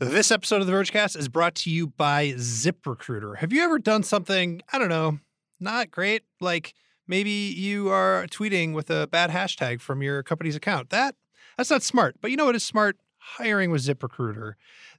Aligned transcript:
This 0.00 0.30
episode 0.30 0.60
of 0.60 0.68
the 0.68 0.72
Vergecast 0.72 1.16
is 1.16 1.28
brought 1.28 1.56
to 1.56 1.70
you 1.70 1.88
by 1.88 2.28
ZipRecruiter. 2.34 3.38
Have 3.38 3.52
you 3.52 3.64
ever 3.64 3.80
done 3.80 4.04
something, 4.04 4.62
I 4.72 4.78
don't 4.78 4.88
know, 4.88 5.18
not 5.58 5.90
great? 5.90 6.22
Like 6.40 6.74
maybe 7.08 7.32
you 7.32 7.88
are 7.88 8.28
tweeting 8.28 8.74
with 8.74 8.90
a 8.90 9.08
bad 9.08 9.30
hashtag 9.30 9.80
from 9.80 10.00
your 10.00 10.22
company's 10.22 10.54
account. 10.54 10.90
That 10.90 11.16
that's 11.56 11.70
not 11.70 11.82
smart. 11.82 12.14
But 12.20 12.30
you 12.30 12.36
know 12.36 12.44
what 12.44 12.54
is 12.54 12.62
smart? 12.62 12.96
Hiring 13.18 13.72
with 13.72 13.82
ZipRecruiter. 13.82 14.52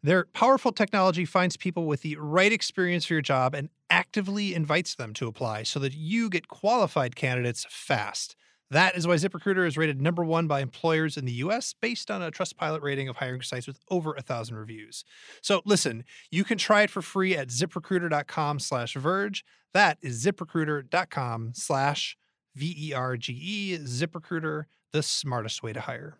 Their 0.03 0.25
powerful 0.33 0.73
technology 0.73 1.23
finds 1.23 1.55
people 1.55 1.85
with 1.85 2.01
the 2.01 2.17
right 2.17 2.51
experience 2.51 3.05
for 3.05 3.13
your 3.13 3.21
job 3.21 3.55
and 3.55 3.69
actively 3.89 4.53
invites 4.53 4.95
them 4.95 5.13
to 5.13 5.27
apply 5.27 5.63
so 5.63 5.79
that 5.79 5.93
you 5.93 6.29
get 6.29 6.49
qualified 6.49 7.15
candidates 7.15 7.65
fast. 7.69 8.35
That 8.71 8.95
is 8.95 9.07
why 9.07 9.15
ZipRecruiter 9.15 9.65
is 9.65 9.77
rated 9.77 9.99
number 9.99 10.23
one 10.23 10.47
by 10.47 10.61
employers 10.61 11.17
in 11.17 11.25
the 11.25 11.31
US 11.33 11.73
based 11.73 12.11
on 12.11 12.21
a 12.21 12.31
Trustpilot 12.31 12.81
rating 12.81 13.09
of 13.09 13.17
hiring 13.17 13.41
sites 13.41 13.65
with 13.65 13.79
over 13.89 14.13
a 14.13 14.21
thousand 14.21 14.57
reviews. 14.57 15.03
So 15.41 15.61
listen, 15.65 16.03
you 16.29 16.43
can 16.43 16.57
try 16.57 16.83
it 16.83 16.91
for 16.91 17.01
free 17.01 17.35
at 17.35 17.47
ziprecruiter.com 17.47 18.59
slash 18.59 18.93
verge. 18.93 19.43
That 19.73 19.97
is 20.01 20.23
ziprecruiter.com 20.23 21.51
slash 21.55 22.17
V-E-R-G-E, 22.55 23.77
ZipRecruiter, 23.79 24.65
the 24.91 25.03
smartest 25.03 25.63
way 25.63 25.73
to 25.73 25.81
hire. 25.81 26.17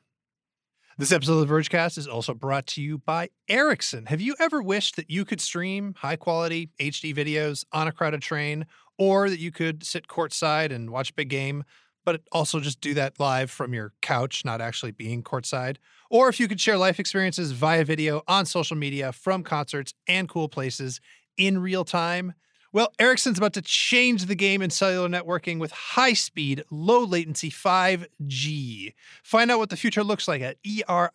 This 0.98 1.12
episode 1.12 1.40
of 1.40 1.48
the 1.48 1.54
Vergecast 1.54 1.98
is 1.98 2.08
also 2.08 2.34
brought 2.34 2.68
to 2.68 2.82
you 2.82 2.98
by 2.98 3.30
Ericsson. 3.48 4.08
Have 4.08 4.20
you 4.20 4.36
ever 4.40 4.62
wished 4.62 4.98
that 4.98 5.10
you 5.10 5.24
could 5.24 5.40
stream 5.40 5.94
high 5.98 6.18
quality 6.18 6.72
HD 6.80 7.16
videos 7.16 7.64
on 7.72 7.88
a 7.88 7.92
crowded 7.92 8.22
train 8.22 8.66
or 8.98 9.30
that 9.30 9.40
you 9.40 9.52
could 9.52 9.84
sit 9.86 10.08
courtside 10.08 10.74
and 10.74 10.90
watch 10.90 11.12
a 11.12 11.14
big 11.14 11.30
game? 11.30 11.64
But 12.10 12.24
also 12.32 12.60
just 12.60 12.82
do 12.82 12.96
that 12.96 13.20
live 13.20 13.52
from 13.52 13.72
your 13.72 13.94
couch, 14.02 14.44
not 14.44 14.62
actually 14.62 14.90
being 14.90 15.22
courtside. 15.22 15.78
Or 16.10 16.28
if 16.28 16.40
you 16.40 16.48
could 16.48 16.60
share 16.60 16.76
life 16.76 17.00
experiences 17.00 17.52
via 17.52 17.86
video 17.86 18.24
on 18.28 18.48
social 18.48 18.76
media 18.76 19.12
from 19.12 19.44
concerts 19.44 19.94
and 20.08 20.28
cool 20.28 20.50
places 20.50 21.00
in 21.38 21.60
real 21.60 21.86
time. 21.86 22.34
Well, 22.74 22.92
Ericsson's 22.98 23.38
about 23.38 23.54
to 23.54 23.62
change 23.62 24.26
the 24.26 24.34
game 24.34 24.64
in 24.64 24.72
cellular 24.72 25.08
networking 25.08 25.60
with 25.60 25.70
high 25.70 26.14
speed, 26.14 26.64
low 26.72 27.04
latency 27.04 27.52
5G. 27.52 28.96
Find 29.24 29.52
out 29.52 29.60
what 29.60 29.70
the 29.70 29.78
future 29.78 30.04
looks 30.04 30.28
like 30.28 30.42
at 30.42 30.58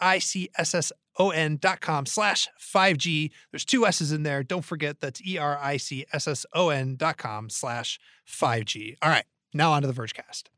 ericsson.com 0.01 2.06
slash 2.06 2.48
5G. 2.61 3.31
There's 3.51 3.64
two 3.64 3.84
S's 3.84 4.12
in 4.12 4.23
there. 4.23 4.45
Don't 4.45 4.64
forget 4.64 5.01
that's 5.01 5.20
ericsson.com 5.27 7.51
slash 7.51 7.98
5G. 8.29 8.97
All 9.03 9.11
right, 9.11 9.25
now 9.53 9.73
on 9.73 9.83
to 9.83 9.89
the 9.89 9.92
Vergecast. 9.92 10.54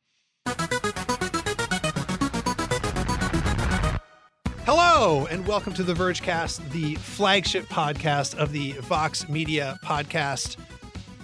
Hello, 4.64 5.26
and 5.30 5.46
welcome 5.46 5.72
to 5.74 5.82
the 5.82 5.94
Vergecast, 5.94 6.70
the 6.70 6.96
flagship 6.96 7.66
podcast 7.66 8.34
of 8.36 8.52
the 8.52 8.72
Vox 8.72 9.28
Media 9.28 9.78
podcast 9.84 10.56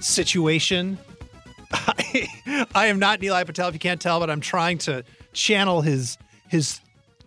situation. 0.00 0.98
I, 1.72 2.66
I 2.74 2.86
am 2.86 2.98
not 2.98 3.20
Nilay 3.20 3.44
Patel, 3.46 3.68
if 3.68 3.74
you 3.74 3.80
can't 3.80 4.00
tell, 4.00 4.20
but 4.20 4.30
I'm 4.30 4.40
trying 4.40 4.78
to 4.78 5.04
channel 5.32 5.80
his 5.80 6.18
his 6.48 6.80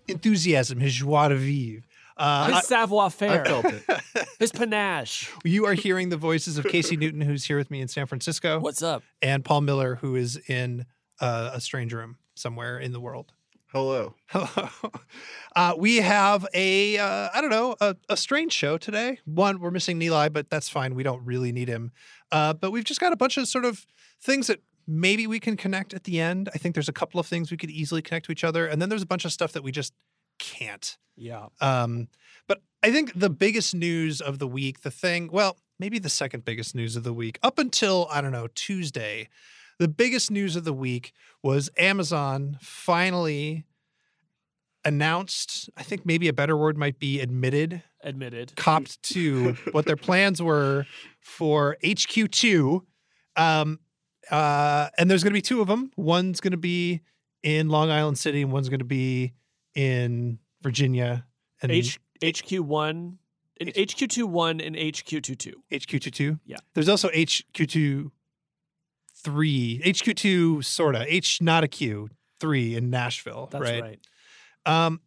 enthusiasm, 0.08 0.80
his 0.80 0.94
joie 0.94 1.30
de 1.30 1.36
vivre. 1.36 1.82
Uh, 2.18 2.54
his 2.54 2.68
savoir 2.68 3.10
faire. 3.10 3.42
I 3.42 3.48
felt 3.48 3.66
it. 3.66 3.84
his 4.40 4.52
panache. 4.52 5.30
You 5.44 5.66
are 5.66 5.74
hearing 5.74 6.10
the 6.10 6.18
voices 6.18 6.58
of 6.58 6.66
Casey 6.66 6.96
Newton, 6.96 7.22
who's 7.22 7.44
here 7.44 7.58
with 7.58 7.70
me 7.70 7.82
in 7.82 7.88
San 7.90 8.06
Francisco. 8.06 8.60
What's 8.60 8.82
up? 8.82 9.04
And 9.22 9.44
Paul 9.44 9.62
Miller, 9.62 9.96
who 9.96 10.16
is 10.16 10.38
in 10.48 10.86
uh, 11.20 11.52
a 11.54 11.62
strange 11.62 11.94
room 11.94 12.18
somewhere 12.36 12.80
in 12.80 12.92
the 12.92 13.00
world. 13.00 13.34
Hello. 13.68 14.16
Hello. 14.28 14.70
Uh, 15.56 15.74
we 15.78 15.98
have 15.98 16.48
a 16.54 16.98
uh, 16.98 17.30
I 17.34 17.42
don't 17.42 17.50
know 17.50 17.76
a, 17.82 17.96
a, 18.08 18.16
strange 18.16 18.54
show 18.54 18.78
today. 18.78 19.20
One, 19.26 19.60
we're 19.60 19.72
missing 19.72 20.00
Nilay, 20.00 20.32
but 20.32 20.50
that's 20.50 20.70
fine. 20.70 20.96
We 20.96 21.04
don't 21.04 21.26
really 21.26 21.52
need 21.52 21.68
him. 21.68 21.92
Uh, 22.32 22.54
but 22.54 22.72
we've 22.72 22.86
just 22.86 23.02
got 23.02 23.12
a 23.12 23.18
bunch 23.18 23.36
of 23.38 23.48
sort 23.50 23.66
of 23.66 23.86
things 24.22 24.48
that 24.48 24.62
maybe 24.88 25.28
we 25.28 25.40
can 25.40 25.58
connect 25.58 25.94
at 25.94 26.06
the 26.06 26.22
end. 26.22 26.50
I 26.54 26.58
think 26.58 26.74
there's 26.74 26.88
a 26.88 26.94
couple 26.94 27.20
of 27.20 27.28
things 27.28 27.52
we 27.52 27.58
could 27.58 27.70
easily 27.70 28.02
connect 28.02 28.28
to 28.28 28.32
each 28.32 28.44
other, 28.44 28.66
and 28.66 28.82
then 28.82 28.88
there's 28.88 29.02
a 29.02 29.08
bunch 29.08 29.26
of 29.26 29.34
stuff 29.34 29.52
that 29.54 29.64
we 29.64 29.72
just 29.72 29.94
can't. 30.40 30.98
Yeah. 31.18 31.48
Um, 31.60 32.08
but 32.48 32.62
I 32.84 32.92
think 32.92 33.14
the 33.14 33.30
biggest 33.30 33.76
news 33.76 34.22
of 34.22 34.40
the 34.40 34.48
week, 34.48 34.82
the 34.82 34.92
thing, 34.92 35.30
well, 35.32 35.58
maybe 35.80 36.00
the 36.00 36.10
second 36.10 36.46
biggest 36.46 36.76
news 36.76 36.96
of 36.96 37.04
the 37.04 37.14
week, 37.14 37.40
up 37.44 37.60
until 37.60 38.08
I 38.12 38.22
don't 38.22 38.32
know 38.32 38.48
Tuesday 38.54 39.30
the 39.80 39.88
biggest 39.88 40.32
news 40.32 40.56
of 40.56 40.64
the 40.64 40.74
week 40.74 41.14
was 41.44 41.70
Amazon 41.78 42.58
finally 42.62 43.66
announced, 44.86 45.70
I 45.76 45.84
think 45.84 46.06
maybe 46.06 46.28
a 46.28 46.34
better 46.34 46.56
word 46.56 46.78
might 46.78 47.00
be 47.00 47.20
admitted, 47.20 47.84
admitted, 48.02 48.56
copped 48.56 49.02
to 49.14 49.54
what 49.72 49.86
their 49.86 49.96
plans 49.96 50.42
were 50.42 50.86
for 51.20 51.78
HQ2. 51.84 52.82
Um, 53.36 53.80
uh, 54.32 54.90
and 54.98 55.10
there's 55.10 55.24
going 55.24 55.32
to 55.32 55.38
be 55.38 55.42
two 55.42 55.62
of 55.62 55.68
them. 55.68 55.92
One's 55.98 56.40
going 56.40 56.52
to 56.52 56.58
be 56.58 57.02
in 57.44 57.70
Long 57.70 57.92
Island 57.92 58.18
City, 58.18 58.42
and 58.42 58.52
one's 58.52 58.70
going 58.70 58.80
to 58.80 58.86
be 58.86 59.34
in 59.76 60.40
Virginia. 60.62 61.26
And 61.62 61.72
H- 61.72 62.00
HQ1, 62.22 63.18
HQ2 63.62 64.24
one 64.24 64.62
and 64.62 64.76
HQ2 64.76 65.38
two. 65.38 65.64
HQ2 65.72 66.12
two. 66.12 66.40
Yeah. 66.46 66.58
There's 66.74 66.90
also 66.90 67.10
HQ2 67.10 68.12
three, 69.26 69.82
HQ2 69.84 70.64
sorta, 70.64 71.04
H 71.08 71.42
not 71.42 71.64
a 71.64 71.68
Q 71.68 72.10
three 72.40 72.76
in 72.76 72.92
Nashville. 72.92 73.50
That's 73.52 73.64
right. 73.64 73.82
right. 73.82 74.00
Um, 74.66 75.02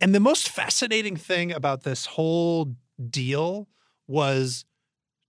and 0.00 0.14
the 0.14 0.20
most 0.20 0.48
fascinating 0.48 1.16
thing 1.16 1.52
about 1.52 1.82
this 1.82 2.06
whole 2.06 2.74
deal 3.10 3.68
was 4.08 4.64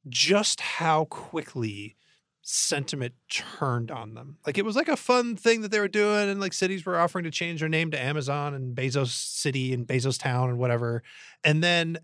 just 0.07 0.61
how 0.61 1.05
quickly 1.05 1.95
sentiment 2.41 3.13
turned 3.29 3.91
on 3.91 4.13
them. 4.13 4.37
Like 4.45 4.57
it 4.57 4.63
was 4.63 4.77
like 4.77 4.87
a 4.87 4.95
fun 4.95 5.35
thing 5.35 5.61
that 5.61 5.71
they 5.71 5.79
were 5.79 5.89
doing, 5.89 6.29
and 6.29 6.39
like 6.39 6.53
cities 6.53 6.85
were 6.85 6.97
offering 6.97 7.25
to 7.25 7.31
change 7.31 7.59
their 7.59 7.67
name 7.67 7.91
to 7.91 7.99
Amazon 7.99 8.53
and 8.53 8.75
Bezos 8.75 9.09
City 9.09 9.73
and 9.73 9.85
Bezos 9.85 10.17
Town 10.17 10.49
and 10.49 10.57
whatever. 10.57 11.03
And 11.43 11.61
then 11.61 11.97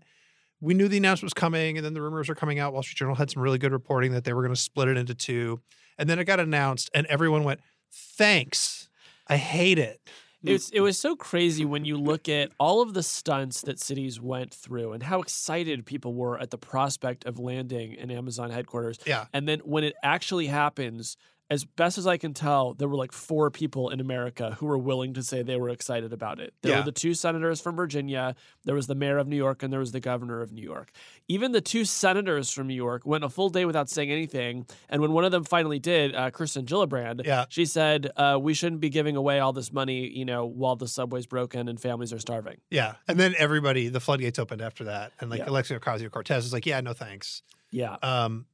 we 0.60 0.74
knew 0.74 0.86
the 0.86 0.98
announcement 0.98 1.26
was 1.26 1.34
coming, 1.34 1.78
and 1.78 1.84
then 1.84 1.94
the 1.94 2.02
rumors 2.02 2.28
were 2.28 2.34
coming 2.34 2.58
out. 2.58 2.74
Wall 2.74 2.82
Street 2.82 2.96
Journal 2.96 3.14
had 3.14 3.30
some 3.30 3.42
really 3.42 3.58
good 3.58 3.72
reporting 3.72 4.12
that 4.12 4.24
they 4.24 4.34
were 4.34 4.42
going 4.42 4.54
to 4.54 4.60
split 4.60 4.88
it 4.88 4.98
into 4.98 5.14
two. 5.14 5.60
And 5.98 6.08
then 6.08 6.18
it 6.18 6.24
got 6.24 6.40
announced, 6.40 6.90
and 6.94 7.06
everyone 7.06 7.44
went, 7.44 7.60
"Thanks, 7.92 8.88
I 9.26 9.36
hate 9.36 9.78
it." 9.78 10.00
It 10.42 10.52
was, 10.52 10.70
it 10.70 10.80
was 10.80 10.98
so 10.98 11.16
crazy 11.16 11.64
when 11.64 11.86
you 11.86 11.96
look 11.96 12.28
at 12.28 12.50
all 12.60 12.82
of 12.82 12.92
the 12.92 13.02
stunts 13.02 13.62
that 13.62 13.80
cities 13.80 14.20
went 14.20 14.52
through 14.52 14.92
and 14.92 15.02
how 15.02 15.22
excited 15.22 15.86
people 15.86 16.12
were 16.12 16.38
at 16.38 16.50
the 16.50 16.58
prospect 16.58 17.24
of 17.24 17.38
landing 17.38 17.94
in 17.94 18.10
Amazon 18.10 18.50
headquarters. 18.50 18.98
Yeah. 19.06 19.24
And 19.32 19.48
then 19.48 19.60
when 19.60 19.84
it 19.84 19.94
actually 20.02 20.46
happens, 20.46 21.16
as 21.50 21.64
best 21.64 21.98
as 21.98 22.06
I 22.06 22.16
can 22.16 22.32
tell, 22.32 22.72
there 22.74 22.88
were 22.88 22.96
like 22.96 23.12
four 23.12 23.50
people 23.50 23.90
in 23.90 24.00
America 24.00 24.56
who 24.58 24.66
were 24.66 24.78
willing 24.78 25.14
to 25.14 25.22
say 25.22 25.42
they 25.42 25.58
were 25.58 25.68
excited 25.68 26.12
about 26.12 26.40
it. 26.40 26.54
There 26.62 26.72
yeah. 26.72 26.78
were 26.78 26.84
the 26.84 26.92
two 26.92 27.12
senators 27.12 27.60
from 27.60 27.76
Virginia, 27.76 28.34
there 28.64 28.74
was 28.74 28.86
the 28.86 28.94
mayor 28.94 29.18
of 29.18 29.28
New 29.28 29.36
York, 29.36 29.62
and 29.62 29.72
there 29.72 29.80
was 29.80 29.92
the 29.92 30.00
governor 30.00 30.40
of 30.40 30.52
New 30.52 30.62
York. 30.62 30.90
Even 31.28 31.52
the 31.52 31.60
two 31.60 31.84
senators 31.84 32.50
from 32.50 32.66
New 32.66 32.74
York 32.74 33.04
went 33.04 33.24
a 33.24 33.28
full 33.28 33.50
day 33.50 33.66
without 33.66 33.90
saying 33.90 34.10
anything. 34.10 34.66
And 34.88 35.02
when 35.02 35.12
one 35.12 35.24
of 35.24 35.32
them 35.32 35.44
finally 35.44 35.78
did, 35.78 36.14
uh, 36.14 36.30
Kirsten 36.30 36.64
Gillibrand, 36.64 37.26
yeah. 37.26 37.44
she 37.50 37.66
said, 37.66 38.10
uh, 38.16 38.38
"We 38.40 38.54
shouldn't 38.54 38.80
be 38.80 38.88
giving 38.88 39.16
away 39.16 39.38
all 39.40 39.52
this 39.52 39.72
money, 39.72 40.08
you 40.08 40.24
know, 40.24 40.46
while 40.46 40.76
the 40.76 40.88
subway's 40.88 41.26
broken 41.26 41.68
and 41.68 41.78
families 41.78 42.12
are 42.12 42.18
starving." 42.18 42.58
Yeah, 42.70 42.94
and 43.06 43.20
then 43.20 43.34
everybody, 43.36 43.88
the 43.88 44.00
floodgates 44.00 44.38
opened 44.38 44.62
after 44.62 44.84
that, 44.84 45.12
and 45.20 45.30
like 45.30 45.40
yeah. 45.40 45.50
Alexia 45.50 45.78
Ocasio 45.78 46.10
Cortez 46.10 46.44
was 46.44 46.52
like, 46.52 46.64
"Yeah, 46.64 46.80
no 46.80 46.94
thanks." 46.94 47.42
Yeah. 47.70 47.96
Um, 48.02 48.46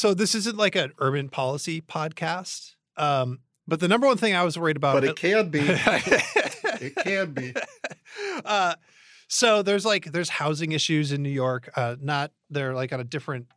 so 0.00 0.14
this 0.14 0.34
isn't 0.34 0.56
like 0.56 0.76
an 0.76 0.94
urban 0.98 1.28
policy 1.28 1.82
podcast. 1.82 2.72
Um, 2.96 3.40
but 3.68 3.80
the 3.80 3.86
number 3.86 4.06
one 4.06 4.16
thing 4.16 4.34
I 4.34 4.42
was 4.44 4.58
worried 4.58 4.78
about, 4.78 4.94
but 4.94 5.04
it 5.04 5.16
can 5.16 5.50
be, 5.50 5.60
it 5.62 6.94
can 6.96 7.32
be. 7.34 7.52
Uh, 8.42 8.76
so 9.28 9.60
there's 9.60 9.84
like 9.84 10.06
there's 10.06 10.30
housing 10.30 10.72
issues 10.72 11.12
in 11.12 11.22
New 11.22 11.28
York. 11.28 11.70
Uh, 11.76 11.96
not 12.00 12.32
they're 12.48 12.74
like 12.74 12.94
on 12.94 13.00
a 13.00 13.04
different, 13.04 13.48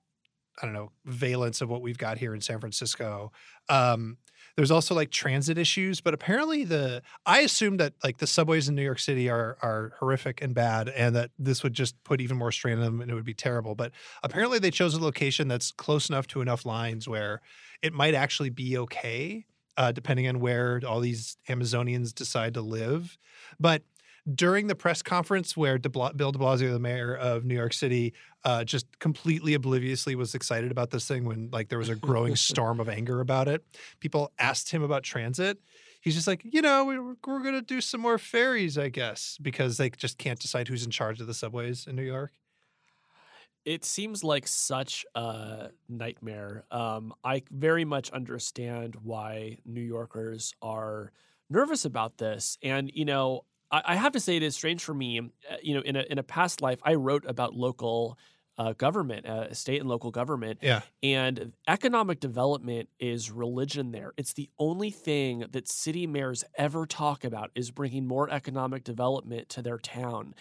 I 0.61 0.65
don't 0.65 0.73
know, 0.73 0.91
valence 1.05 1.61
of 1.61 1.69
what 1.69 1.81
we've 1.81 1.97
got 1.97 2.17
here 2.17 2.35
in 2.35 2.41
San 2.41 2.59
Francisco. 2.59 3.31
Um, 3.69 4.17
there's 4.55 4.71
also 4.71 4.93
like 4.93 5.09
transit 5.09 5.57
issues, 5.57 5.99
but 5.99 6.13
apparently 6.13 6.63
the 6.63 7.01
I 7.25 7.39
assumed 7.39 7.79
that 7.79 7.93
like 8.03 8.17
the 8.17 8.27
subways 8.27 8.69
in 8.69 8.75
New 8.75 8.83
York 8.83 8.99
City 8.99 9.29
are 9.29 9.57
are 9.61 9.93
horrific 9.99 10.41
and 10.41 10.53
bad, 10.53 10.89
and 10.89 11.15
that 11.15 11.31
this 11.39 11.63
would 11.63 11.73
just 11.73 12.01
put 12.03 12.21
even 12.21 12.37
more 12.37 12.51
strain 12.51 12.77
on 12.77 12.83
them 12.83 13.01
and 13.01 13.09
it 13.09 13.15
would 13.15 13.25
be 13.25 13.33
terrible. 13.33 13.73
But 13.75 13.91
apparently 14.21 14.59
they 14.59 14.71
chose 14.71 14.93
a 14.93 15.01
location 15.01 15.47
that's 15.47 15.71
close 15.71 16.09
enough 16.09 16.27
to 16.27 16.41
enough 16.41 16.65
lines 16.65 17.07
where 17.07 17.41
it 17.81 17.93
might 17.93 18.13
actually 18.13 18.51
be 18.51 18.77
okay, 18.77 19.45
uh, 19.77 19.91
depending 19.91 20.27
on 20.27 20.39
where 20.39 20.79
all 20.87 20.99
these 20.99 21.37
Amazonians 21.49 22.13
decide 22.13 22.53
to 22.53 22.61
live. 22.61 23.17
But 23.59 23.81
during 24.31 24.67
the 24.67 24.75
press 24.75 25.01
conference 25.01 25.57
where 25.57 25.77
De 25.77 25.89
Bla- 25.89 26.13
Bill 26.13 26.31
de 26.31 26.39
Blasio, 26.39 26.71
the 26.71 26.79
mayor 26.79 27.15
of 27.15 27.43
New 27.43 27.55
York 27.55 27.73
City, 27.73 28.13
uh, 28.45 28.63
just 28.63 28.99
completely 28.99 29.53
obliviously 29.53 30.15
was 30.15 30.33
excited 30.33 30.71
about 30.71 30.91
this 30.91 31.07
thing 31.07 31.25
when 31.25 31.49
like 31.51 31.69
there 31.69 31.79
was 31.79 31.89
a 31.89 31.95
growing 31.95 32.35
storm 32.37 32.79
of 32.79 32.87
anger 32.87 33.19
about 33.19 33.47
it. 33.47 33.65
People 33.99 34.31
asked 34.39 34.71
him 34.71 34.81
about 34.81 35.03
transit. 35.03 35.59
he's 36.01 36.15
just 36.15 36.27
like, 36.27 36.41
you 36.49 36.61
know, 36.61 36.85
we, 36.85 36.99
we're 36.99 37.15
going 37.41 37.53
to 37.53 37.61
do 37.61 37.81
some 37.81 37.99
more 37.99 38.17
ferries, 38.17 38.77
I 38.77 38.89
guess, 38.89 39.37
because 39.41 39.77
they 39.77 39.89
just 39.89 40.17
can't 40.17 40.39
decide 40.39 40.67
who's 40.67 40.85
in 40.85 40.91
charge 40.91 41.19
of 41.19 41.27
the 41.27 41.33
subways 41.33 41.85
in 41.85 41.95
New 41.95 42.03
York. 42.03 42.31
It 43.65 43.85
seems 43.85 44.25
like 44.25 44.45
such 44.45 45.05
a 45.15 45.69
nightmare. 45.87 46.65
Um, 46.69 47.13
I 47.23 47.43
very 47.49 47.85
much 47.85 48.11
understand 48.11 48.95
why 49.03 49.57
New 49.65 49.81
Yorkers 49.81 50.53
are 50.61 51.13
nervous 51.49 51.85
about 51.85 52.17
this. 52.17 52.57
And, 52.61 52.91
you 52.93 53.05
know, 53.05 53.45
I, 53.73 53.81
I 53.85 53.95
have 53.95 54.13
to 54.13 54.19
say 54.19 54.37
it 54.37 54.43
is 54.43 54.55
strange 54.55 54.83
for 54.83 54.93
me. 54.93 55.19
uh, 55.19 55.55
You 55.61 55.75
know, 55.75 55.81
in 55.81 55.95
a, 55.97 56.03
in 56.09 56.17
a 56.19 56.23
past 56.23 56.61
life, 56.61 56.79
I 56.83 56.93
wrote 56.93 57.25
about 57.27 57.53
local 57.55 58.17
uh, 58.57 58.73
government, 58.73 59.25
uh, 59.25 59.51
state 59.53 59.81
and 59.81 59.89
local 59.89 60.11
government. 60.11 60.59
Yeah. 60.61 60.81
And 61.01 61.53
economic 61.67 62.19
development 62.19 62.87
is 62.99 63.31
religion 63.31 63.91
there. 63.91 64.13
It's 64.15 64.33
the 64.33 64.49
only 64.59 64.91
thing 64.91 65.45
that 65.51 65.67
city 65.67 66.05
mayors 66.05 66.43
ever 66.55 66.85
talk 66.85 67.23
about 67.23 67.49
is 67.55 67.71
bringing 67.71 68.05
more 68.05 68.29
economic 68.29 68.83
development 68.83 69.49
to 69.49 69.63
their 69.63 69.79
town. 69.79 70.35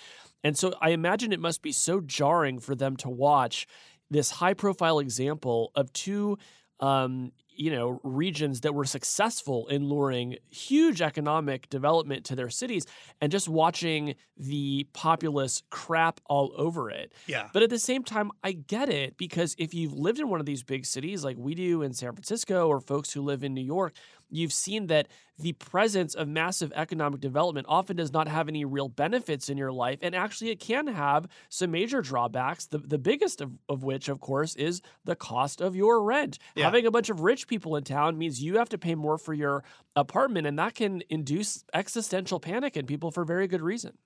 And 0.45 0.59
so 0.59 0.75
I 0.81 0.91
imagine 0.91 1.33
it 1.33 1.41
must 1.41 1.63
be 1.63 1.73
so 1.73 2.03
jarring 2.03 2.59
for 2.59 2.75
them 2.75 2.97
to 2.99 3.09
watch 3.09 3.67
this 4.11 4.31
high 4.31 4.55
profile 4.55 4.99
example 4.99 5.73
of 5.75 5.91
two 5.95 6.37
um, 6.81 7.33
you 7.55 7.71
know 7.71 8.01
regions 8.03 8.61
that 8.63 8.75
were 8.75 8.85
successful 8.85 9.67
in 9.69 9.89
luring 9.89 10.37
huge 10.51 11.03
economic 11.03 11.69
development 11.69 12.25
to 12.25 12.35
their 12.37 12.51
cities 12.51 12.87
and 13.21 13.31
just 13.33 13.49
watching 13.49 14.15
the 14.37 14.87
populace 14.93 15.63
crap 15.71 16.21
all 16.27 16.53
over 16.57 16.91
it 16.91 17.13
Yeah. 17.27 17.49
but 17.53 17.63
at 17.63 17.71
the 17.71 17.79
same 17.79 18.03
time, 18.05 18.31
I 18.43 18.53
get 18.53 18.89
it 18.89 19.17
because 19.17 19.55
if 19.59 19.75
you've 19.75 19.93
lived 19.93 20.19
in 20.19 20.29
one 20.29 20.41
of 20.41 20.47
these 20.47 20.63
big 20.63 20.87
cities 20.87 21.25
like 21.25 21.37
we 21.39 21.55
do 21.55 21.83
in 21.83 21.93
San 21.93 22.13
Francisco 22.13 22.69
or 22.69 22.81
folks 22.81 23.13
who 23.13 23.23
live 23.23 23.45
in 23.45 23.55
New 23.55 23.61
York, 23.65 23.95
you've 24.33 24.53
seen 24.53 24.87
that 24.87 25.09
the 25.39 25.53
presence 25.53 26.15
of 26.15 26.29
massive 26.29 26.73
economic 26.75 27.21
development 27.21 27.67
often 27.69 27.97
does 27.97 28.13
not 28.13 28.29
have 28.29 28.49
any 28.49 28.65
real 28.65 28.89
benefits 28.89 29.49
in 29.49 29.57
your 29.57 29.73
life. 29.73 29.99
And 30.03 30.15
actually, 30.15 30.51
it 30.51 30.61
can 30.61 30.87
have 30.87 31.27
some 31.49 31.71
major 31.71 32.01
drawbacks, 32.01 32.67
the, 32.67 32.79
the 32.79 32.99
biggest 32.99 33.41
of, 33.41 33.53
of 33.69 33.83
which, 33.83 34.09
of 34.09 34.21
course, 34.21 34.55
is 34.57 34.83
the 35.05 35.17
cost 35.17 35.61
of 35.61 35.75
your 35.75 36.03
rent. 36.03 36.39
Yeah. 36.55 36.65
Having 36.65 36.87
a 36.87 36.91
bunch 36.91 37.11
of 37.11 37.21
rich 37.21 37.47
people 37.47 37.77
in 37.77 37.85
town 37.85 38.19
means 38.19 38.43
you 38.43 38.59
have 38.59 38.69
to 38.71 38.79
pay 38.79 38.95
more 38.95 39.19
for 39.19 39.35
your 39.35 39.65
apartment, 39.97 40.47
and 40.47 40.59
that 40.59 40.75
can 40.75 41.03
induce 41.09 41.65
existential 41.75 42.41
panic 42.41 42.77
in 42.77 42.87
people 42.87 43.11
for 43.11 43.25
very 43.25 43.49
good 43.49 43.63
reason. 43.63 43.99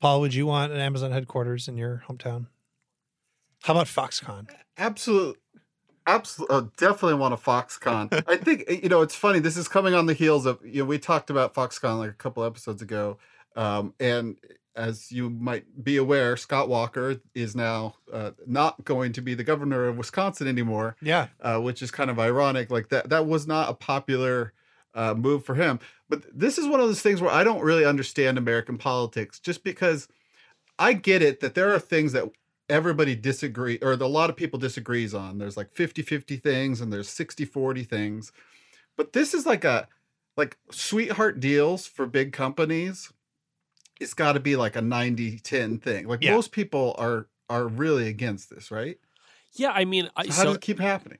Paul, 0.00 0.20
would 0.20 0.34
you 0.34 0.46
want 0.46 0.72
an 0.72 0.80
Amazon 0.80 1.12
headquarters 1.12 1.66
in 1.66 1.76
your 1.76 2.04
hometown? 2.08 2.46
How 3.62 3.72
about 3.72 3.86
Foxconn? 3.86 4.50
Absolutely. 4.76 5.40
Absolutely, 6.06 6.56
uh, 6.56 6.62
definitely 6.76 7.14
want 7.14 7.34
a 7.34 7.36
Foxconn. 7.36 8.24
I 8.28 8.36
think 8.36 8.64
you 8.82 8.88
know 8.88 9.02
it's 9.02 9.14
funny. 9.14 9.38
This 9.38 9.56
is 9.56 9.68
coming 9.68 9.94
on 9.94 10.06
the 10.06 10.14
heels 10.14 10.44
of 10.46 10.58
you 10.64 10.80
know 10.82 10.84
we 10.86 10.98
talked 10.98 11.30
about 11.30 11.54
Foxconn 11.54 11.98
like 11.98 12.10
a 12.10 12.14
couple 12.14 12.44
episodes 12.44 12.82
ago, 12.82 13.18
um, 13.56 13.94
and 13.98 14.36
as 14.76 15.12
you 15.12 15.30
might 15.30 15.84
be 15.84 15.96
aware, 15.96 16.36
Scott 16.36 16.68
Walker 16.68 17.20
is 17.34 17.54
now 17.54 17.94
uh, 18.12 18.32
not 18.46 18.84
going 18.84 19.12
to 19.12 19.22
be 19.22 19.32
the 19.34 19.44
governor 19.44 19.86
of 19.86 19.96
Wisconsin 19.96 20.48
anymore, 20.48 20.96
Yeah. 21.00 21.28
uh, 21.40 21.60
which 21.60 21.80
is 21.80 21.92
kind 21.92 22.10
of 22.10 22.18
ironic. 22.18 22.70
Like 22.70 22.88
that 22.88 23.08
that 23.10 23.26
was 23.26 23.46
not 23.46 23.70
a 23.70 23.74
popular 23.74 24.52
uh, 24.94 25.14
move 25.14 25.44
for 25.44 25.54
him. 25.54 25.78
But 26.08 26.24
this 26.38 26.58
is 26.58 26.66
one 26.66 26.80
of 26.80 26.86
those 26.86 27.00
things 27.02 27.20
where 27.20 27.30
I 27.30 27.44
don't 27.44 27.62
really 27.62 27.84
understand 27.84 28.36
American 28.36 28.76
politics, 28.76 29.38
just 29.40 29.64
because 29.64 30.06
I 30.78 30.92
get 30.92 31.22
it 31.22 31.40
that 31.40 31.54
there 31.54 31.72
are 31.72 31.78
things 31.78 32.12
that 32.12 32.30
everybody 32.68 33.14
disagree 33.14 33.78
or 33.82 33.92
a 33.92 34.06
lot 34.06 34.30
of 34.30 34.36
people 34.36 34.58
disagrees 34.58 35.14
on. 35.14 35.38
There's 35.38 35.56
like 35.56 35.72
50-50 35.74 36.42
things 36.42 36.80
and 36.80 36.92
there's 36.92 37.08
60-40 37.08 37.88
things. 37.88 38.32
But 38.96 39.12
this 39.12 39.34
is 39.34 39.46
like 39.46 39.64
a 39.64 39.88
like 40.36 40.56
sweetheart 40.70 41.40
deals 41.40 41.86
for 41.86 42.06
big 42.06 42.32
companies 42.32 43.12
it's 44.00 44.14
got 44.14 44.32
to 44.32 44.40
be 44.40 44.56
like 44.56 44.76
a 44.76 44.80
90-10 44.80 45.80
thing. 45.80 46.08
Like 46.08 46.22
Yeah. 46.22 46.34
most 46.34 46.52
people 46.52 46.94
are 46.98 47.28
are 47.50 47.68
really 47.68 48.08
against 48.08 48.50
this 48.50 48.70
right? 48.70 48.98
Yeah, 49.52 49.70
I 49.70 49.84
mean, 49.84 50.10
I, 50.16 50.24
so 50.24 50.32
how 50.32 50.38
so 50.38 50.44
does 50.46 50.56
it 50.56 50.60
keep 50.62 50.80
happening 50.80 51.18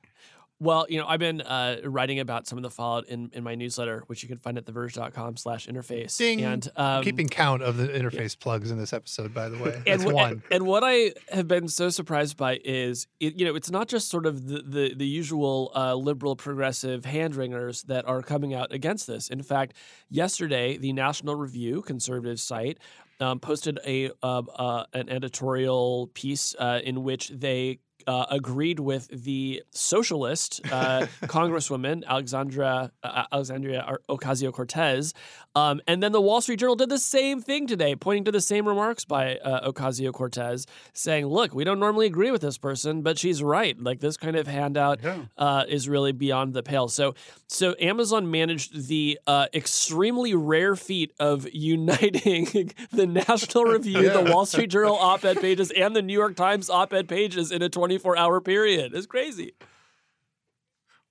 Well, 0.61 0.85
you 0.89 0.97
know, 0.97 1.05
I've 1.05 1.19
been 1.19 1.41
uh, 1.41 1.81
writing 1.83 2.21
about 2.21 2.47
some 2.47 2.57
of 2.57 2.63
the 2.63 2.69
fallout 2.69 3.09
in, 3.09 3.29
in 3.33 3.43
my 3.43 3.55
newsletter, 3.55 4.03
which 4.07 4.23
you 4.23 4.29
can 4.29 4.37
find 4.37 4.57
at 4.57 4.65
theverge.com 4.65 5.35
slash 5.35 5.67
interface. 5.67 6.17
Ding. 6.17 6.41
And 6.43 6.69
um, 6.77 7.03
Keeping 7.03 7.27
count 7.27 7.61
of 7.61 7.75
the 7.75 7.89
interface 7.89 8.39
plugs 8.39 8.71
in 8.71 8.77
this 8.77 8.93
episode, 8.93 9.33
by 9.33 9.49
the 9.49 9.57
way. 9.57 9.73
and, 9.85 9.99
That's 9.99 10.03
wh- 10.03 10.13
one. 10.13 10.31
and, 10.31 10.41
and 10.51 10.65
what 10.65 10.83
I 10.85 11.11
have 11.29 11.49
been 11.49 11.67
so 11.67 11.89
surprised 11.89 12.37
by 12.37 12.61
is, 12.63 13.05
it, 13.19 13.37
you 13.37 13.45
know, 13.45 13.55
it's 13.55 13.69
not 13.69 13.89
just 13.89 14.07
sort 14.09 14.25
of 14.25 14.47
the 14.47 14.61
the, 14.61 14.93
the 14.95 15.05
usual 15.05 15.71
uh, 15.75 15.93
liberal 15.93 16.37
progressive 16.37 17.03
hand 17.03 17.35
wringers 17.35 17.83
that 17.83 18.07
are 18.07 18.21
coming 18.21 18.53
out 18.53 18.71
against 18.71 19.07
this. 19.07 19.27
In 19.27 19.43
fact, 19.43 19.73
yesterday, 20.09 20.77
the 20.77 20.93
National 20.93 21.35
Review, 21.35 21.81
conservative 21.81 22.39
site, 22.39 22.79
um, 23.19 23.39
posted 23.39 23.79
a 23.85 24.11
uh, 24.23 24.41
uh, 24.55 24.85
an 24.93 25.09
editorial 25.09 26.09
piece 26.13 26.55
uh, 26.59 26.79
in 26.83 27.03
which 27.03 27.29
they 27.29 27.79
uh, 28.07 28.25
agreed 28.29 28.79
with 28.79 29.07
the 29.23 29.63
socialist 29.71 30.61
uh, 30.71 31.05
congresswoman 31.23 32.03
Alexandra 32.05 32.91
uh, 33.03 33.23
Alexandria 33.31 33.97
Ocasio 34.09 34.51
Cortez, 34.53 35.13
um, 35.55 35.81
and 35.87 36.01
then 36.03 36.11
the 36.11 36.21
Wall 36.21 36.41
Street 36.41 36.59
Journal 36.59 36.75
did 36.75 36.89
the 36.89 36.99
same 36.99 37.41
thing 37.41 37.67
today, 37.67 37.95
pointing 37.95 38.25
to 38.25 38.31
the 38.31 38.41
same 38.41 38.67
remarks 38.67 39.05
by 39.05 39.37
uh, 39.37 39.71
Ocasio 39.71 40.11
Cortez, 40.13 40.65
saying, 40.93 41.25
"Look, 41.25 41.53
we 41.53 41.63
don't 41.63 41.79
normally 41.79 42.07
agree 42.07 42.31
with 42.31 42.41
this 42.41 42.57
person, 42.57 43.01
but 43.01 43.17
she's 43.17 43.41
right. 43.43 43.79
Like 43.81 43.99
this 43.99 44.17
kind 44.17 44.35
of 44.35 44.47
handout 44.47 44.99
Yeah. 45.03 45.17
uh, 45.37 45.63
is 45.67 45.87
really 45.89 46.11
beyond 46.11 46.53
the 46.53 46.63
pale." 46.63 46.87
So, 46.87 47.15
so 47.47 47.75
Amazon 47.79 48.29
managed 48.31 48.87
the 48.87 49.19
uh, 49.27 49.47
extremely 49.53 50.33
rare 50.35 50.75
feat 50.75 51.13
of 51.19 51.47
uniting 51.53 52.71
the 52.91 53.05
National 53.07 53.63
Review, 53.65 54.09
the 54.09 54.31
Wall 54.31 54.45
Street 54.45 54.69
Journal 54.69 54.95
op-ed 54.95 55.39
pages, 55.41 55.71
and 55.71 55.95
the 55.95 56.01
New 56.01 56.13
York 56.13 56.35
Times 56.35 56.69
op-ed 56.69 57.07
pages 57.07 57.51
in 57.51 57.61
a 57.61 57.69
24-hour 57.99 58.41
period. 58.41 58.93
It's 58.93 59.05
crazy. 59.07 59.53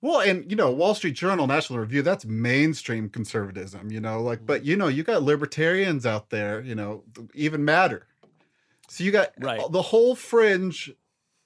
Well, 0.01 0.21
and 0.21 0.49
you 0.49 0.55
know, 0.55 0.71
Wall 0.71 0.93
Street 0.93 1.15
Journal, 1.15 1.47
National 1.47 1.79
Review, 1.79 2.01
that's 2.03 2.25
mainstream 2.25 3.09
conservatism, 3.09 3.91
you 3.91 3.99
know, 3.99 4.21
like, 4.21 4.45
but 4.45 4.63
you 4.63 4.75
know, 4.75 4.87
you 4.87 5.03
got 5.03 5.23
libertarians 5.23 6.05
out 6.05 6.29
there, 6.29 6.61
you 6.61 6.75
know, 6.75 7.03
even 7.33 7.65
matter. 7.65 8.07
So 8.87 9.03
you 9.03 9.11
got 9.11 9.29
Right. 9.39 9.59
the 9.71 9.81
whole 9.81 10.15
fringe 10.15 10.91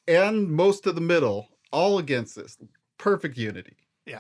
and 0.08 0.50
most 0.50 0.88
of 0.88 0.96
the 0.96 1.02
middle 1.02 1.48
all 1.72 2.00
against 2.00 2.36
this. 2.36 2.58
Perfect 2.98 3.38
unity. 3.38 3.78
Yeah. 4.06 4.20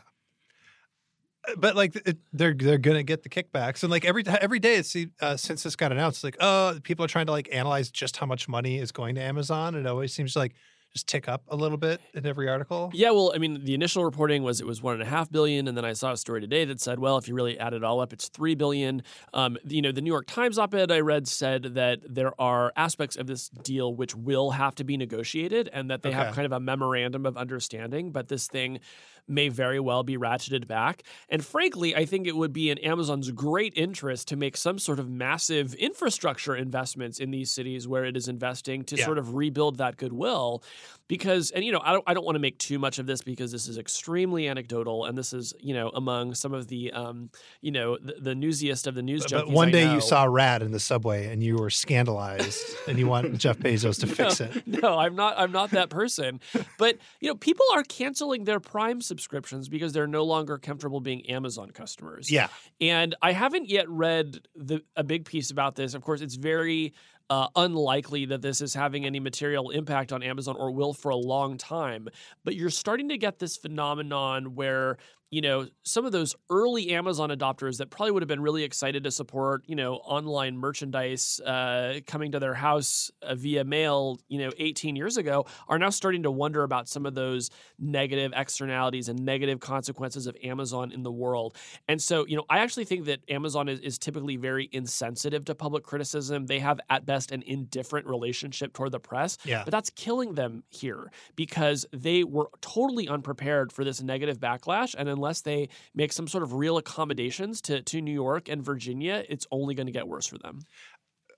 But 1.57 1.75
like 1.75 1.95
it, 2.05 2.17
they're 2.31 2.53
they're 2.53 2.77
gonna 2.77 3.03
get 3.03 3.23
the 3.23 3.29
kickbacks 3.29 3.81
and 3.83 3.89
like 3.91 4.05
every 4.05 4.23
every 4.27 4.59
day 4.59 4.75
it's 4.75 4.95
uh, 5.19 5.35
since 5.35 5.63
this 5.63 5.75
got 5.75 5.91
announced 5.91 6.23
like 6.23 6.37
oh 6.39 6.79
people 6.83 7.03
are 7.03 7.07
trying 7.09 7.25
to 7.25 7.31
like 7.31 7.49
analyze 7.51 7.89
just 7.89 8.17
how 8.17 8.25
much 8.25 8.47
money 8.47 8.77
is 8.77 8.91
going 8.91 9.15
to 9.15 9.21
Amazon 9.21 9.73
it 9.75 9.85
always 9.87 10.13
seems 10.13 10.35
like 10.35 10.53
just 10.93 11.07
tick 11.07 11.29
up 11.29 11.43
a 11.49 11.55
little 11.55 11.77
bit 11.77 12.01
in 12.13 12.25
every 12.25 12.49
article 12.49 12.89
Yeah, 12.93 13.11
well, 13.11 13.31
I 13.33 13.37
mean, 13.37 13.63
the 13.63 13.73
initial 13.73 14.03
reporting 14.03 14.43
was 14.43 14.59
it 14.59 14.67
was 14.67 14.81
one 14.81 14.93
and 14.93 15.03
a 15.03 15.05
half 15.05 15.31
billion, 15.31 15.67
and 15.67 15.77
then 15.77 15.85
I 15.85 15.93
saw 15.93 16.11
a 16.11 16.17
story 16.17 16.41
today 16.41 16.65
that 16.65 16.79
said, 16.79 16.99
well, 16.99 17.17
if 17.17 17.27
you 17.27 17.33
really 17.33 17.59
add 17.59 17.73
it 17.73 17.83
all 17.83 17.99
up, 17.99 18.13
it's 18.13 18.27
three 18.29 18.55
billion. 18.55 19.03
Um, 19.33 19.57
you 19.65 19.81
know, 19.81 19.91
the 19.91 20.01
New 20.01 20.09
York 20.09 20.25
Times 20.27 20.57
op-ed 20.57 20.91
I 20.91 20.99
read 20.99 21.27
said 21.27 21.75
that 21.75 21.99
there 22.07 22.39
are 22.39 22.73
aspects 22.75 23.15
of 23.15 23.27
this 23.27 23.49
deal 23.49 23.93
which 23.93 24.15
will 24.15 24.51
have 24.51 24.75
to 24.75 24.83
be 24.83 24.97
negotiated, 24.97 25.69
and 25.71 25.89
that 25.91 26.01
they 26.01 26.11
have 26.11 26.33
kind 26.35 26.45
of 26.45 26.51
a 26.51 26.59
memorandum 26.59 27.25
of 27.25 27.37
understanding, 27.37 28.11
but 28.11 28.27
this 28.27 28.47
thing 28.47 28.79
may 29.27 29.49
very 29.49 29.79
well 29.79 30.03
be 30.03 30.17
ratcheted 30.17 30.67
back. 30.67 31.03
And 31.29 31.43
frankly, 31.45 31.95
I 31.95 32.05
think 32.05 32.27
it 32.27 32.35
would 32.35 32.53
be 32.53 32.69
in 32.69 32.77
Amazon's 32.79 33.31
great 33.31 33.73
interest 33.75 34.27
to 34.29 34.35
make 34.35 34.57
some 34.57 34.79
sort 34.79 34.99
of 34.99 35.09
massive 35.09 35.73
infrastructure 35.75 36.55
investments 36.55 37.19
in 37.19 37.31
these 37.31 37.51
cities 37.51 37.87
where 37.87 38.05
it 38.05 38.15
is 38.17 38.27
investing 38.27 38.83
to 38.85 38.95
Yeah. 38.95 39.05
sort 39.05 39.17
of 39.17 39.35
rebuild 39.35 39.77
that 39.77 39.97
goodwill. 39.97 40.63
Because, 41.09 41.51
and 41.51 41.65
you 41.65 41.73
know, 41.73 41.81
I 41.83 41.91
don't, 41.91 42.03
I 42.07 42.13
don't 42.13 42.23
want 42.23 42.35
to 42.35 42.39
make 42.39 42.57
too 42.57 42.79
much 42.79 42.99
of 42.99 43.05
this 43.05 43.21
because 43.21 43.51
this 43.51 43.67
is 43.67 43.77
extremely 43.77 44.47
anecdotal, 44.47 45.05
and 45.05 45.17
this 45.17 45.33
is, 45.33 45.53
you 45.59 45.73
know, 45.73 45.89
among 45.89 46.35
some 46.35 46.53
of 46.53 46.67
the, 46.67 46.93
um, 46.93 47.29
you 47.59 47.71
know, 47.71 47.97
the, 47.97 48.13
the 48.21 48.35
newsiest 48.35 48.87
of 48.87 48.95
the 48.95 49.01
news 49.01 49.23
but, 49.23 49.47
but 49.47 49.49
one 49.49 49.67
I 49.67 49.71
day 49.71 49.85
know. 49.85 49.95
you 49.95 50.01
saw 50.01 50.23
a 50.23 50.29
rat 50.29 50.61
in 50.61 50.71
the 50.71 50.79
subway 50.79 51.27
and 51.27 51.43
you 51.43 51.57
were 51.57 51.69
scandalized 51.69 52.63
and 52.87 52.97
you 52.97 53.07
want 53.07 53.37
Jeff 53.37 53.57
Bezos 53.59 53.99
to 53.99 54.07
fix 54.07 54.39
it 54.39 54.63
no, 54.81 54.97
I'm 54.97 55.15
not. 55.15 55.35
I'm 55.37 55.51
not 55.51 55.71
that 55.71 55.89
person. 55.89 56.39
But 56.77 56.97
you 57.19 57.27
know, 57.27 57.35
people 57.35 57.65
are 57.73 57.83
canceling 57.83 58.43
their 58.43 58.59
Prime 58.59 59.01
subscriptions 59.01 59.69
because 59.69 59.93
they're 59.93 60.07
no 60.07 60.23
longer 60.23 60.57
comfortable 60.57 60.99
being 61.01 61.29
Amazon 61.29 61.71
customers. 61.71 62.31
yeah 62.31 62.47
And 62.79 63.15
I 63.21 63.31
haven't 63.31 63.69
yet 63.69 63.89
read 63.89 64.39
the 64.55 64.83
a 64.95 65.03
big 65.03 65.25
piece 65.25 65.51
about 65.51 65.75
this. 65.75 65.93
Of 65.93 66.03
course, 66.03 66.21
it's 66.21 66.35
very 66.35 66.93
uh, 67.29 67.47
unlikely 67.55 68.25
that 68.25 68.41
this 68.41 68.61
is 68.61 68.73
having 68.73 69.05
any 69.05 69.19
material 69.19 69.69
impact 69.69 70.11
on 70.11 70.23
Amazon 70.23 70.55
or 70.57 70.71
will 70.71 70.93
for 70.93 71.09
a 71.09 71.15
long 71.15 71.57
time. 71.57 72.07
But 72.43 72.55
you're 72.55 72.69
starting 72.69 73.09
to 73.09 73.17
get 73.17 73.39
this 73.39 73.57
phenomenon 73.57 74.55
where 74.55 74.97
you 75.31 75.41
know, 75.41 75.67
some 75.83 76.05
of 76.05 76.11
those 76.11 76.35
early 76.49 76.91
Amazon 76.91 77.29
adopters 77.29 77.77
that 77.77 77.91
probably 77.91 78.11
would 78.11 78.23
have 78.23 78.27
been 78.27 78.41
really 78.41 78.63
excited 78.63 79.03
to 79.03 79.11
support, 79.11 79.63
you 79.67 79.75
know, 79.75 79.95
online 79.95 80.57
merchandise 80.57 81.39
uh, 81.41 81.99
coming 82.07 82.31
to 82.31 82.39
their 82.39 82.55
house 82.55 83.11
uh, 83.21 83.35
via 83.35 83.63
mail, 83.63 84.19
you 84.27 84.39
know, 84.39 84.51
18 84.57 84.95
years 84.95 85.17
ago, 85.17 85.45
are 85.67 85.77
now 85.77 85.91
starting 85.91 86.23
to 86.23 86.31
wonder 86.31 86.63
about 86.63 86.87
some 86.87 87.05
of 87.05 87.13
those 87.13 87.51
negative 87.77 88.33
externalities 88.35 89.07
and 89.07 89.19
negative 89.23 89.59
consequences 89.59 90.25
of 90.25 90.35
Amazon 90.43 90.91
in 90.91 91.03
the 91.03 91.11
world. 91.11 91.55
And 91.87 92.01
so, 92.01 92.25
you 92.25 92.35
know, 92.35 92.45
I 92.49 92.59
actually 92.59 92.85
think 92.85 93.05
that 93.05 93.19
Amazon 93.29 93.69
is, 93.69 93.79
is 93.81 93.99
typically 93.99 94.37
very 94.37 94.67
insensitive 94.71 95.45
to 95.45 95.53
public 95.53 95.83
criticism. 95.83 96.47
They 96.47 96.59
have, 96.59 96.79
at 96.89 97.05
best, 97.05 97.31
an 97.31 97.43
indifferent 97.45 98.07
relationship 98.07 98.73
toward 98.73 98.91
the 98.91 98.99
press. 98.99 99.37
Yeah. 99.45 99.63
But 99.63 99.71
that's 99.71 99.91
killing 99.91 100.33
them 100.33 100.63
here 100.69 101.11
because 101.35 101.85
they 101.93 102.23
were 102.23 102.49
totally 102.61 103.07
unprepared 103.07 103.71
for 103.71 103.83
this 103.83 104.01
negative 104.01 104.39
backlash. 104.39 104.95
And 104.97 105.18
unless 105.19 105.41
they 105.41 105.67
make 105.93 106.13
some 106.13 106.27
sort 106.27 106.43
of 106.43 106.53
real 106.53 106.77
accommodations 106.77 107.61
to, 107.61 107.81
to 107.81 108.01
New 108.01 108.13
York 108.13 108.47
and 108.47 108.63
Virginia, 108.63 109.25
it's 109.27 109.45
only 109.51 109.75
going 109.75 109.87
to 109.87 109.91
get 109.93 110.07
worse 110.07 110.25
for 110.25 110.37
them. 110.37 110.61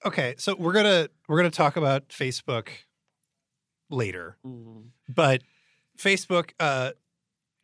Okay, 0.06 0.36
so 0.38 0.56
we're 0.58 0.74
gonna 0.74 1.10
we're 1.28 1.38
gonna 1.38 1.52
talk 1.52 1.76
about 1.78 2.10
Facebook 2.10 2.70
later, 3.90 4.38
Mm. 4.46 4.90
but 5.08 5.42
Facebook, 5.98 6.52
uh, 6.60 6.92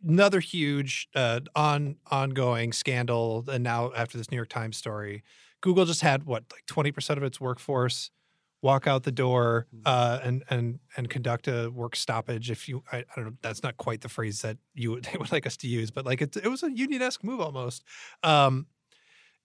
another 0.08 0.40
huge 0.40 1.08
uh, 1.16 1.40
on 1.56 1.96
ongoing 2.12 2.74
scandal, 2.74 3.44
and 3.48 3.64
now 3.64 3.92
after 3.96 4.18
this 4.18 4.30
New 4.30 4.36
York 4.38 4.50
Times 4.50 4.78
story, 4.78 5.24
Google 5.62 5.86
just 5.86 6.02
had 6.02 6.26
what 6.26 6.44
like 6.52 6.66
twenty 6.68 6.92
percent 6.92 7.18
of 7.18 7.24
its 7.24 7.42
workforce 7.42 8.12
walk 8.62 8.88
out 8.88 9.04
the 9.04 9.12
door 9.12 9.68
uh, 9.86 10.20
and 10.24 10.44
and 10.50 10.80
and 10.96 11.10
conduct 11.10 11.48
a 11.48 11.70
work 11.70 11.96
stoppage. 11.96 12.50
If 12.50 12.68
you, 12.68 12.84
I, 12.92 12.98
I 13.00 13.04
don't 13.16 13.26
know, 13.26 13.34
that's 13.42 13.64
not 13.64 13.78
quite 13.78 14.02
the 14.02 14.10
phrase 14.10 14.42
that 14.42 14.58
you 14.74 14.92
would, 14.92 15.04
they 15.12 15.18
would 15.18 15.32
like 15.32 15.46
us 15.46 15.58
to 15.58 15.68
use, 15.68 15.92
but 15.92 16.06
like 16.06 16.22
it, 16.22 16.36
it 16.38 16.48
was 16.48 16.64
a 16.64 16.72
union 16.72 17.02
esque 17.02 17.24
move 17.24 17.40
almost. 17.40 17.84
Um, 18.24 18.68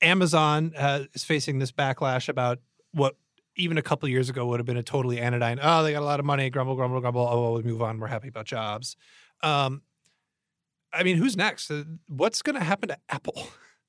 Amazon 0.01 0.73
uh, 0.77 1.05
is 1.15 1.25
facing 1.25 1.59
this 1.59 1.71
backlash 1.71 2.29
about 2.29 2.59
what 2.93 3.17
even 3.57 3.79
a 3.79 3.83
couple 3.83 4.09
years 4.09 4.29
ago 4.31 4.47
would 4.47 4.59
have 4.59 4.67
been 4.67 4.77
a 4.77 4.83
totally 4.83 5.21
anodyne. 5.21 5.59
Oh, 5.63 5.83
they 5.83 5.93
got 5.93 6.03
a 6.03 6.05
lot 6.05 6.19
of 6.19 6.27
money. 6.27 6.49
Grumble, 6.51 6.75
grumble, 6.75 7.01
grumble. 7.01 7.29
Oh, 7.31 7.43
well, 7.43 7.55
we 7.55 7.63
move 7.63 7.83
on. 7.83 8.01
We're 8.01 8.07
happy 8.09 8.29
about 8.29 8.47
jobs. 8.47 8.97
Um, 9.43 9.83
I 10.93 11.03
mean, 11.03 11.17
who's 11.19 11.37
next? 11.37 11.71
Uh, 11.71 11.85
What's 12.09 12.43
going 12.43 12.57
to 12.57 12.65
happen 12.65 12.89
to 12.89 12.99
Apple? 13.11 13.47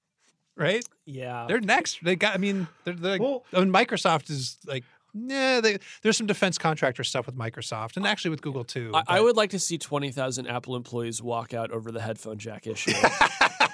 right? 0.57 0.83
Yeah. 1.05 1.45
They're 1.47 1.61
next. 1.61 2.03
They 2.03 2.15
got. 2.15 2.35
I 2.35 2.37
mean, 2.37 2.67
they're, 2.83 2.93
they're 2.93 3.19
Well- 3.19 3.45
I 3.53 3.59
mean, 3.61 3.71
Microsoft 3.73 4.29
is 4.29 4.57
like. 4.65 4.83
Yeah, 5.13 5.61
they, 5.61 5.77
there's 6.01 6.17
some 6.17 6.25
defense 6.27 6.57
contractor 6.57 7.03
stuff 7.03 7.27
with 7.27 7.35
Microsoft 7.37 7.97
and 7.97 8.07
actually 8.07 8.31
with 8.31 8.41
Google 8.41 8.63
too. 8.63 8.91
I, 8.95 9.03
I 9.17 9.21
would 9.21 9.35
like 9.37 9.51
to 9.51 9.59
see 9.59 9.77
20,000 9.77 10.47
Apple 10.47 10.75
employees 10.75 11.21
walk 11.21 11.53
out 11.53 11.69
over 11.71 11.91
the 11.91 12.01
headphone 12.01 12.39
jack 12.39 12.65
issue 12.65 12.93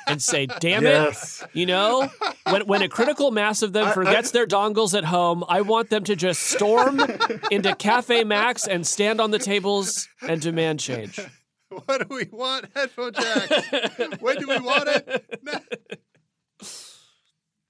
and 0.07 0.21
say, 0.21 0.47
damn 0.59 0.85
it. 0.85 1.15
You 1.53 1.65
know, 1.65 2.09
when, 2.49 2.67
when 2.67 2.81
a 2.81 2.89
critical 2.89 3.31
mass 3.31 3.61
of 3.61 3.71
them 3.71 3.85
I- 3.87 3.91
I- 3.91 3.93
forgets 3.93 4.31
their 4.31 4.45
dongles 4.47 4.97
at 4.97 5.05
home, 5.05 5.45
I 5.47 5.61
want 5.61 5.89
them 5.89 6.03
to 6.05 6.15
just 6.17 6.41
storm 6.43 6.99
into 6.99 7.73
Caffè 7.75 8.25
Macs 8.27 8.67
and 8.67 8.85
stand 8.85 9.21
on 9.21 9.31
the 9.31 9.39
tables 9.39 10.09
and 10.21 10.41
demand 10.41 10.79
change. 10.79 11.19
What 11.85 12.09
do 12.09 12.15
we 12.15 12.25
want? 12.31 12.65
Headphone 12.75 13.13
jack. 13.13 13.49
when 14.21 14.37
do 14.37 14.47
we 14.47 14.57
want 14.59 14.89
it? 14.89 16.01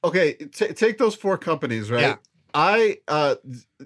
Okay, 0.03 0.33
t- 0.35 0.73
take 0.73 0.97
those 0.97 1.15
four 1.15 1.37
companies, 1.37 1.91
right? 1.91 2.01
Yeah. 2.01 2.15
I 2.53 2.97
uh 3.07 3.35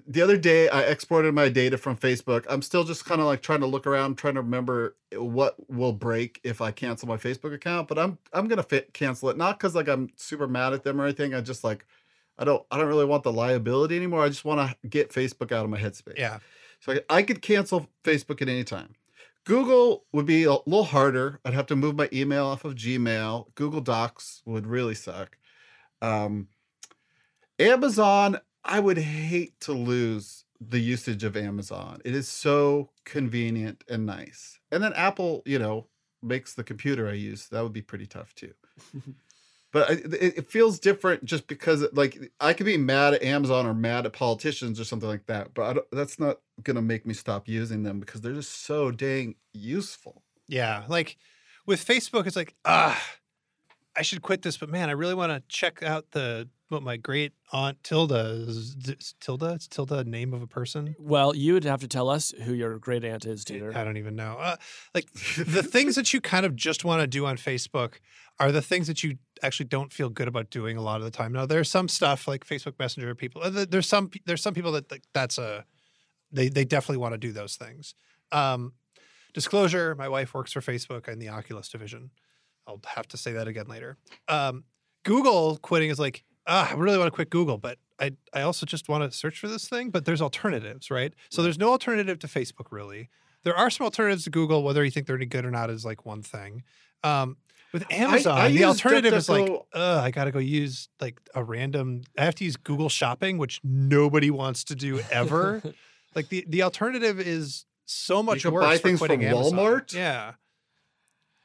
the 0.06 0.22
other 0.22 0.36
day 0.36 0.68
I 0.68 0.82
exported 0.82 1.34
my 1.34 1.48
data 1.48 1.76
from 1.76 1.96
Facebook. 1.96 2.46
I'm 2.48 2.62
still 2.62 2.84
just 2.84 3.04
kind 3.04 3.20
of 3.20 3.26
like 3.26 3.42
trying 3.42 3.60
to 3.60 3.66
look 3.66 3.86
around, 3.86 4.16
trying 4.16 4.34
to 4.34 4.42
remember 4.42 4.96
what 5.16 5.56
will 5.70 5.92
break 5.92 6.40
if 6.44 6.60
I 6.60 6.70
cancel 6.70 7.08
my 7.08 7.16
Facebook 7.16 7.52
account. 7.52 7.88
But 7.88 7.98
I'm 7.98 8.18
I'm 8.32 8.48
gonna 8.48 8.62
fit, 8.62 8.94
cancel 8.94 9.28
it 9.30 9.36
not 9.36 9.58
because 9.58 9.74
like 9.74 9.88
I'm 9.88 10.10
super 10.16 10.46
mad 10.48 10.72
at 10.72 10.82
them 10.82 11.00
or 11.00 11.04
anything. 11.04 11.34
I 11.34 11.40
just 11.40 11.64
like 11.64 11.86
I 12.38 12.44
don't 12.44 12.64
I 12.70 12.78
don't 12.78 12.88
really 12.88 13.04
want 13.04 13.22
the 13.22 13.32
liability 13.32 13.96
anymore. 13.96 14.22
I 14.22 14.28
just 14.28 14.44
want 14.44 14.70
to 14.70 14.88
get 14.88 15.12
Facebook 15.12 15.52
out 15.52 15.64
of 15.64 15.70
my 15.70 15.78
headspace. 15.78 16.18
Yeah. 16.18 16.38
So 16.80 16.92
I, 16.92 17.18
I 17.18 17.22
could 17.22 17.42
cancel 17.42 17.88
Facebook 18.02 18.42
at 18.42 18.48
any 18.48 18.64
time. 18.64 18.94
Google 19.44 20.04
would 20.12 20.26
be 20.26 20.44
a 20.44 20.52
little 20.52 20.84
harder. 20.84 21.38
I'd 21.44 21.54
have 21.54 21.66
to 21.66 21.76
move 21.76 21.96
my 21.96 22.08
email 22.12 22.46
off 22.46 22.64
of 22.64 22.74
Gmail. 22.74 23.54
Google 23.54 23.82
Docs 23.82 24.42
would 24.46 24.66
really 24.66 24.94
suck. 24.94 25.36
Um, 26.00 26.48
Amazon, 27.58 28.38
I 28.64 28.80
would 28.80 28.98
hate 28.98 29.58
to 29.60 29.72
lose 29.72 30.44
the 30.60 30.78
usage 30.78 31.24
of 31.24 31.36
Amazon. 31.36 32.00
It 32.04 32.14
is 32.14 32.28
so 32.28 32.90
convenient 33.04 33.84
and 33.88 34.06
nice. 34.06 34.58
And 34.72 34.82
then 34.82 34.92
Apple, 34.94 35.42
you 35.44 35.58
know, 35.58 35.88
makes 36.22 36.54
the 36.54 36.64
computer 36.64 37.08
I 37.08 37.12
use. 37.12 37.48
That 37.48 37.62
would 37.62 37.72
be 37.72 37.82
pretty 37.82 38.06
tough 38.06 38.34
too. 38.34 38.54
but 39.72 39.90
I- 39.90 39.94
it, 39.94 40.38
it 40.38 40.50
feels 40.50 40.78
different 40.78 41.24
just 41.24 41.46
because, 41.46 41.84
like, 41.92 42.32
I 42.40 42.54
could 42.54 42.66
be 42.66 42.78
mad 42.78 43.14
at 43.14 43.22
Amazon 43.22 43.66
or 43.66 43.74
mad 43.74 44.06
at 44.06 44.12
politicians 44.14 44.80
or 44.80 44.84
something 44.84 45.08
like 45.08 45.26
that. 45.26 45.52
But 45.52 45.62
I 45.64 45.72
don't, 45.74 45.86
that's 45.92 46.18
not 46.18 46.38
gonna 46.62 46.82
make 46.82 47.04
me 47.06 47.14
stop 47.14 47.48
using 47.48 47.82
them 47.82 48.00
because 48.00 48.20
they're 48.22 48.32
just 48.32 48.64
so 48.64 48.90
dang 48.90 49.34
useful. 49.52 50.22
Yeah, 50.48 50.84
like 50.88 51.18
with 51.66 51.84
Facebook, 51.84 52.26
it's 52.26 52.36
like 52.36 52.54
ah, 52.64 53.02
I 53.96 54.02
should 54.02 54.22
quit 54.22 54.42
this, 54.42 54.56
but 54.56 54.68
man, 54.70 54.88
I 54.88 54.92
really 54.92 55.14
want 55.14 55.32
to 55.32 55.42
check 55.48 55.82
out 55.82 56.10
the 56.12 56.48
what 56.74 56.82
my 56.82 56.96
great 56.96 57.32
aunt 57.52 57.82
Tilda 57.82 58.44
is. 58.46 58.76
Tilda, 59.20 59.54
it's 59.54 59.66
Tilda, 59.66 59.98
a 59.98 60.04
name 60.04 60.34
of 60.34 60.42
a 60.42 60.46
person. 60.46 60.94
Well, 60.98 61.34
you 61.34 61.54
would 61.54 61.64
have 61.64 61.80
to 61.80 61.88
tell 61.88 62.10
us 62.10 62.32
who 62.44 62.52
your 62.52 62.78
great 62.78 63.04
aunt 63.04 63.24
is, 63.24 63.44
Teeter. 63.44 63.72
I 63.74 63.84
don't 63.84 63.96
even 63.96 64.14
know. 64.16 64.36
Uh, 64.38 64.56
like 64.94 65.10
the 65.12 65.62
things 65.62 65.94
that 65.94 66.12
you 66.12 66.20
kind 66.20 66.44
of 66.44 66.54
just 66.54 66.84
want 66.84 67.00
to 67.00 67.06
do 67.06 67.24
on 67.24 67.36
Facebook 67.36 67.94
are 68.38 68.52
the 68.52 68.62
things 68.62 68.86
that 68.88 69.02
you 69.02 69.16
actually 69.42 69.66
don't 69.66 69.92
feel 69.92 70.10
good 70.10 70.28
about 70.28 70.50
doing 70.50 70.76
a 70.76 70.82
lot 70.82 70.98
of 70.98 71.04
the 71.04 71.10
time. 71.10 71.32
Now, 71.32 71.46
there's 71.46 71.70
some 71.70 71.88
stuff 71.88 72.26
like 72.28 72.46
Facebook 72.46 72.78
Messenger 72.78 73.14
people. 73.14 73.42
uh, 73.42 73.64
There's 73.68 73.88
some 73.88 74.10
there's 74.26 74.42
some 74.42 74.54
people 74.54 74.72
that 74.72 74.90
like, 74.90 75.04
that's 75.14 75.38
a 75.38 75.64
they 76.32 76.48
they 76.48 76.64
definitely 76.64 76.98
want 76.98 77.14
to 77.14 77.18
do 77.18 77.32
those 77.32 77.56
things. 77.56 77.94
Um, 78.32 78.72
disclosure: 79.32 79.94
My 79.94 80.08
wife 80.08 80.34
works 80.34 80.52
for 80.52 80.60
Facebook 80.60 81.08
in 81.08 81.18
the 81.18 81.28
Oculus 81.28 81.68
division. 81.68 82.10
I'll 82.66 82.80
have 82.86 83.06
to 83.08 83.16
say 83.16 83.32
that 83.32 83.46
again 83.46 83.66
later. 83.68 83.98
Um, 84.26 84.64
Google 85.04 85.58
quitting 85.58 85.90
is 85.90 85.98
like, 85.98 86.24
ah, 86.46 86.70
I 86.70 86.74
really 86.74 86.98
want 86.98 87.08
to 87.08 87.14
quit 87.14 87.30
Google, 87.30 87.58
but 87.58 87.78
I 87.98 88.12
I 88.32 88.42
also 88.42 88.66
just 88.66 88.88
want 88.88 89.10
to 89.10 89.16
search 89.16 89.38
for 89.38 89.48
this 89.48 89.68
thing. 89.68 89.90
But 89.90 90.04
there's 90.04 90.22
alternatives, 90.22 90.90
right? 90.90 91.14
So 91.30 91.42
there's 91.42 91.58
no 91.58 91.70
alternative 91.70 92.18
to 92.20 92.26
Facebook 92.26 92.66
really. 92.70 93.10
There 93.44 93.56
are 93.56 93.70
some 93.70 93.84
alternatives 93.84 94.24
to 94.24 94.30
Google. 94.30 94.62
Whether 94.62 94.84
you 94.84 94.90
think 94.90 95.06
they're 95.06 95.16
any 95.16 95.26
good 95.26 95.44
or 95.44 95.50
not 95.50 95.70
is 95.70 95.84
like 95.84 96.06
one 96.06 96.22
thing. 96.22 96.62
Um, 97.02 97.36
with 97.72 97.90
Amazon, 97.92 98.38
I 98.38 98.50
the 98.52 98.64
alternative 98.64 99.12
is 99.12 99.28
like, 99.28 99.50
uh, 99.74 100.00
I 100.02 100.10
got 100.12 100.24
to 100.24 100.30
go 100.30 100.38
use 100.38 100.88
like 101.00 101.20
a 101.34 101.42
random. 101.42 102.02
I 102.16 102.24
have 102.24 102.36
to 102.36 102.44
use 102.44 102.56
Google 102.56 102.88
Shopping, 102.88 103.36
which 103.36 103.60
nobody 103.64 104.30
wants 104.30 104.64
to 104.64 104.74
do 104.74 105.00
ever. 105.10 105.60
like 106.14 106.28
the 106.28 106.44
the 106.48 106.62
alternative 106.62 107.18
is 107.20 107.66
so 107.84 108.22
much 108.22 108.42
can 108.42 108.52
worse 108.52 108.64
buy 108.64 108.78
things 108.78 108.98
quitting 109.00 109.20
from 109.20 109.28
Amazon. 109.28 109.58
Walmart? 109.58 109.92
Yeah. 109.92 110.32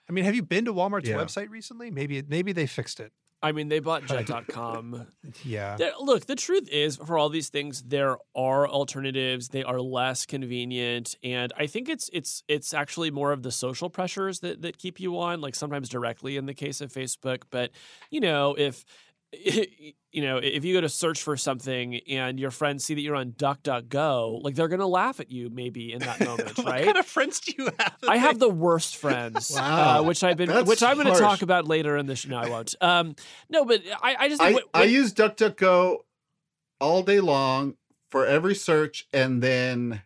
I 0.07 0.11
mean, 0.11 0.23
have 0.23 0.35
you 0.35 0.43
been 0.43 0.65
to 0.65 0.73
Walmart's 0.73 1.09
Yeah. 1.09 1.17
website 1.17 1.49
recently? 1.49 1.91
Maybe 1.91 2.21
maybe 2.27 2.51
they 2.51 2.65
fixed 2.67 2.99
it. 2.99 3.11
I 3.41 3.51
mean, 3.51 3.69
they 3.69 3.79
bought 3.79 4.05
Jet.com. 4.07 5.07
Yeah. 5.43 5.77
There, 5.77 5.91
look, 5.99 6.25
the 6.25 6.35
truth 6.35 6.67
is, 6.69 6.97
for 6.97 7.17
all 7.17 7.29
these 7.29 7.49
things, 7.49 7.81
there 7.83 8.17
are 8.35 8.67
alternatives. 8.67 9.49
They 9.49 9.63
are 9.63 9.79
less 9.79 10.25
convenient, 10.25 11.15
and 11.23 11.53
I 11.57 11.67
think 11.67 11.89
it's 11.89 12.09
it's 12.11 12.43
it's 12.47 12.73
actually 12.73 13.11
more 13.11 13.31
of 13.31 13.43
the 13.43 13.51
social 13.51 13.89
pressures 13.89 14.39
that 14.41 14.61
that 14.63 14.77
keep 14.77 14.99
you 14.99 15.19
on. 15.19 15.41
Like 15.41 15.55
sometimes 15.55 15.89
directly 15.89 16.37
in 16.37 16.45
the 16.45 16.53
case 16.53 16.81
of 16.81 16.91
Facebook, 16.91 17.43
but 17.49 17.71
you 18.09 18.19
know 18.19 18.55
if. 18.57 18.85
You 20.11 20.23
know, 20.23 20.37
if 20.37 20.65
you 20.65 20.73
go 20.73 20.81
to 20.81 20.89
search 20.89 21.21
for 21.21 21.37
something 21.37 21.97
and 22.09 22.39
your 22.39 22.49
friends 22.49 22.83
see 22.83 22.95
that 22.95 23.01
you're 23.01 23.15
on 23.15 23.31
DuckDuckGo, 23.33 24.41
like 24.43 24.55
they're 24.55 24.67
gonna 24.67 24.87
laugh 24.87 25.19
at 25.19 25.29
you 25.29 25.51
maybe 25.51 25.93
in 25.93 25.99
that 25.99 26.19
moment, 26.25 26.57
what 26.57 26.65
right? 26.65 26.83
kind 26.83 26.97
of 26.97 27.05
friends 27.05 27.39
do 27.41 27.53
you 27.55 27.65
have? 27.65 27.95
that 28.01 28.09
I 28.09 28.17
have 28.17 28.39
the 28.39 28.49
worst 28.49 28.97
friends, 28.97 29.51
Wow. 29.55 29.99
uh, 29.99 30.03
which 30.03 30.23
I've 30.23 30.35
been, 30.35 30.49
That's 30.49 30.67
which 30.67 30.81
I'm 30.81 30.95
going 30.95 31.05
to 31.05 31.11
harsh. 31.13 31.21
talk 31.21 31.41
about 31.43 31.67
later 31.67 31.95
in 31.95 32.07
the 32.07 32.15
show. 32.15 32.29
No, 32.29 32.37
I 32.39 32.49
won't. 32.49 32.73
Um, 32.81 33.15
no, 33.51 33.65
but 33.65 33.83
I, 34.01 34.15
I 34.21 34.29
just 34.29 34.41
I, 34.41 34.51
think 34.53 34.65
I 34.73 34.83
use 34.85 35.13
DuckDuckGo 35.13 35.97
all 36.81 37.03
day 37.03 37.19
long 37.19 37.75
for 38.09 38.25
every 38.25 38.55
search, 38.55 39.07
and 39.13 39.43
then 39.43 40.01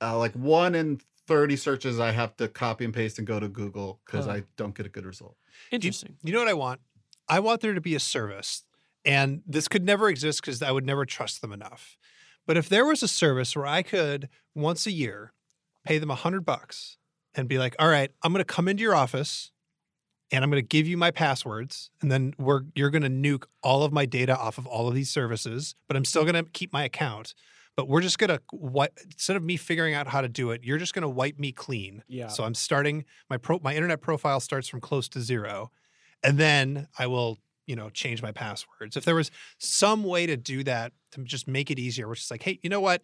uh, 0.00 0.16
like 0.16 0.34
one 0.34 0.76
in 0.76 1.00
thirty 1.26 1.56
searches, 1.56 1.98
I 1.98 2.12
have 2.12 2.36
to 2.36 2.46
copy 2.46 2.84
and 2.84 2.94
paste 2.94 3.18
and 3.18 3.26
go 3.26 3.40
to 3.40 3.48
Google 3.48 4.00
because 4.06 4.26
Huh. 4.26 4.32
I 4.32 4.42
don't 4.56 4.76
get 4.76 4.86
a 4.86 4.90
good 4.90 5.06
result. 5.06 5.36
interesting. 5.72 6.14
You 6.22 6.32
know 6.32 6.38
what 6.38 6.46
I 6.48 6.54
want? 6.54 6.80
I 7.30 7.38
want 7.40 7.60
there 7.60 7.74
to 7.74 7.80
be 7.80 7.94
a 7.94 8.00
service, 8.00 8.64
and 9.04 9.42
this 9.46 9.68
could 9.68 9.84
never 9.84 10.08
exist 10.08 10.42
because 10.42 10.60
I 10.62 10.72
would 10.72 10.84
never 10.84 11.06
trust 11.06 11.40
them 11.40 11.52
enough. 11.52 11.96
But 12.46 12.56
if 12.56 12.68
there 12.68 12.84
was 12.84 13.02
a 13.02 13.08
service 13.08 13.54
where 13.54 13.66
I 13.66 13.82
could 13.82 14.28
once 14.54 14.86
a 14.86 14.90
year 14.90 15.32
pay 15.86 15.98
them 15.98 16.10
a 16.10 16.16
hundred 16.16 16.44
bucks 16.44 16.98
and 17.34 17.48
be 17.48 17.56
like, 17.56 17.76
"All 17.78 17.88
right, 17.88 18.10
I'm 18.22 18.32
going 18.32 18.44
to 18.44 18.44
come 18.44 18.66
into 18.66 18.82
your 18.82 18.96
office, 18.96 19.52
and 20.32 20.42
I'm 20.42 20.50
going 20.50 20.62
to 20.62 20.66
give 20.66 20.88
you 20.88 20.96
my 20.96 21.12
passwords, 21.12 21.90
and 22.02 22.10
then 22.10 22.34
we're 22.38 22.62
you're 22.74 22.90
going 22.90 23.02
to 23.02 23.08
nuke 23.08 23.44
all 23.62 23.84
of 23.84 23.92
my 23.92 24.06
data 24.06 24.36
off 24.36 24.58
of 24.58 24.66
all 24.66 24.88
of 24.88 24.94
these 24.94 25.10
services, 25.10 25.76
but 25.86 25.96
I'm 25.96 26.04
still 26.04 26.22
going 26.24 26.34
to 26.34 26.50
keep 26.50 26.72
my 26.72 26.84
account. 26.84 27.34
But 27.76 27.88
we're 27.88 28.00
just 28.00 28.18
going 28.18 28.30
to 28.30 28.40
wipe 28.52 28.98
instead 29.04 29.36
of 29.36 29.44
me 29.44 29.56
figuring 29.56 29.94
out 29.94 30.08
how 30.08 30.20
to 30.20 30.28
do 30.28 30.50
it, 30.50 30.64
you're 30.64 30.78
just 30.78 30.92
going 30.92 31.02
to 31.02 31.08
wipe 31.08 31.38
me 31.38 31.52
clean. 31.52 32.02
Yeah. 32.08 32.26
So 32.26 32.44
I'm 32.44 32.54
starting 32.54 33.04
my 33.30 33.36
pro 33.36 33.60
my 33.62 33.74
internet 33.74 34.00
profile 34.00 34.40
starts 34.40 34.66
from 34.66 34.80
close 34.80 35.08
to 35.10 35.20
zero, 35.20 35.70
and 36.22 36.38
then 36.38 36.88
I 36.98 37.06
will 37.06 37.38
you 37.66 37.76
know 37.76 37.90
change 37.90 38.22
my 38.22 38.32
passwords. 38.32 38.96
If 38.96 39.04
there 39.04 39.14
was 39.14 39.30
some 39.58 40.04
way 40.04 40.26
to 40.26 40.36
do 40.36 40.64
that 40.64 40.92
to 41.12 41.22
just 41.22 41.46
make 41.48 41.70
it 41.70 41.78
easier, 41.78 42.08
which 42.08 42.20
is 42.20 42.30
like, 42.30 42.42
hey, 42.42 42.58
you 42.62 42.70
know 42.70 42.80
what? 42.80 43.02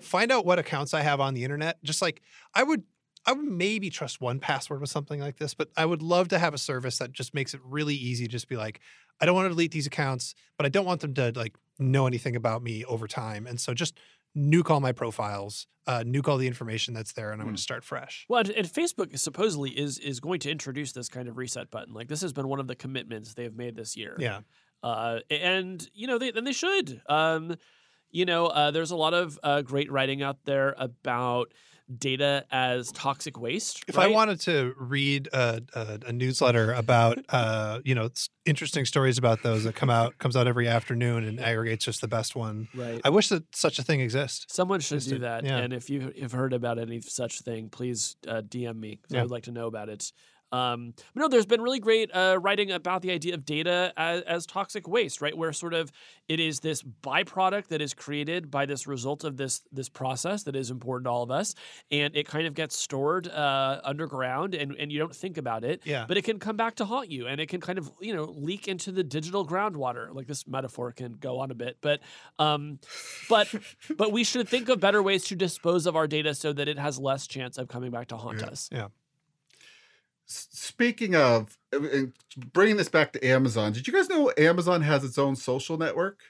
Find 0.00 0.30
out 0.30 0.44
what 0.44 0.58
accounts 0.58 0.94
I 0.94 1.02
have 1.02 1.20
on 1.20 1.34
the 1.34 1.44
internet. 1.44 1.82
Just 1.82 2.02
like 2.02 2.22
I 2.54 2.62
would 2.62 2.84
I 3.26 3.32
would 3.32 3.44
maybe 3.44 3.90
trust 3.90 4.20
1Password 4.20 4.80
with 4.80 4.90
something 4.90 5.20
like 5.20 5.38
this, 5.38 5.52
but 5.52 5.70
I 5.76 5.84
would 5.84 6.00
love 6.00 6.28
to 6.28 6.38
have 6.38 6.54
a 6.54 6.58
service 6.58 6.98
that 6.98 7.12
just 7.12 7.34
makes 7.34 7.54
it 7.54 7.60
really 7.64 7.94
easy. 7.94 8.28
Just 8.28 8.48
be 8.48 8.56
like, 8.56 8.80
I 9.20 9.26
don't 9.26 9.34
want 9.34 9.46
to 9.46 9.50
delete 9.50 9.72
these 9.72 9.86
accounts, 9.86 10.34
but 10.56 10.64
I 10.64 10.68
don't 10.68 10.86
want 10.86 11.00
them 11.00 11.14
to 11.14 11.32
like 11.34 11.56
know 11.78 12.06
anything 12.06 12.36
about 12.36 12.62
me 12.62 12.84
over 12.84 13.08
time. 13.08 13.46
And 13.46 13.60
so 13.60 13.74
just 13.74 13.98
nuke 14.36 14.70
all 14.70 14.80
my 14.80 14.92
profiles, 14.92 15.66
uh, 15.86 16.00
nuke 16.00 16.28
all 16.28 16.36
the 16.36 16.46
information 16.46 16.94
that's 16.94 17.12
there, 17.12 17.32
and 17.32 17.40
I'm 17.40 17.46
going 17.46 17.56
to 17.56 17.62
start 17.62 17.84
fresh. 17.84 18.26
Well, 18.28 18.40
and, 18.40 18.50
and 18.50 18.66
Facebook 18.66 19.16
supposedly 19.18 19.70
is 19.70 19.98
is 19.98 20.20
going 20.20 20.40
to 20.40 20.50
introduce 20.50 20.92
this 20.92 21.08
kind 21.08 21.28
of 21.28 21.36
reset 21.36 21.70
button. 21.70 21.94
Like 21.94 22.08
this 22.08 22.20
has 22.20 22.32
been 22.32 22.48
one 22.48 22.60
of 22.60 22.66
the 22.66 22.76
commitments 22.76 23.34
they 23.34 23.44
have 23.44 23.56
made 23.56 23.76
this 23.76 23.96
year. 23.96 24.16
Yeah. 24.18 24.40
Uh, 24.82 25.20
and 25.30 25.88
you 25.94 26.06
know, 26.06 26.18
they 26.18 26.32
and 26.32 26.46
they 26.46 26.52
should. 26.52 27.00
Um, 27.08 27.56
you 28.10 28.24
know, 28.24 28.46
uh, 28.46 28.70
there's 28.70 28.92
a 28.92 28.96
lot 28.96 29.14
of 29.14 29.38
uh, 29.42 29.62
great 29.62 29.90
writing 29.90 30.22
out 30.22 30.38
there 30.44 30.74
about 30.78 31.52
data 31.98 32.44
as 32.50 32.90
toxic 32.92 33.38
waste. 33.38 33.84
If 33.86 33.96
right? 33.96 34.08
I 34.08 34.10
wanted 34.10 34.40
to 34.42 34.74
read 34.78 35.28
a, 35.32 35.62
a, 35.74 35.98
a 36.08 36.12
newsletter 36.12 36.72
about, 36.72 37.18
uh, 37.28 37.80
you 37.84 37.94
know, 37.94 38.08
interesting 38.44 38.84
stories 38.84 39.18
about 39.18 39.42
those 39.42 39.64
that 39.64 39.74
come 39.74 39.90
out 39.90 40.18
comes 40.18 40.36
out 40.36 40.46
every 40.48 40.66
afternoon 40.68 41.24
and 41.24 41.38
aggregates 41.40 41.84
just 41.84 42.00
the 42.00 42.08
best 42.08 42.34
one. 42.36 42.68
right. 42.74 43.00
I 43.04 43.10
wish 43.10 43.28
that 43.28 43.54
such 43.54 43.78
a 43.78 43.82
thing 43.82 44.00
exists. 44.00 44.46
Someone 44.54 44.80
should 44.80 44.96
Just 44.98 45.08
do 45.08 45.18
that. 45.20 45.44
yeah. 45.44 45.58
And 45.58 45.72
if 45.72 45.88
you 45.90 46.12
have 46.20 46.32
heard 46.32 46.52
about 46.52 46.78
any 46.78 47.00
such 47.00 47.40
thing, 47.42 47.68
please 47.68 48.16
uh, 48.26 48.42
DM 48.42 48.76
me 48.78 48.96
'cause 49.02 49.16
I 49.16 49.22
would 49.22 49.30
like 49.30 49.44
to 49.44 49.52
know 49.52 49.66
about 49.66 49.88
it. 49.88 50.12
Um, 50.52 50.94
but 51.14 51.20
no, 51.22 51.28
there's 51.28 51.46
been 51.46 51.60
really 51.60 51.80
great 51.80 52.10
uh, 52.14 52.38
writing 52.40 52.70
about 52.70 53.02
the 53.02 53.10
idea 53.10 53.34
of 53.34 53.44
data 53.44 53.92
as, 53.96 54.22
as 54.22 54.46
toxic 54.46 54.86
waste, 54.86 55.20
right? 55.20 55.36
Where 55.36 55.52
sort 55.52 55.74
of 55.74 55.90
it 56.28 56.40
is 56.40 56.60
this 56.60 56.82
byproduct 56.82 57.68
that 57.68 57.80
is 57.82 57.94
created 57.94 58.50
by 58.50 58.66
this 58.66 58.86
result 58.86 59.24
of 59.24 59.36
this 59.36 59.62
this 59.72 59.88
process 59.88 60.44
that 60.44 60.54
is 60.56 60.70
important 60.70 61.06
to 61.06 61.10
all 61.10 61.22
of 61.22 61.30
us, 61.30 61.54
and 61.90 62.14
it 62.16 62.26
kind 62.26 62.46
of 62.46 62.54
gets 62.54 62.76
stored 62.76 63.28
uh, 63.28 63.80
underground, 63.84 64.54
and, 64.54 64.74
and 64.76 64.92
you 64.92 64.98
don't 64.98 65.14
think 65.14 65.36
about 65.36 65.64
it. 65.64 65.82
Yeah. 65.84 66.04
But 66.06 66.16
it 66.16 66.22
can 66.22 66.38
come 66.38 66.56
back 66.56 66.76
to 66.76 66.84
haunt 66.84 67.10
you, 67.10 67.26
and 67.26 67.40
it 67.40 67.48
can 67.48 67.60
kind 67.60 67.78
of 67.78 67.90
you 68.00 68.14
know 68.14 68.24
leak 68.24 68.68
into 68.68 68.92
the 68.92 69.02
digital 69.04 69.46
groundwater. 69.46 70.14
Like 70.14 70.26
this 70.26 70.46
metaphor 70.46 70.92
can 70.92 71.12
go 71.14 71.40
on 71.40 71.50
a 71.50 71.54
bit, 71.54 71.78
but 71.80 72.00
um, 72.38 72.78
but 73.28 73.48
but 73.96 74.12
we 74.12 74.24
should 74.24 74.48
think 74.48 74.68
of 74.68 74.80
better 74.80 75.02
ways 75.02 75.24
to 75.24 75.36
dispose 75.36 75.86
of 75.86 75.96
our 75.96 76.06
data 76.06 76.34
so 76.34 76.52
that 76.52 76.68
it 76.68 76.78
has 76.78 76.98
less 76.98 77.26
chance 77.26 77.58
of 77.58 77.68
coming 77.68 77.90
back 77.90 78.08
to 78.08 78.16
haunt 78.16 78.40
Yeah. 78.40 78.46
us. 78.46 78.68
S- 78.72 78.88
Speaking 80.26 81.14
of 81.14 81.56
uh, 81.72 81.78
bringing 82.52 82.76
this 82.76 82.88
back 82.88 83.12
to 83.12 83.24
Amazon, 83.24 83.72
did 83.72 83.86
you 83.86 83.92
guys 83.92 84.08
know 84.08 84.32
Amazon 84.36 84.82
has 84.82 85.04
its 85.04 85.18
own 85.18 85.36
social 85.36 85.78
network? 85.78 86.20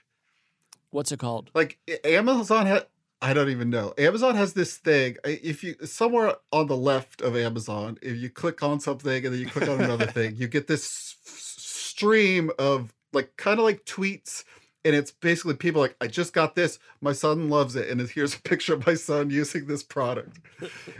What's 0.90 1.12
it 1.12 1.18
called? 1.18 1.50
Like 1.54 1.78
Amazon 2.04 2.66
had, 2.66 2.86
I 3.22 3.32
don't 3.32 3.48
even 3.48 3.70
know. 3.70 3.94
Amazon 3.96 4.34
has 4.34 4.52
this 4.52 4.76
thing. 4.76 5.16
If 5.24 5.64
you 5.64 5.76
somewhere 5.84 6.34
on 6.52 6.66
the 6.66 6.76
left 6.76 7.22
of 7.22 7.36
Amazon, 7.36 7.98
if 8.02 8.16
you 8.16 8.28
click 8.28 8.62
on 8.62 8.80
something 8.80 9.24
and 9.24 9.34
then 9.34 9.40
you 9.40 9.46
click 9.46 9.68
on 9.68 9.80
another 9.80 10.06
thing, 10.06 10.36
you 10.36 10.46
get 10.46 10.66
this 10.66 10.84
s- 10.84 11.16
stream 11.56 12.50
of 12.58 12.94
like 13.12 13.36
kind 13.36 13.58
of 13.58 13.64
like 13.64 13.84
tweets. 13.86 14.44
And 14.84 14.94
it's 14.94 15.10
basically 15.10 15.54
people 15.54 15.80
like, 15.80 15.96
I 16.00 16.06
just 16.06 16.32
got 16.32 16.54
this. 16.54 16.78
My 17.00 17.12
son 17.12 17.48
loves 17.48 17.74
it. 17.74 17.88
And 17.88 18.00
here's 18.08 18.34
a 18.34 18.40
picture 18.40 18.74
of 18.74 18.86
my 18.86 18.94
son 18.94 19.30
using 19.30 19.66
this 19.66 19.82
product. 19.82 20.38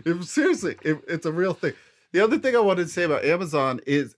It, 0.04 0.24
seriously, 0.24 0.76
it, 0.82 0.98
it's 1.06 1.24
a 1.24 1.30
real 1.30 1.54
thing. 1.54 1.74
The 2.12 2.22
other 2.22 2.38
thing 2.38 2.56
I 2.56 2.60
wanted 2.60 2.84
to 2.84 2.88
say 2.88 3.02
about 3.02 3.24
Amazon 3.24 3.80
is, 3.86 4.14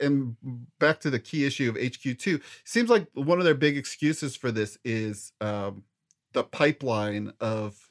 and 0.00 0.36
back 0.78 1.00
to 1.00 1.10
the 1.10 1.18
key 1.18 1.44
issue 1.44 1.68
of 1.68 1.76
HQ2, 1.76 2.40
seems 2.64 2.88
like 2.88 3.06
one 3.14 3.38
of 3.38 3.44
their 3.44 3.54
big 3.54 3.76
excuses 3.76 4.36
for 4.36 4.50
this 4.50 4.78
is 4.84 5.32
um, 5.40 5.84
the 6.32 6.44
pipeline 6.44 7.32
of 7.40 7.90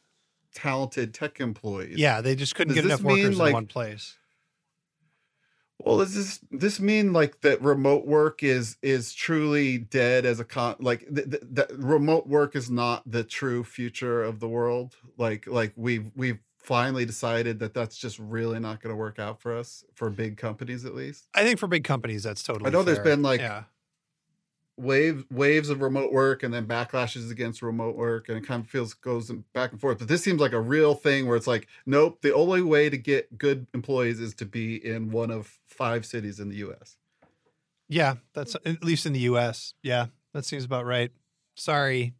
talented 0.53 1.13
tech 1.13 1.39
employees. 1.39 1.97
Yeah, 1.97 2.21
they 2.21 2.35
just 2.35 2.55
couldn't 2.55 2.75
Does 2.75 2.83
get 2.83 2.85
enough 2.85 3.01
workers 3.01 3.37
mean, 3.37 3.47
in 3.47 3.53
one 3.53 3.67
place. 3.67 4.17
Well, 5.83 5.97
does 5.97 6.13
this 6.13 6.39
this 6.51 6.79
mean 6.79 7.11
like 7.11 7.41
that 7.41 7.61
remote 7.61 8.05
work 8.05 8.43
is 8.43 8.77
is 8.83 9.13
truly 9.13 9.79
dead 9.79 10.25
as 10.25 10.39
a 10.39 10.43
con? 10.43 10.75
Like 10.79 10.99
th- 11.13 11.29
th- 11.29 11.43
that 11.53 11.71
remote 11.71 12.27
work 12.27 12.55
is 12.55 12.69
not 12.69 13.09
the 13.09 13.23
true 13.23 13.63
future 13.63 14.21
of 14.23 14.39
the 14.39 14.47
world. 14.47 14.95
Like 15.17 15.47
like 15.47 15.73
we've 15.75 16.11
we've 16.15 16.39
finally 16.61 17.05
decided 17.05 17.59
that 17.59 17.73
that's 17.73 17.97
just 17.97 18.19
really 18.19 18.59
not 18.59 18.81
going 18.81 18.93
to 18.93 18.97
work 18.97 19.19
out 19.19 19.41
for 19.41 19.55
us 19.57 19.83
for 19.93 20.09
big 20.09 20.37
companies 20.37 20.85
at 20.85 20.95
least. 20.95 21.27
I 21.33 21.43
think 21.43 21.59
for 21.59 21.67
big 21.67 21.83
companies, 21.83 22.23
that's 22.23 22.43
totally. 22.43 22.67
I 22.67 22.71
know 22.71 22.83
there's 22.83 22.99
been, 22.99 23.21
like, 23.21 23.39
yeah, 23.39 23.63
Wave 24.77 25.25
waves 25.29 25.69
of 25.69 25.81
remote 25.81 26.11
work 26.11 26.41
and 26.43 26.51
then 26.53 26.65
backlashes 26.65 27.29
against 27.29 27.61
remote 27.61 27.95
work 27.95 28.29
and 28.29 28.37
it 28.37 28.47
kind 28.47 28.63
of 28.63 28.69
feels 28.69 28.93
goes 28.95 29.31
back 29.53 29.71
and 29.71 29.79
forth. 29.79 29.99
But 29.99 30.07
this 30.07 30.23
seems 30.23 30.39
like 30.41 30.53
a 30.53 30.61
real 30.61 30.95
thing 30.95 31.27
where 31.27 31.37
it's 31.37 31.45
like, 31.45 31.67
nope, 31.85 32.21
the 32.21 32.33
only 32.33 32.61
way 32.63 32.89
to 32.89 32.97
get 32.97 33.37
good 33.37 33.67
employees 33.73 34.19
is 34.19 34.33
to 34.35 34.45
be 34.45 34.83
in 34.83 35.11
one 35.11 35.29
of 35.29 35.59
five 35.67 36.05
cities 36.05 36.39
in 36.39 36.49
the 36.49 36.55
U.S. 36.57 36.97
yeah, 37.89 38.15
that's 38.33 38.55
at 38.65 38.83
least 38.83 39.05
in 39.05 39.13
the 39.13 39.19
U.S. 39.19 39.73
Yeah, 39.83 40.07
that 40.33 40.45
seems 40.45 40.63
about 40.63 40.85
right. 40.85 41.11
Sorry, 41.55 42.13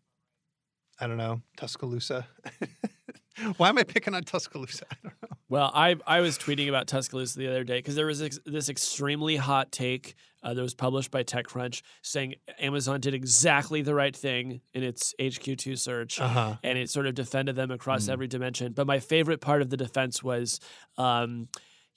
I 1.00 1.08
don't 1.08 1.18
know 1.18 1.42
Tuscaloosa. 1.58 2.28
Why 3.58 3.70
am 3.70 3.78
I 3.78 3.84
picking 3.84 4.14
on 4.16 4.24
Tuscaloosa? 4.24 4.86
I 4.92 4.96
don't 5.04 5.14
know. 5.22 5.28
Well, 5.50 5.72
I 5.74 5.96
I 6.08 6.22
was 6.22 6.38
tweeting 6.38 6.70
about 6.70 6.88
Tuscaloosa 6.88 7.38
the 7.38 7.48
other 7.48 7.64
day 7.64 7.80
because 7.80 7.96
there 7.96 8.06
was 8.06 8.22
ex- 8.22 8.40
this 8.46 8.70
extremely 8.70 9.36
hot 9.36 9.72
take 9.72 10.16
uh, 10.44 10.54
that 10.54 10.62
was 10.62 10.74
published 10.74 11.12
by 11.12 11.24
TechCrunch 11.24 11.82
saying 12.02 12.36
Amazon 12.60 13.00
did 13.00 13.14
exactly 13.14 13.82
the 13.82 13.94
right 13.94 14.16
thing 14.16 14.62
in 14.74 14.82
its 14.84 15.14
HQ2 15.20 15.78
search. 15.78 16.20
Uh 16.20 16.28
huh. 16.28 16.56
and 16.64 16.78
it 16.78 16.90
sort 16.90 17.06
of 17.06 17.14
defended 17.16 17.56
them 17.56 17.70
across 17.72 18.06
Mm. 18.06 18.14
every 18.14 18.28
dimension. 18.28 18.72
But 18.74 18.88
my 18.88 19.00
favorite 19.00 19.40
part 19.42 19.62
of 19.62 19.70
the 19.70 19.78
defense 19.78 20.24
was, 20.24 20.60
um, 20.98 21.48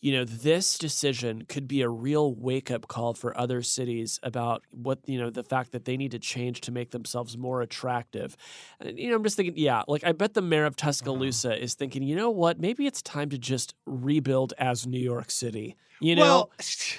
you 0.04 0.12
know, 0.12 0.24
this 0.26 0.76
decision 0.76 1.46
could 1.48 1.66
be 1.66 1.80
a 1.80 1.88
real 1.88 2.34
wake 2.34 2.70
up 2.70 2.88
call 2.88 3.14
for 3.14 3.34
other 3.38 3.62
cities 3.62 4.20
about 4.22 4.62
what 4.70 4.98
you 5.06 5.18
know 5.18 5.30
the 5.30 5.42
fact 5.42 5.72
that 5.72 5.86
they 5.86 5.96
need 5.96 6.10
to 6.10 6.18
change 6.18 6.60
to 6.60 6.70
make 6.70 6.90
themselves 6.90 7.38
more 7.38 7.62
attractive. 7.62 8.36
And, 8.80 8.98
you 8.98 9.08
know, 9.08 9.16
I'm 9.16 9.24
just 9.24 9.38
thinking, 9.38 9.56
yeah, 9.56 9.82
like 9.88 10.04
I 10.04 10.12
bet 10.12 10.34
the 10.34 10.42
mayor 10.42 10.66
of 10.66 10.76
mm-hmm. 10.76 10.88
Tuscaloosa 10.88 11.58
is 11.58 11.72
thinking, 11.72 12.02
you 12.02 12.16
know 12.16 12.28
what, 12.28 12.60
maybe 12.60 12.86
it's 12.86 13.00
time 13.00 13.30
to 13.30 13.38
just 13.38 13.74
rebuild 13.86 14.52
as 14.58 14.86
New 14.86 15.00
York 15.00 15.30
City. 15.30 15.74
You 16.00 16.16
know, 16.16 16.22
well, 16.22 16.52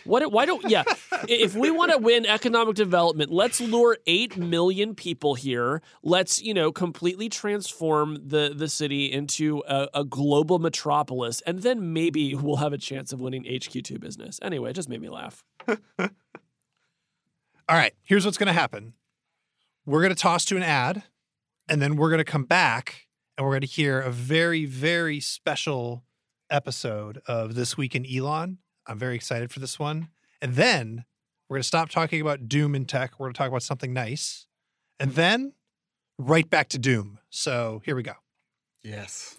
what? 0.06 0.32
Why 0.32 0.46
don't? 0.46 0.70
Yeah, 0.70 0.84
if 1.28 1.54
we 1.54 1.70
want 1.70 1.92
to 1.92 1.98
win 1.98 2.26
economic 2.26 2.76
development, 2.76 3.32
let's 3.32 3.60
lure 3.60 3.98
eight 4.08 4.38
million 4.38 4.96
people 4.96 5.36
here. 5.36 5.82
Let's 6.02 6.42
you 6.42 6.54
know 6.54 6.72
completely 6.72 7.28
transform 7.30 8.18
the 8.26 8.54
the 8.56 8.70
city 8.70 9.12
into 9.12 9.64
a, 9.68 9.90
a 9.94 10.04
global 10.06 10.60
metropolis, 10.60 11.42
and 11.42 11.62
then 11.62 11.94
maybe 11.94 12.36
we'll 12.36 12.56
have 12.58 12.74
a 12.74 12.78
chance 12.78 13.12
of 13.12 13.20
winning 13.20 13.44
HQ 13.44 13.84
two 13.84 14.00
business. 14.00 14.40
Anyway, 14.42 14.70
it 14.70 14.74
just 14.74 14.90
made 14.90 15.02
me 15.02 15.10
laugh. 15.10 15.44
all 15.68 16.08
right. 17.70 17.94
Here's 18.04 18.26
what's 18.26 18.38
going 18.38 18.48
to 18.48 18.54
happen. 18.54 18.94
We're 19.86 20.02
going 20.02 20.16
to 20.16 20.22
toss 20.22 20.46
to 20.46 20.58
an 20.58 20.64
ad, 20.64 21.04
and 21.68 21.82
then 21.82 21.96
we're 21.96 22.10
going 22.10 22.20
to 22.20 22.24
come 22.24 22.46
back, 22.46 23.08
and 23.38 23.46
we're 23.46 23.52
going 23.52 23.62
to 23.62 23.68
hear 23.68 24.00
a 24.00 24.10
very, 24.10 24.66
very 24.66 25.20
special 25.20 26.06
episode 26.50 27.22
of 27.28 27.56
this 27.56 27.78
week 27.78 27.94
in 27.94 28.06
Elon. 28.06 28.60
I'm 28.88 29.00
very 29.00 29.16
excited 29.16 29.52
for 29.52 29.60
this 29.60 29.80
one, 29.80 30.10
and 30.42 30.56
then 30.56 31.06
we're 31.50 31.56
going 31.56 31.64
to 31.64 31.68
stop 31.68 31.90
talking 31.90 32.22
about 32.22 32.48
doom 32.48 32.76
and 32.76 32.88
tech. 32.88 33.20
We're 33.20 33.26
going 33.28 33.34
to 33.34 33.38
talk 33.38 33.48
about 33.48 33.64
something 33.64 33.94
nice, 33.94 34.48
and 35.00 35.12
mm. 35.12 35.16
then 35.16 35.54
right 36.18 36.50
back 36.50 36.70
to 36.70 36.78
doom. 36.78 37.20
So 37.30 37.82
here 37.86 37.96
we 37.96 38.04
go. 38.04 38.14
Yes. 38.84 39.36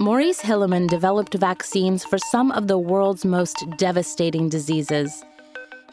Maurice 0.00 0.42
Hilleman 0.42 0.88
developed 0.88 1.34
vaccines 1.34 2.04
for 2.04 2.18
some 2.18 2.50
of 2.50 2.66
the 2.66 2.78
world's 2.78 3.24
most 3.24 3.64
devastating 3.76 4.48
diseases. 4.48 5.24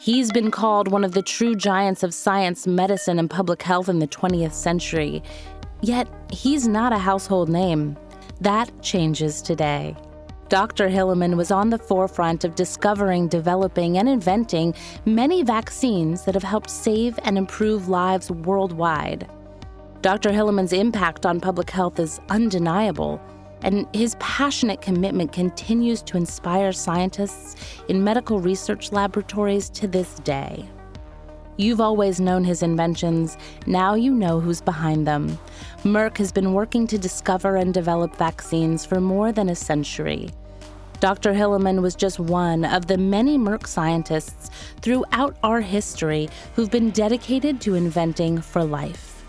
He's 0.00 0.32
been 0.32 0.50
called 0.50 0.88
one 0.88 1.04
of 1.04 1.12
the 1.12 1.22
true 1.22 1.54
giants 1.54 2.02
of 2.02 2.12
science, 2.12 2.66
medicine, 2.66 3.18
and 3.18 3.30
public 3.30 3.62
health 3.62 3.88
in 3.88 3.98
the 3.98 4.08
20th 4.08 4.54
century. 4.54 5.22
Yet, 5.82 6.08
he's 6.30 6.68
not 6.68 6.92
a 6.92 6.98
household 6.98 7.48
name. 7.48 7.96
That 8.40 8.70
changes 8.82 9.42
today. 9.42 9.96
Dr. 10.48 10.88
Hilleman 10.88 11.36
was 11.36 11.50
on 11.50 11.70
the 11.70 11.78
forefront 11.78 12.44
of 12.44 12.56
discovering, 12.56 13.28
developing, 13.28 13.98
and 13.98 14.08
inventing 14.08 14.74
many 15.04 15.44
vaccines 15.44 16.24
that 16.24 16.34
have 16.34 16.42
helped 16.42 16.70
save 16.70 17.18
and 17.22 17.38
improve 17.38 17.88
lives 17.88 18.30
worldwide. 18.30 19.30
Dr. 20.02 20.30
Hilleman's 20.30 20.72
impact 20.72 21.24
on 21.24 21.40
public 21.40 21.70
health 21.70 22.00
is 22.00 22.20
undeniable. 22.30 23.20
And 23.62 23.86
his 23.94 24.16
passionate 24.18 24.80
commitment 24.80 25.32
continues 25.32 26.02
to 26.02 26.16
inspire 26.16 26.72
scientists 26.72 27.56
in 27.88 28.02
medical 28.02 28.40
research 28.40 28.90
laboratories 28.90 29.68
to 29.70 29.86
this 29.86 30.14
day. 30.20 30.68
You've 31.60 31.82
always 31.82 32.22
known 32.22 32.42
his 32.42 32.62
inventions, 32.62 33.36
now 33.66 33.92
you 33.92 34.14
know 34.14 34.40
who's 34.40 34.62
behind 34.62 35.06
them. 35.06 35.38
Merck 35.84 36.16
has 36.16 36.32
been 36.32 36.54
working 36.54 36.86
to 36.86 36.96
discover 36.96 37.56
and 37.56 37.74
develop 37.74 38.16
vaccines 38.16 38.86
for 38.86 38.98
more 38.98 39.30
than 39.30 39.50
a 39.50 39.54
century. 39.54 40.30
Dr. 41.00 41.34
Hilleman 41.34 41.82
was 41.82 41.94
just 41.94 42.18
one 42.18 42.64
of 42.64 42.86
the 42.86 42.96
many 42.96 43.36
Merck 43.36 43.66
scientists 43.66 44.48
throughout 44.80 45.36
our 45.42 45.60
history 45.60 46.30
who've 46.56 46.70
been 46.70 46.92
dedicated 46.92 47.60
to 47.60 47.74
inventing 47.74 48.40
for 48.40 48.64
life. 48.64 49.22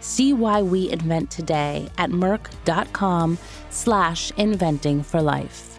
See 0.00 0.32
why 0.32 0.62
we 0.62 0.90
invent 0.90 1.30
today 1.30 1.88
at 1.98 2.10
merck.com 2.10 3.38
slash 3.70 4.32
inventing 4.32 5.04
for 5.04 5.22
life. 5.22 5.78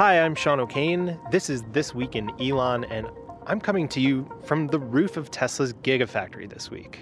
Hi, 0.00 0.18
I'm 0.18 0.34
Sean 0.34 0.60
O'Kane. 0.60 1.20
This 1.30 1.50
is 1.50 1.62
This 1.72 1.94
Week 1.94 2.16
in 2.16 2.30
Elon, 2.40 2.84
and 2.84 3.06
I'm 3.46 3.60
coming 3.60 3.86
to 3.88 4.00
you 4.00 4.26
from 4.44 4.68
the 4.68 4.78
roof 4.78 5.18
of 5.18 5.30
Tesla's 5.30 5.74
Gigafactory 5.74 6.48
this 6.48 6.70
week. 6.70 7.00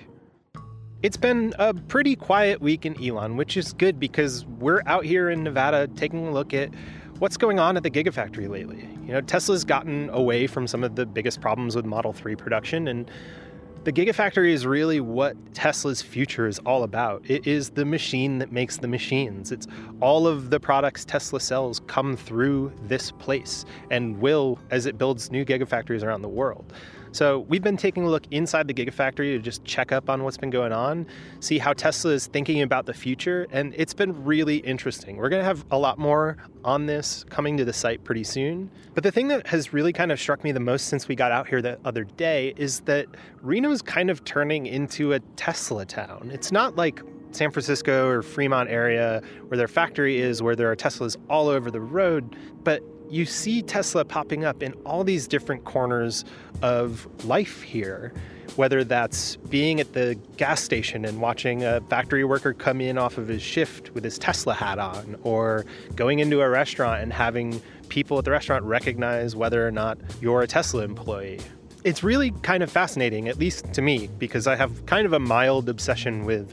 It's 1.05 1.17
been 1.17 1.55
a 1.61 1.75
pretty 1.75 2.17
quiet 2.17 2.61
week 2.61 2.85
in 2.85 3.01
Elon, 3.01 3.37
which 3.37 3.57
is 3.57 3.73
good 3.73 4.01
because 4.01 4.47
we're 4.47 4.83
out 4.87 5.05
here 5.05 5.31
in 5.31 5.45
Nevada 5.45 5.87
taking 5.87 6.27
a 6.27 6.33
look 6.33 6.53
at 6.53 6.71
what's 7.21 7.37
going 7.37 7.61
on 7.61 7.77
at 7.77 7.85
the 7.85 7.91
Gigafactory 7.91 8.49
lately. 8.49 8.89
You 9.07 9.13
know, 9.13 9.21
Tesla's 9.21 9.65
gotten 9.65 10.11
away 10.11 10.49
from 10.49 10.67
some 10.67 10.83
of 10.83 10.97
the 10.97 11.07
biggest 11.07 11.41
problems 11.41 11.77
with 11.77 11.85
Model 11.85 12.13
3 12.13 12.35
production, 12.35 12.89
and 12.89 13.09
the 13.85 13.93
Gigafactory 13.93 14.51
is 14.51 14.67
really 14.67 15.01
what 15.01 15.37
Tesla's 15.55 16.03
future 16.03 16.47
is 16.47 16.59
all 16.61 16.83
about. 16.83 17.23
It 17.29 17.47
is 17.47 17.71
the 17.71 17.85
machine 17.85 18.39
that 18.39 18.53
makes 18.53 18.77
the 18.77 18.89
machines. 18.89 19.53
It's 19.53 19.67
all 20.01 20.27
of 20.27 20.51
the 20.51 20.61
products 20.61 21.05
Tesla 21.05 21.41
sells 21.41 21.81
come 21.87 22.17
through 22.17 22.73
this 22.83 23.11
place 23.13 23.65
and 23.91 24.19
will 24.19 24.59
as 24.71 24.87
it 24.87 24.99
builds 24.99 25.31
new 25.31 25.45
Gigafactories 25.45 26.03
around 26.03 26.23
the 26.23 26.29
world. 26.29 26.73
So 27.19 27.41
we've 27.49 27.65
been 27.65 27.77
taking 27.77 28.05
a 28.05 28.09
look 28.09 28.29
inside 28.31 28.69
the 28.69 28.75
Gigafactory 28.75 29.35
to 29.35 29.41
just 29.41 29.65
check 29.65 29.91
up 29.91 30.09
on 30.09 30.23
what's 30.23 30.37
been 30.37 30.51
going 30.51 30.73
on, 30.73 31.05
see 31.41 31.59
how 31.59 31.73
Tesla 31.73 32.13
is 32.13 32.29
thinking 32.29 32.63
about 32.63 32.87
the 32.87 32.95
future, 32.95 33.49
and 33.51 33.75
it's 33.77 33.93
been 33.93 34.25
really 34.25 34.59
interesting. 34.59 35.17
We're 35.17 35.29
going 35.29 35.41
to 35.41 35.45
have 35.45 35.65
a 35.73 35.79
lot 35.79 35.99
more 35.99 36.37
on 36.65 36.87
this 36.87 37.25
coming 37.29 37.57
to 37.57 37.65
the 37.65 37.73
site 37.73 38.05
pretty 38.05 38.23
soon. 38.23 38.71
But 38.95 39.03
the 39.03 39.11
thing 39.11 39.27
that 39.27 39.49
has 39.49 39.73
really 39.73 39.93
kind 39.93 40.13
of 40.13 40.21
struck 40.21 40.45
me 40.45 40.53
the 40.53 40.61
most 40.61 40.87
since 40.87 41.09
we 41.09 41.17
got 41.17 41.33
out 41.33 41.49
here 41.49 41.61
the 41.61 41.77
other 41.85 42.05
day 42.05 42.55
is 42.57 42.83
that 42.83 43.07
Reno's 43.43 43.83
kind 43.83 44.11
of 44.11 44.23
turning 44.23 44.67
into 44.67 45.13
a 45.13 45.19
Tesla 45.35 45.85
town. 45.85 46.31
It's 46.33 46.53
not 46.53 46.77
like 46.77 47.03
San 47.33 47.51
Francisco 47.51 48.07
or 48.07 48.23
Fremont 48.23 48.71
area 48.71 49.23
where 49.49 49.59
their 49.59 49.67
factory 49.67 50.21
is, 50.21 50.41
where 50.41 50.55
there 50.55 50.71
are 50.71 50.77
Teslas 50.77 51.17
all 51.29 51.49
over 51.49 51.69
the 51.69 51.81
road, 51.81 52.37
but 52.63 52.81
you 53.11 53.25
see 53.25 53.63
Tesla 53.63 54.05
popping 54.05 54.45
up 54.45 54.63
in 54.63 54.73
all 54.85 55.05
these 55.05 55.27
different 55.27 55.65
corners 55.65 56.25
of 56.63 57.07
life 57.25 57.63
here, 57.63 58.13
whether 58.57 58.85
that's 58.85 59.37
being 59.37 59.81
at 59.81 59.93
the 59.93 60.19
gas 60.37 60.63
station 60.63 61.05
and 61.05 61.21
watching 61.21 61.65
a 61.65 61.81
factory 61.83 62.25
worker 62.25 62.53
come 62.53 62.81
in 62.81 62.99
off 62.99 63.19
of 63.19 63.29
his 63.29 63.43
shift 63.43 63.95
with 63.95 64.05
his 64.05 64.19
Tesla 64.19 64.55
hat 64.55 64.79
on, 64.79 65.17
or 65.23 65.65
going 65.95 66.19
into 66.19 66.41
a 66.41 66.49
restaurant 66.49 67.03
and 67.03 67.13
having 67.13 67.61
people 67.89 68.19
at 68.19 68.25
the 68.25 68.31
restaurant 68.31 68.65
recognize 68.65 69.35
whether 69.37 69.67
or 69.67 69.71
not 69.71 69.99
you're 70.21 70.43
a 70.43 70.47
Tesla 70.47 70.83
employee. 70.83 71.41
It's 71.85 72.03
really 72.03 72.33
kind 72.43 72.63
of 72.63 72.71
fascinating, 72.71 73.29
at 73.29 73.39
least 73.39 73.73
to 73.75 73.83
me, 73.83 74.09
because 74.19 74.47
I 74.47 74.57
have 74.57 74.85
kind 74.87 75.07
of 75.07 75.13
a 75.13 75.21
mild 75.21 75.69
obsession 75.69 76.25
with 76.25 76.53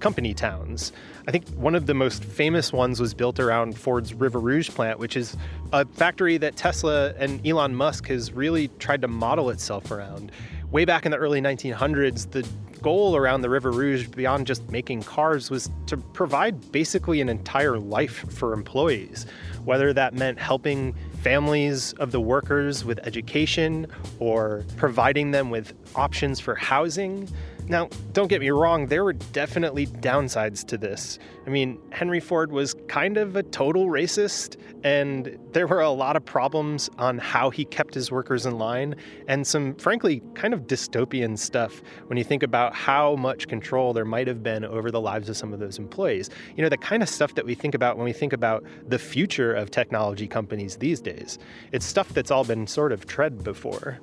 company 0.00 0.34
towns. 0.34 0.92
I 1.28 1.32
think 1.32 1.48
one 1.50 1.74
of 1.74 1.86
the 1.86 1.94
most 1.94 2.24
famous 2.24 2.72
ones 2.72 3.00
was 3.00 3.12
built 3.12 3.40
around 3.40 3.76
Ford's 3.76 4.14
River 4.14 4.38
Rouge 4.38 4.70
plant, 4.70 5.00
which 5.00 5.16
is 5.16 5.36
a 5.72 5.84
factory 5.84 6.38
that 6.38 6.54
Tesla 6.54 7.14
and 7.18 7.44
Elon 7.44 7.74
Musk 7.74 8.06
has 8.06 8.32
really 8.32 8.68
tried 8.78 9.02
to 9.02 9.08
model 9.08 9.50
itself 9.50 9.90
around. 9.90 10.30
Way 10.70 10.84
back 10.84 11.04
in 11.04 11.10
the 11.10 11.16
early 11.16 11.40
1900s, 11.40 12.30
the 12.30 12.46
goal 12.80 13.16
around 13.16 13.40
the 13.40 13.50
River 13.50 13.72
Rouge, 13.72 14.06
beyond 14.06 14.46
just 14.46 14.70
making 14.70 15.02
cars, 15.02 15.50
was 15.50 15.68
to 15.86 15.96
provide 15.96 16.70
basically 16.70 17.20
an 17.20 17.28
entire 17.28 17.78
life 17.78 18.24
for 18.32 18.52
employees, 18.52 19.26
whether 19.64 19.92
that 19.92 20.14
meant 20.14 20.38
helping 20.38 20.94
families 21.22 21.92
of 21.94 22.12
the 22.12 22.20
workers 22.20 22.84
with 22.84 23.00
education 23.00 23.88
or 24.20 24.64
providing 24.76 25.32
them 25.32 25.50
with 25.50 25.74
options 25.96 26.38
for 26.38 26.54
housing. 26.54 27.28
Now, 27.68 27.88
don't 28.12 28.28
get 28.28 28.40
me 28.40 28.50
wrong, 28.50 28.86
there 28.86 29.02
were 29.02 29.12
definitely 29.12 29.88
downsides 29.88 30.64
to 30.66 30.78
this. 30.78 31.18
I 31.48 31.50
mean, 31.50 31.80
Henry 31.90 32.20
Ford 32.20 32.52
was 32.52 32.74
kind 32.86 33.16
of 33.16 33.34
a 33.34 33.42
total 33.42 33.86
racist, 33.86 34.56
and 34.84 35.36
there 35.50 35.66
were 35.66 35.80
a 35.80 35.90
lot 35.90 36.14
of 36.14 36.24
problems 36.24 36.88
on 36.96 37.18
how 37.18 37.50
he 37.50 37.64
kept 37.64 37.92
his 37.92 38.12
workers 38.12 38.46
in 38.46 38.56
line, 38.56 38.94
and 39.26 39.44
some, 39.44 39.74
frankly, 39.74 40.22
kind 40.34 40.54
of 40.54 40.68
dystopian 40.68 41.36
stuff 41.36 41.82
when 42.06 42.16
you 42.16 42.22
think 42.22 42.44
about 42.44 42.72
how 42.72 43.16
much 43.16 43.48
control 43.48 43.92
there 43.92 44.04
might 44.04 44.28
have 44.28 44.44
been 44.44 44.64
over 44.64 44.92
the 44.92 45.00
lives 45.00 45.28
of 45.28 45.36
some 45.36 45.52
of 45.52 45.58
those 45.58 45.78
employees. 45.78 46.30
You 46.56 46.62
know, 46.62 46.68
the 46.68 46.76
kind 46.76 47.02
of 47.02 47.08
stuff 47.08 47.34
that 47.34 47.44
we 47.44 47.56
think 47.56 47.74
about 47.74 47.96
when 47.96 48.04
we 48.04 48.12
think 48.12 48.32
about 48.32 48.64
the 48.86 48.98
future 48.98 49.52
of 49.52 49.72
technology 49.72 50.28
companies 50.28 50.76
these 50.76 51.00
days. 51.00 51.36
It's 51.72 51.84
stuff 51.84 52.10
that's 52.10 52.30
all 52.30 52.44
been 52.44 52.68
sort 52.68 52.92
of 52.92 53.06
tread 53.06 53.42
before. 53.42 53.98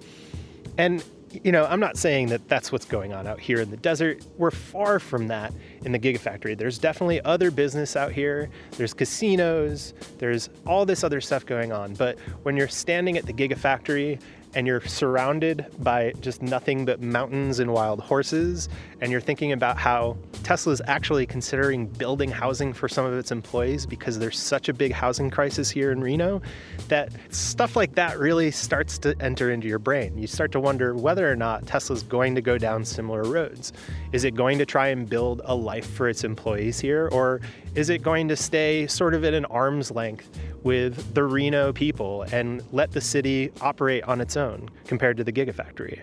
And 0.77 1.01
you 1.43 1.51
know, 1.51 1.65
I'm 1.65 1.79
not 1.79 1.97
saying 1.97 2.27
that 2.27 2.47
that's 2.47 2.71
what's 2.71 2.85
going 2.85 3.13
on 3.13 3.27
out 3.27 3.39
here 3.39 3.59
in 3.59 3.69
the 3.71 3.77
desert. 3.77 4.25
We're 4.37 4.51
far 4.51 4.99
from 4.99 5.27
that 5.27 5.53
in 5.83 5.91
the 5.91 5.99
Gigafactory. 5.99 6.57
There's 6.57 6.77
definitely 6.77 7.21
other 7.21 7.51
business 7.51 7.95
out 7.95 8.11
here. 8.11 8.49
There's 8.71 8.93
casinos, 8.93 9.93
there's 10.19 10.49
all 10.67 10.85
this 10.85 11.03
other 11.03 11.21
stuff 11.21 11.45
going 11.45 11.71
on. 11.71 11.93
But 11.95 12.19
when 12.43 12.55
you're 12.55 12.67
standing 12.67 13.17
at 13.17 13.25
the 13.25 13.33
Gigafactory 13.33 14.19
and 14.55 14.67
you're 14.67 14.81
surrounded 14.81 15.65
by 15.79 16.13
just 16.21 16.41
nothing 16.41 16.85
but 16.85 17.01
mountains 17.01 17.59
and 17.59 17.73
wild 17.73 17.99
horses, 17.99 18.69
and 19.01 19.11
you're 19.11 19.21
thinking 19.21 19.51
about 19.51 19.77
how 19.77 20.17
Tesla's 20.43 20.81
actually 20.87 21.25
considering 21.25 21.87
building 21.87 22.29
housing 22.29 22.73
for 22.73 22.87
some 22.87 23.05
of 23.05 23.13
its 23.13 23.31
employees 23.31 23.85
because 23.85 24.19
there's 24.19 24.37
such 24.37 24.69
a 24.69 24.73
big 24.73 24.91
housing 24.91 25.29
crisis 25.29 25.69
here 25.69 25.91
in 25.91 26.01
Reno, 26.01 26.41
that 26.87 27.11
stuff 27.29 27.75
like 27.75 27.95
that 27.95 28.19
really 28.19 28.51
starts 28.51 28.97
to 28.99 29.15
enter 29.19 29.51
into 29.51 29.67
your 29.67 29.79
brain. 29.79 30.17
You 30.17 30.27
start 30.27 30.51
to 30.53 30.59
wonder 30.59 30.93
whether 30.95 31.31
or 31.31 31.35
not 31.35 31.65
Tesla's 31.65 32.03
going 32.03 32.35
to 32.35 32.41
go 32.41 32.57
down 32.57 32.85
similar 32.85 33.23
roads. 33.23 33.73
Is 34.11 34.23
it 34.23 34.35
going 34.35 34.57
to 34.59 34.65
try 34.65 34.89
and 34.89 35.09
build 35.09 35.41
a 35.45 35.55
life 35.55 35.89
for 35.89 36.07
its 36.07 36.23
employees 36.23 36.79
here, 36.79 37.07
or 37.11 37.41
is 37.75 37.89
it 37.89 38.03
going 38.03 38.27
to 38.27 38.35
stay 38.35 38.85
sort 38.87 39.13
of 39.15 39.23
at 39.23 39.33
an 39.33 39.45
arm's 39.45 39.89
length 39.89 40.29
with 40.63 41.13
the 41.15 41.23
Reno 41.23 41.73
people 41.73 42.23
and 42.31 42.61
let 42.71 42.91
the 42.91 43.01
city 43.01 43.51
operate 43.61 44.03
on 44.03 44.21
its 44.21 44.37
own 44.37 44.69
compared 44.85 45.17
to 45.17 45.23
the 45.23 45.33
Gigafactory. 45.33 46.01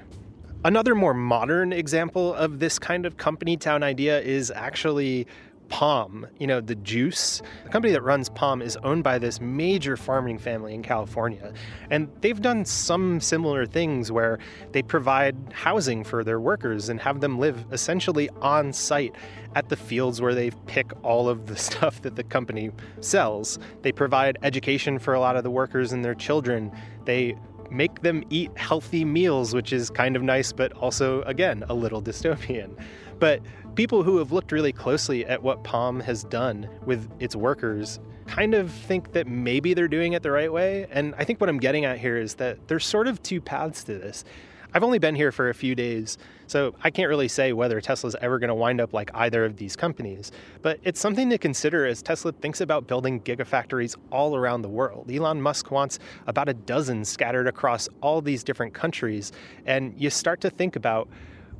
Another 0.64 0.94
more 0.94 1.14
modern 1.14 1.72
example 1.72 2.34
of 2.34 2.58
this 2.58 2.78
kind 2.78 3.06
of 3.06 3.16
company 3.16 3.56
town 3.56 3.82
idea 3.82 4.20
is 4.20 4.50
actually 4.50 5.26
POM, 5.70 6.26
you 6.38 6.46
know, 6.46 6.60
the 6.60 6.74
juice. 6.74 7.40
The 7.64 7.70
company 7.70 7.92
that 7.92 8.02
runs 8.02 8.28
POM 8.28 8.60
is 8.60 8.76
owned 8.78 9.04
by 9.04 9.18
this 9.18 9.40
major 9.40 9.96
farming 9.96 10.38
family 10.38 10.74
in 10.74 10.82
California. 10.82 11.52
And 11.90 12.08
they've 12.20 12.40
done 12.40 12.64
some 12.64 13.20
similar 13.20 13.64
things 13.64 14.12
where 14.12 14.38
they 14.72 14.82
provide 14.82 15.36
housing 15.52 16.02
for 16.04 16.24
their 16.24 16.40
workers 16.40 16.88
and 16.88 17.00
have 17.00 17.20
them 17.20 17.38
live 17.38 17.64
essentially 17.72 18.28
on 18.42 18.72
site 18.72 19.14
at 19.54 19.68
the 19.68 19.76
fields 19.76 20.20
where 20.20 20.34
they 20.34 20.50
pick 20.66 20.92
all 21.02 21.28
of 21.28 21.46
the 21.46 21.56
stuff 21.68 22.02
that 22.02 22.16
the 22.16 22.24
company 22.24 22.70
sells. 23.00 23.58
They 23.82 23.92
provide 23.92 24.38
education 24.42 24.98
for 24.98 25.14
a 25.14 25.20
lot 25.20 25.36
of 25.36 25.44
the 25.44 25.50
workers 25.50 25.92
and 25.92 26.04
their 26.04 26.14
children. 26.14 26.72
They 27.04 27.36
make 27.70 28.02
them 28.02 28.24
eat 28.30 28.50
healthy 28.56 29.04
meals, 29.04 29.54
which 29.54 29.72
is 29.72 29.90
kind 29.90 30.16
of 30.16 30.22
nice, 30.22 30.52
but 30.52 30.72
also, 30.72 31.22
again, 31.22 31.64
a 31.68 31.74
little 31.74 32.02
dystopian. 32.10 32.76
But 33.18 33.42
people 33.74 34.02
who 34.02 34.16
have 34.18 34.32
looked 34.32 34.52
really 34.52 34.72
closely 34.72 35.24
at 35.26 35.42
what 35.42 35.62
POM 35.62 36.00
has 36.00 36.24
done 36.24 36.68
with 36.84 37.10
its 37.20 37.36
workers 37.36 38.00
kind 38.26 38.54
of 38.54 38.70
think 38.70 39.12
that 39.12 39.26
maybe 39.26 39.74
they're 39.74 39.88
doing 39.88 40.12
it 40.12 40.22
the 40.22 40.30
right 40.30 40.52
way. 40.52 40.86
And 40.90 41.14
I 41.18 41.24
think 41.24 41.40
what 41.40 41.50
I'm 41.50 41.58
getting 41.58 41.84
at 41.84 41.98
here 41.98 42.16
is 42.16 42.34
that 42.36 42.68
there's 42.68 42.86
sort 42.86 43.08
of 43.08 43.22
two 43.22 43.40
paths 43.40 43.84
to 43.84 43.98
this. 43.98 44.24
I've 44.72 44.84
only 44.84 45.00
been 45.00 45.16
here 45.16 45.32
for 45.32 45.48
a 45.48 45.54
few 45.54 45.74
days, 45.74 46.16
so 46.46 46.74
I 46.82 46.90
can't 46.90 47.08
really 47.08 47.26
say 47.26 47.52
whether 47.52 47.80
Tesla's 47.80 48.14
ever 48.20 48.38
going 48.38 48.48
to 48.48 48.54
wind 48.54 48.80
up 48.80 48.92
like 48.92 49.10
either 49.14 49.44
of 49.44 49.56
these 49.56 49.74
companies. 49.74 50.30
But 50.62 50.78
it's 50.84 51.00
something 51.00 51.28
to 51.30 51.38
consider 51.38 51.86
as 51.86 52.02
Tesla 52.02 52.32
thinks 52.32 52.60
about 52.60 52.86
building 52.86 53.20
gigafactories 53.20 53.96
all 54.12 54.36
around 54.36 54.62
the 54.62 54.68
world. 54.68 55.10
Elon 55.10 55.42
Musk 55.42 55.72
wants 55.72 55.98
about 56.28 56.48
a 56.48 56.54
dozen 56.54 57.04
scattered 57.04 57.48
across 57.48 57.88
all 58.00 58.20
these 58.20 58.44
different 58.44 58.72
countries. 58.72 59.32
And 59.66 59.92
you 59.96 60.08
start 60.08 60.40
to 60.42 60.50
think 60.50 60.76
about 60.76 61.08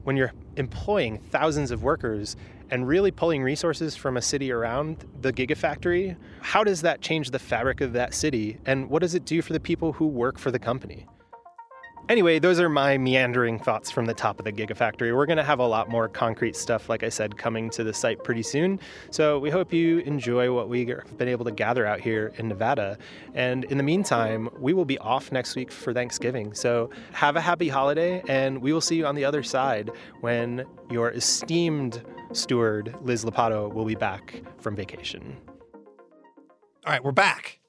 when 0.04 0.16
you're 0.16 0.32
employing 0.56 1.18
thousands 1.18 1.72
of 1.72 1.82
workers 1.82 2.36
and 2.70 2.86
really 2.86 3.10
pulling 3.10 3.42
resources 3.42 3.96
from 3.96 4.16
a 4.16 4.22
city 4.22 4.52
around 4.52 5.04
the 5.20 5.32
gigafactory, 5.32 6.16
how 6.40 6.62
does 6.62 6.82
that 6.82 7.00
change 7.00 7.30
the 7.30 7.38
fabric 7.38 7.80
of 7.80 7.92
that 7.94 8.14
city? 8.14 8.58
And 8.66 8.88
what 8.88 9.02
does 9.02 9.16
it 9.16 9.24
do 9.24 9.42
for 9.42 9.52
the 9.52 9.60
people 9.60 9.92
who 9.92 10.06
work 10.06 10.38
for 10.38 10.52
the 10.52 10.58
company? 10.58 11.06
Anyway, 12.10 12.40
those 12.40 12.58
are 12.58 12.68
my 12.68 12.98
meandering 12.98 13.56
thoughts 13.56 13.88
from 13.88 14.04
the 14.04 14.12
top 14.12 14.40
of 14.40 14.44
the 14.44 14.50
Gigafactory. 14.50 15.14
We're 15.16 15.26
going 15.26 15.36
to 15.36 15.44
have 15.44 15.60
a 15.60 15.66
lot 15.66 15.88
more 15.88 16.08
concrete 16.08 16.56
stuff, 16.56 16.88
like 16.88 17.04
I 17.04 17.08
said, 17.08 17.38
coming 17.38 17.70
to 17.70 17.84
the 17.84 17.94
site 17.94 18.24
pretty 18.24 18.42
soon. 18.42 18.80
So 19.12 19.38
we 19.38 19.48
hope 19.48 19.72
you 19.72 19.98
enjoy 19.98 20.52
what 20.52 20.68
we've 20.68 20.92
been 21.18 21.28
able 21.28 21.44
to 21.44 21.52
gather 21.52 21.86
out 21.86 22.00
here 22.00 22.32
in 22.36 22.48
Nevada. 22.48 22.98
And 23.34 23.62
in 23.66 23.76
the 23.76 23.84
meantime, 23.84 24.48
we 24.58 24.72
will 24.72 24.84
be 24.84 24.98
off 24.98 25.30
next 25.30 25.54
week 25.54 25.70
for 25.70 25.94
Thanksgiving. 25.94 26.52
So 26.52 26.90
have 27.12 27.36
a 27.36 27.40
happy 27.40 27.68
holiday, 27.68 28.24
and 28.26 28.60
we 28.60 28.72
will 28.72 28.80
see 28.80 28.96
you 28.96 29.06
on 29.06 29.14
the 29.14 29.24
other 29.24 29.44
side 29.44 29.92
when 30.20 30.64
your 30.90 31.12
esteemed 31.12 32.02
steward, 32.32 32.92
Liz 33.02 33.24
Lopatto, 33.24 33.72
will 33.72 33.84
be 33.84 33.94
back 33.94 34.42
from 34.58 34.74
vacation. 34.74 35.36
All 36.84 36.92
right, 36.92 37.04
we're 37.04 37.12
back. 37.12 37.60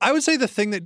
I 0.00 0.12
would 0.12 0.22
say 0.22 0.38
the 0.38 0.48
thing 0.48 0.70
that 0.70 0.84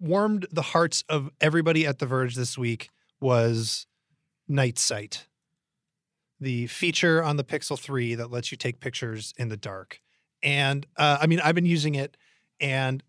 warmed 0.00 0.46
the 0.50 0.62
hearts 0.62 1.04
of 1.08 1.30
everybody 1.40 1.86
at 1.86 1.98
The 1.98 2.06
Verge 2.06 2.34
this 2.34 2.56
week 2.56 2.88
was 3.20 3.86
Night 4.48 4.78
Sight, 4.78 5.26
the 6.40 6.66
feature 6.66 7.22
on 7.22 7.36
the 7.36 7.44
Pixel 7.44 7.78
3 7.78 8.14
that 8.16 8.30
lets 8.30 8.50
you 8.50 8.56
take 8.56 8.80
pictures 8.80 9.34
in 9.36 9.50
the 9.50 9.56
dark. 9.56 10.00
And 10.42 10.86
uh, 10.96 11.18
I 11.20 11.26
mean, 11.26 11.40
I've 11.40 11.54
been 11.54 11.66
using 11.66 11.94
it, 11.94 12.16
and 12.60 13.02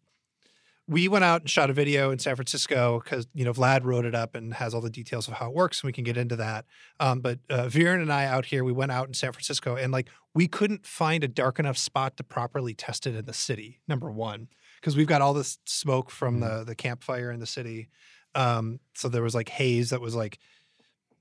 we 0.87 1.07
went 1.07 1.23
out 1.23 1.39
and 1.41 1.49
shot 1.49 1.69
a 1.69 1.73
video 1.73 2.11
in 2.11 2.19
San 2.19 2.35
Francisco 2.35 3.01
because 3.01 3.25
you 3.33 3.45
know 3.45 3.53
Vlad 3.53 3.85
wrote 3.85 4.03
it 4.03 4.13
up 4.13 4.35
and 4.35 4.53
has 4.55 4.73
all 4.73 4.81
the 4.81 4.89
details 4.89 5.29
of 5.29 5.35
how 5.35 5.47
it 5.47 5.55
works, 5.55 5.81
and 5.81 5.87
we 5.87 5.93
can 5.93 6.03
get 6.03 6.17
into 6.17 6.35
that. 6.35 6.65
Um, 6.99 7.21
but 7.21 7.39
uh, 7.49 7.67
Vjeran 7.67 8.01
and 8.01 8.11
I 8.11 8.25
out 8.25 8.45
here, 8.45 8.65
we 8.65 8.73
went 8.73 8.91
out 8.91 9.07
in 9.07 9.13
San 9.13 9.31
Francisco, 9.31 9.77
and 9.77 9.93
like 9.93 10.09
we 10.33 10.49
couldn't 10.49 10.85
find 10.85 11.23
a 11.23 11.29
dark 11.29 11.57
enough 11.57 11.77
spot 11.77 12.17
to 12.17 12.23
properly 12.23 12.73
test 12.73 13.07
it 13.07 13.15
in 13.15 13.25
the 13.25 13.33
city. 13.33 13.79
Number 13.87 14.11
one, 14.11 14.49
because 14.81 14.97
we've 14.97 15.07
got 15.07 15.21
all 15.21 15.33
this 15.33 15.59
smoke 15.65 16.09
from 16.09 16.39
the 16.39 16.63
the 16.65 16.75
campfire 16.75 17.31
in 17.31 17.39
the 17.39 17.45
city. 17.45 17.87
Um, 18.35 18.79
so 18.95 19.07
there 19.07 19.23
was 19.23 19.35
like 19.35 19.49
haze 19.49 19.91
that 19.91 20.01
was 20.01 20.15
like 20.15 20.39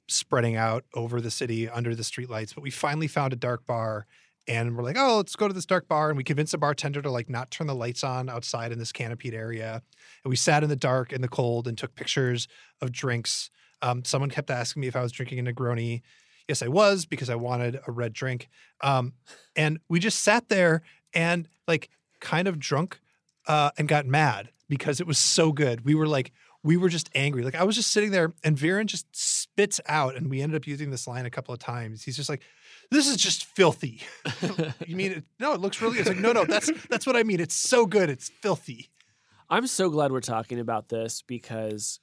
spreading 0.09 0.57
out 0.57 0.85
over 0.95 1.21
the 1.21 1.31
city 1.31 1.69
under 1.69 1.95
the 1.95 2.03
streetlights. 2.03 2.55
But 2.55 2.63
we 2.63 2.71
finally 2.71 3.07
found 3.07 3.33
a 3.33 3.37
dark 3.37 3.67
bar 3.67 4.07
and 4.49 4.77
we're 4.77 4.83
like, 4.83 4.97
oh, 4.99 5.19
let's 5.19 5.37
go 5.37 5.47
to 5.47 5.55
this 5.55 5.67
dark 5.67 5.87
bar. 5.87 6.09
And 6.09 6.17
we 6.17 6.25
convinced 6.25 6.53
the 6.53 6.59
bartender 6.59 7.03
to 7.03 7.11
like 7.11 7.29
not 7.29 7.51
turn 7.51 7.67
the 7.67 7.75
lights 7.75 8.03
on 8.03 8.29
outside 8.29 8.73
in 8.73 8.79
this 8.79 8.93
canopied 8.93 9.35
area. 9.35 9.83
And 10.25 10.31
we 10.31 10.37
sat 10.37 10.63
in 10.63 10.69
the 10.69 10.77
dark 10.77 11.13
in 11.13 11.21
the 11.21 11.29
cold 11.29 11.69
and 11.69 11.77
took 11.79 11.95
pictures 11.95 12.49
of 12.81 12.91
drinks. 12.91 13.51
Um, 13.83 14.05
someone 14.05 14.31
kept 14.31 14.51
asking 14.51 14.81
me 14.81 14.89
if 14.89 14.97
I 14.97 15.03
was 15.03 15.13
drinking 15.13 15.47
a 15.47 15.53
Negroni. 15.53 16.03
Yes, 16.49 16.63
I 16.63 16.69
was 16.69 17.07
because 17.07 17.31
I 17.31 17.37
wanted 17.37 17.81
a 17.87 17.93
red 17.93 18.13
drink. 18.13 18.49
Um, 18.81 19.13
and 19.55 19.79
we 19.89 20.01
just 20.01 20.21
sat 20.21 20.49
there 20.49 20.83
and 21.15 21.49
like 21.69 21.91
kind 22.21 22.49
of 22.49 22.59
drunk 22.59 23.01
uh, 23.47 23.71
and 23.79 23.89
got 23.89 24.07
mad 24.07 24.51
because 24.69 25.01
it 25.01 25.07
was 25.07 25.19
so 25.19 25.53
good. 25.53 25.85
We 25.85 25.95
were 25.95 26.07
like, 26.07 26.33
we 26.63 26.77
were 26.77 26.89
just 26.89 27.09
angry. 27.15 27.43
Like 27.43 27.55
I 27.55 27.65
was 27.65 27.75
just 27.75 27.91
sitting 27.91 28.11
there 28.11 28.35
and 28.45 28.57
Vjeran 28.57 28.87
just 28.87 29.07
spits 29.13 29.81
out, 29.87 30.17
and 30.17 30.29
we 30.29 30.43
ended 30.43 30.57
up 30.57 30.67
using 30.67 30.91
this 30.91 31.07
line 31.07 31.27
a 31.27 31.31
couple 31.31 31.55
of 31.55 31.61
times. 31.61 32.03
He's 32.03 32.17
just 32.17 32.29
like, 32.29 32.43
"This 32.91 33.09
is 33.09 33.17
just 33.17 33.45
filthy." 33.45 34.03
you 34.87 34.97
mean 34.97 35.13
it? 35.13 35.25
No, 35.39 35.53
it 35.53 35.61
looks 35.61 35.81
really. 35.81 35.99
It's 35.99 36.09
like, 36.09 36.19
no, 36.19 36.33
no, 36.33 36.45
that's 36.45 36.71
that's 36.89 37.07
what 37.07 37.17
I 37.17 37.23
mean. 37.23 37.41
It's 37.41 37.55
so 37.55 37.87
good. 37.87 38.11
It's 38.11 38.29
filthy. 38.29 38.91
I'm 39.49 39.67
so 39.67 39.91
glad 39.91 40.13
we're 40.13 40.21
talking 40.21 40.61
about 40.61 40.89
this 40.89 41.23
because 41.23 41.99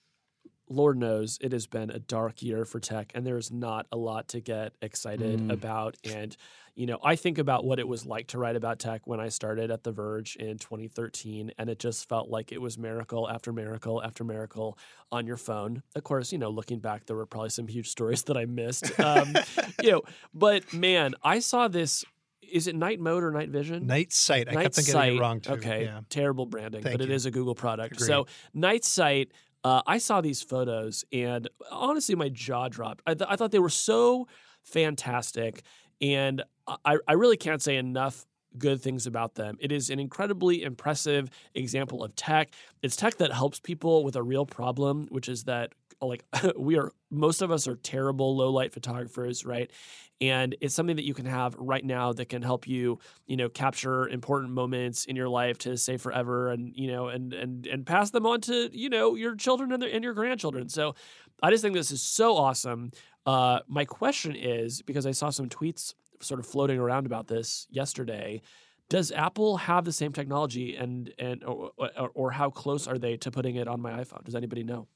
Lord 0.69 0.97
knows 0.97 1.37
it 1.41 1.51
has 1.53 1.65
been 1.67 1.89
a 1.89 1.99
dark 1.99 2.41
year 2.43 2.65
for 2.65 2.79
tech 2.79 3.11
and 3.15 3.25
there's 3.25 3.51
not 3.51 3.87
a 3.91 3.97
lot 3.97 4.27
to 4.29 4.41
get 4.41 4.73
excited 4.81 5.39
Mm. 5.39 5.51
about. 5.51 5.95
And, 6.03 6.35
you 6.75 6.85
know, 6.85 6.99
I 7.03 7.15
think 7.15 7.37
about 7.37 7.63
what 7.65 7.79
it 7.79 7.87
was 7.87 8.05
like 8.05 8.27
to 8.27 8.37
write 8.37 8.55
about 8.55 8.77
tech 8.79 9.07
when 9.07 9.19
I 9.19 9.29
started 9.29 9.71
at 9.71 9.83
The 9.83 9.91
Verge 9.91 10.35
in 10.35 10.57
2013, 10.57 11.51
and 11.57 11.69
it 11.69 11.79
just 11.79 12.07
felt 12.09 12.29
like 12.29 12.51
it 12.51 12.59
was 12.61 12.77
miracle 12.77 13.29
after 13.29 13.51
miracle 13.53 14.03
after 14.03 14.23
miracle 14.23 14.77
on 15.11 15.25
your 15.25 15.37
phone. 15.37 15.83
Of 15.95 16.03
course, 16.03 16.31
you 16.31 16.37
know, 16.37 16.49
looking 16.49 16.79
back, 16.79 17.05
there 17.05 17.15
were 17.15 17.25
probably 17.25 17.49
some 17.49 17.67
huge 17.67 17.87
stories 17.89 18.23
that 18.23 18.35
I 18.37 18.45
missed. 18.45 18.97
Um, 18.99 19.33
you 19.81 19.91
know, 19.91 20.01
but 20.33 20.73
man, 20.73 21.15
I 21.23 21.39
saw 21.39 21.67
this. 21.67 22.03
Is 22.49 22.67
it 22.67 22.75
night 22.77 22.99
mode 23.01 23.23
or 23.23 23.31
night 23.31 23.49
vision? 23.49 23.87
Night 23.87 24.13
sight. 24.13 24.47
I 24.49 24.53
Night 24.53 24.63
kept 24.63 24.75
getting 24.77 24.91
Sight. 24.93 25.13
it 25.13 25.19
wrong 25.19 25.41
too. 25.41 25.53
Okay, 25.53 25.83
Yeah. 25.83 25.99
terrible 26.09 26.45
branding, 26.45 26.81
Thank 26.81 26.93
but 26.93 27.01
it 27.01 27.09
you. 27.09 27.15
is 27.15 27.25
a 27.25 27.31
Google 27.31 27.55
product. 27.55 27.95
Agreed. 27.95 28.07
So 28.07 28.27
Night 28.53 28.85
Sight, 28.85 29.31
uh, 29.67 29.81
I 29.85 29.97
saw 29.97 30.21
these 30.21 30.41
photos, 30.41 31.03
and 31.11 31.49
honestly, 31.69 32.15
my 32.15 32.29
jaw 32.29 32.69
dropped. 32.69 33.01
I, 33.05 33.15
th- 33.15 33.29
I 33.29 33.35
thought 33.35 33.51
they 33.51 33.59
were 33.59 33.67
so 33.67 34.29
fantastic, 34.63 35.63
and 35.99 36.41
I, 36.85 36.97
I 37.05 37.13
really 37.13 37.35
can't 37.35 37.61
say 37.61 37.75
enough 37.75 38.25
good 38.57 38.81
things 38.81 39.07
about 39.07 39.35
them. 39.35 39.57
It 39.59 39.73
is 39.73 39.89
an 39.89 39.99
incredibly 39.99 40.63
impressive 40.63 41.29
example 41.53 42.01
of 42.01 42.15
tech. 42.15 42.53
It's 42.81 42.95
tech 42.95 43.17
that 43.17 43.33
helps 43.33 43.59
people 43.59 44.05
with 44.05 44.15
a 44.15 44.23
real 44.23 44.45
problem, 44.45 45.07
which 45.09 45.27
is 45.27 45.43
that 45.43 45.73
like 46.01 46.23
we 46.57 46.77
are 46.77 46.91
most 47.09 47.41
of 47.41 47.51
us 47.51 47.67
are 47.67 47.75
terrible 47.75 48.35
low 48.35 48.51
light 48.51 48.73
photographers, 48.73 49.45
right? 49.45 49.71
And 50.19 50.55
it's 50.61 50.73
something 50.73 50.95
that 50.95 51.05
you 51.05 51.13
can 51.13 51.25
have 51.25 51.55
right 51.57 51.85
now 51.85 52.11
that 52.13 52.29
can 52.29 52.41
help 52.41 52.67
you, 52.67 52.99
you 53.27 53.37
know, 53.37 53.49
capture 53.49 54.09
important 54.09 54.51
moments 54.51 55.05
in 55.05 55.15
your 55.15 55.29
life 55.29 55.59
to 55.59 55.77
say 55.77 55.97
forever 55.97 56.49
and, 56.49 56.73
you 56.75 56.87
know, 56.87 57.07
and 57.07 57.33
and 57.33 57.67
and 57.67 57.85
pass 57.85 58.09
them 58.09 58.25
on 58.25 58.41
to, 58.41 58.69
you 58.73 58.89
know, 58.89 59.15
your 59.15 59.35
children 59.35 59.71
and, 59.71 59.81
their, 59.81 59.89
and 59.89 60.03
your 60.03 60.13
grandchildren. 60.13 60.69
So 60.69 60.95
I 61.41 61.51
just 61.51 61.61
think 61.61 61.75
this 61.75 61.91
is 61.91 62.01
so 62.01 62.35
awesome. 62.35 62.91
Uh, 63.25 63.59
my 63.67 63.85
question 63.85 64.35
is 64.35 64.81
because 64.81 65.05
I 65.05 65.11
saw 65.11 65.29
some 65.29 65.49
tweets 65.49 65.93
sort 66.21 66.39
of 66.39 66.45
floating 66.45 66.79
around 66.79 67.05
about 67.05 67.27
this 67.27 67.67
yesterday. 67.69 68.41
Does 68.89 69.11
Apple 69.11 69.57
have 69.57 69.83
the 69.83 69.91
same 69.91 70.13
technology, 70.13 70.75
and 70.77 71.13
and 71.19 71.43
or, 71.43 71.71
or, 71.77 72.09
or 72.13 72.31
how 72.31 72.49
close 72.49 72.87
are 72.87 72.97
they 72.97 73.17
to 73.17 73.31
putting 73.31 73.57
it 73.57 73.67
on 73.67 73.81
my 73.81 73.91
iPhone? 73.91 74.23
Does 74.23 74.35
anybody 74.35 74.63
know? 74.63 74.87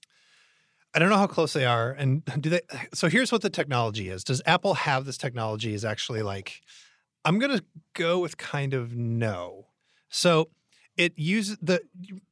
I 0.94 1.00
don't 1.00 1.10
know 1.10 1.18
how 1.18 1.28
close 1.28 1.54
they 1.54 1.66
are. 1.66 1.92
And 1.92 2.24
do 2.42 2.50
they? 2.50 2.62
So 2.94 3.08
here's 3.08 3.32
what 3.32 3.42
the 3.42 3.50
technology 3.50 4.10
is. 4.10 4.24
Does 4.24 4.42
Apple 4.46 4.74
have 4.76 5.06
this 5.06 5.18
technology? 5.18 5.74
Is 5.74 5.86
actually 5.86 6.22
like, 6.22 6.62
I'm 7.26 7.40
going 7.40 7.58
to 7.58 7.64
go 7.94 8.20
with 8.20 8.38
kind 8.38 8.74
of 8.74 8.96
no. 8.96 9.68
So 10.10 10.50
it 10.98 11.14
uses 11.16 11.58
the, 11.62 11.82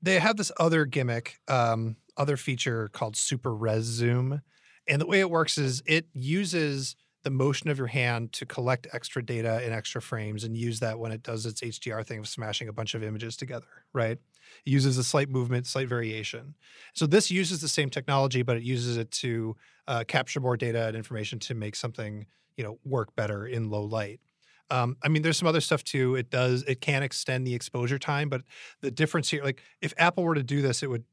they 0.02 0.19
have 0.19 0.38
this 0.38 0.52
other 0.60 0.86
gimmick, 0.86 1.39
um, 1.48 1.95
other 2.17 2.38
feature 2.38 2.89
called 2.89 3.15
Super 3.15 3.54
Res 3.56 3.84
Zoom. 3.84 4.41
And 4.88 5.02
the 5.02 5.06
way 5.06 5.19
it 5.19 5.30
works 5.30 5.58
is 5.58 5.82
it 5.86 6.08
uses 6.13 6.95
the 7.24 7.30
motion 7.30 7.69
of 7.69 7.78
your 7.78 7.88
hand 7.88 8.32
to 8.34 8.45
collect 8.45 8.88
extra 8.93 9.24
data 9.24 9.65
in 9.65 9.74
extra 9.74 10.02
frames 10.02 10.43
and 10.43 10.56
use 10.56 10.80
that 10.80 11.00
when 11.00 11.12
it 11.12 11.22
does 11.22 11.45
its 11.45 11.62
HDR 11.62 12.06
thing 12.06 12.19
of 12.19 12.28
smashing 12.28 12.67
a 12.67 12.74
bunch 12.74 12.93
of 12.95 13.04
images 13.04 13.36
together, 13.36 13.67
right? 13.93 14.17
It 14.66 14.70
uses 14.70 14.98
a 14.98 15.04
slight 15.04 15.30
movement, 15.30 15.68
slight 15.68 15.88
variation. 15.88 16.56
So 16.94 17.06
this 17.06 17.32
uses 17.32 17.62
the 17.62 17.68
same 17.68 17.90
technology, 17.90 18.42
but 18.42 18.58
it 18.58 18.64
uses 18.64 18.98
it 18.98 19.12
to 19.12 19.56
uh, 19.88 20.04
capture 20.08 20.40
more 20.40 20.58
data 20.58 20.88
and 20.88 20.96
information 20.96 21.40
to 21.40 21.56
make 21.56 21.76
something 21.76 22.26
you 22.58 22.64
know 22.64 22.78
work 22.84 23.16
better 23.16 23.48
in 23.48 23.70
low 23.70 23.84
light. 23.84 24.20
Um, 24.72 24.98
I 25.02 25.08
mean, 25.08 25.24
there's 25.24 25.38
some 25.38 25.48
other 25.48 25.62
stuff 25.62 25.84
too. 25.84 26.16
It 26.16 26.30
does 26.30 26.64
it 26.64 26.82
can 26.82 27.04
extend 27.04 27.48
the 27.48 27.56
exposure 27.56 27.98
time, 27.98 28.30
but 28.30 28.42
the 28.82 28.92
difference 28.92 29.30
here, 29.30 29.44
like 29.44 29.62
if 29.82 29.94
Apple 29.98 30.24
were 30.24 30.36
to 30.36 30.44
do 30.44 30.62
this, 30.62 30.84
it 30.84 30.90
would 30.90 31.06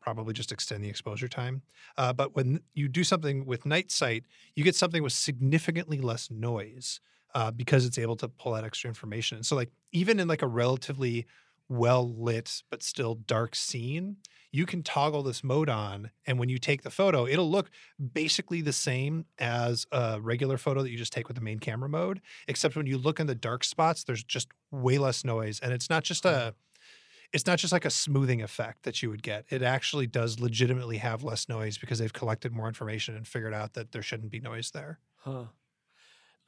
probably 0.00 0.34
just 0.34 0.52
extend 0.52 0.84
the 0.84 0.88
exposure 0.88 1.28
time. 1.28 1.62
Uh, 1.96 2.12
but 2.12 2.34
when 2.34 2.60
you 2.74 2.88
do 2.88 3.04
something 3.04 3.46
with 3.46 3.64
night 3.64 3.90
sight, 3.90 4.24
you 4.56 4.64
get 4.64 4.74
something 4.74 5.02
with 5.02 5.12
significantly 5.12 6.00
less 6.00 6.30
noise 6.30 7.00
uh, 7.34 7.50
because 7.50 7.86
it's 7.86 7.98
able 7.98 8.16
to 8.16 8.28
pull 8.28 8.54
out 8.54 8.64
extra 8.64 8.88
information. 8.88 9.36
And 9.36 9.46
so, 9.46 9.56
like 9.56 9.70
even 9.92 10.18
in 10.20 10.28
like 10.28 10.42
a 10.42 10.46
relatively 10.46 11.26
well 11.68 12.08
lit 12.08 12.62
but 12.70 12.82
still 12.82 13.14
dark 13.14 13.54
scene, 13.54 14.16
you 14.50 14.64
can 14.64 14.82
toggle 14.82 15.22
this 15.22 15.44
mode 15.44 15.68
on, 15.68 16.10
and 16.26 16.38
when 16.38 16.48
you 16.48 16.58
take 16.58 16.82
the 16.82 16.90
photo, 16.90 17.26
it'll 17.26 17.50
look 17.50 17.70
basically 18.12 18.62
the 18.62 18.72
same 18.72 19.26
as 19.38 19.86
a 19.92 20.20
regular 20.20 20.56
photo 20.56 20.82
that 20.82 20.90
you 20.90 20.96
just 20.96 21.12
take 21.12 21.28
with 21.28 21.36
the 21.36 21.42
main 21.42 21.58
camera 21.58 21.88
mode. 21.88 22.20
Except 22.46 22.74
when 22.74 22.86
you 22.86 22.96
look 22.96 23.20
in 23.20 23.26
the 23.26 23.34
dark 23.34 23.62
spots, 23.62 24.04
there's 24.04 24.24
just 24.24 24.48
way 24.70 24.96
less 24.96 25.24
noise, 25.24 25.60
and 25.60 25.72
it's 25.72 25.90
not 25.90 26.04
just 26.04 26.24
a 26.24 26.54
it's 27.32 27.46
not 27.46 27.58
just 27.58 27.74
like 27.74 27.84
a 27.84 27.90
smoothing 27.90 28.40
effect 28.40 28.84
that 28.84 29.02
you 29.02 29.10
would 29.10 29.22
get. 29.22 29.44
It 29.50 29.62
actually 29.62 30.06
does 30.06 30.40
legitimately 30.40 30.96
have 30.96 31.22
less 31.22 31.46
noise 31.46 31.76
because 31.76 31.98
they've 31.98 32.12
collected 32.12 32.52
more 32.52 32.68
information 32.68 33.14
and 33.14 33.26
figured 33.28 33.52
out 33.52 33.74
that 33.74 33.92
there 33.92 34.00
shouldn't 34.00 34.30
be 34.30 34.40
noise 34.40 34.70
there. 34.70 34.98
Huh. 35.16 35.44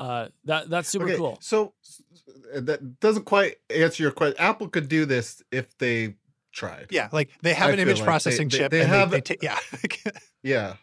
Uh, 0.01 0.29
that 0.47 0.71
that's 0.71 0.89
super 0.89 1.05
Okay, 1.05 1.17
cool. 1.17 1.39
So 1.43 1.75
s- 1.85 2.01
s- 2.15 2.63
that 2.63 2.99
doesn't 3.01 3.25
quite 3.27 3.57
answer 3.69 4.03
your 4.03 4.13
question. 4.13 4.37
Apple 4.39 4.69
could 4.69 4.89
do 4.89 5.05
this 5.05 5.43
if 5.53 5.77
they 5.79 6.15
tried. 6.53 6.87
Yeah, 6.91 7.09
like 7.13 7.31
they 7.43 7.53
have 7.55 7.69
I 7.69 7.73
an 7.73 7.77
feel 7.77 7.83
image 7.83 7.97
like 7.97 8.01
they- 8.01 8.07
processing 8.07 8.49
they- 8.49 8.59
chip. 8.59 8.71
they 8.73 8.81
and 8.81 8.89
have- 8.89 9.11
they, 9.11 9.21
ta- 9.21 9.35
yeah. 9.43 9.59
Yeah. 10.43 10.77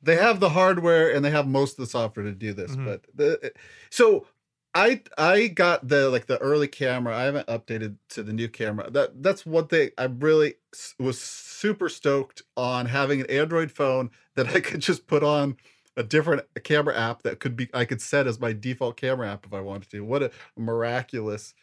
They 0.00 0.14
have 0.14 0.38
the 0.38 0.50
hardware 0.50 1.10
and 1.12 1.24
they 1.24 1.30
have 1.30 1.48
most 1.48 1.72
of 1.72 1.84
the 1.84 1.90
software 1.90 2.24
to 2.24 2.32
do 2.32 2.52
this, 2.52 2.70
Mhm. 2.76 2.84
but 2.84 3.04
the 3.12 3.52
so 3.90 4.28
I 4.72 5.02
I 5.18 5.48
got 5.48 5.88
the 5.88 6.08
like 6.08 6.26
the 6.26 6.38
early 6.38 6.68
camera. 6.68 7.16
I 7.16 7.22
haven't 7.22 7.48
updated 7.48 7.96
to 8.10 8.22
the 8.22 8.32
new 8.32 8.48
camera. 8.48 8.88
That 8.88 9.20
that's 9.20 9.44
what 9.44 9.70
they. 9.70 9.90
I 9.98 10.04
really 10.04 10.54
was 11.00 11.20
super 11.20 11.88
stoked 11.88 12.42
on 12.56 12.86
having 12.86 13.20
an 13.22 13.26
Android 13.30 13.72
phone 13.72 14.10
that 14.36 14.46
I 14.54 14.60
could 14.60 14.78
just 14.80 15.08
put 15.08 15.24
on 15.24 15.56
a 15.98 16.02
different 16.02 16.42
camera 16.62 16.96
app 16.96 17.22
that 17.22 17.40
could 17.40 17.56
be 17.56 17.68
I 17.74 17.84
could 17.84 18.00
set 18.00 18.26
as 18.26 18.40
my 18.40 18.52
default 18.52 18.96
camera 18.96 19.30
app 19.30 19.44
if 19.44 19.52
I 19.52 19.60
wanted 19.60 19.90
to. 19.90 20.04
What 20.04 20.22
a 20.22 20.30
miraculous 20.56 21.54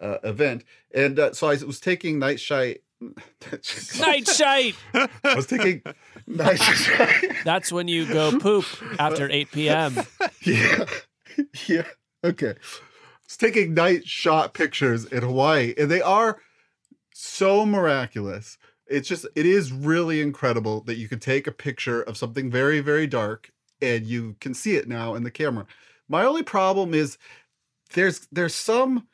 uh, 0.00 0.18
event! 0.24 0.64
And 0.94 1.18
uh, 1.18 1.32
so 1.32 1.48
I 1.48 1.56
was 1.56 1.80
taking 1.80 2.18
night 2.18 2.40
sight 2.40 2.82
Night 3.98 4.28
shite. 4.28 4.76
I 4.92 5.34
was 5.34 5.46
taking 5.46 5.82
night 6.26 6.60
shite. 6.60 7.44
That's 7.44 7.72
when 7.72 7.88
you 7.88 8.06
go 8.06 8.38
poop 8.38 8.66
after 8.98 9.30
8 9.30 9.50
p.m. 9.52 9.94
yeah, 10.42 10.84
yeah. 11.66 11.86
Okay, 12.22 12.50
I 12.50 12.54
was 13.26 13.36
taking 13.38 13.72
night 13.72 14.06
shot 14.06 14.52
pictures 14.52 15.06
in 15.06 15.22
Hawaii, 15.22 15.72
and 15.78 15.90
they 15.90 16.02
are 16.02 16.40
so 17.14 17.64
miraculous. 17.64 18.58
It's 18.86 19.08
just 19.08 19.26
it 19.34 19.46
is 19.46 19.72
really 19.72 20.20
incredible 20.20 20.82
that 20.82 20.96
you 20.96 21.08
could 21.08 21.22
take 21.22 21.46
a 21.46 21.52
picture 21.52 22.02
of 22.02 22.18
something 22.18 22.50
very 22.50 22.80
very 22.80 23.06
dark 23.06 23.50
and 23.82 24.06
you 24.06 24.36
can 24.40 24.54
see 24.54 24.76
it 24.76 24.88
now 24.88 25.14
in 25.14 25.22
the 25.22 25.30
camera. 25.30 25.66
My 26.08 26.24
only 26.24 26.42
problem 26.42 26.94
is 26.94 27.18
there's 27.94 28.28
there's 28.32 28.54
some 28.54 29.06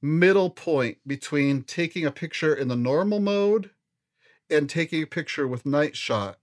middle 0.00 0.50
point 0.50 0.98
between 1.06 1.62
taking 1.62 2.04
a 2.04 2.10
picture 2.10 2.54
in 2.54 2.68
the 2.68 2.76
normal 2.76 3.20
mode 3.20 3.70
and 4.50 4.68
taking 4.68 5.02
a 5.02 5.06
picture 5.06 5.46
with 5.46 5.64
night 5.64 5.96
shot 5.96 6.38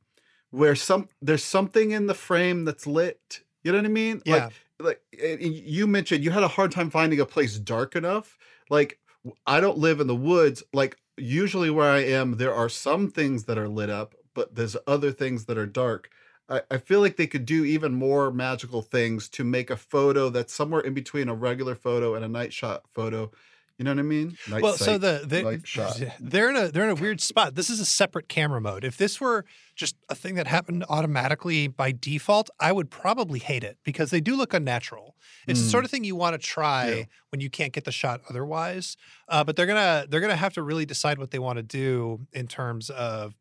where 0.51 0.75
some 0.75 1.07
there's 1.21 1.43
something 1.43 1.91
in 1.91 2.07
the 2.07 2.13
frame 2.13 2.65
that's 2.65 2.87
lit. 2.87 3.41
You 3.63 3.71
know 3.71 3.77
what 3.77 3.85
I 3.85 3.89
mean? 3.89 4.21
Yeah. 4.25 4.49
Like 4.79 5.01
eh, 5.19 5.37
like 5.39 5.39
you 5.41 5.87
mentioned 5.87 6.23
you 6.23 6.31
had 6.31 6.43
a 6.43 6.47
hard 6.47 6.71
time 6.71 6.89
finding 6.89 7.19
a 7.19 7.25
place 7.25 7.57
dark 7.59 7.95
enough. 7.95 8.37
Like 8.69 8.99
I 9.45 9.59
don't 9.59 9.77
live 9.77 9.99
in 9.99 10.07
the 10.07 10.15
woods. 10.15 10.63
Like 10.73 10.97
usually 11.17 11.69
where 11.69 11.91
I 11.91 11.99
am, 11.99 12.37
there 12.37 12.53
are 12.53 12.69
some 12.69 13.11
things 13.11 13.43
that 13.45 13.57
are 13.57 13.67
lit 13.67 13.89
up, 13.89 14.15
but 14.33 14.55
there's 14.55 14.77
other 14.87 15.11
things 15.11 15.45
that 15.45 15.57
are 15.57 15.65
dark. 15.65 16.09
I, 16.49 16.61
I 16.71 16.77
feel 16.77 16.99
like 17.01 17.15
they 17.17 17.27
could 17.27 17.45
do 17.45 17.63
even 17.65 17.93
more 17.93 18.31
magical 18.31 18.81
things 18.81 19.29
to 19.29 19.43
make 19.43 19.69
a 19.69 19.77
photo 19.77 20.29
that's 20.29 20.53
somewhere 20.53 20.81
in 20.81 20.93
between 20.93 21.29
a 21.29 21.33
regular 21.35 21.75
photo 21.75 22.15
and 22.15 22.25
a 22.25 22.29
night 22.29 22.53
shot 22.53 22.83
photo. 22.93 23.31
You 23.77 23.85
know 23.85 23.91
what 23.91 23.99
I 23.99 24.03
mean? 24.03 24.37
Night 24.49 24.61
well, 24.61 24.73
so 24.73 24.97
the, 24.97 25.21
the 25.25 26.11
they're 26.19 26.49
in 26.49 26.55
a 26.57 26.67
they're 26.67 26.83
in 26.83 26.89
a 26.89 26.95
weird 26.95 27.21
spot. 27.21 27.55
This 27.55 27.69
is 27.69 27.79
a 27.79 27.85
separate 27.85 28.27
camera 28.27 28.59
mode. 28.59 28.83
If 28.83 28.97
this 28.97 29.21
were 29.21 29.45
just 29.75 29.95
a 30.09 30.15
thing 30.15 30.35
that 30.35 30.47
happened 30.47 30.83
automatically 30.89 31.67
by 31.69 31.93
default, 31.97 32.49
I 32.59 32.73
would 32.73 32.89
probably 32.91 33.39
hate 33.39 33.63
it 33.63 33.77
because 33.85 34.09
they 34.11 34.19
do 34.19 34.35
look 34.35 34.53
unnatural. 34.53 35.15
It's 35.47 35.61
the 35.61 35.67
Mm. 35.67 35.71
sort 35.71 35.85
of 35.85 35.91
thing 35.91 36.03
you 36.03 36.17
want 36.17 36.33
to 36.33 36.45
try 36.45 36.89
Yeah. 36.89 37.03
when 37.29 37.39
you 37.39 37.49
can't 37.49 37.71
get 37.71 37.85
the 37.85 37.91
shot 37.93 38.19
otherwise. 38.29 38.97
Uh, 39.29 39.45
but 39.45 39.55
they're 39.55 39.65
gonna 39.65 40.05
they're 40.09 40.19
gonna 40.19 40.35
have 40.35 40.53
to 40.55 40.61
really 40.61 40.85
decide 40.85 41.17
what 41.17 41.31
they 41.31 41.39
want 41.39 41.55
to 41.55 41.63
do 41.63 42.27
in 42.33 42.47
terms 42.47 42.89
of 42.89 43.33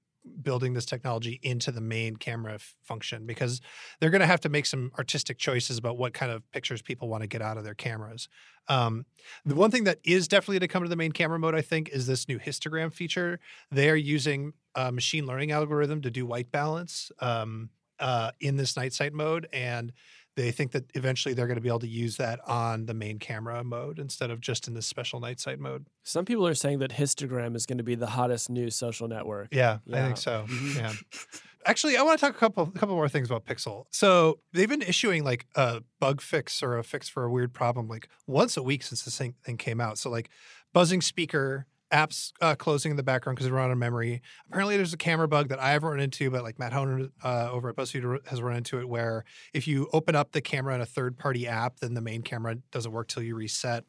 building 0.42 0.74
this 0.74 0.86
technology 0.86 1.40
into 1.42 1.70
the 1.70 1.80
main 1.80 2.16
camera 2.16 2.54
f- 2.54 2.74
function 2.82 3.26
because 3.26 3.60
they're 4.00 4.10
going 4.10 4.20
to 4.20 4.26
have 4.26 4.40
to 4.40 4.48
make 4.48 4.66
some 4.66 4.90
artistic 4.98 5.38
choices 5.38 5.78
about 5.78 5.98
what 5.98 6.14
kind 6.14 6.30
of 6.30 6.48
pictures 6.52 6.82
people 6.82 7.08
want 7.08 7.22
to 7.22 7.26
get 7.26 7.42
out 7.42 7.56
of 7.56 7.64
their 7.64 7.74
cameras. 7.74 8.28
Um, 8.68 9.06
the 9.44 9.54
one 9.54 9.70
thing 9.70 9.84
that 9.84 9.98
is 10.04 10.28
definitely 10.28 10.60
to 10.60 10.68
come 10.68 10.82
to 10.82 10.88
the 10.88 10.96
main 10.96 11.12
camera 11.12 11.38
mode, 11.38 11.54
I 11.54 11.62
think, 11.62 11.88
is 11.88 12.06
this 12.06 12.28
new 12.28 12.38
histogram 12.38 12.92
feature. 12.92 13.40
They 13.70 13.88
are 13.88 13.96
using 13.96 14.52
a 14.74 14.92
machine 14.92 15.26
learning 15.26 15.52
algorithm 15.52 16.02
to 16.02 16.10
do 16.10 16.26
white 16.26 16.52
balance 16.52 17.10
um, 17.20 17.70
uh, 17.98 18.32
in 18.40 18.56
this 18.56 18.76
night 18.76 18.92
sight 18.92 19.12
mode, 19.12 19.48
and 19.52 19.92
they 20.38 20.52
think 20.52 20.70
that 20.70 20.84
eventually 20.94 21.34
they're 21.34 21.46
going 21.48 21.56
to 21.56 21.60
be 21.60 21.68
able 21.68 21.80
to 21.80 21.88
use 21.88 22.16
that 22.16 22.38
on 22.46 22.86
the 22.86 22.94
main 22.94 23.18
camera 23.18 23.64
mode 23.64 23.98
instead 23.98 24.30
of 24.30 24.40
just 24.40 24.68
in 24.68 24.74
this 24.74 24.86
special 24.86 25.18
night 25.18 25.40
sight 25.40 25.58
mode. 25.58 25.86
Some 26.04 26.24
people 26.24 26.46
are 26.46 26.54
saying 26.54 26.78
that 26.78 26.92
Histogram 26.92 27.56
is 27.56 27.66
going 27.66 27.78
to 27.78 27.84
be 27.84 27.96
the 27.96 28.06
hottest 28.06 28.48
new 28.48 28.70
social 28.70 29.08
network. 29.08 29.48
Yeah, 29.52 29.78
I 29.92 30.02
think 30.02 30.16
so. 30.16 30.46
Mhm. 30.48 30.76
Yeah. 30.76 30.92
Actually, 31.66 31.96
I 31.96 32.02
want 32.02 32.18
to 32.20 32.24
talk 32.24 32.36
a 32.36 32.38
couple 32.38 32.70
a 32.74 32.78
couple 32.78 32.94
more 32.94 33.08
things 33.08 33.28
about 33.28 33.44
Pixel. 33.44 33.86
So 33.90 34.38
they've 34.52 34.68
been 34.68 34.80
issuing 34.80 35.24
like 35.24 35.46
a 35.56 35.82
bug 35.98 36.20
fix 36.20 36.62
or 36.62 36.78
a 36.78 36.84
fix 36.84 37.08
for 37.08 37.24
a 37.24 37.30
weird 37.30 37.52
problem 37.52 37.88
like 37.88 38.08
once 38.26 38.56
a 38.56 38.62
week 38.62 38.84
since 38.84 39.02
this 39.02 39.18
thing, 39.18 39.34
thing 39.44 39.56
came 39.56 39.80
out. 39.80 39.98
So 39.98 40.08
like 40.08 40.30
buzzing 40.72 41.00
speaker, 41.02 41.66
apps 41.92 42.32
uh, 42.40 42.54
closing 42.54 42.90
in 42.90 42.96
the 42.96 43.02
background 43.02 43.36
because 43.36 43.48
they're 43.50 43.58
out 43.58 43.70
of 43.70 43.78
memory. 43.78 44.20
Apparently, 44.48 44.76
there's 44.76 44.92
a 44.92 44.98
camera 44.98 45.26
bug 45.28 45.48
that 45.48 45.58
I 45.58 45.70
haven't 45.70 45.88
run 45.88 46.00
into, 46.00 46.30
but 46.30 46.42
like 46.42 46.58
Mat 46.58 46.72
Honan 46.72 47.12
uh, 47.24 47.48
over 47.50 47.68
at 47.70 47.76
BuzzFeed 47.76 48.26
has 48.28 48.42
run 48.42 48.56
into 48.56 48.78
it, 48.78 48.88
where 48.88 49.24
if 49.54 49.66
you 49.66 49.88
open 49.92 50.14
up 50.14 50.32
the 50.32 50.40
camera 50.40 50.74
in 50.74 50.80
a 50.80 50.86
third 50.86 51.18
party 51.18 51.46
app, 51.46 51.80
then 51.80 51.94
the 51.94 52.00
main 52.02 52.22
camera 52.22 52.56
doesn't 52.72 52.92
work 52.92 53.08
till 53.08 53.22
you 53.22 53.34
reset. 53.34 53.84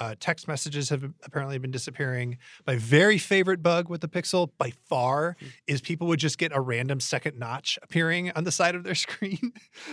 Uh, 0.00 0.14
text 0.18 0.48
messages 0.48 0.88
have 0.88 1.04
apparently 1.24 1.56
been 1.58 1.70
disappearing. 1.70 2.36
My 2.66 2.74
very 2.76 3.16
favorite 3.16 3.62
bug 3.62 3.88
with 3.88 4.00
the 4.00 4.08
Pixel 4.08 4.48
by 4.58 4.72
far 4.88 5.36
is 5.68 5.80
people 5.80 6.08
would 6.08 6.18
just 6.18 6.36
get 6.36 6.50
a 6.52 6.60
random 6.60 6.98
second 6.98 7.38
notch 7.38 7.78
appearing 7.80 8.32
on 8.32 8.42
the 8.42 8.50
side 8.50 8.74
of 8.74 8.82
their 8.82 8.94
screen, 8.96 9.52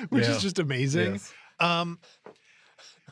which 0.09 0.23
Yeah. 0.25 0.31
is 0.31 0.41
just 0.41 0.57
amazing. 0.57 1.13
Yes. 1.13 1.33
Um, 1.59 1.99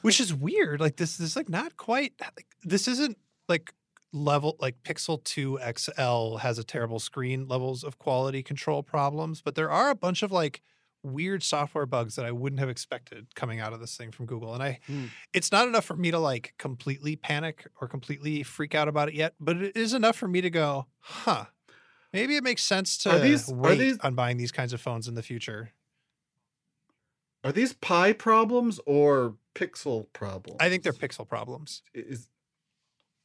which 0.02 0.20
is 0.20 0.34
weird. 0.34 0.80
Like 0.80 0.96
this, 0.96 1.18
this 1.18 1.32
is 1.32 1.36
like 1.36 1.50
not 1.50 1.78
quite. 1.78 2.14
Like, 2.20 2.48
this 2.64 2.88
isn't 2.88 3.18
like 3.48 3.72
level 4.12 4.56
like 4.60 4.82
Pixel 4.84 5.24
2 5.24 5.60
XL 5.78 6.38
has 6.38 6.58
a 6.58 6.64
terrible 6.64 7.00
screen 7.00 7.48
levels 7.48 7.84
of 7.84 7.98
quality 8.00 8.42
control 8.44 8.82
problems, 8.84 9.42
but 9.42 9.56
there 9.56 9.70
are 9.70 9.90
a 9.90 9.96
bunch 9.96 10.24
of 10.24 10.32
like 10.32 10.62
weird 11.04 11.42
software 11.44 11.86
bugs 11.86 12.16
that 12.16 12.26
I 12.26 12.32
wouldn't 12.32 12.60
have 12.60 12.68
expected 12.70 13.34
coming 13.36 13.60
out 13.60 13.72
of 13.72 13.80
this 13.80 13.96
thing 13.96 14.12
from 14.12 14.26
Google. 14.26 14.54
And 14.54 14.62
I 14.64 14.80
Hmm. 14.86 15.06
it's 15.34 15.52
not 15.52 15.68
enough 15.68 15.86
for 15.86 15.96
me 15.96 16.12
to 16.12 16.20
like 16.20 16.54
completely 16.58 17.16
panic 17.16 17.68
or 17.80 17.88
completely 17.88 18.44
freak 18.44 18.76
out 18.76 18.88
about 18.88 19.08
it 19.10 19.14
yet, 19.16 19.36
but 19.40 19.58
it 19.58 19.78
is 19.78 19.94
enough 19.94 20.18
for 20.18 20.28
me 20.28 20.42
to 20.42 20.50
go, 20.50 20.88
huh. 21.00 21.46
Maybe 22.12 22.36
it 22.36 22.44
makes 22.44 22.64
sense 22.64 22.98
to 23.04 23.12
Are 23.12 23.20
these- 23.20 23.52
are 23.52 23.56
wait 23.56 23.78
these- 23.78 24.00
on 24.00 24.16
buying 24.16 24.38
these 24.38 24.52
kinds 24.52 24.74
of 24.74 24.82
phones 24.82 25.08
in 25.08 25.14
the 25.14 25.22
future. 25.24 25.74
Are 27.44 27.52
these 27.54 27.72
Pi 27.74 28.12
problems 28.14 28.80
or 28.86 29.38
Pixel 29.56 30.12
problems? 30.12 30.58
I 30.60 30.68
think 30.70 30.84
they're 30.84 30.92
Pixel 30.92 31.26
problems. 31.28 31.82
Is 31.94 32.28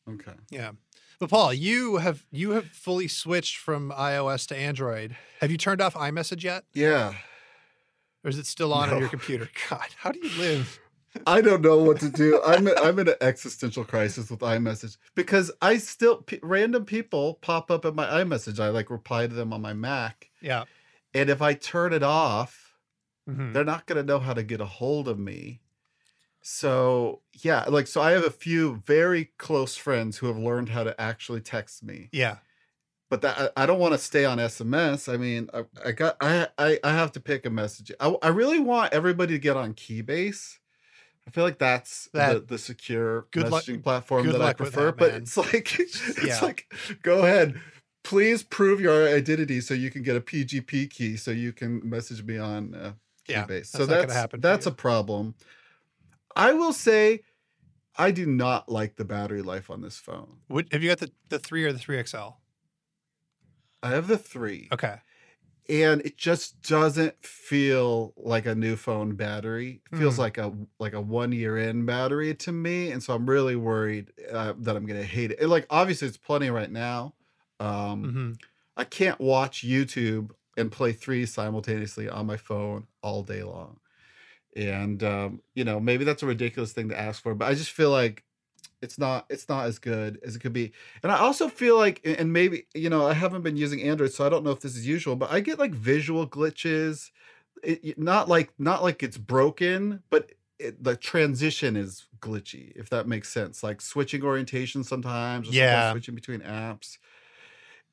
okay. 0.09 0.33
Yeah. 0.51 0.73
But 1.21 1.31
Paul, 1.31 1.55
you 1.55 1.97
have 1.99 2.25
you 2.31 2.51
have 2.53 2.67
fully 2.67 3.09
switched 3.09 3.57
from 3.57 3.91
iOS 3.93 4.47
to 4.49 4.57
Android. 4.57 5.17
Have 5.41 5.51
you 5.51 5.57
turned 5.57 5.81
off 5.81 5.95
iMessage 5.95 6.43
yet? 6.43 6.65
Yeah. 6.75 7.15
Or 8.25 8.31
is 8.31 8.39
it 8.39 8.47
still 8.47 8.73
on 8.73 8.91
on 8.91 9.01
your 9.01 9.09
computer? 9.09 9.49
God, 9.71 9.87
how 9.97 10.11
do 10.11 10.19
you 10.19 10.31
live? 10.39 10.81
I 11.29 11.41
don't 11.41 11.63
know 11.63 11.79
what 11.79 12.01
to 12.01 12.09
do. 12.11 12.43
I'm 12.45 12.67
I'm 12.79 12.99
in 12.99 13.09
an 13.09 13.15
existential 13.21 13.85
crisis 13.85 14.31
with 14.31 14.41
iMessage 14.41 14.97
because 15.15 15.53
I 15.63 15.77
still 15.79 16.17
p- 16.23 16.41
random 16.43 16.85
people 16.85 17.35
pop 17.35 17.71
up 17.71 17.85
in 17.85 17.95
my 17.95 18.07
iMessage. 18.07 18.59
I 18.59 18.71
like 18.71 18.91
reply 18.91 19.27
to 19.29 19.33
them 19.35 19.53
on 19.53 19.61
my 19.63 19.73
Mac, 19.75 20.31
Yeah. 20.43 20.65
and 21.15 21.31
if 21.31 21.41
I 21.41 21.55
turn 21.55 21.93
it 21.93 22.03
off, 22.03 22.75
Mhm. 23.31 23.53
they're 23.53 23.65
not 23.65 23.87
going 23.87 23.97
to 23.97 24.03
know 24.07 24.19
how 24.19 24.35
to 24.35 24.43
get 24.43 24.61
a 24.61 24.67
hold 24.67 25.07
of 25.07 25.19
me. 25.19 25.61
So 26.47 27.23
yeah, 27.43 27.65
like 27.69 27.87
so 27.87 28.03
I 28.03 28.11
have 28.11 28.23
a 28.25 28.31
few 28.31 28.83
very 28.85 29.31
close 29.39 29.77
friends 29.77 30.19
who 30.19 30.27
have 30.27 30.37
learned 30.37 30.69
how 30.69 30.85
to 30.85 30.99
actually 31.01 31.41
text 31.41 31.83
me. 31.83 32.11
Yeah. 32.13 32.37
But 33.09 33.23
that 33.23 33.53
I, 33.57 33.63
I 33.63 33.67
don't 33.67 33.79
want 33.79 33.93
to 33.95 33.99
stay 33.99 34.27
on 34.27 34.37
SMS. 34.37 35.11
I 35.13 35.17
mean, 35.17 35.49
I, 35.55 35.65
I 35.83 35.93
got 35.93 36.19
I, 36.21 36.49
I 36.59 36.79
I 36.85 36.91
have 36.93 37.13
to 37.13 37.21
pick 37.21 37.47
a 37.47 37.51
message. 37.51 37.91
I, 37.99 38.15
I 38.23 38.29
really 38.29 38.61
want 38.61 38.93
everybody 38.93 39.33
to 39.33 39.39
get 39.39 39.57
on 39.57 39.73
Keybase. 39.73 40.59
I 41.27 41.31
feel 41.31 41.45
like 41.45 41.59
that's 41.59 42.11
the, 42.13 42.19
That- 42.19 42.49
the 42.49 42.59
secure 42.59 43.27
Good 43.31 43.49
luck- 43.49 43.65
messaging 43.65 43.83
platform 43.83 44.27
that 44.27 44.43
I 44.43 44.53
prefer. 44.53 44.87
that, 44.87 44.99
but 44.99 45.15
it's 45.15 45.37
like 45.39 45.55
it's 45.81 46.23
Yeah. 46.23 46.41
like 46.43 46.71
go 47.03 47.21
ahead. 47.25 47.59
Please 48.03 48.43
prove 48.43 48.83
your 48.83 49.09
identity 49.09 49.63
so 49.63 49.73
you 49.73 49.91
can 49.91 50.03
get 50.03 50.15
a 50.15 50.21
PGP 50.21 50.91
key 50.91 51.17
so 51.17 51.31
you 51.31 51.55
can 51.55 51.81
message 51.89 52.23
me 52.23 52.37
on 52.37 52.75
uh, 52.75 52.93
Yeah, 53.27 53.45
Keybase. 53.47 53.49
that's 53.49 53.71
so 53.71 53.87
that's 53.87 54.13
happen 54.13 54.41
that's 54.43 54.67
you. 54.67 54.73
a 54.73 54.75
problem. 54.75 55.35
I 56.37 56.53
will 56.53 56.73
say 56.73 57.21
I 57.97 58.11
do 58.11 58.27
not 58.27 58.69
like 58.69 58.97
the 58.97 59.05
battery 59.05 59.43
life 59.43 59.71
on 59.71 59.83
this 59.83 59.99
phone. 59.99 60.41
What, 60.49 60.73
have 60.73 60.83
you 60.83 60.89
got 60.91 60.99
the, 60.99 61.13
the 61.29 61.39
three 61.39 61.65
or 61.65 61.73
the 61.73 61.79
three 61.79 61.99
XL? 61.99 62.41
I 63.83 63.91
have 63.91 64.07
the 64.09 64.19
three. 64.19 64.69
Okay. 64.73 64.99
and 65.69 66.03
it 66.03 66.19
just 66.19 66.63
doesn't 66.63 67.25
feel 67.25 68.15
like 68.17 68.47
a 68.47 68.55
new 68.55 68.77
phone 68.77 69.17
battery. 69.17 69.83
It 69.93 69.97
feels 69.97 70.17
Hmm. 70.17 70.21
like 70.23 70.39
a 70.39 70.53
like 70.81 70.93
a 70.95 71.01
one 71.01 71.33
year 71.33 71.59
in 71.59 71.87
battery 71.87 72.35
to 72.37 72.53
me, 72.53 72.91
and 72.93 73.03
so 73.03 73.15
I'm 73.15 73.29
really 73.29 73.57
worried 73.57 74.13
uh, 74.31 74.55
that 74.59 74.77
I'm 74.77 74.87
gonna 74.87 75.05
hate 75.05 75.33
it. 75.33 75.41
And 75.41 75.51
like 75.51 75.67
obviously, 75.71 76.09
it's 76.09 76.19
plenty 76.19 76.51
right 76.51 76.71
now. 76.71 77.15
Um, 77.61 78.11
hmm 78.11 78.33
I 78.77 78.85
can't 78.85 79.21
watch 79.21 79.63
YouTube 79.65 80.33
and 80.57 80.73
play 80.73 80.93
three 80.93 81.27
simultaneously 81.27 82.09
on 82.09 82.27
my 82.27 82.37
phone 82.39 82.89
all 83.03 83.23
day 83.23 83.43
long, 83.45 83.81
and 84.57 85.03
um, 85.03 85.43
you 85.55 85.65
know 85.65 85.81
maybe 85.81 86.05
that's 86.05 86.23
a 86.23 86.27
ridiculous 86.27 86.73
thing 86.73 86.89
to 86.91 86.99
ask 86.99 87.23
for, 87.23 87.35
but 87.35 87.47
I 87.49 87.55
just 87.55 87.73
feel 87.73 87.91
like 87.91 88.25
it's 88.83 88.99
not 88.99 89.27
it's 89.31 89.49
not 89.49 89.67
as 89.67 89.79
good 89.79 90.21
as 90.25 90.37
it 90.37 90.41
could 90.41 90.53
be 90.53 90.73
and 91.03 91.13
i 91.13 91.19
also 91.19 91.49
feel 91.49 91.77
like 91.79 92.01
and- 92.05 92.33
maybe 92.33 92.67
you 92.75 92.91
know 92.91 93.07
i 93.07 93.15
haven't 93.15 93.43
been 93.43 93.57
using 93.57 93.83
android 93.83 94.13
so 94.13 94.27
i 94.27 94.29
don't 94.29 94.45
know 94.45 94.51
if 94.51 94.61
this 94.61 94.77
is 94.77 94.87
usual 94.87 95.17
but 95.17 95.31
i 95.31 95.41
get 95.41 95.59
like 95.59 95.73
visual 95.73 96.29
glitches 96.29 97.11
it, 97.63 97.99
not 97.99 98.29
like 98.29 98.53
not 98.59 98.83
like 98.83 99.03
it's 99.03 99.19
broken 99.19 100.03
but 100.11 100.33
it, 100.59 100.83
the 100.83 100.97
transition 100.97 101.77
is 101.77 102.09
glitchy 102.21 102.73
if 102.77 102.91
that 102.91 103.09
makes 103.09 103.33
sense 103.33 103.63
like 103.63 103.81
switching 103.81 104.23
orientation 104.25 104.85
sometimes 104.85 105.49
or 105.49 105.53
sometimes 105.55 105.87
Yeah. 105.87 105.91
switching 105.91 106.15
between 106.15 106.41
apps 106.41 106.99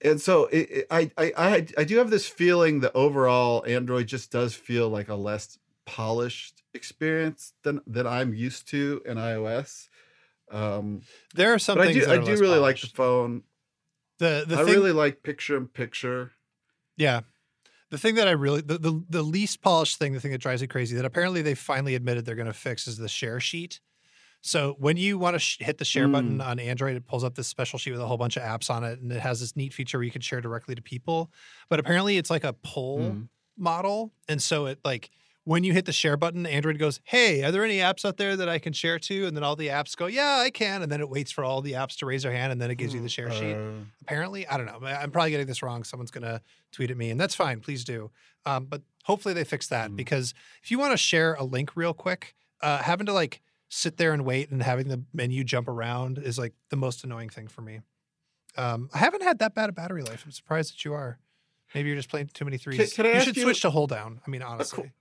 and 0.01 0.19
so 0.19 0.45
it, 0.47 0.69
it, 0.71 0.87
I, 0.91 1.11
I 1.17 1.33
i 1.37 1.67
i 1.77 1.83
do 1.83 1.97
have 1.97 2.09
this 2.09 2.27
feeling 2.27 2.79
that 2.81 2.95
overall 2.95 3.63
android 3.67 4.07
just 4.07 4.31
does 4.31 4.55
feel 4.55 4.89
like 4.89 5.09
a 5.09 5.15
less 5.15 5.57
polished 5.85 6.63
experience 6.73 7.53
than 7.63 7.81
than 7.87 8.05
i'm 8.07 8.33
used 8.33 8.67
to 8.69 9.01
in 9.05 9.17
ios 9.17 9.87
um 10.51 11.01
There 11.35 11.53
are 11.53 11.59
some 11.59 11.79
I 11.79 11.87
things 11.87 12.05
do, 12.05 12.11
I 12.11 12.17
do 12.17 12.35
really 12.35 12.59
like 12.59 12.79
the 12.81 12.87
phone. 12.87 13.43
The 14.19 14.43
the 14.47 14.55
I 14.59 14.63
thing, 14.65 14.73
really 14.75 14.91
like 14.91 15.23
picture 15.23 15.57
in 15.57 15.67
picture. 15.67 16.33
yeah. 16.97 17.21
The 17.89 17.97
thing 17.97 18.15
that 18.15 18.27
I 18.27 18.31
really 18.31 18.61
the, 18.61 18.77
the 18.77 19.03
the 19.09 19.23
least 19.23 19.61
polished 19.61 19.97
thing, 19.97 20.13
the 20.13 20.19
thing 20.19 20.31
that 20.31 20.41
drives 20.41 20.61
me 20.61 20.67
crazy, 20.67 20.95
that 20.95 21.05
apparently 21.05 21.41
they 21.41 21.55
finally 21.55 21.95
admitted 21.95 22.25
they're 22.25 22.35
going 22.35 22.45
to 22.47 22.53
fix 22.53 22.87
is 22.87 22.97
the 22.97 23.09
share 23.09 23.39
sheet. 23.39 23.79
So 24.41 24.75
when 24.79 24.97
you 24.97 25.17
want 25.19 25.35
to 25.35 25.39
sh- 25.39 25.57
hit 25.59 25.77
the 25.77 25.85
share 25.85 26.07
button 26.07 26.37
Mm. 26.39 26.45
on 26.45 26.59
Android, 26.59 26.95
it 26.95 27.05
pulls 27.07 27.23
up 27.23 27.35
this 27.35 27.47
special 27.47 27.77
sheet 27.79 27.91
with 27.91 28.01
a 28.01 28.07
whole 28.07 28.17
bunch 28.17 28.37
of 28.37 28.43
apps 28.43 28.69
on 28.69 28.83
it, 28.83 28.99
and 28.99 29.11
it 29.11 29.19
has 29.21 29.39
this 29.39 29.55
neat 29.55 29.73
feature 29.73 29.97
where 29.97 30.05
you 30.05 30.11
can 30.11 30.21
share 30.21 30.41
directly 30.41 30.73
to 30.75 30.81
people. 30.81 31.31
But 31.69 31.79
apparently, 31.79 32.17
it's 32.17 32.29
like 32.29 32.43
a 32.43 32.53
poll 32.53 32.99
Mm. 32.99 33.27
model, 33.57 34.13
and 34.27 34.41
so 34.41 34.65
it 34.67 34.79
like 34.85 35.09
when 35.43 35.63
you 35.63 35.73
hit 35.73 35.85
the 35.85 35.91
share 35.91 36.17
button, 36.17 36.45
Android 36.45 36.77
goes, 36.77 36.99
"Hey, 37.03 37.43
are 37.43 37.51
there 37.51 37.63
any 37.63 37.77
apps 37.77 38.05
out 38.05 38.17
there 38.17 38.35
that 38.35 38.47
I 38.47 38.59
can 38.59 38.73
share 38.73 38.99
to?" 38.99 39.25
And 39.25 39.35
then 39.35 39.43
all 39.43 39.55
the 39.55 39.67
apps 39.69 39.95
go, 39.95 40.05
"Yeah, 40.05 40.37
I 40.39 40.49
can," 40.51 40.81
and 40.83 40.91
then 40.91 41.01
it 41.01 41.09
waits 41.09 41.31
for 41.31 41.43
all 41.43 41.61
the 41.61 41.71
apps 41.73 41.97
to 41.97 42.05
raise 42.05 42.23
their 42.23 42.31
hand, 42.31 42.51
and 42.51 42.61
then 42.61 42.69
it 42.69 42.75
gives 42.75 42.93
you 42.93 43.01
the 43.01 43.09
share 43.09 43.31
sheet. 43.31 43.53
Uh, 43.55 43.71
apparently 44.01 44.47
i 44.47 44.57
don't 44.57 44.65
know 44.65 44.79
i'm 44.87 45.11
probably 45.11 45.31
getting 45.31 45.45
this 45.47 45.61
wrong 45.63 45.83
someone's 45.83 46.11
going 46.11 46.23
to 46.23 46.41
tweet 46.71 46.89
at 46.91 46.97
me 46.97 47.09
and 47.11 47.19
that's 47.21 47.35
fine 47.35 47.59
please 47.59 47.83
do. 47.83 48.09
Um, 48.45 48.65
but 48.65 48.81
hopefully 49.03 49.33
they 49.33 49.43
fix 49.43 49.67
that 49.67 49.91
Mm. 49.91 49.95
because 49.95 50.33
if 50.63 50.71
you 50.71 50.79
want 50.79 50.91
to 50.91 50.97
share 50.97 51.33
a 51.35 51.43
link 51.43 51.75
real 51.75 51.93
quick 51.93 52.33
uh, 52.61 52.79
having 52.79 53.05
to 53.05 53.13
like 53.13 53.41
sit 53.69 53.97
there 53.97 54.11
and 54.13 54.25
wait 54.25 54.49
and 54.51 54.61
having 54.63 54.87
the 54.89 55.03
menu 55.13 55.43
jump 55.43 55.67
around 55.67 56.17
is 56.17 56.37
like 56.37 56.53
the 56.69 56.75
most 56.75 57.03
annoying 57.03 57.29
thing 57.29 57.47
for 57.47 57.61
me. 57.61 57.79
Um, 58.57 58.89
i 58.93 58.97
haven't 58.97 59.23
had 59.23 59.39
that 59.39 59.53
bad 59.55 59.69
a 59.69 59.71
battery 59.71 60.03
life 60.03 60.23
i'm 60.25 60.31
surprised 60.31 60.73
that 60.73 60.83
you 60.85 60.93
are. 60.93 61.19
Maybe 61.73 61.87
you're 61.89 61.95
just 61.97 62.09
playing 62.09 62.29
too 62.33 62.43
many 62.45 62.57
threes. 62.57 62.93
can 62.93 63.05
I 63.05 63.13
you 63.13 63.21
should 63.21 63.37
you- 63.37 63.43
switch 63.43 63.61
to 63.61 63.69
hold 63.69 63.89
down 63.91 64.19
i 64.25 64.29
mean 64.29 64.41
honestly 64.41 64.91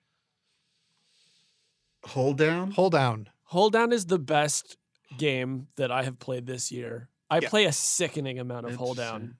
hold 2.04 2.38
down. 2.38 2.70
hold 2.72 2.92
down 2.92 3.28
Hold 3.44 3.72
Down 3.72 3.92
is 3.92 4.06
the 4.06 4.18
best 4.18 4.76
game 5.18 5.66
that 5.74 5.90
I 5.90 6.04
have 6.04 6.20
played 6.20 6.46
this 6.46 6.70
year. 6.70 7.08
I 7.28 7.40
Yeah. 7.40 7.48
play 7.48 7.64
a 7.64 7.72
sickening 7.72 8.38
amount 8.38 8.66
of 8.66 8.76
Hold 8.76 8.96
Down. 8.98 9.36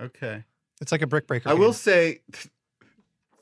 Okay. 0.00 0.44
it's 0.80 0.90
like 0.90 1.02
a 1.02 1.06
brick 1.06 1.26
breaker 1.26 1.48
I 1.50 1.52
will 1.54 1.74
say, 1.74 2.20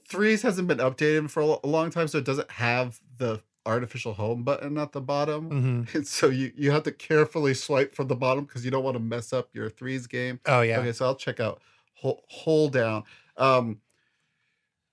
threes 0.09 0.43
hasn't 0.43 0.67
been 0.69 0.79
updated 0.79 1.31
for 1.31 1.41
a 1.41 1.67
long 1.67 1.91
time, 1.91 2.09
so 2.09 2.19
it 2.19 2.25
doesn't 2.25 2.51
have 2.51 3.01
the 3.19 3.41
artificial 3.67 4.15
home 4.15 4.43
button 4.43 4.77
at 4.79 4.91
the 4.93 5.01
bottom. 5.01 5.51
Mhm. 5.87 5.95
And 5.95 6.07
so 6.09 6.29
you 6.29 6.53
you 6.57 6.71
have 6.73 6.83
to 6.85 6.93
carefully 6.93 7.55
swipe 7.55 7.95
from 7.95 8.09
the 8.09 8.17
bottom 8.17 8.45
because 8.47 8.65
you 8.65 8.71
don't 8.71 8.83
want 8.85 8.97
to 8.97 9.01
mess 9.03 9.33
up 9.33 9.49
your 9.55 9.71
threes 9.71 10.07
game. 10.09 10.41
oh 10.47 10.63
yeah 10.63 10.81
Okay, 10.81 10.93
so 10.93 11.05
I'll 11.05 11.15
check 11.15 11.39
out 11.41 11.63
hold, 11.95 12.23
hold 12.29 12.73
down. 12.73 13.05
Um, 13.37 13.81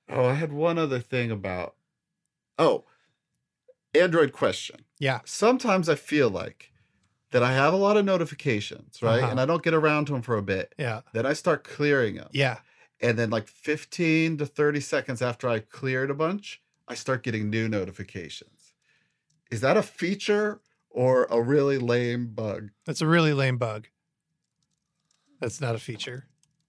oh, 0.09 0.25
I 0.25 0.33
had 0.35 0.53
one 0.53 0.77
other 0.77 0.99
thing 0.99 1.31
about. 1.31 1.73
Oh, 2.57 2.85
Android 3.93 4.31
question. 4.33 4.81
yeah 4.99 5.19
Sometimes 5.25 5.89
I 5.89 5.95
feel 5.95 6.29
like 6.29 6.71
that 7.31 7.43
I 7.43 7.53
have 7.53 7.73
a 7.73 7.77
lot 7.77 7.97
of 7.97 8.05
notifications, 8.05 9.01
right? 9.01 9.21
Uh-huh. 9.21 9.31
And 9.31 9.39
I 9.39 9.45
don't 9.45 9.63
get 9.63 9.73
around 9.73 10.05
to 10.05 10.13
them 10.13 10.21
for 10.21 10.37
a 10.37 10.41
bit. 10.41 10.73
yeah 10.77 11.01
Then 11.13 11.25
I 11.25 11.33
start 11.33 11.63
clearing 11.63 12.15
them. 12.15 12.29
yeah 12.31 12.59
And 13.01 13.17
then, 13.17 13.29
like 13.29 13.47
15 13.47 14.37
to 14.37 14.45
30 14.45 14.79
seconds 14.79 15.21
after 15.21 15.47
I 15.49 15.59
cleared 15.59 16.09
a 16.09 16.13
bunch, 16.15 16.61
I 16.87 16.95
start 16.95 17.23
getting 17.23 17.49
new 17.49 17.67
notifications. 17.67 18.73
Is 19.51 19.61
that 19.61 19.77
a 19.77 19.83
feature 19.83 20.61
or 20.89 21.25
a 21.29 21.41
really 21.41 21.77
lame 21.77 22.27
bug? 22.27 22.71
that's 22.85 23.01
a 23.01 23.07
really 23.07 23.33
lame 23.33 23.57
bug 23.57 23.87
that's 25.39 25.61
not 25.61 25.75
a 25.75 25.79
feature 25.79 26.25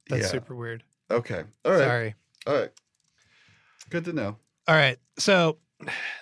that's 0.09 0.23
Yeah. 0.25 0.29
super 0.29 0.55
weird 0.55 0.83
Okay. 1.11 1.45
All 1.65 1.73
right. 1.73 1.81
sorry 1.85 2.15
All 2.47 2.55
right. 2.55 2.71
Good 3.91 4.05
to 4.05 4.13
know. 4.13 4.37
All 4.67 4.75
right. 4.75 4.99
So 5.19 5.59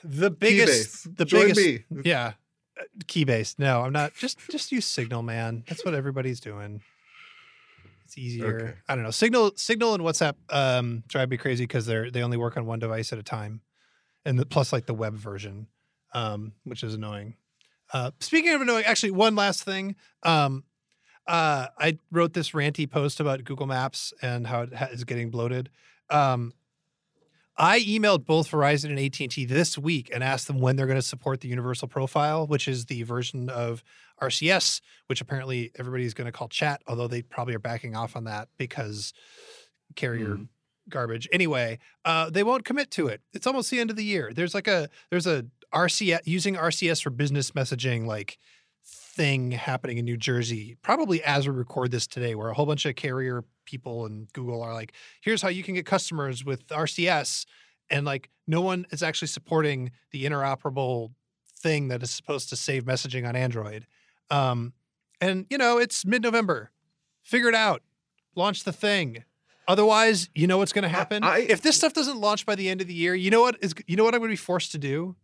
the 0.04 0.30
biggest 0.30 1.06
Keybase. 1.08 1.16
the 1.16 1.24
Join 1.24 1.48
biggest 1.54 1.90
me. 1.90 2.02
yeah. 2.04 2.32
uh, 2.78 2.82
Keybase. 3.06 3.58
No, 3.58 3.82
I'm 3.82 3.92
not. 3.92 4.14
Just 4.14 4.38
just 4.50 4.70
use 4.72 4.84
Signal, 4.86 5.22
man. 5.22 5.64
That's 5.68 5.84
what 5.84 5.94
everybody's 5.94 6.40
doing. 6.40 6.82
It's 8.04 8.16
easier. 8.18 8.60
Okay. 8.60 8.74
I 8.88 8.94
don't 8.94 9.04
know. 9.04 9.10
Signal 9.10 9.52
Signal 9.56 9.94
and 9.94 10.02
WhatsApp 10.02 10.34
um 10.50 11.02
drive 11.08 11.30
me 11.30 11.36
crazy 11.36 11.64
because 11.64 11.86
they're 11.86 12.10
they 12.10 12.22
only 12.22 12.36
work 12.36 12.56
on 12.56 12.66
one 12.66 12.78
device 12.78 13.12
at 13.12 13.18
a 13.18 13.22
time. 13.22 13.62
And 14.24 14.38
the, 14.38 14.46
plus 14.46 14.72
like 14.72 14.86
the 14.86 14.94
web 14.94 15.14
version, 15.14 15.68
um, 16.12 16.52
which 16.64 16.82
is 16.82 16.94
annoying. 16.94 17.34
Uh 17.92 18.10
speaking 18.20 18.52
of 18.52 18.60
annoying, 18.60 18.84
actually 18.84 19.12
one 19.12 19.34
last 19.34 19.64
thing. 19.64 19.96
Um 20.22 20.64
uh 21.26 21.68
I 21.78 21.98
wrote 22.12 22.32
this 22.34 22.50
ranty 22.50 22.88
post 22.88 23.18
about 23.18 23.42
Google 23.42 23.66
Maps 23.66 24.12
and 24.22 24.46
how 24.46 24.62
it 24.62 24.74
ha- 24.74 24.88
is 24.92 25.02
getting 25.04 25.30
bloated. 25.30 25.70
Um 26.10 26.52
I 27.58 27.80
emailed 27.80 28.26
both 28.26 28.50
Verizon 28.50 28.90
and 28.90 28.98
AT&T 28.98 29.46
this 29.46 29.78
week 29.78 30.10
and 30.12 30.22
asked 30.22 30.46
them 30.46 30.60
when 30.60 30.76
they're 30.76 30.86
going 30.86 30.98
to 30.98 31.02
support 31.02 31.40
the 31.40 31.48
universal 31.48 31.88
profile, 31.88 32.46
which 32.46 32.68
is 32.68 32.86
the 32.86 33.02
version 33.02 33.48
of 33.48 33.82
RCS, 34.20 34.80
which 35.06 35.20
apparently 35.20 35.70
everybody's 35.78 36.12
going 36.14 36.26
to 36.26 36.32
call 36.32 36.48
chat, 36.48 36.82
although 36.86 37.08
they 37.08 37.22
probably 37.22 37.54
are 37.54 37.58
backing 37.58 37.96
off 37.96 38.14
on 38.16 38.24
that 38.24 38.48
because 38.58 39.12
carrier 39.94 40.36
Mhm. 40.36 40.48
garbage. 40.90 41.28
Anyway, 41.32 41.78
uh, 42.04 42.28
they 42.30 42.42
won't 42.42 42.64
commit 42.64 42.90
to 42.92 43.06
it. 43.08 43.22
It's 43.32 43.46
almost 43.46 43.70
the 43.70 43.80
end 43.80 43.90
of 43.90 43.96
the 43.96 44.04
year. 44.04 44.32
There's 44.34 44.54
like 44.54 44.68
a 44.68 44.88
there's 45.10 45.26
a 45.26 45.46
RCS 45.72 46.20
using 46.26 46.56
RCS 46.56 47.00
for 47.02 47.10
business 47.10 47.52
messaging 47.52 48.06
like 48.06 48.38
thing 48.84 49.50
happening 49.52 49.98
in 49.98 50.04
New 50.04 50.16
Jersey, 50.16 50.76
probably 50.82 51.22
as 51.24 51.48
we 51.48 51.54
record 51.54 51.90
this 51.90 52.06
today, 52.06 52.34
where 52.34 52.48
a 52.50 52.54
whole 52.54 52.66
bunch 52.66 52.84
of 52.86 52.94
carrier 52.96 53.44
people 53.66 54.06
and 54.06 54.32
Google 54.32 54.62
are 54.62 54.72
like, 54.72 54.92
here's 55.20 55.42
how 55.42 55.48
you 55.48 55.62
can 55.62 55.74
get 55.74 55.84
customers 55.84 56.44
with 56.44 56.66
RCS. 56.68 57.44
And 57.90 58.06
like 58.06 58.30
no 58.46 58.60
one 58.62 58.86
is 58.90 59.02
actually 59.02 59.28
supporting 59.28 59.90
the 60.12 60.24
interoperable 60.24 61.12
thing 61.58 61.88
that 61.88 62.02
is 62.02 62.10
supposed 62.10 62.48
to 62.50 62.56
save 62.56 62.84
messaging 62.84 63.28
on 63.28 63.36
Android. 63.36 63.86
Um, 64.30 64.72
and 65.20 65.46
you 65.50 65.58
know, 65.58 65.78
it's 65.78 66.04
mid-November. 66.04 66.70
Figure 67.22 67.48
it 67.48 67.54
out. 67.54 67.82
Launch 68.34 68.64
the 68.64 68.72
thing. 68.72 69.24
Otherwise, 69.68 70.28
you 70.34 70.46
know 70.46 70.58
what's 70.58 70.72
going 70.72 70.84
to 70.84 70.88
happen. 70.88 71.24
I- 71.24 71.38
if 71.48 71.60
this 71.60 71.76
stuff 71.76 71.92
doesn't 71.92 72.18
launch 72.18 72.46
by 72.46 72.54
the 72.54 72.68
end 72.68 72.80
of 72.80 72.86
the 72.86 72.94
year, 72.94 73.14
you 73.14 73.30
know 73.30 73.40
what 73.40 73.56
is 73.60 73.74
you 73.86 73.96
know 73.96 74.04
what 74.04 74.14
I'm 74.14 74.20
going 74.20 74.28
to 74.30 74.32
be 74.32 74.36
forced 74.36 74.72
to 74.72 74.78
do? 74.78 75.16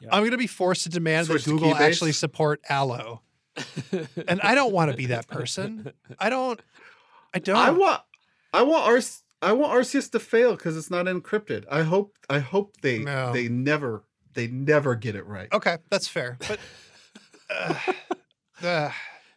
Yeah. 0.00 0.10
I'm 0.12 0.20
going 0.20 0.30
to 0.30 0.38
be 0.38 0.46
forced 0.46 0.84
to 0.84 0.88
demand 0.88 1.26
Switch 1.26 1.44
that 1.44 1.50
Google 1.50 1.74
actually 1.74 2.12
support 2.12 2.60
Allo. 2.68 3.22
and 4.28 4.40
I 4.42 4.54
don't 4.54 4.72
want 4.72 4.90
to 4.92 4.96
be 4.96 5.06
that 5.06 5.26
person. 5.26 5.92
I 6.18 6.30
don't. 6.30 6.60
I 7.34 7.38
don't. 7.38 7.56
I 7.56 7.70
want 7.70 8.00
I 8.52 8.62
want 8.62 8.84
RC, 8.86 9.22
I 9.42 9.52
want 9.52 9.72
RCS 9.72 10.10
to 10.12 10.20
fail 10.20 10.52
because 10.56 10.76
it's 10.76 10.90
not 10.90 11.06
encrypted. 11.06 11.64
I 11.70 11.82
hope 11.82 12.16
I 12.28 12.38
hope 12.40 12.76
they 12.82 12.98
No. 13.00 13.32
they 13.32 13.48
never 13.48 14.04
they 14.34 14.46
never 14.48 14.94
get 14.94 15.14
it 15.16 15.26
right. 15.26 15.48
Okay, 15.52 15.78
that's 15.90 16.08
fair. 16.08 16.38
But 16.46 16.58
uh, 17.50 17.74
uh, 18.66 18.90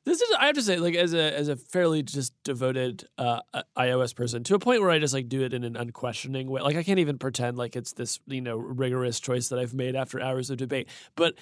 This 0.03 0.21
is 0.21 0.35
I 0.39 0.47
have 0.47 0.55
to 0.55 0.61
say, 0.63 0.77
like 0.77 0.95
as 0.95 1.13
a 1.13 1.37
as 1.37 1.47
a 1.47 1.55
fairly 1.55 2.01
just 2.03 2.33
devoted 2.43 3.07
uh, 3.17 3.41
iOS 3.77 4.15
person, 4.15 4.43
to 4.45 4.55
a 4.55 4.59
point 4.59 4.81
where 4.81 4.89
I 4.89 4.97
just 4.99 5.13
like 5.13 5.29
do 5.29 5.43
it 5.43 5.53
in 5.53 5.63
an 5.63 5.75
unquestioning 5.75 6.49
way. 6.49 6.61
Like 6.61 6.75
I 6.75 6.83
can't 6.83 6.99
even 6.99 7.17
pretend 7.19 7.57
like 7.57 7.75
it's 7.75 7.93
this 7.93 8.19
you 8.25 8.41
know 8.41 8.57
rigorous 8.57 9.19
choice 9.19 9.49
that 9.49 9.59
I've 9.59 9.73
made 9.73 9.95
after 9.95 10.19
hours 10.19 10.49
of 10.49 10.57
debate. 10.57 10.89
But 11.15 11.35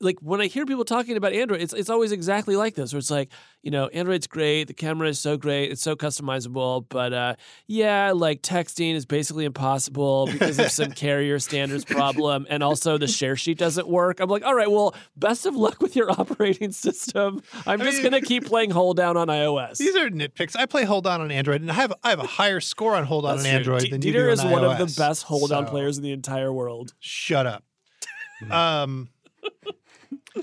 like 0.00 0.16
when 0.20 0.40
I 0.40 0.46
hear 0.46 0.64
people 0.64 0.84
talking 0.84 1.16
about 1.16 1.32
Android, 1.32 1.60
it's 1.60 1.72
it's 1.72 1.90
always 1.90 2.12
exactly 2.12 2.54
like 2.56 2.74
this, 2.74 2.92
where 2.92 2.98
it's 2.98 3.10
like 3.10 3.30
you 3.62 3.70
know 3.72 3.88
Android's 3.88 4.26
great, 4.28 4.68
the 4.68 4.74
camera 4.74 5.08
is 5.08 5.18
so 5.18 5.36
great, 5.36 5.72
it's 5.72 5.82
so 5.82 5.96
customizable, 5.96 6.84
but 6.88 7.12
uh, 7.12 7.34
yeah, 7.66 8.12
like 8.14 8.40
texting 8.42 8.94
is 8.94 9.06
basically 9.06 9.44
impossible 9.44 10.26
because 10.30 10.58
of 10.60 10.70
some 10.70 10.92
carrier 11.04 11.38
standards 11.40 11.84
problem, 11.84 12.46
and 12.48 12.62
also 12.62 12.96
the 12.96 13.08
share 13.08 13.34
sheet 13.34 13.58
doesn't 13.58 13.88
work. 13.88 14.20
I'm 14.20 14.28
like, 14.30 14.44
all 14.44 14.54
right, 14.54 14.70
well, 14.70 14.94
best 15.16 15.46
of 15.46 15.56
luck 15.56 15.82
with 15.82 15.96
your 15.96 16.10
operating 16.20 16.70
system. 16.70 17.42
I'm 17.66 17.80
I 17.80 17.84
just 17.84 18.02
mean- 18.02 18.12
gonna 18.12 18.20
keep 18.22 18.44
playing 18.46 18.70
Hold 18.70 18.96
Down 18.96 19.16
on 19.16 19.26
iOS. 19.26 19.78
these 19.78 19.96
are 19.96 20.08
nitpicks. 20.10 20.54
I 20.56 20.66
play 20.66 20.84
Hold 20.84 21.04
Down 21.04 21.20
on 21.20 21.30
Android, 21.32 21.60
and 21.60 21.70
I 21.70 21.74
have 21.74 21.92
I 22.04 22.10
have 22.10 22.20
a 22.20 22.26
higher 22.26 22.60
score 22.60 22.94
on 22.94 23.04
Hold 23.04 23.24
On 23.24 23.36
That's 23.36 23.46
on 23.48 23.50
true. 23.50 23.56
Android 23.74 23.80
D- 23.82 23.90
than 23.90 24.02
you 24.02 24.12
Dieter 24.12 24.26
do 24.26 24.30
is 24.30 24.40
on 24.40 24.50
one 24.52 24.64
of 24.64 24.78
the 24.78 24.94
best 24.96 25.24
hold 25.24 25.50
down 25.50 25.64
So, 25.66 25.70
players 25.70 25.96
in 25.98 26.04
the 26.04 26.12
entire 26.12 26.52
world. 26.52 26.94
Shut 27.00 27.46
up. 27.46 27.64
um. 28.50 29.08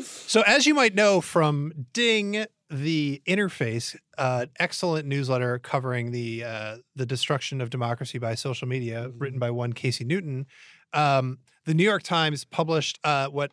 So, 0.02 0.42
as 0.42 0.66
you 0.66 0.74
might 0.74 0.96
know 0.96 1.22
from 1.22 1.86
Ding, 1.94 2.46
the 2.70 3.22
interface, 3.28 3.96
uh, 4.18 4.48
excellent 4.60 5.08
newsletter 5.08 5.60
covering 5.60 6.12
the 6.12 6.44
uh, 6.44 6.78
the 6.96 7.06
destruction 7.06 7.62
of 7.62 7.70
democracy 7.70 8.18
by 8.18 8.36
social 8.36 8.68
media, 8.68 9.12
written 9.18 9.40
by 9.40 9.52
one 9.52 9.74
Casey 9.74 10.04
Newton. 10.04 10.48
Um, 10.94 11.40
the 11.66 11.74
New 11.74 11.84
York 11.84 12.04
Times 12.04 12.46
published 12.46 13.00
uh, 13.04 13.28
what 13.28 13.52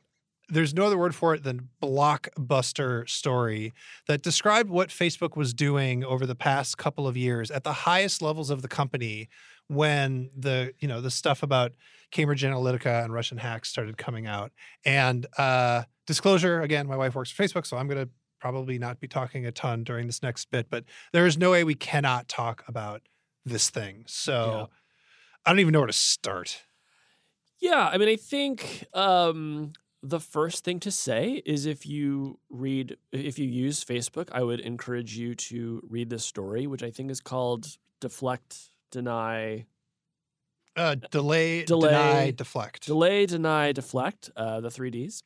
there's 0.49 0.75
no 0.75 0.85
other 0.85 0.99
word 0.99 1.15
for 1.15 1.35
it 1.35 1.45
than 1.45 1.69
blockbuster 1.83 3.09
story 3.09 3.73
that 4.07 4.23
described 4.23 4.69
what 4.69 4.91
Facebook 4.91 5.37
was 5.37 5.55
doing 5.55 6.05
over 6.05 6.27
the 6.27 6.35
past 6.35 6.77
couple 6.77 7.07
of 7.07 7.17
years 7.17 7.51
at 7.51 7.65
the 7.65 7.73
highest 7.73 8.21
levels 8.21 8.51
of 8.51 8.61
the 8.61 8.69
company 8.69 9.29
when 9.73 10.31
the 10.37 10.75
you 10.79 10.89
know 10.89 11.01
the 11.01 11.11
stuff 11.11 11.43
about 11.43 11.73
Cambridge 12.11 12.43
Analytica 12.43 13.03
and 13.05 13.13
Russian 13.13 13.39
hacks 13.39 13.69
started 13.69 13.97
coming 13.97 14.27
out. 14.27 14.53
And 14.85 15.27
uh, 15.39 15.85
disclosure 16.07 16.61
again, 16.61 16.87
my 16.87 16.97
wife 16.97 17.15
works 17.15 17.31
for 17.31 17.43
Facebook, 17.43 17.67
so 17.67 17.77
I'm 17.77 17.89
going 17.89 18.05
to 18.05 18.11
probably 18.41 18.79
not 18.79 19.01
be 19.01 19.09
talking 19.09 19.47
a 19.47 19.53
ton 19.53 19.85
during 19.85 20.07
this 20.07 20.23
next 20.23 20.51
bit, 20.51 20.67
but 20.69 20.85
there 21.13 21.27
is 21.27 21.39
no 21.39 21.53
way 21.53 21.65
we 21.65 21.75
cannot 21.75 22.29
talk 22.29 22.65
about 22.67 23.03
this 23.45 23.71
thing. 23.71 24.05
So 24.07 24.69
Yeah. 24.71 24.77
I 25.47 25.51
don't 25.51 25.61
even 25.61 25.73
know 25.73 25.81
where 25.81 25.87
to 25.87 25.93
start. 25.93 26.63
Yeah, 27.61 27.89
I 27.93 27.97
mean, 27.99 28.09
I 28.09 28.17
think 28.17 28.85
um, 28.93 29.73
the 30.03 30.19
first 30.19 30.65
thing 30.65 30.81
to 30.81 30.91
say 30.91 31.43
is 31.47 31.65
if 31.65 31.87
you 31.87 32.41
read, 32.51 32.97
if 33.13 33.39
you 33.39 33.49
use 33.49 33.85
Facebook, 33.85 34.29
I 34.33 34.43
would 34.43 34.59
encourage 34.59 35.17
you 35.17 35.37
to 35.37 35.81
read 35.89 36.11
this 36.11 36.25
story, 36.25 36.67
which 36.67 36.83
I 36.83 36.91
think 36.91 37.11
is 37.11 37.21
called 37.21 37.77
Deflect, 38.01 38.72
Deny, 38.93 39.65
Uh, 40.77 40.95
delay, 41.11 41.65
Delay. 41.65 41.89
deny, 41.89 42.31
deflect. 42.31 42.87
Delay, 42.87 43.27
Deny, 43.27 43.73
Deflect, 43.73 44.31
uh, 44.37 44.61
the 44.61 44.71
three 44.71 44.91
Ds. 44.91 45.23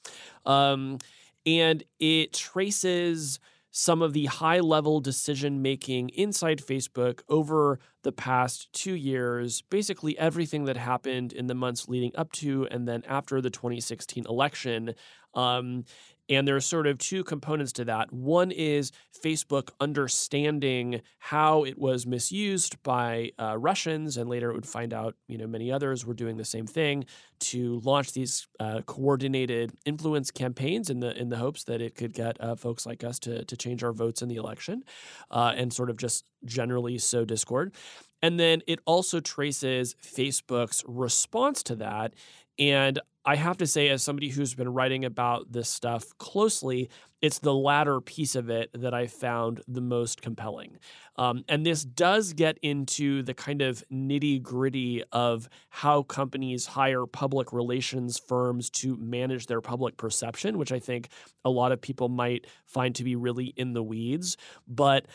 Um, 0.46 0.98
and 1.44 1.84
it 2.00 2.32
traces 2.32 3.38
some 3.70 4.00
of 4.02 4.12
the 4.14 4.24
high 4.26 4.58
level 4.60 5.00
decision 5.00 5.60
making 5.60 6.08
inside 6.10 6.58
Facebook 6.60 7.20
over 7.28 7.78
the 8.02 8.10
past 8.12 8.72
two 8.72 8.94
years, 8.94 9.60
basically 9.62 10.18
everything 10.18 10.64
that 10.64 10.76
happened 10.78 11.32
in 11.32 11.46
the 11.46 11.54
months 11.54 11.86
leading 11.86 12.10
up 12.16 12.32
to 12.32 12.66
and 12.70 12.88
then 12.88 13.02
after 13.06 13.40
the 13.40 13.50
2016 13.50 14.24
election. 14.26 14.94
Um, 15.34 15.84
and 16.28 16.46
there 16.46 16.56
are 16.56 16.60
sort 16.60 16.86
of 16.86 16.98
two 16.98 17.22
components 17.24 17.72
to 17.72 17.84
that. 17.84 18.12
One 18.12 18.50
is 18.50 18.92
Facebook 19.22 19.70
understanding 19.80 21.00
how 21.18 21.64
it 21.64 21.78
was 21.78 22.06
misused 22.06 22.82
by 22.82 23.32
uh, 23.38 23.56
Russians, 23.58 24.16
and 24.16 24.28
later 24.28 24.50
it 24.50 24.54
would 24.54 24.66
find 24.66 24.92
out, 24.92 25.14
you 25.28 25.38
know, 25.38 25.46
many 25.46 25.72
others 25.72 26.04
were 26.04 26.14
doing 26.14 26.36
the 26.36 26.44
same 26.44 26.66
thing 26.66 27.04
to 27.38 27.80
launch 27.80 28.12
these 28.12 28.48
uh, 28.60 28.80
coordinated 28.86 29.72
influence 29.84 30.30
campaigns 30.30 30.90
in 30.90 31.00
the 31.00 31.16
in 31.16 31.28
the 31.28 31.36
hopes 31.36 31.64
that 31.64 31.80
it 31.80 31.94
could 31.94 32.12
get 32.12 32.40
uh, 32.40 32.56
folks 32.56 32.86
like 32.86 33.04
us 33.04 33.18
to 33.20 33.44
to 33.44 33.56
change 33.56 33.82
our 33.82 33.92
votes 33.92 34.22
in 34.22 34.28
the 34.28 34.36
election, 34.36 34.82
uh, 35.30 35.52
and 35.56 35.72
sort 35.72 35.90
of 35.90 35.96
just 35.96 36.28
generally 36.44 36.98
sow 36.98 37.24
discord. 37.24 37.74
And 38.22 38.40
then 38.40 38.62
it 38.66 38.80
also 38.86 39.20
traces 39.20 39.94
Facebook's 40.02 40.82
response 40.88 41.62
to 41.64 41.76
that. 41.76 42.14
And 42.58 42.98
I 43.26 43.34
have 43.34 43.56
to 43.56 43.66
say, 43.66 43.88
as 43.88 44.04
somebody 44.04 44.28
who's 44.28 44.54
been 44.54 44.72
writing 44.72 45.04
about 45.04 45.50
this 45.50 45.68
stuff 45.68 46.16
closely, 46.18 46.88
it's 47.20 47.40
the 47.40 47.52
latter 47.52 48.00
piece 48.00 48.36
of 48.36 48.50
it 48.50 48.70
that 48.72 48.94
I 48.94 49.08
found 49.08 49.62
the 49.66 49.80
most 49.80 50.22
compelling. 50.22 50.78
Um, 51.16 51.44
and 51.48 51.66
this 51.66 51.82
does 51.82 52.34
get 52.34 52.56
into 52.62 53.24
the 53.24 53.34
kind 53.34 53.62
of 53.62 53.82
nitty 53.92 54.42
gritty 54.42 55.02
of 55.10 55.48
how 55.70 56.04
companies 56.04 56.66
hire 56.66 57.04
public 57.04 57.52
relations 57.52 58.16
firms 58.18 58.70
to 58.70 58.96
manage 58.96 59.46
their 59.46 59.60
public 59.60 59.96
perception, 59.96 60.56
which 60.56 60.70
I 60.70 60.78
think 60.78 61.08
a 61.44 61.50
lot 61.50 61.72
of 61.72 61.80
people 61.80 62.08
might 62.08 62.46
find 62.64 62.94
to 62.94 63.02
be 63.02 63.16
really 63.16 63.46
in 63.56 63.72
the 63.72 63.82
weeds. 63.82 64.36
But 64.68 65.06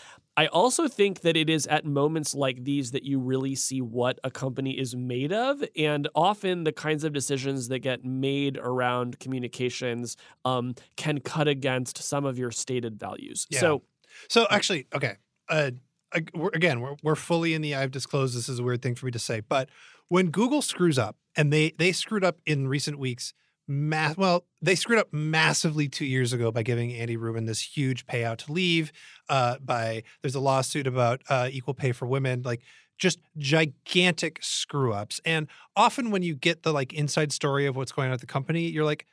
I 0.42 0.48
also 0.48 0.88
think 0.88 1.22
that 1.22 1.38
it 1.38 1.52
is 1.52 1.68
at 1.68 1.86
moments 1.86 2.34
like 2.34 2.64
these 2.64 2.89
that 2.92 3.04
you 3.04 3.20
really 3.20 3.54
see 3.54 3.80
what 3.80 4.18
a 4.24 4.32
company 4.32 4.72
is 4.72 4.96
made 4.96 5.32
of. 5.32 5.64
And 5.78 6.08
often 6.16 6.64
the 6.64 6.72
kinds 6.72 7.04
of 7.04 7.14
decisions 7.14 7.68
that 7.68 7.80
get 7.80 8.04
made 8.04 8.58
around 8.58 9.20
communications 9.20 10.18
um, 10.44 10.74
can 10.98 11.20
cut 11.20 11.48
against 11.48 12.02
some 12.02 12.26
of 12.26 12.39
your 12.39 12.50
stated 12.50 13.00
values. 13.00 13.46
Yeah. 13.52 13.60
So, 13.60 13.84
So 14.30 14.48
actually, 14.50 14.88
okay. 14.96 15.18
Uh, 15.48 15.72
again, 16.12 16.82
we're, 16.82 16.96
we're 17.04 17.16
fully 17.16 17.54
in 17.54 17.62
the 17.62 17.76
I've 17.76 17.92
disclosed. 17.92 18.36
This 18.36 18.50
is 18.50 18.58
a 18.58 18.64
weird 18.64 18.82
thing 18.82 18.96
for 18.96 19.06
me 19.06 19.12
to 19.12 19.20
say, 19.20 19.42
but 19.42 19.70
when 20.08 20.32
Google 20.32 20.64
screws 20.64 20.98
up, 20.98 21.18
and 21.36 21.54
they 21.54 21.72
they 21.78 21.92
screwed 21.92 22.24
up 22.24 22.39
in 22.48 22.68
recent 22.68 22.98
weeks, 22.98 23.34
mass. 23.72 24.17
Well, 24.17 24.45
they 24.61 24.76
screwed 24.76 24.99
up 24.99 25.11
massively 25.11 25.88
two 25.88 26.05
years 26.05 26.34
ago 26.34 26.51
by 26.51 26.63
giving 26.63 26.93
Andy 26.93 27.17
Rubin 27.17 27.45
this 27.45 27.61
huge 27.61 28.05
payout 28.05 28.38
to 28.39 28.51
leave. 28.51 28.91
Uh, 29.30 29.57
by 29.59 30.03
there's 30.22 30.36
a 30.36 30.39
lawsuit 30.39 30.88
about 30.88 31.22
uh, 31.30 31.49
equal 31.51 31.74
pay 31.74 31.91
for 31.91 32.05
women, 32.05 32.41
like 32.43 32.61
just 32.99 33.19
gigantic 33.38 34.39
screw 34.41 34.93
ups. 34.93 35.19
And 35.26 35.47
often 35.76 36.11
when 36.11 36.22
you 36.22 36.36
get 36.36 36.63
the 36.63 36.74
like 36.74 36.93
inside 36.93 37.32
story 37.32 37.65
of 37.65 37.76
what's 37.76 37.91
going 37.91 38.09
on 38.09 38.13
at 38.13 38.19
the 38.19 38.28
company, 38.28 38.67
you're 38.67 38.86
like, 38.86 39.07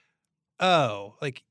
oh, 0.60 1.14
like 1.22 1.44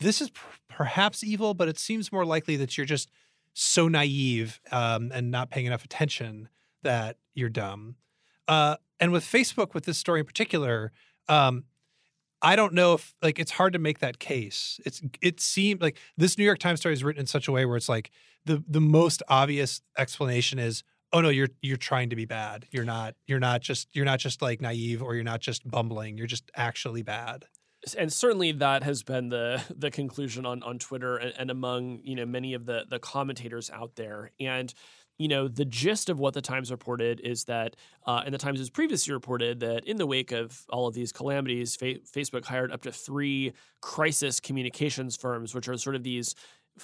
this 0.00 0.20
is 0.20 0.30
per- 0.30 0.42
perhaps 0.68 1.22
evil, 1.22 1.54
but 1.54 1.68
it 1.68 1.78
seems 1.78 2.10
more 2.10 2.24
likely 2.24 2.56
that 2.56 2.76
you're 2.76 2.86
just 2.86 3.10
so 3.52 3.88
naive 3.88 4.60
um, 4.72 5.10
and 5.14 5.30
not 5.30 5.50
paying 5.50 5.66
enough 5.66 5.84
attention 5.84 6.48
that 6.82 7.16
you're 7.34 7.48
dumb. 7.48 7.96
Uh, 8.48 8.76
and 8.98 9.12
with 9.12 9.24
Facebook, 9.24 9.74
with 9.74 9.84
this 9.84 9.98
story 9.98 10.20
in 10.20 10.26
particular, 10.26 10.92
um, 11.28 11.64
I 12.42 12.56
don't 12.56 12.74
know 12.74 12.94
if 12.94 13.14
like 13.22 13.38
it's 13.38 13.52
hard 13.52 13.72
to 13.72 13.78
make 13.78 14.00
that 14.00 14.18
case. 14.18 14.80
It's 14.84 15.02
it 15.22 15.40
seemed 15.40 15.80
like 15.80 15.98
this 16.16 16.36
New 16.36 16.44
York 16.44 16.58
Times 16.58 16.80
story 16.80 16.92
is 16.92 17.02
written 17.02 17.20
in 17.20 17.26
such 17.26 17.48
a 17.48 17.52
way 17.52 17.64
where 17.64 17.76
it's 17.76 17.88
like 17.88 18.10
the 18.44 18.62
the 18.68 18.80
most 18.80 19.22
obvious 19.28 19.80
explanation 19.96 20.58
is 20.58 20.82
oh 21.12 21.20
no 21.20 21.28
you're 21.28 21.48
you're 21.62 21.76
trying 21.76 22.10
to 22.10 22.16
be 22.16 22.24
bad. 22.24 22.66
You're 22.70 22.84
not 22.84 23.14
you're 23.26 23.40
not 23.40 23.62
just 23.62 23.88
you're 23.92 24.04
not 24.04 24.18
just 24.18 24.42
like 24.42 24.60
naive 24.60 25.02
or 25.02 25.14
you're 25.14 25.24
not 25.24 25.40
just 25.40 25.68
bumbling. 25.68 26.18
You're 26.18 26.26
just 26.26 26.50
actually 26.54 27.02
bad. 27.02 27.46
and 27.96 28.12
certainly 28.12 28.52
that 28.52 28.82
has 28.82 29.02
been 29.02 29.30
the 29.30 29.62
the 29.76 29.90
conclusion 29.90 30.44
on 30.44 30.62
on 30.62 30.78
Twitter 30.78 31.16
and, 31.16 31.32
and 31.38 31.50
among 31.50 32.00
you 32.04 32.14
know 32.14 32.26
many 32.26 32.54
of 32.54 32.66
the 32.66 32.84
the 32.88 32.98
commentators 32.98 33.70
out 33.70 33.96
there. 33.96 34.32
And 34.38 34.72
you 35.18 35.28
know 35.28 35.48
the 35.48 35.64
gist 35.64 36.08
of 36.08 36.18
what 36.18 36.34
the 36.34 36.42
Times 36.42 36.70
reported 36.70 37.20
is 37.20 37.44
that, 37.44 37.76
uh, 38.06 38.22
and 38.24 38.34
the 38.34 38.38
Times 38.38 38.58
has 38.58 38.70
previously 38.70 39.12
reported 39.12 39.60
that 39.60 39.84
in 39.86 39.96
the 39.96 40.06
wake 40.06 40.32
of 40.32 40.64
all 40.68 40.86
of 40.86 40.94
these 40.94 41.12
calamities, 41.12 41.76
Fa- 41.76 42.00
Facebook 42.12 42.44
hired 42.44 42.72
up 42.72 42.82
to 42.82 42.92
three 42.92 43.52
crisis 43.80 44.40
communications 44.40 45.16
firms, 45.16 45.54
which 45.54 45.68
are 45.68 45.76
sort 45.76 45.96
of 45.96 46.02
these 46.02 46.34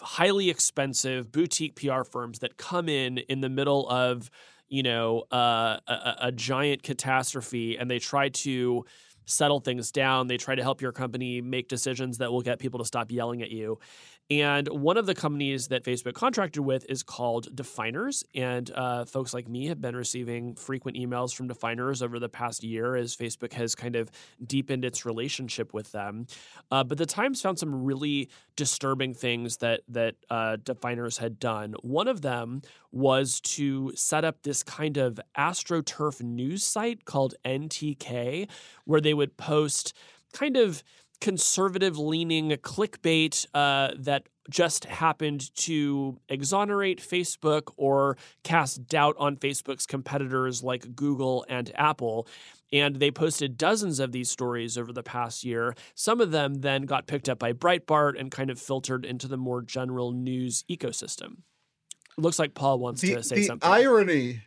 highly 0.01 0.49
expensive 0.49 1.31
boutique 1.31 1.77
PR 1.77 2.03
firms 2.03 2.39
that 2.39 2.57
come 2.57 2.89
in 2.89 3.19
in 3.19 3.41
the 3.43 3.51
middle 3.51 3.89
of 3.91 4.31
you 4.69 4.83
know 4.83 5.25
uh, 5.33 5.79
a, 5.87 5.93
a- 5.93 6.17
a 6.29 6.33
giant 6.33 6.83
catastrophe, 6.83 7.77
and 7.77 7.91
they 7.91 7.99
try 7.99 8.29
to 8.31 8.85
settle 9.25 9.61
things 9.61 9.93
down. 9.93 10.27
They 10.27 10.37
try 10.37 10.55
to 10.55 10.63
help 10.63 10.81
your 10.81 10.93
company 10.93 11.41
make 11.41 11.69
decisions 11.69 12.19
that 12.19 12.33
will 12.33 12.43
get 12.43 12.59
people 12.59 12.79
to 12.81 12.85
stop 12.85 13.11
yelling 13.13 13.43
at 13.43 13.51
you. 13.51 13.79
And 14.31 14.67
one 14.69 14.97
of 14.97 15.07
the 15.07 15.15
companies 15.15 15.69
that 15.69 15.85
Facebook 15.85 16.15
contracted 16.15 16.65
with 16.65 16.87
is 16.89 17.03
called 17.03 17.55
Definers. 17.55 18.25
And 18.35 18.71
uh, 18.75 19.05
folks 19.05 19.35
like 19.35 19.49
me 19.49 19.67
have 19.67 19.81
been 19.81 19.95
receiving 19.95 20.55
frequent 20.55 20.97
emails 20.97 21.35
from 21.35 21.49
Definers 21.49 22.03
over 22.03 22.19
the 22.19 22.29
past 22.29 22.65
year 22.65 22.97
as 22.97 23.15
Facebook 23.15 23.53
has 23.53 23.75
kind 23.75 23.95
of 23.95 24.11
deepened 24.45 24.85
its 24.85 25.05
relationship 25.05 25.75
with 25.75 25.93
them. 25.93 26.27
Uh, 26.71 26.83
but 26.83 26.99
the 26.99 27.07
Times 27.07 27.43
found 27.43 27.59
some 27.59 27.85
really 27.85 28.31
disturbing 28.57 29.13
things 29.13 29.59
that 29.59 29.81
that 29.89 30.15
uh, 30.31 30.57
Definers 30.63 31.19
had 31.19 31.39
done. 31.39 31.75
One 31.83 32.09
of 32.09 32.23
them 32.23 32.63
was 32.91 33.41
to 33.41 33.93
set 33.95 34.25
up 34.25 34.43
this 34.43 34.63
kind 34.63 34.97
of 34.97 35.21
astroturf 35.37 36.23
news 36.23 36.65
site 36.65 37.05
called 37.05 37.35
NTK, 37.45 38.49
where 38.85 39.01
they 39.01 39.15
would 39.15 39.37
post 39.37 39.95
kind 40.33 40.57
of 40.57 40.83
conservative 41.23 41.97
leaning 41.97 42.51
clickbait 42.51 43.47
uh, 43.55 43.93
that 43.97 44.29
just 44.51 44.87
happened 44.87 45.55
to 45.55 46.19
exonerate 46.29 47.01
Facebook 47.01 47.73
or 47.77 48.17
cast 48.43 48.89
doubt 48.89 49.15
on 49.19 49.37
Facebook's 49.37 49.87
competitors 49.87 50.65
like 50.65 50.97
Google 50.97 51.47
and 51.49 51.71
Apple. 51.77 52.27
And 52.73 52.97
they 52.97 53.13
posted 53.13 53.57
dozens 53.57 54.01
of 54.01 54.11
these 54.11 54.31
stories 54.31 54.77
over 54.77 54.93
the 54.93 55.05
past 55.05 55.45
year. 55.45 55.77
Some 55.95 56.21
of 56.21 56.33
them 56.33 56.55
then 56.55 56.83
got 56.83 57.07
picked 57.07 57.29
up 57.29 57.39
by 57.39 57.53
Breitbart 57.53 58.19
and 58.19 58.29
kind 58.29 58.51
of 58.51 58.59
filtered 58.59 59.05
into 59.05 59.29
the 59.29 59.37
more 59.37 59.63
general 59.63 60.11
news 60.11 60.65
ecosystem. 60.69 61.37
Looks 62.19 62.41
like 62.41 62.55
Paul 62.55 62.81
wants 62.81 63.01
the, 63.01 63.15
to 63.15 63.23
say 63.23 63.37
the 63.37 63.45
something. 63.45 63.71
irony 63.71 64.43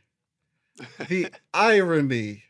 the 1.08 1.30
irony 1.54 2.44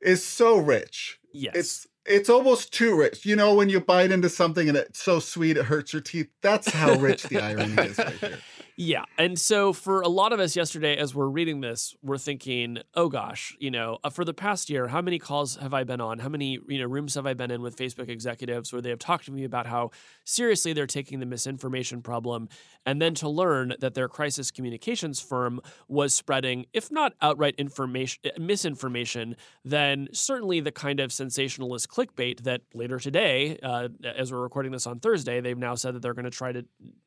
is 0.00 0.24
so 0.24 0.56
rich 0.56 1.20
yes. 1.32 1.54
it's 1.54 1.86
it's 2.08 2.28
almost 2.28 2.72
too 2.72 2.96
rich. 2.96 3.24
You 3.26 3.36
know 3.36 3.54
when 3.54 3.68
you 3.68 3.80
bite 3.80 4.10
into 4.10 4.28
something 4.28 4.68
and 4.68 4.76
it's 4.76 5.02
so 5.02 5.20
sweet 5.20 5.56
it 5.56 5.66
hurts 5.66 5.92
your 5.92 6.02
teeth. 6.02 6.28
That's 6.42 6.70
how 6.70 6.94
rich 6.94 7.24
the 7.24 7.38
irony 7.38 7.72
is 7.82 7.98
right 7.98 8.12
here 8.14 8.38
Yeah. 8.78 9.04
And 9.16 9.38
so 9.38 9.72
for 9.72 10.02
a 10.02 10.08
lot 10.08 10.34
of 10.34 10.40
us 10.40 10.54
yesterday, 10.54 10.98
as 10.98 11.14
we're 11.14 11.28
reading 11.28 11.62
this, 11.62 11.96
we're 12.02 12.18
thinking, 12.18 12.78
oh 12.94 13.08
gosh, 13.08 13.56
you 13.58 13.70
know, 13.70 13.98
uh, 14.04 14.10
for 14.10 14.22
the 14.22 14.34
past 14.34 14.68
year, 14.68 14.88
how 14.88 15.00
many 15.00 15.18
calls 15.18 15.56
have 15.56 15.72
I 15.72 15.84
been 15.84 16.02
on? 16.02 16.18
How 16.18 16.28
many, 16.28 16.58
you 16.68 16.80
know, 16.80 16.84
rooms 16.84 17.14
have 17.14 17.26
I 17.26 17.32
been 17.32 17.50
in 17.50 17.62
with 17.62 17.74
Facebook 17.74 18.10
executives 18.10 18.74
where 18.74 18.82
they 18.82 18.90
have 18.90 18.98
talked 18.98 19.24
to 19.26 19.32
me 19.32 19.44
about 19.44 19.66
how 19.66 19.92
seriously 20.24 20.74
they're 20.74 20.86
taking 20.86 21.20
the 21.20 21.26
misinformation 21.26 22.02
problem? 22.02 22.50
And 22.84 23.00
then 23.00 23.14
to 23.14 23.30
learn 23.30 23.72
that 23.80 23.94
their 23.94 24.08
crisis 24.08 24.50
communications 24.50 25.22
firm 25.22 25.62
was 25.88 26.14
spreading, 26.14 26.66
if 26.74 26.92
not 26.92 27.14
outright 27.22 27.54
information, 27.56 28.20
uh, 28.26 28.38
misinformation, 28.38 29.36
then 29.64 30.08
certainly 30.12 30.60
the 30.60 30.72
kind 30.72 31.00
of 31.00 31.14
sensationalist 31.14 31.88
clickbait 31.88 32.42
that 32.42 32.60
later 32.74 32.98
today, 32.98 33.58
uh, 33.62 33.88
as 34.04 34.30
we're 34.30 34.42
recording 34.42 34.72
this 34.72 34.86
on 34.86 35.00
Thursday, 35.00 35.40
they've 35.40 35.56
now 35.56 35.74
said 35.74 35.94
that 35.94 36.02
they're 36.02 36.12
going 36.12 36.26
to 36.26 36.30
try 36.30 36.52
to 36.52 36.66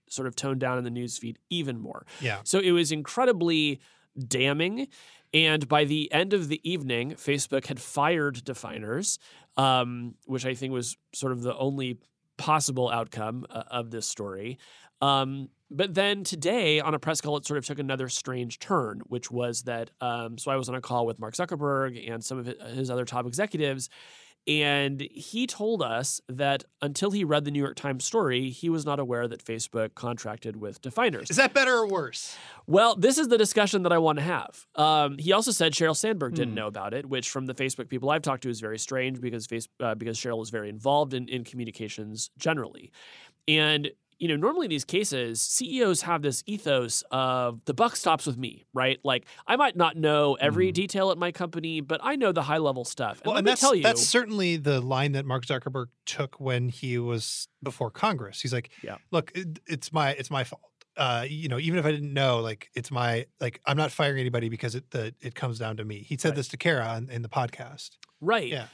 sort 0.10 0.28
of 0.28 0.36
toned 0.36 0.60
down 0.60 0.78
in 0.78 0.84
the 0.84 0.91
newsfeed 0.91 1.38
even 1.49 1.80
more. 1.80 2.05
Yeah. 2.22 2.39
So 2.43 2.60
it 2.60 2.72
was 2.72 2.91
incredibly 2.91 3.80
damning. 4.28 4.88
And 5.34 5.68
by 5.68 5.86
the 5.86 6.12
end 6.12 6.34
of 6.34 6.47
the 6.47 6.60
evening, 6.70 7.12
Facebook 7.12 7.68
had 7.68 7.80
fired 7.80 8.43
Definers, 8.43 9.20
um, 9.57 10.16
which 10.26 10.45
I 10.45 10.55
think 10.55 10.74
was 10.74 10.97
sort 11.14 11.32
of 11.32 11.41
the 11.41 11.55
only 11.55 11.99
possible 12.38 12.89
outcome 12.89 13.45
uh, 13.49 13.64
of 13.70 13.91
this 13.91 14.07
story. 14.07 14.57
Um, 15.01 15.49
but 15.72 15.93
then 15.93 16.24
today 16.24 16.80
on 16.80 16.95
a 16.95 16.99
press 16.99 17.22
call, 17.22 17.38
it 17.38 17.45
sort 17.45 17.60
of 17.60 17.66
took 17.66 17.80
another 17.80 18.10
strange 18.10 18.57
turn, 18.60 19.01
which 19.05 19.30
was 19.30 19.64
that. 19.64 19.91
Um, 20.01 20.38
so 20.38 20.49
I 20.51 20.55
was 20.55 20.68
on 20.68 20.76
a 20.76 20.82
call 20.82 21.05
with 21.05 21.20
Mark 21.20 21.36
Zuckerberg 21.36 22.12
and 22.12 22.24
some 22.24 22.39
of 22.39 22.47
his 22.74 22.89
other 22.89 23.05
top 23.05 23.28
executives, 23.28 23.89
And 24.47 25.01
he 25.01 25.45
told 25.45 25.83
us 25.83 26.21
that 26.27 26.63
until 26.81 27.11
he 27.11 27.23
read 27.23 27.45
the 27.45 27.51
New 27.51 27.59
York 27.59 27.75
Times 27.75 28.03
story, 28.03 28.49
he 28.49 28.67
was 28.69 28.83
not 28.85 28.99
aware 28.99 29.27
that 29.27 29.43
Facebook 29.45 29.93
contracted 29.93 30.55
with 30.55 30.81
Definers. 30.81 31.29
Is 31.29 31.37
that 31.37 31.53
better 31.53 31.75
or 31.75 31.87
worse? 31.87 32.35
Well, 32.65 32.95
this 32.95 33.19
is 33.19 33.27
the 33.27 33.37
discussion 33.37 33.83
that 33.83 33.91
I 33.91 33.99
want 33.99 34.17
to 34.17 34.23
have. 34.23 34.65
Um, 34.75 35.17
he 35.19 35.33
also 35.33 35.51
said 35.51 35.73
Sheryl 35.73 35.95
Sandberg 35.95 36.33
didn't 36.33 36.49
Hmm. 36.53 36.55
know 36.55 36.67
about 36.67 36.93
it, 36.95 37.05
which 37.07 37.29
from 37.29 37.45
the 37.45 37.53
Facebook 37.53 37.89
people 37.89 38.09
I've 38.09 38.23
talked 38.23 38.43
to 38.43 38.49
is 38.49 38.59
very 38.59 38.79
strange 38.79 39.21
because 39.21 39.45
face, 39.45 39.67
uh, 39.79 39.93
because 39.93 40.17
Sheryl 40.17 40.39
was 40.39 40.49
very 40.49 40.69
involved 40.69 41.13
in, 41.13 41.27
in 41.27 41.43
communications 41.43 42.31
generally. 42.39 42.91
And 43.47 43.91
you 44.20 44.28
know, 44.28 44.36
normally 44.36 44.65
in 44.65 44.70
these 44.70 44.84
cases, 44.86 45.41
CEOs 45.41 46.01
have 46.01 46.22
this 46.22 46.43
ethos 46.45 47.03
of 47.09 47.61
the 47.65 47.74
buck 47.74 47.95
stops 47.95 48.26
with 48.26 48.38
me, 48.38 48.65
right? 48.74 48.99
Like 49.03 49.26
I 49.47 49.55
might 49.55 49.76
not 49.78 49.95
know 49.95 50.36
every 50.41 50.70
Mhm. 50.72 50.74
detail 50.74 51.09
at 51.11 51.17
my 51.17 51.32
company, 51.32 51.80
but 51.82 52.01
I 52.03 52.15
know 52.17 52.32
the 52.32 52.43
high 52.43 52.57
level 52.57 52.84
stuff. 52.86 53.20
And 53.20 53.26
Well, 53.28 53.34
let 53.36 53.39
and 53.39 53.45
me 53.45 53.51
that's 53.51 53.61
tell 53.61 53.74
you, 53.76 53.84
that's 53.84 54.05
certainly 54.05 54.57
the 54.57 54.82
line 54.82 55.13
that 55.13 55.26
Mark 55.26 55.45
Zuckerberg 55.45 55.88
took 56.05 56.39
when 56.39 56.70
he 56.70 56.97
was 56.97 57.47
before 57.63 57.89
Congress. 57.89 58.41
He's 58.41 58.53
like, 58.53 58.70
Yeah. 58.84 58.97
look, 59.11 59.32
it, 59.34 59.59
it's 59.67 59.91
my 59.93 60.11
it's 60.11 60.30
my 60.30 60.43
fault. 60.43 60.61
Uh, 60.97 61.26
you 61.30 61.47
know, 61.47 61.57
even 61.57 61.80
if 61.80 61.86
I 61.86 61.91
didn't 61.91 62.13
know, 62.13 62.39
like 62.41 62.70
it's 62.76 62.91
my 62.91 63.26
like 63.39 63.61
I'm 63.65 63.78
not 63.78 63.89
firing 63.91 64.20
anybody 64.20 64.49
because 64.49 64.76
it 64.76 64.91
the 64.91 65.15
it 65.22 65.34
comes 65.34 65.57
down 65.57 65.78
to 65.78 65.86
me. 65.86 65.99
He 65.99 66.17
said 66.17 66.30
Right. 66.30 66.36
this 66.36 66.49
to 66.49 66.57
Kara 66.57 66.97
in, 66.97 67.09
in 67.09 67.22
the 67.22 67.30
podcast. 67.30 67.91
Right. 68.20 68.49
Yeah. 68.49 68.67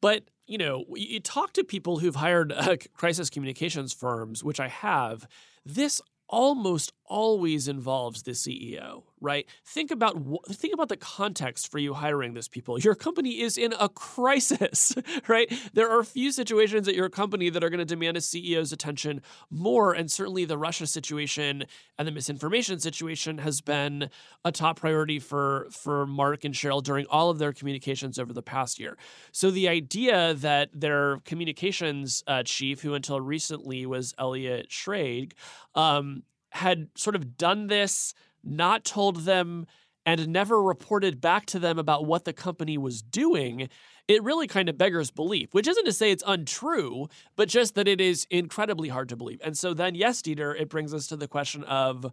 But, 0.00 0.24
you 0.46 0.58
know, 0.58 0.84
you 0.94 1.20
talk 1.20 1.52
to 1.54 1.64
people 1.64 1.98
who've 1.98 2.16
hired 2.16 2.52
uh, 2.52 2.76
crisis 2.94 3.30
communications 3.30 3.92
firms, 3.92 4.44
which 4.44 4.60
I 4.60 4.68
have, 4.68 5.26
this 5.64 6.00
almost 6.28 6.92
always 7.06 7.68
involves 7.68 8.22
the 8.22 8.32
CEO, 8.32 9.04
right? 9.24 9.46
Think 9.64 9.90
about 9.90 10.16
think 10.50 10.74
about 10.74 10.88
the 10.88 10.96
context 10.96 11.70
for 11.70 11.78
you 11.78 11.94
hiring 11.94 12.34
this 12.34 12.46
people. 12.46 12.78
Your 12.78 12.94
company 12.94 13.40
is 13.40 13.58
in 13.58 13.74
a 13.80 13.88
crisis, 13.88 14.94
right? 15.28 15.52
There 15.72 15.90
are 15.90 16.00
a 16.00 16.04
few 16.04 16.30
situations 16.30 16.86
at 16.86 16.94
your 16.94 17.08
company 17.08 17.50
that 17.50 17.64
are 17.64 17.70
going 17.70 17.78
to 17.78 17.84
demand 17.84 18.16
a 18.16 18.20
CEO's 18.20 18.72
attention 18.72 19.22
more 19.50 19.94
and 19.94 20.10
certainly 20.10 20.44
the 20.44 20.58
Russia 20.58 20.86
situation 20.86 21.64
and 21.98 22.06
the 22.06 22.12
misinformation 22.12 22.78
situation 22.78 23.38
has 23.38 23.60
been 23.60 24.10
a 24.44 24.52
top 24.52 24.78
priority 24.78 25.18
for 25.18 25.66
for 25.70 26.06
Mark 26.06 26.44
and 26.44 26.54
Sheryl 26.54 26.82
during 26.82 27.06
all 27.06 27.30
of 27.30 27.38
their 27.38 27.52
communications 27.52 28.18
over 28.18 28.32
the 28.32 28.42
past 28.42 28.78
year. 28.78 28.96
So 29.32 29.50
the 29.50 29.68
idea 29.68 30.34
that 30.34 30.68
their 30.72 31.18
communications 31.24 32.22
uh, 32.26 32.42
chief, 32.42 32.82
who 32.82 32.94
until 32.94 33.20
recently 33.20 33.86
was 33.86 34.14
Elliot 34.18 34.68
Schrage, 34.68 35.32
um, 35.74 36.22
had 36.50 36.88
sort 36.94 37.16
of 37.16 37.36
done 37.36 37.66
this, 37.66 38.14
not 38.44 38.84
told 38.84 39.24
them, 39.24 39.66
and 40.06 40.28
never 40.28 40.62
reported 40.62 41.20
back 41.20 41.46
to 41.46 41.58
them 41.58 41.78
about 41.78 42.04
what 42.04 42.24
the 42.24 42.32
company 42.32 42.76
was 42.76 43.02
doing. 43.02 43.68
It 44.06 44.22
really 44.22 44.46
kind 44.46 44.68
of 44.68 44.76
beggars 44.76 45.10
belief, 45.10 45.48
which 45.52 45.66
isn't 45.66 45.86
to 45.86 45.92
say 45.92 46.10
it's 46.10 46.24
untrue, 46.26 47.08
but 47.36 47.48
just 47.48 47.74
that 47.74 47.88
it 47.88 48.00
is 48.00 48.26
incredibly 48.30 48.88
hard 48.90 49.08
to 49.08 49.16
believe. 49.16 49.40
And 49.42 49.56
so 49.56 49.72
then, 49.72 49.94
yes, 49.94 50.20
Dieter, 50.20 50.58
it 50.58 50.68
brings 50.68 50.92
us 50.92 51.06
to 51.06 51.16
the 51.16 51.28
question 51.28 51.64
of 51.64 52.12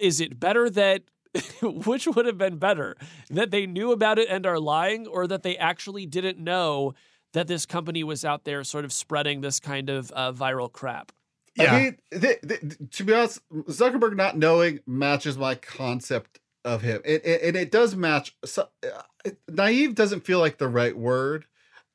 is 0.00 0.20
it 0.20 0.40
better 0.40 0.70
that 0.70 1.02
which 1.62 2.06
would 2.06 2.26
have 2.26 2.38
been 2.38 2.56
better 2.56 2.96
that 3.30 3.50
they 3.50 3.64
knew 3.64 3.92
about 3.92 4.18
it 4.18 4.28
and 4.28 4.44
are 4.46 4.58
lying 4.58 5.06
or 5.06 5.26
that 5.26 5.42
they 5.42 5.56
actually 5.56 6.04
didn't 6.04 6.38
know 6.38 6.92
that 7.32 7.46
this 7.46 7.66
company 7.66 8.02
was 8.02 8.24
out 8.24 8.44
there 8.44 8.64
sort 8.64 8.84
of 8.84 8.92
spreading 8.92 9.40
this 9.40 9.60
kind 9.60 9.88
of 9.88 10.10
uh, 10.10 10.32
viral 10.32 10.70
crap 10.70 11.12
Yeah. 11.56 11.74
I 11.74 11.78
mean, 11.78 12.88
to 12.90 13.04
be 13.04 13.12
honest, 13.12 13.40
Zuckerberg 13.50 14.16
not 14.16 14.38
knowing 14.38 14.80
matches 14.86 15.36
my 15.36 15.54
concept 15.56 16.38
of 16.64 16.82
him, 16.82 17.00
it, 17.04 17.24
it, 17.24 17.42
and 17.42 17.56
it 17.56 17.70
does 17.70 17.96
match. 17.96 18.36
So, 18.44 18.68
uh, 18.84 19.30
naive 19.48 19.94
doesn't 19.94 20.24
feel 20.24 20.38
like 20.38 20.58
the 20.58 20.68
right 20.68 20.96
word. 20.96 21.46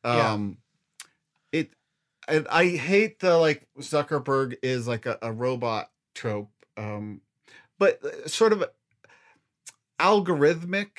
Yeah. 0.04 0.34
Um, 0.34 0.58
it, 1.52 1.72
and 2.28 2.48
I 2.50 2.68
hate 2.68 3.20
the 3.20 3.38
like 3.38 3.68
Zuckerberg 3.80 4.58
is 4.62 4.88
like 4.88 5.06
a, 5.06 5.18
a 5.22 5.32
robot 5.32 5.90
trope. 6.14 6.52
Um, 6.78 7.22
but 7.80 8.04
uh, 8.04 8.28
sort 8.28 8.54
of 8.54 8.66
algorithmic 10.00 10.90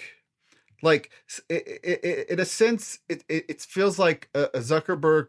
like 0.83 1.11
it, 1.49 1.81
it, 1.83 2.05
it 2.05 2.29
in 2.31 2.41
a 2.41 2.45
sense 2.45 2.99
it, 3.09 3.25
it, 3.29 3.45
it 3.49 3.61
feels 3.61 3.99
like 3.99 4.29
a, 4.35 4.45
a 4.55 4.59
zuckerberg 4.61 5.29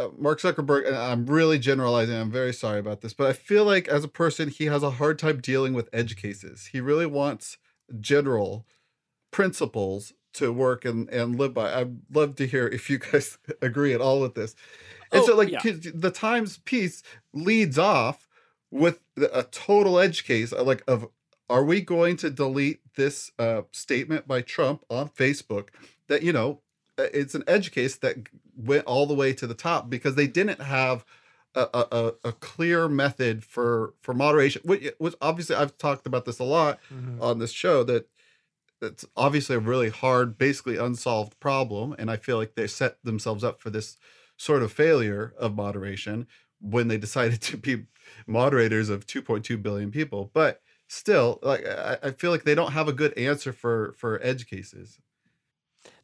uh, 0.00 0.08
mark 0.18 0.40
zuckerberg 0.40 0.86
and 0.86 0.96
i'm 0.96 1.26
really 1.26 1.58
generalizing 1.58 2.14
i'm 2.16 2.30
very 2.30 2.52
sorry 2.52 2.78
about 2.78 3.00
this 3.00 3.12
but 3.12 3.26
i 3.26 3.32
feel 3.32 3.64
like 3.64 3.88
as 3.88 4.04
a 4.04 4.08
person 4.08 4.48
he 4.48 4.66
has 4.66 4.82
a 4.82 4.90
hard 4.92 5.18
time 5.18 5.40
dealing 5.40 5.74
with 5.74 5.88
edge 5.92 6.16
cases. 6.16 6.66
He 6.72 6.80
really 6.80 7.06
wants 7.06 7.58
general 8.00 8.66
principles 9.30 10.12
to 10.34 10.52
work 10.52 10.84
and, 10.84 11.08
and 11.10 11.38
live 11.38 11.54
by. 11.54 11.72
I'd 11.74 11.96
love 12.12 12.36
to 12.36 12.46
hear 12.46 12.68
if 12.68 12.88
you 12.88 12.98
guys 12.98 13.38
agree 13.62 13.92
at 13.94 14.00
all 14.00 14.20
with 14.20 14.34
this. 14.34 14.54
And 15.12 15.22
Oh, 15.22 15.26
so 15.26 15.36
like 15.36 15.50
yeah. 15.50 15.60
the 15.94 16.10
times 16.10 16.58
piece 16.58 17.02
leads 17.32 17.78
off 17.78 18.28
with 18.70 19.00
a 19.16 19.42
total 19.42 19.98
edge 19.98 20.24
case 20.24 20.52
uh, 20.52 20.62
like 20.62 20.82
of 20.86 21.08
are 21.48 21.64
we 21.64 21.80
going 21.80 22.16
to 22.16 22.30
delete 22.30 22.80
this 22.94 23.32
uh, 23.38 23.62
statement 23.72 24.28
by 24.28 24.40
Trump 24.40 24.84
on 24.88 25.08
Facebook 25.08 25.70
that 26.06 26.22
you 26.22 26.32
know 26.32 26.60
Uh, 27.00 27.08
it's 27.14 27.34
an 27.34 27.44
edge 27.46 27.72
case 27.72 27.96
that 27.96 28.16
went 28.56 28.84
all 28.84 29.06
the 29.06 29.14
way 29.14 29.32
to 29.32 29.46
the 29.46 29.54
top 29.54 29.88
because 29.88 30.14
they 30.14 30.26
didn't 30.26 30.60
have 30.60 31.04
a, 31.54 31.66
a, 31.74 32.12
a- 32.24 32.32
clear 32.32 32.88
method 32.88 33.42
for 33.42 33.94
for 34.00 34.14
moderation 34.14 34.62
which 34.64 34.92
was 35.00 35.16
obviously 35.20 35.56
I've 35.56 35.76
talked 35.78 36.06
about 36.06 36.24
this 36.24 36.38
a 36.38 36.44
lot 36.44 36.78
mm-hmm. 36.92 37.20
on 37.20 37.38
this 37.38 37.50
show 37.50 37.82
that 37.84 38.08
it's 38.80 39.04
obviously 39.16 39.56
a 39.56 39.60
really 39.60 39.88
hard 39.88 40.38
basically 40.38 40.76
unsolved 40.76 41.40
problem 41.40 41.94
and 41.98 42.10
I 42.10 42.16
feel 42.16 42.36
like 42.36 42.54
they 42.54 42.66
set 42.66 43.02
themselves 43.02 43.42
up 43.42 43.60
for 43.60 43.70
this 43.70 43.96
sort 44.36 44.62
of 44.62 44.72
failure 44.72 45.34
of 45.38 45.56
moderation 45.56 46.28
when 46.60 46.88
they 46.88 46.98
decided 46.98 47.40
to 47.42 47.56
be 47.56 47.86
moderators 48.26 48.88
of 48.88 49.06
2.2 49.06 49.60
billion 49.60 49.90
people 49.90 50.30
but 50.32 50.60
still 50.86 51.40
like 51.42 51.66
I, 51.66 51.98
I 52.02 52.10
feel 52.12 52.30
like 52.30 52.44
they 52.44 52.54
don't 52.54 52.72
have 52.72 52.88
a 52.88 52.92
good 52.92 53.16
answer 53.18 53.52
for 53.52 53.92
for 53.96 54.20
edge 54.22 54.46
cases 54.46 55.00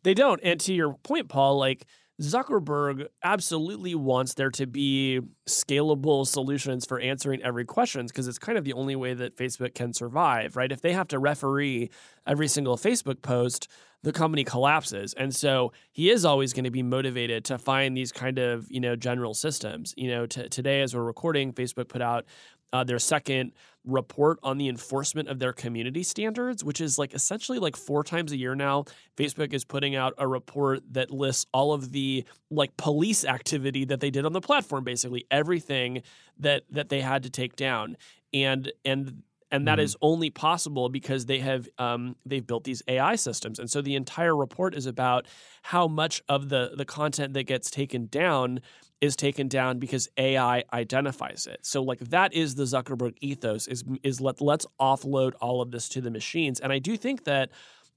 They 0.07 0.15
don't. 0.15 0.39
And 0.45 0.61
to 0.61 0.73
your 0.73 0.95
point, 1.03 1.29
Paul, 1.29 1.59
like 1.59 1.85
Zuckerberg 2.23 3.09
absolutely 3.25 3.97
wants 3.97 4.35
there 4.35 4.53
to 4.53 4.65
be 4.65 5.21
scalable 5.49 6.25
solutions 6.25 6.87
for 6.87 7.01
answering 7.01 7.43
every 7.43 7.65
question 7.65 8.07
because 8.07 8.29
it's 8.29 8.39
kind 8.39 8.57
of 8.57 8.63
the 8.63 8.75
only 8.75 8.95
way 8.95 9.15
that 9.15 9.37
Facebook 9.37 9.75
can 9.75 9.93
survive, 9.93 10.55
right? 10.55 10.71
If 10.71 10.81
they 10.81 10.93
have 10.93 11.09
to 11.09 11.19
referee 11.19 11.91
every 12.25 12.47
single 12.47 12.77
Facebook 12.77 13.21
post, 13.21 13.67
the 14.05 14.13
company 14.13 14.45
collapses. 14.45 15.13
And 15.15 15.35
so 15.35 15.73
he 15.91 16.09
is 16.11 16.25
always 16.25 16.53
going 16.53 16.67
to 16.67 16.71
be 16.71 16.85
motivated 16.85 17.45
to 17.47 17.59
find 17.59 17.97
these 17.97 18.13
kind 18.13 18.39
of, 18.39 18.71
you 18.71 18.79
know, 18.79 18.95
general 18.95 19.35
systems. 19.35 19.93
You 19.97 20.11
know, 20.11 20.27
t- 20.27 20.49
today 20.49 20.83
as 20.83 20.95
we're 20.95 21.03
recording, 21.03 21.53
Facebook 21.53 21.89
put 21.89 22.01
out 22.01 22.27
uh, 22.73 22.85
their 22.85 22.99
second 22.99 23.53
report 23.85 24.39
on 24.43 24.59
the 24.59 24.69
enforcement 24.69 25.29
of 25.29 25.39
their 25.39 25.53
community 25.53 26.03
standards, 26.03 26.65
which 26.65 26.81
is 26.81 26.99
like 26.99 27.15
essentially 27.15 27.59
like 27.59 27.77
four 27.77 28.03
times 28.03 28.33
a 28.33 28.37
year 28.37 28.55
now. 28.55 28.85
Facebook 29.17 29.53
is 29.53 29.65
putting 29.65 29.95
out 29.95 30.13
a 30.19 30.27
report 30.27 30.81
that 30.93 31.11
lists 31.11 31.47
all 31.53 31.73
of 31.73 31.93
the 31.93 32.25
like 32.51 32.77
police 32.77 33.25
activity 33.25 33.85
that 33.85 34.01
they 34.01 34.11
did 34.11 34.25
on 34.27 34.33
the 34.33 34.41
platform, 34.41 34.85
basically 34.85 35.25
everything 35.31 36.03
that 36.39 36.65
that 36.71 36.89
they 36.89 37.01
had 37.01 37.23
to 37.23 37.31
take 37.31 37.57
down, 37.57 37.97
and 38.33 38.73
and 38.85 39.23
and 39.53 39.69
that 39.69 39.79
Mhm. 39.79 39.85
is 39.85 39.97
only 40.03 40.29
possible 40.29 40.89
because 40.89 41.27
they 41.27 41.39
have 41.39 41.69
um, 41.79 42.17
they've 42.27 42.47
built 42.47 42.65
these 42.65 42.83
AI 42.89 43.15
systems, 43.15 43.59
and 43.61 43.71
so 43.71 43.81
the 43.81 43.95
entire 43.95 44.35
report 44.37 44.75
is 44.75 44.87
about 44.87 45.27
how 45.63 45.87
much 45.87 46.21
of 46.29 46.49
the 46.49 46.73
the 46.77 46.85
content 46.85 47.35
that 47.35 47.45
gets 47.45 47.71
taken 47.71 48.07
down 48.07 48.61
is 49.01 49.17
taken 49.17 49.49
down 49.49 49.79
because 49.79 50.09
AI 50.17 50.65
identifies 50.73 51.47
it. 51.47 51.61
So 51.63 51.83
like 51.83 52.01
that 52.01 52.33
is 52.33 52.55
the 52.55 52.65
Zuckerberg 52.65 53.15
ethos 53.21 53.67
is 53.67 53.85
is 54.03 54.21
let 54.21 54.41
let's 54.41 54.67
offload 54.81 55.33
all 55.41 55.61
of 55.61 55.71
this 55.71 55.89
to 55.91 56.01
the 56.01 56.11
machines. 56.11 56.61
And 56.61 56.73
I 56.73 56.79
do 56.79 56.97
think 56.97 57.25
that 57.25 57.51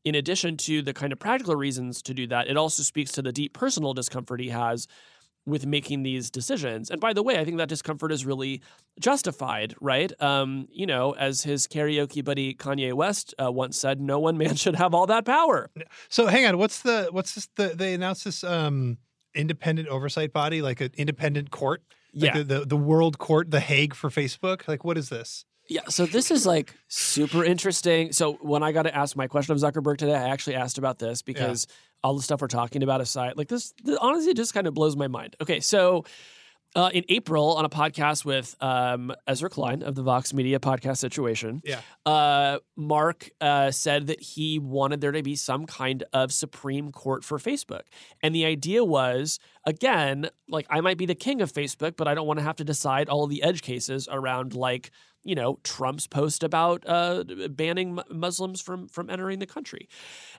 in 0.03 0.15
addition 0.15 0.57
to 0.57 0.81
the 0.81 0.93
kind 0.93 1.11
of 1.11 1.19
practical 1.19 1.55
reasons 1.55 2.01
to 2.03 2.13
do 2.13 2.27
that, 2.27 2.47
it 2.47 2.57
also 2.57 2.83
speaks 2.83 3.11
to 3.13 3.21
the 3.21 3.31
deep 3.31 3.53
personal 3.53 3.93
discomfort 3.93 4.39
he 4.39 4.49
has 4.49 4.87
with 5.45 5.65
making 5.65 6.03
these 6.03 6.29
decisions. 6.29 6.89
And 6.91 7.01
by 7.01 7.13
the 7.13 7.23
way, 7.23 7.39
I 7.39 7.45
think 7.45 7.57
that 7.57 7.69
discomfort 7.69 8.11
is 8.11 8.25
really 8.25 8.61
justified, 8.99 9.73
right? 9.81 10.11
Um, 10.21 10.67
you 10.71 10.85
know, 10.85 11.13
as 11.13 11.43
his 11.43 11.67
karaoke 11.67 12.23
buddy 12.23 12.53
Kanye 12.53 12.93
West 12.93 13.33
uh, 13.43 13.51
once 13.51 13.77
said, 13.77 13.99
no 13.99 14.19
one 14.19 14.37
man 14.37 14.55
should 14.57 14.75
have 14.75 14.93
all 14.93 15.07
that 15.07 15.25
power. 15.25 15.69
So 16.09 16.27
hang 16.27 16.45
on, 16.45 16.57
what's 16.57 16.81
the 16.81 17.09
what's 17.11 17.35
this? 17.35 17.49
The, 17.55 17.69
they 17.69 17.93
announced 17.93 18.25
this 18.25 18.43
um 18.43 18.97
independent 19.35 19.87
oversight 19.87 20.33
body, 20.33 20.61
like 20.61 20.81
an 20.81 20.91
independent 20.97 21.51
court, 21.51 21.81
like 22.13 22.33
Yeah. 22.35 22.37
the, 22.39 22.43
the 22.59 22.65
the 22.65 22.77
World 22.77 23.17
Court, 23.17 23.51
the 23.51 23.59
Hague 23.59 23.93
for 23.93 24.09
Facebook. 24.09 24.67
Like, 24.67 24.83
what 24.83 24.97
is 24.97 25.09
this? 25.09 25.45
Yeah, 25.69 25.81
so 25.87 26.07
this 26.07 26.31
is 26.31 26.47
like 26.47 26.73
super 26.87 27.43
interesting. 27.43 28.11
So 28.11 28.33
when 28.41 28.63
I 28.63 28.71
got 28.71 28.83
to 28.83 28.95
ask 28.95 29.15
my 29.15 29.27
question 29.27 29.53
of 29.53 29.59
Zuckerberg 29.61 29.97
today, 29.97 30.15
I 30.15 30.29
actually 30.29 30.55
asked 30.55 30.79
about 30.79 30.97
this 30.97 31.21
because 31.21 31.67
all 32.03 32.15
the 32.15 32.23
stuff 32.23 32.41
we're 32.41 32.47
talking 32.47 32.81
about 32.81 33.01
aside, 33.01 33.33
like 33.37 33.49
this, 33.49 33.71
th- 33.85 33.97
honestly, 34.01 34.31
it 34.31 34.37
just 34.37 34.53
kind 34.55 34.65
of 34.65 34.73
blows 34.73 34.95
my 34.95 35.07
mind. 35.07 35.35
Okay, 35.39 35.59
so 35.59 36.05
Uh, 36.75 36.91
in 36.93 37.03
April, 37.09 37.55
on 37.55 37.65
a 37.65 37.69
podcast 37.69 38.23
with 38.23 38.55
um, 38.61 39.11
Ezra 39.27 39.49
Klein 39.49 39.81
of 39.81 39.95
the 39.95 40.03
Vox 40.03 40.35
Media 40.35 40.59
podcast 40.59 40.97
situation, 40.97 41.61
Yeah. 41.65 41.81
uh, 42.05 42.59
Mark 42.77 43.31
uh, 43.41 43.71
said 43.71 44.05
that 44.07 44.21
he 44.21 44.59
wanted 44.59 45.01
there 45.01 45.11
to 45.11 45.23
be 45.23 45.35
some 45.35 45.65
kind 45.65 46.03
of 46.13 46.31
Supreme 46.31 46.91
Court 46.91 47.23
for 47.23 47.39
Facebook. 47.39 47.81
And 48.21 48.35
the 48.35 48.45
idea 48.45 48.85
was, 48.85 49.39
again, 49.65 50.29
like 50.47 50.67
I 50.69 50.81
might 50.81 50.99
be 50.99 51.07
the 51.07 51.15
king 51.15 51.41
of 51.41 51.51
Facebook, 51.51 51.95
but 51.97 52.07
I 52.07 52.13
don't 52.13 52.27
want 52.27 52.37
to 52.37 52.43
have 52.45 52.57
to 52.57 52.63
decide 52.63 53.09
all 53.09 53.25
the 53.25 53.41
edge 53.41 53.63
cases 53.63 54.07
around 54.11 54.53
like 54.53 54.91
you 55.23 55.35
know 55.35 55.59
Trump's 55.63 56.07
post 56.07 56.43
about 56.43 56.83
uh, 56.87 57.23
banning 57.49 57.99
Muslims 58.09 58.61
from 58.61 58.87
from 58.87 59.09
entering 59.09 59.39
the 59.39 59.45
country. 59.45 59.87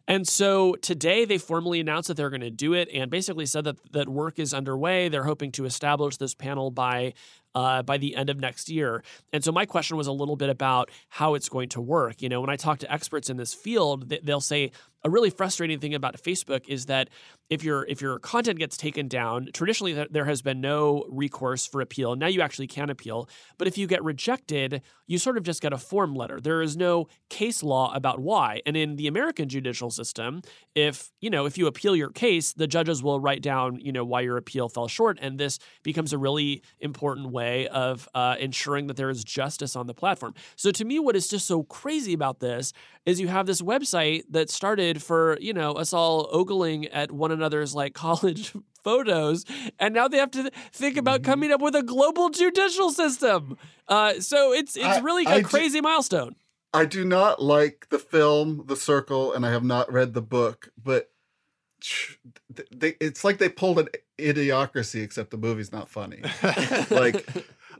And 0.09 0.27
so 0.27 0.75
today 0.77 1.25
they 1.25 1.39
formally 1.39 1.81
announced 1.81 2.09
that 2.09 2.17
they're 2.17 2.31
going 2.31 2.41
to 2.41 2.51
do 2.51 2.73
it, 2.75 2.89
and 2.93 3.11
basically 3.11 3.47
said 3.47 3.65
that 3.65 3.77
that 3.93 4.09
work 4.09 4.39
is 4.39 4.55
underway. 4.55 5.09
They're 5.09 5.25
hoping 5.25 5.53
to 5.53 5.65
establish 5.65 6.17
this 6.17 6.35
panel 6.35 6.71
by 6.71 7.15
uh, 7.55 7.83
by 7.83 7.99
the 7.99 8.17
end 8.17 8.31
of 8.31 8.39
next 8.39 8.69
year. 8.69 9.03
And 9.33 9.43
so 9.43 9.53
my 9.53 9.67
question 9.67 9.97
was 9.97 10.07
a 10.07 10.13
little 10.13 10.37
bit 10.37 10.51
about 10.51 10.91
how 11.09 11.35
it's 11.35 11.49
going 11.49 11.69
to 11.71 11.81
work. 11.81 12.23
You 12.23 12.29
know, 12.29 12.41
when 12.41 12.51
I 12.51 12.57
talk 12.57 12.79
to 12.81 12.93
experts 12.93 13.29
in 13.31 13.37
this 13.37 13.55
field, 13.55 14.13
they'll 14.23 14.41
say 14.41 14.73
a 15.03 15.11
really 15.11 15.31
frustrating 15.31 15.79
thing 15.79 15.95
about 15.95 16.21
Facebook 16.23 16.69
is 16.69 16.87
that 16.87 17.09
if 17.51 17.65
your 17.65 17.85
if 17.89 18.01
your 18.01 18.19
content 18.21 18.59
gets 18.59 18.77
taken 18.77 19.09
down, 19.09 19.49
traditionally 19.53 20.07
there 20.11 20.25
has 20.25 20.41
been 20.41 20.61
no 20.61 21.05
recourse 21.11 21.67
for 21.67 21.81
appeal. 21.81 22.15
Now 22.15 22.29
you 22.29 22.41
actually 22.41 22.69
can 22.69 22.89
appeal, 22.89 23.29
but 23.59 23.67
if 23.67 23.77
you 23.77 23.89
get 23.89 24.03
rejected, 24.05 24.83
you 25.09 25.19
sort 25.19 25.37
of 25.37 25.43
just 25.43 25.61
get 25.61 25.73
a 25.73 25.79
form 25.79 26.15
letter. 26.15 26.41
There 26.41 26.63
is 26.63 26.77
no 26.77 27.09
case 27.29 27.65
law 27.65 27.93
about 27.93 28.21
why. 28.21 28.63
And 28.65 28.77
in 28.77 28.95
the 28.95 29.09
American 29.09 29.49
judicial 29.49 29.91
system, 29.91 30.43
if 30.77 31.11
you 31.21 31.29
know 31.29 31.45
if 31.45 31.59
you 31.59 31.67
appeal 31.67 31.97
your 31.97 32.11
case, 32.11 32.53
the 32.53 32.69
judges 32.69 33.03
will 33.03 33.19
write 33.19 33.43
down 33.43 33.81
you 33.81 33.91
know 33.91 34.05
why 34.05 34.21
your 34.21 34.37
appeal 34.37 34.69
fell 34.69 34.87
short, 34.87 35.19
and 35.21 35.39
this 35.39 35.59
becomes 35.83 36.13
a 36.13 36.19
really 36.19 36.63
important 36.79 37.33
way 37.33 37.67
of 37.69 38.09
uh, 38.15 38.37
ensuring 38.39 38.87
that 38.87 38.97
there 38.97 39.11
is 39.11 39.25
justice 39.25 39.75
on 39.75 39.89
the 39.89 39.95
platform. 39.95 40.35
So 40.55 40.71
to 40.71 40.85
me, 40.85 41.01
what 41.01 41.17
is 41.17 41.27
just 41.27 41.49
so 41.49 41.65
crazy 41.65 42.13
about 42.13 42.39
this 42.39 42.73
is 43.07 43.21
you 43.21 43.29
have 43.29 43.47
this 43.47 43.61
website 43.61 44.23
that 44.31 44.51
started 44.51 45.03
for 45.03 45.37
you 45.41 45.53
know 45.53 45.73
us 45.73 45.93
all 45.93 46.29
ogling 46.33 46.87
at 46.89 47.11
one 47.11 47.40
another's 47.41 47.75
like 47.75 47.95
college 48.07 48.53
photos 48.85 49.45
and 49.79 49.93
now 49.95 50.09
they 50.09 50.17
have 50.19 50.31
to 50.31 50.51
think 50.73 50.97
about 50.97 51.21
Mm-hmm. 51.21 51.31
coming 51.31 51.53
up 51.53 51.61
with 51.61 51.75
a 51.75 51.83
global 51.83 52.31
judicial 52.31 52.91
system 52.91 53.57
uh, 53.89 54.15
so 54.21 54.53
it's 54.53 54.77
it's 54.77 54.85
I- 54.87 55.01
really 55.01 55.25
a 55.27 55.29
I 55.31 55.41
do- 55.41 55.47
crazy 55.49 55.81
milestone 55.81 56.37
I 56.73 56.85
do 56.85 57.05
not 57.05 57.43
like 57.43 57.89
the 57.91 57.99
film 57.99 58.63
The 58.69 58.77
Circle, 58.77 59.33
and 59.33 59.45
I 59.45 59.51
have 59.51 59.65
not 59.65 59.93
read 59.93 60.15
the 60.15 60.23
book, 60.23 60.71
but 60.81 61.11
they, 62.71 62.95
it's 63.01 63.25
like 63.25 63.39
they 63.39 63.49
pulled 63.49 63.81
an 63.81 63.89
idiocracy, 64.19 65.03
except 65.03 65.31
the 65.33 65.37
movie's 65.37 65.73
not 65.73 65.89
funny. 65.89 66.23
Like, 66.91 67.27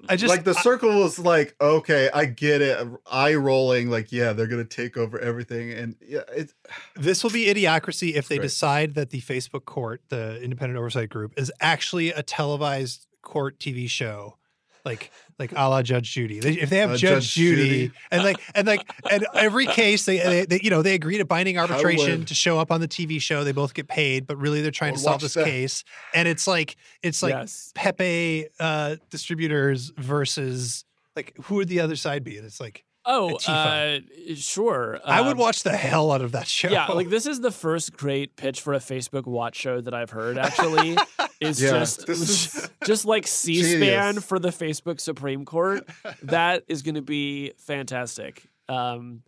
I 0.09 0.17
just 0.17 0.31
like 0.31 0.45
the 0.45 0.55
circle 0.55 1.01
was 1.01 1.19
like, 1.19 1.55
okay, 1.61 2.11
I 2.13 2.25
get 2.25 2.63
it, 2.63 2.87
eye 3.11 3.35
rolling, 3.35 3.91
like, 3.91 4.13
yeah, 4.13 4.33
they're 4.33 4.47
gonna 4.47 4.65
take 4.65 4.97
over 4.97 5.19
everything, 5.19 5.73
and 5.73 5.97
yeah, 6.01 6.21
it's 6.33 6.55
This 6.97 7.23
will 7.23 7.31
be 7.31 7.47
idiocracy 7.47 8.15
if 8.15 8.29
they 8.29 8.37
Great. 8.37 8.47
decide 8.47 8.95
that 8.95 9.11
the 9.11 9.21
Facebook 9.21 9.65
court, 9.65 10.03
the 10.09 10.41
independent 10.43 10.79
oversight 10.79 11.11
group, 11.11 11.35
is 11.37 11.53
actually 11.61 12.11
a 12.11 12.23
televised 12.23 13.07
court 13.23 13.59
TV 13.59 13.89
show. 13.89 14.37
Like 14.85 15.11
like 15.39 15.53
a 15.53 15.69
la 15.69 15.83
Judge 15.83 16.13
Judy. 16.13 16.39
If 16.39 16.71
they 16.71 16.79
have 16.79 16.91
Uh, 16.91 16.97
Judge, 16.97 17.25
Judge 17.25 17.35
Judy, 17.35 17.63
Judy. 17.69 17.93
and 18.11 18.25
like 18.25 18.37
and 18.55 18.67
like 18.67 18.91
and 19.11 19.27
every 19.35 19.67
case 19.67 20.05
they, 20.07 20.19
they, 20.19 20.45
they 20.47 20.61
you 20.63 20.71
know 20.71 20.83
they 20.83 20.95
agree 20.95 21.19
to 21.19 21.25
binding 21.25 21.59
arbitration 21.59 22.25
to 22.27 22.35
show 22.35 22.59
up 22.59 22.71
on 22.71 22.81
the 22.81 22.89
TV 22.89 23.21
show. 23.21 23.45
They 23.45 23.53
both 23.53 23.75
get 23.75 23.89
paid, 23.89 24.27
but 24.27 24.37
really 24.39 24.63
they're 24.63 24.71
trying 24.71 24.93
Would 24.93 24.99
to 24.99 25.03
solve 25.05 25.21
this 25.21 25.35
that. 25.35 25.45
case. 25.45 25.85
And 26.15 26.27
it's 26.29 26.47
like 26.47 26.77
it's 27.03 27.23
like 27.23 27.33
yes 27.33 27.73
Pepe 27.75 28.47
uh, 28.59 28.97
distributors 29.11 29.93
versus 29.97 30.85
like 31.17 31.35
who 31.45 31.57
would 31.57 31.69
the 31.69 31.81
other 31.81 31.97
side 31.97 32.25
be? 32.25 32.37
And 32.37 32.47
it's 32.47 32.61
like 32.61 32.85
oh 33.07 33.37
uh, 33.49 33.99
sure 34.37 35.01
I 35.05 35.21
would 35.23 35.33
Um, 35.33 35.39
watch 35.39 35.63
the 35.63 35.77
hell 35.77 36.13
out 36.13 36.21
of 36.23 36.33
that 36.33 36.47
show. 36.47 36.69
yeah 36.69 36.87
like 36.89 37.09
this 37.09 37.27
is 37.27 37.41
the 37.41 37.51
first 37.51 37.93
great 37.95 38.37
pitch 38.37 38.61
for 38.61 38.75
a 38.75 38.79
facebook 38.79 39.27
watch 39.27 39.57
show 39.57 39.81
that 39.81 39.95
i've 39.95 40.11
heard 40.11 40.37
actually 40.39 40.97
is 41.41 41.61
Yeah, 41.63 41.71
just 41.71 42.09
is- 42.09 42.71
just 42.85 43.05
like 43.07 43.27
c-span 43.27 44.21
for 44.21 44.39
the 44.39 44.51
facebook 44.51 45.01
supreme 45.01 45.45
court. 45.45 45.89
That 46.23 46.65
is 46.69 46.83
going 46.83 46.97
to 46.97 47.03
be 47.03 47.53
fantastic. 47.57 48.43
Um 48.69 49.23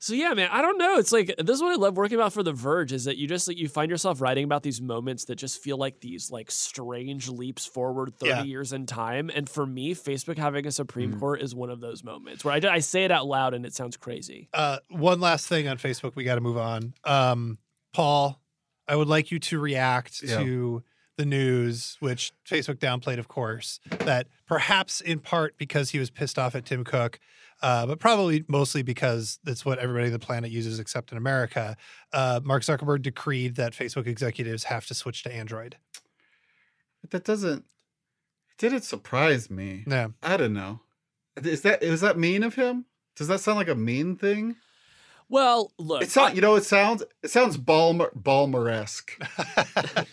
so 0.00 0.14
yeah, 0.14 0.32
man, 0.34 0.48
I 0.52 0.62
don't 0.62 0.78
know. 0.78 0.98
It's 0.98 1.12
like 1.12 1.34
this 1.38 1.56
is 1.56 1.62
what 1.62 1.72
I 1.72 1.76
love 1.76 1.96
working 1.96 2.16
about 2.16 2.32
for 2.32 2.42
The 2.42 2.52
Verge 2.52 2.92
is 2.92 3.04
that 3.04 3.16
you 3.16 3.26
just 3.26 3.48
like 3.48 3.58
you 3.58 3.68
find 3.68 3.90
yourself 3.90 4.20
writing 4.20 4.44
about 4.44 4.62
these 4.62 4.80
moments 4.80 5.24
that 5.26 5.36
just 5.36 5.62
feel 5.62 5.76
like 5.76 6.00
these 6.00 6.30
like 6.30 6.50
strange 6.50 7.28
leaps 7.28 7.66
forward 7.66 8.14
thirty 8.18 8.30
Yeah. 8.30 8.42
years 8.44 8.72
in 8.72 8.86
time. 8.86 9.30
And 9.34 9.48
for 9.48 9.66
me, 9.66 9.94
Facebook 9.94 10.38
having 10.38 10.66
a 10.66 10.70
Supreme 10.70 11.14
Mm. 11.14 11.20
Court 11.20 11.42
is 11.42 11.54
one 11.54 11.70
of 11.70 11.80
those 11.80 12.04
moments 12.04 12.44
where 12.44 12.54
I, 12.54 12.74
I 12.74 12.78
say 12.78 13.04
it 13.04 13.10
out 13.10 13.26
loud 13.26 13.54
and 13.54 13.66
it 13.66 13.74
sounds 13.74 13.96
crazy. 13.96 14.48
uh, 14.54 14.78
one 14.88 15.20
last 15.20 15.46
thing 15.48 15.66
on 15.68 15.78
Facebook. 15.78 16.14
We 16.14 16.24
got 16.24 16.36
to 16.36 16.40
move 16.40 16.56
on. 16.58 16.94
Um, 17.04 17.58
Paul, 17.92 18.40
I 18.86 18.94
would 18.96 19.08
like 19.08 19.30
you 19.30 19.38
to 19.40 19.58
react 19.58 20.22
Yeah. 20.22 20.38
to 20.38 20.82
the 21.16 21.24
news, 21.26 21.96
which 21.98 22.32
Facebook 22.48 22.76
downplayed, 22.76 23.18
of 23.18 23.26
course, 23.26 23.80
that 24.00 24.28
perhaps 24.46 25.00
in 25.00 25.18
part 25.18 25.58
because 25.58 25.90
he 25.90 25.98
was 25.98 26.10
pissed 26.10 26.38
off 26.38 26.54
at 26.54 26.64
Tim 26.64 26.84
Cook, 26.84 27.18
uh, 27.62 27.86
but 27.86 27.98
probably 27.98 28.44
mostly 28.48 28.82
because 28.82 29.38
that's 29.44 29.64
what 29.64 29.78
everybody 29.78 30.06
on 30.06 30.12
the 30.12 30.18
planet 30.18 30.50
uses 30.50 30.78
except 30.78 31.12
in 31.12 31.18
America. 31.18 31.76
Uh, 32.12 32.40
Mark 32.42 32.62
Zuckerberg 32.62 33.02
decreed 33.02 33.56
that 33.56 33.72
Facebook 33.72 34.06
executives 34.06 34.64
have 34.64 34.86
to 34.86 34.94
switch 34.94 35.22
to 35.24 35.32
Android. 35.34 35.76
But 37.00 37.10
that 37.10 37.24
doesn't 37.24 37.64
didn't 38.58 38.82
surprise 38.82 39.50
me. 39.50 39.84
No. 39.86 40.14
I 40.22 40.36
don't 40.36 40.52
know. 40.54 40.80
Is 41.42 41.62
that 41.62 41.82
is 41.82 42.00
that 42.00 42.18
mean 42.18 42.42
of 42.42 42.54
him? 42.56 42.86
Does 43.16 43.28
that 43.28 43.40
sound 43.40 43.58
like 43.58 43.68
a 43.68 43.74
mean 43.74 44.16
thing? 44.16 44.56
Well, 45.30 45.72
look, 45.78 46.02
It's 46.02 46.16
not. 46.16 46.34
You 46.34 46.40
know, 46.40 46.54
it 46.54 46.64
sounds 46.64 47.02
it 47.22 47.30
sounds 47.30 47.58
Ballmer 47.58 48.10
Ballmer 48.14 48.70
esque. 48.72 49.12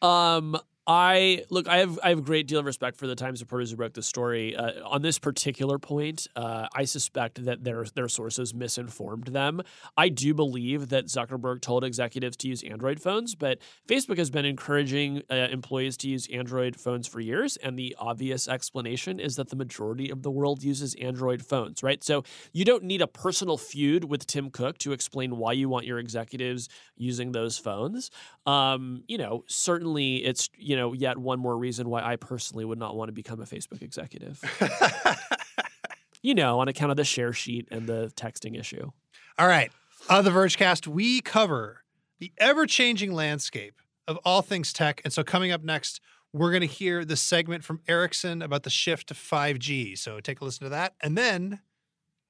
Um, 0.00 0.56
I 0.90 1.44
look. 1.50 1.68
I 1.68 1.76
have 1.76 2.00
I 2.02 2.08
have 2.08 2.18
a 2.18 2.22
great 2.22 2.48
deal 2.48 2.60
of 2.60 2.64
respect 2.64 2.96
for 2.96 3.06
the 3.06 3.14
Times 3.14 3.42
reporters 3.42 3.70
who 3.70 3.76
broke 3.76 3.92
the 3.92 4.02
story 4.02 4.56
uh, 4.56 4.72
on 4.86 5.02
this 5.02 5.18
particular 5.18 5.78
point. 5.78 6.26
Uh, 6.34 6.66
I 6.74 6.84
suspect 6.84 7.44
that 7.44 7.62
their 7.62 7.84
their 7.94 8.08
sources 8.08 8.54
misinformed 8.54 9.26
them. 9.26 9.60
I 9.98 10.08
do 10.08 10.32
believe 10.32 10.88
that 10.88 11.04
Zuckerberg 11.04 11.60
told 11.60 11.84
executives 11.84 12.38
to 12.38 12.48
use 12.48 12.62
Android 12.62 13.02
phones, 13.02 13.34
but 13.34 13.58
Facebook 13.86 14.16
has 14.16 14.30
been 14.30 14.46
encouraging 14.46 15.24
uh, 15.30 15.34
employees 15.50 15.98
to 15.98 16.08
use 16.08 16.26
Android 16.32 16.74
phones 16.74 17.06
for 17.06 17.20
years, 17.20 17.58
and 17.58 17.78
the 17.78 17.94
obvious 17.98 18.48
explanation 18.48 19.20
is 19.20 19.36
that 19.36 19.50
the 19.50 19.56
majority 19.56 20.08
of 20.08 20.22
the 20.22 20.30
world 20.30 20.62
uses 20.62 20.94
Android 20.94 21.44
phones, 21.44 21.82
right? 21.82 22.02
So 22.02 22.24
you 22.54 22.64
don't 22.64 22.84
need 22.84 23.02
a 23.02 23.06
personal 23.06 23.58
feud 23.58 24.04
with 24.04 24.26
Tim 24.26 24.48
Cook 24.48 24.78
to 24.78 24.92
explain 24.92 25.36
why 25.36 25.52
you 25.52 25.68
want 25.68 25.84
your 25.84 25.98
executives 25.98 26.70
using 26.96 27.32
those 27.32 27.58
phones. 27.58 28.10
Um, 28.46 29.02
you 29.06 29.18
know, 29.18 29.44
certainly 29.48 30.24
it's 30.24 30.48
you 30.56 30.76
know 30.76 30.77
yet 30.92 31.18
one 31.18 31.38
more 31.38 31.56
reason 31.56 31.88
why 31.88 32.02
I 32.02 32.16
personally 32.16 32.64
would 32.64 32.78
not 32.78 32.96
want 32.96 33.08
to 33.08 33.12
become 33.12 33.40
a 33.40 33.44
Facebook 33.44 33.82
executive. 33.82 34.42
you 36.22 36.34
know, 36.34 36.60
on 36.60 36.68
account 36.68 36.90
of 36.90 36.96
the 36.96 37.04
share 37.04 37.32
sheet 37.32 37.68
and 37.70 37.86
the 37.86 38.12
texting 38.16 38.58
issue. 38.58 38.90
All 39.38 39.46
right. 39.46 39.70
On 40.08 40.24
the 40.24 40.30
Vergecast, 40.30 40.86
we 40.86 41.20
cover 41.20 41.84
the 42.18 42.32
ever 42.38 42.66
changing 42.66 43.12
landscape 43.12 43.80
of 44.06 44.18
all 44.24 44.42
things 44.42 44.72
tech. 44.72 45.00
And 45.04 45.12
so, 45.12 45.22
coming 45.22 45.52
up 45.52 45.62
next, 45.62 46.00
we're 46.32 46.50
going 46.50 46.62
to 46.62 46.66
hear 46.66 47.04
the 47.04 47.16
segment 47.16 47.64
from 47.64 47.80
Ericsson 47.88 48.42
about 48.42 48.62
the 48.62 48.70
shift 48.70 49.08
to 49.08 49.14
5G. 49.14 49.98
So, 49.98 50.20
take 50.20 50.40
a 50.40 50.44
listen 50.44 50.64
to 50.64 50.70
that. 50.70 50.94
And 51.00 51.16
then 51.16 51.60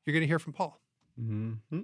you're 0.05 0.13
going 0.13 0.23
to 0.23 0.27
hear 0.27 0.39
from 0.39 0.53
Paul. 0.53 0.81
Mm-hmm. 1.21 1.81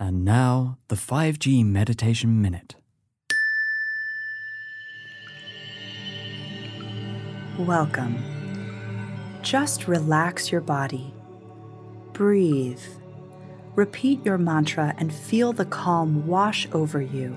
And 0.00 0.24
now, 0.24 0.78
the 0.88 0.94
5G 0.94 1.64
Meditation 1.64 2.40
Minute. 2.40 2.76
Welcome. 7.58 8.22
Just 9.42 9.88
relax 9.88 10.52
your 10.52 10.60
body. 10.60 11.12
Breathe. 12.12 12.80
Repeat 13.74 14.24
your 14.24 14.38
mantra 14.38 14.94
and 14.96 15.12
feel 15.12 15.52
the 15.52 15.64
calm 15.64 16.28
wash 16.28 16.68
over 16.70 17.02
you. 17.02 17.36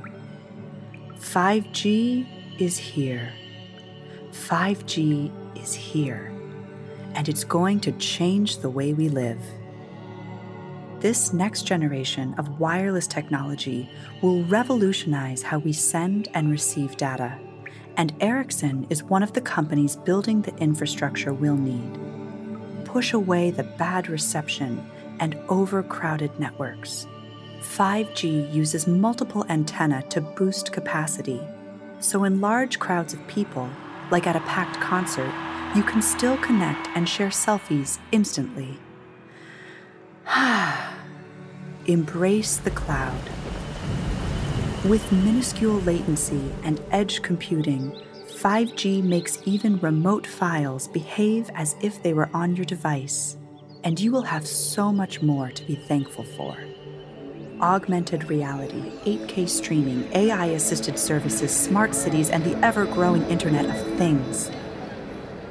5G 1.15 2.61
is 2.61 2.77
here. 2.77 3.33
5G 4.29 5.31
is 5.59 5.73
here. 5.73 6.31
And 7.15 7.27
it's 7.27 7.43
going 7.43 7.79
to 7.79 7.91
change 7.93 8.59
the 8.59 8.69
way 8.69 8.93
we 8.93 9.09
live. 9.09 9.41
This 10.99 11.33
next 11.33 11.63
generation 11.63 12.35
of 12.35 12.59
wireless 12.59 13.07
technology 13.07 13.89
will 14.21 14.43
revolutionize 14.43 15.41
how 15.41 15.57
we 15.57 15.73
send 15.73 16.27
and 16.35 16.51
receive 16.51 16.95
data 16.95 17.39
and 18.01 18.15
Ericsson 18.19 18.87
is 18.89 19.03
one 19.03 19.21
of 19.21 19.33
the 19.33 19.41
companies 19.41 19.95
building 19.95 20.41
the 20.41 20.55
infrastructure 20.57 21.35
we'll 21.35 21.55
need. 21.55 21.99
Push 22.83 23.13
away 23.13 23.51
the 23.51 23.61
bad 23.61 24.09
reception 24.09 24.83
and 25.19 25.37
overcrowded 25.49 26.39
networks. 26.39 27.05
5G 27.59 28.51
uses 28.51 28.87
multiple 28.87 29.45
antennae 29.49 30.01
to 30.09 30.19
boost 30.19 30.73
capacity, 30.73 31.39
So, 31.99 32.23
in 32.23 32.41
large 32.41 32.79
crowds 32.79 33.13
of 33.13 33.27
people, 33.27 33.69
like 34.09 34.25
at 34.25 34.35
a 34.35 34.47
packed 34.49 34.81
concert, 34.81 35.31
you 35.75 35.83
can 35.83 36.01
still 36.01 36.37
connect 36.37 36.87
and 36.95 37.07
share 37.07 37.29
selfies 37.29 37.99
instantly. 38.11 38.79
Embrace 41.85 42.57
the 42.57 42.71
cloud. 42.71 43.40
With 44.85 45.11
minuscule 45.11 45.79
latency 45.81 46.51
and 46.63 46.81
edge 46.89 47.21
computing, 47.21 47.91
5G 48.29 49.03
makes 49.03 49.37
even 49.45 49.77
remote 49.77 50.25
files 50.25 50.87
behave 50.87 51.51
as 51.53 51.75
if 51.81 52.01
they 52.01 52.15
were 52.15 52.31
on 52.33 52.55
your 52.55 52.65
device, 52.65 53.37
and 53.83 53.99
you 53.99 54.11
will 54.11 54.23
have 54.23 54.47
so 54.47 54.91
much 54.91 55.21
more 55.21 55.51
to 55.51 55.63
be 55.65 55.75
thankful 55.75 56.23
for. 56.23 56.57
Augmented 57.61 58.27
reality, 58.27 58.91
8K 59.05 59.47
streaming, 59.47 60.11
AI 60.13 60.47
assisted 60.47 60.97
services, 60.97 61.55
smart 61.55 61.93
cities, 61.93 62.31
and 62.31 62.43
the 62.43 62.57
ever 62.65 62.85
growing 62.85 63.21
Internet 63.29 63.65
of 63.65 63.97
Things. 63.99 64.49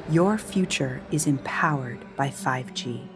Your 0.09 0.37
future 0.37 1.01
is 1.09 1.25
empowered 1.25 2.03
by 2.17 2.27
5G. 2.27 3.07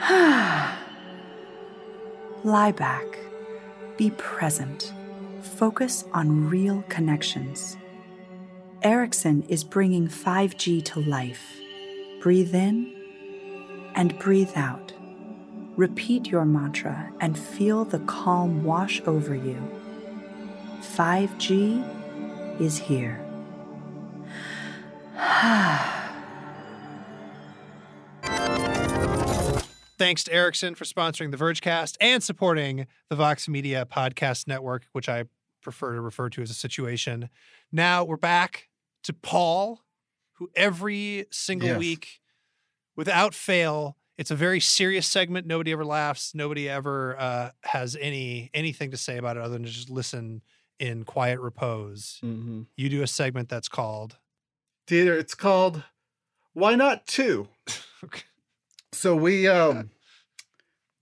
Lie 2.42 2.72
back. 2.72 3.18
Be 3.96 4.10
present. 4.10 4.92
Focus 5.40 6.04
on 6.12 6.48
real 6.48 6.82
connections. 6.88 7.76
Ericsson 8.82 9.44
is 9.48 9.62
bringing 9.62 10.08
5G 10.08 10.84
to 10.86 11.00
life. 11.00 11.60
Breathe 12.20 12.54
in 12.54 12.92
and 13.94 14.18
breathe 14.18 14.50
out. 14.56 14.92
Repeat 15.76 16.26
your 16.26 16.44
mantra 16.44 17.12
and 17.20 17.38
feel 17.38 17.84
the 17.84 18.00
calm 18.00 18.64
wash 18.64 19.00
over 19.06 19.34
you. 19.34 19.62
5G 20.80 22.60
is 22.60 22.78
here. 22.78 23.20
Ah. 25.16 25.93
Thanks 29.96 30.24
to 30.24 30.32
Ericsson 30.32 30.74
for 30.74 30.84
sponsoring 30.84 31.30
the 31.30 31.36
Vergecast 31.36 31.96
and 32.00 32.22
supporting 32.22 32.86
the 33.10 33.16
Vox 33.16 33.48
Media 33.48 33.86
Podcast 33.90 34.48
Network, 34.48 34.86
which 34.92 35.08
I 35.08 35.24
prefer 35.62 35.94
to 35.94 36.00
refer 36.00 36.28
to 36.30 36.42
as 36.42 36.50
a 36.50 36.54
situation. 36.54 37.30
Now 37.70 38.02
we're 38.02 38.16
back 38.16 38.68
to 39.04 39.12
Paul, 39.12 39.82
who 40.34 40.50
every 40.56 41.26
single 41.30 41.68
Yes. 41.70 41.78
week, 41.78 42.20
without 42.96 43.34
fail, 43.34 43.96
it's 44.18 44.32
a 44.32 44.36
very 44.36 44.58
serious 44.60 45.06
segment. 45.06 45.46
Nobody 45.46 45.70
ever 45.72 45.84
laughs. 45.84 46.34
Nobody 46.34 46.68
ever 46.68 47.16
uh, 47.18 47.50
has 47.62 47.96
any 48.00 48.50
anything 48.52 48.90
to 48.90 48.96
say 48.96 49.16
about 49.16 49.36
it 49.36 49.42
other 49.44 49.54
than 49.54 49.62
to 49.64 49.70
just 49.70 49.90
listen 49.90 50.42
in 50.80 51.04
quiet 51.04 51.38
repose. 51.40 52.18
Mm-hmm. 52.24 52.62
You 52.76 52.88
do 52.88 53.02
a 53.02 53.06
segment 53.06 53.48
that's 53.48 53.68
called 53.68 54.16
Dieter. 54.88 55.16
It's 55.18 55.34
called 55.36 55.84
Why 56.52 56.74
Not 56.74 57.06
Two. 57.06 57.48
So 58.94 59.14
we 59.16 59.46
um 59.48 59.90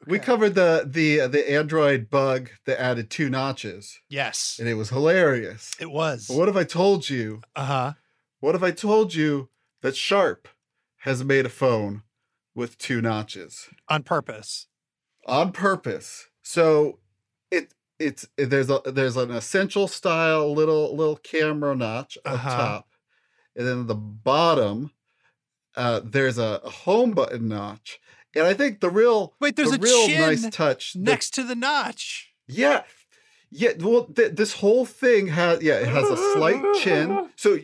we 0.06 0.18
Okay. 0.18 0.24
covered 0.26 0.54
the 0.54 0.84
the 0.86 1.26
the 1.28 1.50
Android 1.50 2.10
bug 2.10 2.50
that 2.66 2.80
added 2.80 3.10
two 3.10 3.28
notches, 3.30 4.00
Yes, 4.08 4.56
and 4.58 4.68
it 4.68 4.74
was 4.74 4.90
hilarious. 4.90 5.72
it 5.78 5.90
was. 5.90 6.26
But 6.28 6.36
what 6.36 6.48
if 6.48 6.56
I 6.56 6.64
told 6.64 7.08
you? 7.08 7.42
Uh 7.54 7.64
huh. 7.64 7.92
What 8.40 8.54
if 8.54 8.62
I 8.62 8.72
told 8.72 9.14
you 9.14 9.50
that 9.82 9.94
Sharp 9.96 10.48
has 10.98 11.22
made 11.24 11.46
a 11.46 11.50
phone 11.50 12.02
with 12.54 12.78
two 12.78 13.00
notches 13.00 13.68
On 13.88 14.02
purpose. 14.02 14.66
on 15.26 15.52
purpose? 15.52 16.28
So 16.42 16.98
it 17.50 17.74
it's 18.00 18.26
there's 18.36 18.70
a 18.70 18.80
there's 18.84 19.16
an 19.16 19.30
essential 19.30 19.86
style 19.86 20.52
little 20.52 20.96
little 20.96 21.16
camera 21.16 21.76
notch 21.76 22.18
up 22.24 22.34
Uh-huh. 22.34 22.56
top, 22.56 22.88
and 23.54 23.66
then 23.68 23.86
the 23.86 23.94
bottom 23.94 24.90
uh, 25.76 26.00
there's 26.04 26.38
a, 26.38 26.58
home 26.64 27.12
button 27.12 27.48
notch. 27.48 28.00
And 28.34 28.46
I 28.46 28.54
think 28.54 28.80
the 28.80 28.90
real 28.90 29.34
Wait, 29.40 29.56
there's 29.56 29.70
the 29.70 29.76
a 29.76 29.80
real 29.80 30.06
chin 30.06 30.20
nice 30.20 30.48
touch 30.50 30.94
that- 30.94 31.00
next 31.00 31.30
to 31.34 31.44
the 31.44 31.54
notch. 31.54 32.32
Yeah. 32.46 32.82
Yeah, 33.50 33.72
well 33.78 34.04
th- 34.04 34.32
this 34.32 34.54
whole 34.54 34.86
thing 34.86 35.26
has 35.28 35.62
yeah, 35.62 35.74
it 35.74 35.88
has 35.88 36.08
a 36.08 36.16
slight 36.16 36.62
chin. 36.80 37.28
So 37.36 37.58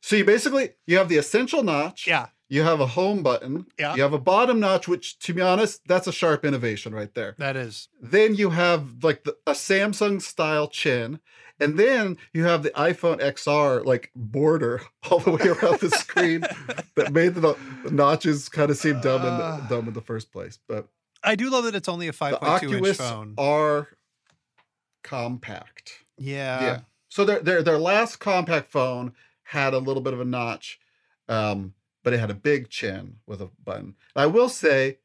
so 0.00 0.16
you 0.16 0.24
basically 0.24 0.70
you 0.86 0.98
have 0.98 1.08
the 1.08 1.18
essential 1.18 1.62
notch. 1.62 2.06
Yeah. 2.06 2.26
You 2.48 2.62
have 2.64 2.80
a 2.80 2.86
home 2.86 3.22
button. 3.22 3.66
Yeah. 3.78 3.94
You 3.94 4.02
have 4.02 4.12
a 4.12 4.18
bottom 4.18 4.58
notch 4.58 4.88
which 4.88 5.20
to 5.20 5.32
be 5.32 5.40
honest, 5.40 5.82
that's 5.86 6.08
a 6.08 6.12
sharp 6.12 6.44
innovation 6.44 6.92
right 6.92 7.14
there. 7.14 7.36
That 7.38 7.54
is. 7.56 7.88
Then 8.02 8.34
you 8.34 8.50
have 8.50 9.04
like 9.04 9.22
the, 9.22 9.36
a 9.46 9.52
Samsung 9.52 10.20
style 10.20 10.66
chin. 10.66 11.20
And 11.60 11.78
then 11.78 12.16
you 12.32 12.44
have 12.44 12.62
the 12.62 12.70
iPhone 12.70 13.20
XR 13.20 13.84
like 13.84 14.10
border 14.16 14.80
all 15.10 15.18
the 15.20 15.30
way 15.30 15.46
around 15.46 15.80
the 15.80 15.90
screen 15.90 16.40
that 16.96 17.12
made 17.12 17.34
the, 17.34 17.56
the 17.84 17.90
notches 17.90 18.48
kind 18.48 18.70
of 18.70 18.76
seem 18.78 19.00
dumb 19.00 19.20
in 19.22 19.36
the, 19.36 19.44
Ah. 19.44 19.66
dumb 19.68 19.86
in 19.88 19.94
the 19.94 20.00
first 20.00 20.32
place. 20.32 20.58
But 20.66 20.88
I 21.22 21.34
do 21.34 21.50
love 21.50 21.64
that 21.64 21.74
it's 21.74 21.88
only 21.88 22.08
a 22.08 22.12
5.2 22.12 22.86
inch 22.86 22.96
phone. 22.96 23.34
are 23.36 23.88
compact. 25.02 26.04
Yeah. 26.18 26.60
yeah. 26.62 26.80
So 27.08 27.24
their 27.24 27.40
their 27.40 27.62
their 27.62 27.78
last 27.78 28.16
compact 28.16 28.70
phone 28.70 29.12
had 29.42 29.74
a 29.74 29.78
little 29.78 30.02
bit 30.02 30.12
of 30.14 30.20
a 30.20 30.24
notch, 30.24 30.78
um, 31.28 31.74
but 32.04 32.12
it 32.12 32.20
had 32.20 32.30
a 32.30 32.34
big 32.34 32.68
chin 32.70 33.16
with 33.26 33.40
a 33.40 33.50
button. 33.64 33.96
I 34.14 34.26
will 34.26 34.48
say, 34.48 34.98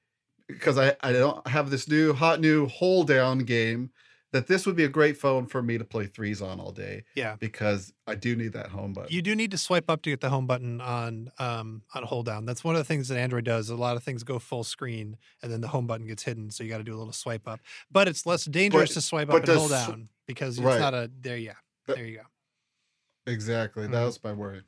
because 0.47 0.77
I 0.77 0.95
I 1.01 1.11
don't 1.13 1.45
have 1.47 1.69
this 1.71 1.87
new 1.87 2.13
hot 2.13 2.39
new 2.39 2.67
hold 2.67 3.07
down 3.07 3.39
game, 3.39 3.89
that 4.35 4.47
this 4.47 4.65
would 4.65 4.75
be 4.75 4.83
a 4.83 4.89
great 4.89 5.15
phone 5.17 5.45
for 5.47 5.63
me 5.63 5.77
to 5.77 5.85
play 5.85 6.05
threes 6.07 6.41
on 6.41 6.59
all 6.59 6.71
day. 6.71 7.03
Yeah. 7.15 7.37
Because 7.39 7.93
I 8.05 8.15
do 8.15 8.35
need 8.35 8.51
that 8.53 8.67
home 8.67 8.91
button. 8.91 9.11
You 9.13 9.21
do 9.21 9.33
need 9.33 9.51
to 9.51 9.57
swipe 9.57 9.89
up 9.89 10.01
to 10.01 10.09
get 10.09 10.19
the 10.19 10.29
home 10.29 10.45
button 10.45 10.81
on 10.81 11.31
um 11.39 11.83
on 11.93 12.03
hold 12.03 12.25
down. 12.25 12.45
That's 12.45 12.63
one 12.63 12.75
of 12.75 12.79
the 12.79 12.83
things 12.85 13.07
that 13.07 13.17
Android 13.17 13.45
does. 13.45 13.69
A 13.69 13.75
lot 13.75 13.95
of 13.95 14.03
things 14.03 14.23
go 14.23 14.37
full 14.37 14.65
screen 14.65 15.17
and 15.41 15.51
then 15.51 15.61
the 15.61 15.69
home 15.69 15.87
button 15.87 16.05
gets 16.05 16.23
hidden, 16.23 16.51
so 16.51 16.63
you 16.63 16.69
got 16.69 16.79
to 16.79 16.83
do 16.83 16.93
a 16.93 16.97
little 16.99 17.13
swipe 17.13 17.47
up. 17.47 17.61
But 17.89 18.07
it's 18.09 18.25
less 18.25 18.43
dangerous 18.45 18.89
But- 18.89 18.93
to 18.95 19.01
swipe 19.01 19.29
up 19.29 19.35
and 19.37 19.47
hold 19.47 19.69
does 19.71 19.87
down 19.87 20.09
because 20.27 20.57
it's 20.57 20.65
Right. 20.65 20.79
not 20.79 20.93
a 20.93 21.09
there. 21.21 21.37
Yeah, 21.37 21.53
That- 21.87 21.95
there 21.95 22.05
you 22.05 22.17
go. 22.17 23.31
exactly. 23.31 23.87
Mhm. 23.87 23.91
That 23.91 24.03
was 24.05 24.23
my 24.23 24.33
worry. 24.33 24.61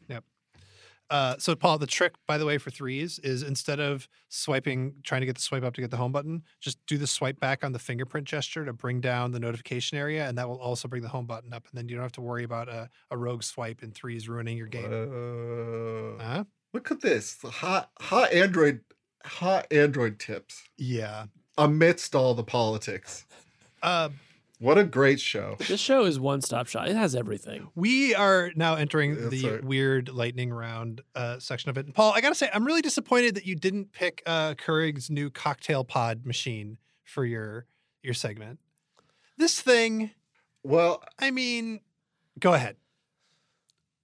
Uh, 1.09 1.37
so 1.37 1.55
Paul, 1.55 1.77
the 1.77 1.87
trick, 1.87 2.15
by 2.27 2.37
the 2.37 2.45
way, 2.45 2.57
for 2.57 2.69
threes 2.69 3.17
is 3.19 3.41
instead 3.43 3.79
of 3.79 4.09
swiping, 4.27 4.95
trying 5.03 5.21
to 5.21 5.25
get 5.25 5.35
the 5.35 5.41
swipe 5.41 5.63
up 5.63 5.73
to 5.75 5.81
get 5.81 5.89
the 5.91 5.97
home 5.97 6.11
button, 6.11 6.43
just 6.59 6.77
do 6.85 6.97
the 6.97 7.07
swipe 7.07 7.39
back 7.39 7.63
on 7.63 7.71
the 7.71 7.79
fingerprint 7.79 8.27
gesture 8.27 8.65
to 8.65 8.73
bring 8.73 8.99
down 8.99 9.31
the 9.31 9.39
notification 9.39 9.97
area, 9.97 10.27
and 10.27 10.37
that 10.37 10.49
will 10.49 10.59
also 10.59 10.87
bring 10.87 11.01
the 11.01 11.07
home 11.09 11.25
button 11.25 11.53
up, 11.53 11.65
and 11.69 11.77
then 11.77 11.87
you 11.87 11.95
don't 11.95 12.03
have 12.03 12.11
to 12.13 12.21
worry 12.21 12.43
about 12.43 12.67
a, 12.67 12.89
a 13.11 13.17
rogue 13.17 13.43
swipe 13.43 13.83
in 13.83 13.91
threes 13.91 14.27
ruining 14.27 14.57
your 14.57 14.67
game. 14.67 14.85
Uh, 14.85 16.23
Huh? 16.23 16.43
look 16.73 16.91
at 16.91 16.99
this 17.01 17.37
hot 17.43 17.89
hot 17.99 18.31
Android 18.33 18.81
hot 19.25 19.65
Android 19.71 20.19
tips 20.19 20.61
Yeah. 20.77 21.27
amidst 21.57 22.15
all 22.15 22.33
the 22.33 22.43
politics. 22.43 23.25
Uh, 23.81 24.09
What 24.59 24.77
a 24.79 24.83
great 24.83 25.19
show. 25.19 25.55
This 25.59 25.79
show 25.79 26.05
is 26.05 26.19
one 26.19 26.41
stop 26.41 26.67
shop. 26.67 26.87
It 26.87 26.95
has 26.95 27.15
everything. 27.15 27.69
we 27.75 28.15
are 28.15 28.51
now 28.55 28.73
entering 28.75 29.15
That's 29.15 29.29
the 29.29 29.49
right. 29.51 29.63
weird 29.63 30.09
lightning 30.09 30.51
round 30.51 31.01
uh, 31.13 31.37
section 31.39 31.69
of 31.69 31.77
it. 31.77 31.85
And 31.85 31.93
Paul, 31.93 32.11
I 32.15 32.21
gotta 32.21 32.33
say, 32.35 32.49
I'm 32.51 32.65
really 32.65 32.81
disappointed 32.81 33.35
that 33.35 33.45
you 33.45 33.55
didn't 33.55 33.91
pick 33.91 34.23
uh, 34.25 34.55
Keurig's 34.55 35.09
new 35.11 35.29
cocktail 35.29 35.83
pod 35.83 36.25
machine 36.25 36.77
for 37.03 37.23
your 37.23 37.67
your 38.01 38.15
segment. 38.15 38.59
This 39.37 39.61
thing. 39.61 40.11
Well, 40.63 41.03
I 41.19 41.29
mean, 41.31 41.81
go 42.39 42.53
ahead. 42.53 42.77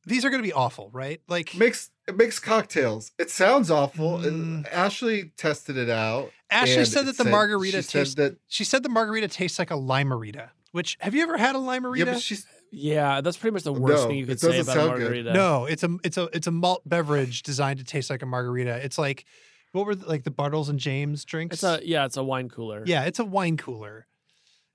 These 0.06 0.24
are 0.26 0.30
going 0.30 0.42
to 0.44 0.48
be 0.48 0.54
awful, 0.54 0.90
right? 0.94 1.20
Like 1.28 1.56
makes 1.56 1.90
it 2.08 2.16
makes 2.18 2.38
cocktails. 2.40 3.12
It 3.18 3.30
sounds 3.32 3.72
awful. 3.72 4.18
and 4.18 4.66
Mm. 4.66 4.74
Ashley 4.74 5.32
tested 5.38 5.78
it 5.78 5.90
out. 5.90 6.32
Ashley 6.54 6.78
and 6.78 6.88
said 6.88 7.06
that 7.08 7.18
the 7.18 7.26
margarita 7.26 7.82
she 7.82 7.88
tastes. 7.90 8.16
that 8.16 8.38
She 8.48 8.64
said 8.64 8.84
the 8.84 8.90
margarita 8.90 9.28
tastes 9.28 9.60
like 9.60 9.72
a 9.72 9.76
limerita. 9.76 10.50
Which 10.72 10.98
have 11.02 11.14
you 11.14 11.24
ever 11.24 11.38
had 11.38 11.56
a 11.56 11.60
limerita? 11.60 11.98
yeah, 12.00 12.06
but 12.06 12.22
she's 12.22 12.46
Yeah, 12.72 13.22
that's 13.22 13.38
pretty 13.38 13.54
much 13.54 13.64
the 13.64 13.74
worst 13.74 14.04
No, 14.04 14.08
thing 14.10 14.18
you 14.18 14.26
could 14.26 14.40
say 14.40 14.48
doesn't 14.58 14.62
about 14.64 14.76
a 14.78 14.80
sound 14.80 14.92
good. 14.98 15.02
margarita. 15.04 15.34
no, 15.34 15.66
it's 15.66 15.84
a 15.84 15.98
it's 16.04 16.18
a 16.18 16.24
it's 16.34 16.48
a 16.48 16.52
malt 16.52 16.82
beverage 16.88 17.44
designed 17.44 17.80
to 17.80 17.86
taste 17.86 18.10
like 18.10 18.22
a 18.22 18.26
margarita. 18.26 18.84
It's 18.84 18.98
like 18.98 19.26
what 19.74 19.86
were 19.88 19.96
the, 19.96 20.08
like 20.08 20.24
the 20.24 20.32
Bartles 20.32 20.70
and 20.70 20.80
Jaymes 20.80 21.26
drinks? 21.26 21.56
It's 21.56 21.64
a 21.64 21.80
yeah, 21.84 22.06
it's 22.06 22.18
a 22.18 22.24
wine 22.24 22.50
cooler. 22.50 22.84
yeah, 22.86 23.04
it's 23.06 23.20
a 23.20 23.26
wine 23.26 23.58
cooler. 23.58 24.08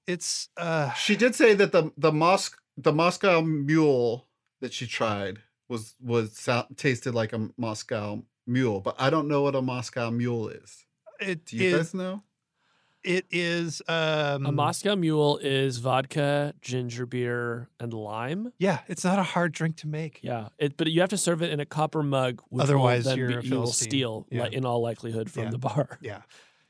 It's 0.06 0.48
uh 0.56 0.92
she 0.94 1.16
did 1.16 1.34
say 1.34 1.54
that 1.54 1.72
the 1.72 1.92
the 1.96 2.12
Mos 2.12 2.50
the 2.76 2.92
Moscow 2.92 3.40
Mule 3.42 4.26
that 4.60 4.72
she 4.72 4.86
tried 4.86 5.38
was 5.68 5.94
was 6.00 6.36
sou- 6.36 6.66
tasted 6.76 7.14
like 7.14 7.32
a 7.32 7.50
Moscow 7.56 8.22
Mule, 8.46 8.80
but 8.80 8.94
I 8.98 9.10
don't 9.10 9.28
know 9.28 9.42
what 9.42 9.54
a 9.54 9.60
Moscow 9.62 10.10
Mule 10.10 10.48
is. 10.48 10.84
It 11.20 11.44
Do 11.46 11.56
you 11.56 11.68
is 11.76 11.76
guys 11.76 11.94
know? 11.94 12.22
it 13.04 13.26
is 13.30 13.80
um 13.88 14.44
A 14.46 14.52
Moscow 14.52 14.96
Mule 14.96 15.38
is 15.38 15.78
vodka, 15.78 16.52
ginger 16.60 17.06
beer, 17.06 17.68
and 17.80 17.92
lime. 17.92 18.52
yeah, 18.58 18.80
it's 18.88 19.04
not 19.04 19.18
a 19.18 19.22
hard 19.22 19.52
drink 19.52 19.76
to 19.78 19.86
make. 19.88 20.20
Yeah, 20.22 20.48
it, 20.58 20.76
but 20.76 20.88
you 20.90 21.00
have 21.00 21.10
to 21.10 21.16
serve 21.18 21.42
it 21.42 21.50
in 21.50 21.60
a 21.60 21.66
copper 21.66 22.02
mug. 22.02 22.42
Which 22.48 22.62
Otherwise, 22.64 23.04
will 23.04 23.10
then 23.10 23.18
you're 23.18 23.42
be, 23.42 23.48
you 23.48 23.54
will 23.56 23.66
steal, 23.68 24.26
Yeah. 24.30 24.44
li- 24.44 24.54
in 24.56 24.64
all 24.64 24.80
likelihood, 24.82 25.30
from 25.30 25.44
Yeah. 25.44 25.50
the 25.50 25.58
bar. 25.58 25.98
Yeah. 26.02 26.22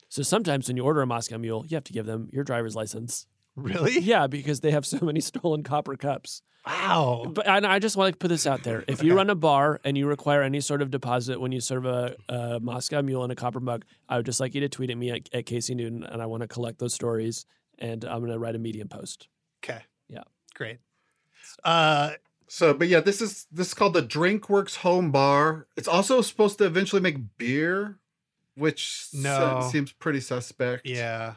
So 0.07 0.21
sometimes 0.23 0.67
when 0.67 0.77
you 0.77 0.83
order 0.83 1.01
a 1.01 1.07
Moscow 1.07 1.37
Mule, 1.37 1.65
you 1.67 1.75
have 1.75 1.83
to 1.85 1.93
give 1.93 2.05
them 2.05 2.29
your 2.31 2.43
driver's 2.43 2.75
license. 2.75 3.27
Really? 3.55 3.99
Yeah, 3.99 4.27
because 4.27 4.59
they 4.61 4.71
have 4.71 4.85
so 4.85 4.99
many 5.01 5.19
stolen 5.31 5.63
copper 5.63 5.95
cups. 5.95 6.41
Wow. 6.65 7.25
But 7.33 7.47
and 7.47 7.65
I 7.65 7.79
just 7.79 7.95
want 7.97 8.13
to 8.13 8.17
put 8.17 8.27
this 8.27 8.45
out 8.45 8.63
there: 8.63 8.83
if 8.87 9.01
you 9.01 9.15
run 9.15 9.29
a 9.29 9.35
bar 9.35 9.79
and 9.83 9.97
you 9.97 10.07
require 10.07 10.41
any 10.43 10.61
sort 10.61 10.81
of 10.81 10.91
deposit 10.91 11.39
when 11.41 11.51
you 11.51 11.61
serve 11.61 11.85
a, 11.85 12.15
a 12.27 12.59
Moscow 12.59 13.01
Mule 13.01 13.23
in 13.23 13.31
a 13.31 13.35
copper 13.35 13.59
mug, 13.59 13.85
I 14.07 14.17
would 14.17 14.25
just 14.25 14.39
like 14.39 14.53
you 14.55 14.61
to 14.61 14.69
tweet 14.69 14.89
at 14.89 14.97
me 14.97 15.09
at, 15.11 15.29
at 15.33 15.45
Casey 15.45 15.73
Newton, 15.73 16.03
and 16.03 16.21
I 16.21 16.25
want 16.25 16.41
to 16.41 16.47
collect 16.47 16.79
those 16.79 16.93
stories, 16.93 17.45
and 17.79 18.03
I'm 18.05 18.19
going 18.19 18.31
to 18.31 18.39
write 18.39 18.55
a 18.55 18.59
Medium 18.59 18.87
post. 18.89 19.29
Okay. 19.63 19.79
Yeah. 20.09 20.23
Great. 20.53 20.79
Uh, 21.63 22.11
So, 22.47 22.73
but 22.73 22.87
yeah, 22.87 22.99
this 22.99 23.21
is 23.21 23.47
this 23.51 23.67
is 23.67 23.73
called 23.73 23.93
the 23.93 24.01
DrinkWorks 24.03 24.77
Home 24.77 25.11
Bar. 25.11 25.67
It's 25.77 25.87
also 25.87 26.21
supposed 26.21 26.57
to 26.57 26.65
eventually 26.65 27.01
make 27.01 27.37
beer, 27.37 27.99
which 28.55 29.05
se- 29.05 29.19
No. 29.21 29.67
seems 29.71 29.91
pretty 29.93 30.19
suspect. 30.19 30.85
yeah. 30.85 31.35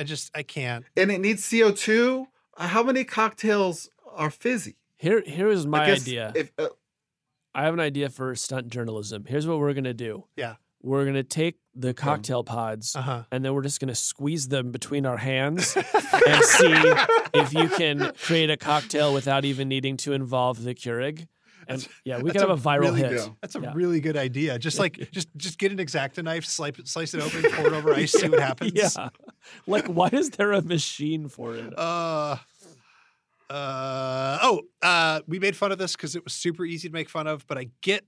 I 0.00 0.04
just 0.04 0.30
I 0.34 0.42
can't. 0.42 0.84
and 0.96 1.10
it 1.10 1.20
needs 1.20 1.48
CO 1.48 1.72
two. 1.72 2.26
How 2.56 2.82
many 2.82 3.04
cocktails 3.04 3.90
are 4.14 4.30
fizzy? 4.30 4.76
Here, 4.96 5.22
here 5.26 5.48
is 5.48 5.66
my 5.66 5.86
guess 5.86 6.02
idea. 6.02 6.32
If, 6.34 6.52
uh, 6.58 6.68
I 7.54 7.64
have 7.64 7.74
an 7.74 7.80
idea 7.80 8.08
for 8.08 8.34
stunt 8.34 8.68
journalism. 8.68 9.24
Here's 9.28 9.46
what 9.46 9.58
we're 9.58 9.74
going 9.74 9.84
to 9.84 9.94
do. 9.94 10.24
Yeah. 10.36 10.54
We're 10.82 11.02
going 11.04 11.14
to 11.16 11.22
take 11.22 11.56
the 11.74 11.92
cocktail 11.92 12.42
pods 12.44 12.96
Uh 12.96 13.02
huh. 13.02 13.22
and 13.30 13.44
then 13.44 13.52
we're 13.52 13.62
just 13.62 13.78
going 13.80 13.88
to 13.88 13.94
squeeze 13.94 14.48
them 14.48 14.70
between 14.72 15.04
our 15.04 15.18
hands 15.18 15.76
and 16.26 16.44
see 16.44 16.72
if 17.34 17.52
you 17.52 17.68
can 17.68 18.12
create 18.22 18.48
a 18.50 18.56
cocktail 18.56 19.12
without 19.12 19.44
even 19.44 19.68
needing 19.68 19.98
to 19.98 20.12
involve 20.14 20.62
the 20.64 20.74
Keurig. 20.74 21.28
And 21.70 21.88
yeah, 22.04 22.16
we 22.18 22.24
that's 22.30 22.40
can 22.42 22.48
have 22.48 22.50
a 22.50 22.60
a 22.60 22.72
viral 22.72 22.80
really 22.82 23.00
hit. 23.00 23.10
good- 23.10 23.36
That's 23.40 23.54
a 23.56 23.60
Yeah. 23.60 23.72
really 23.74 24.00
good 24.00 24.16
idea. 24.16 24.58
Just 24.58 24.78
like 24.78 25.10
just 25.12 25.28
just 25.36 25.58
get 25.58 25.72
an 25.72 25.78
exacto 25.78 26.22
knife, 26.24 26.44
slice 26.44 26.78
it, 26.78 26.88
slice 26.88 27.14
it 27.14 27.22
open, 27.22 27.50
pour 27.52 27.66
it 27.68 27.72
over 27.72 27.94
ice, 27.94 28.12
see 28.12 28.28
what 28.28 28.40
happens. 28.50 28.72
Yeah. 28.74 29.08
Like, 29.66 29.86
why 29.86 30.08
is 30.12 30.30
there 30.30 30.52
a 30.52 30.62
machine 30.62 31.28
for 31.28 31.54
it? 31.56 31.72
Uh, 31.78 32.36
uh, 33.48 34.38
oh, 34.42 34.60
uh, 34.82 35.20
we 35.26 35.38
made 35.38 35.56
fun 35.56 35.72
of 35.72 35.78
this 35.78 35.96
because 35.96 36.14
it 36.14 36.22
was 36.24 36.32
super 36.32 36.64
easy 36.64 36.88
to 36.88 36.92
make 36.94 37.08
fun 37.08 37.26
of, 37.26 37.46
but 37.46 37.58
I 37.58 37.70
get 37.80 38.04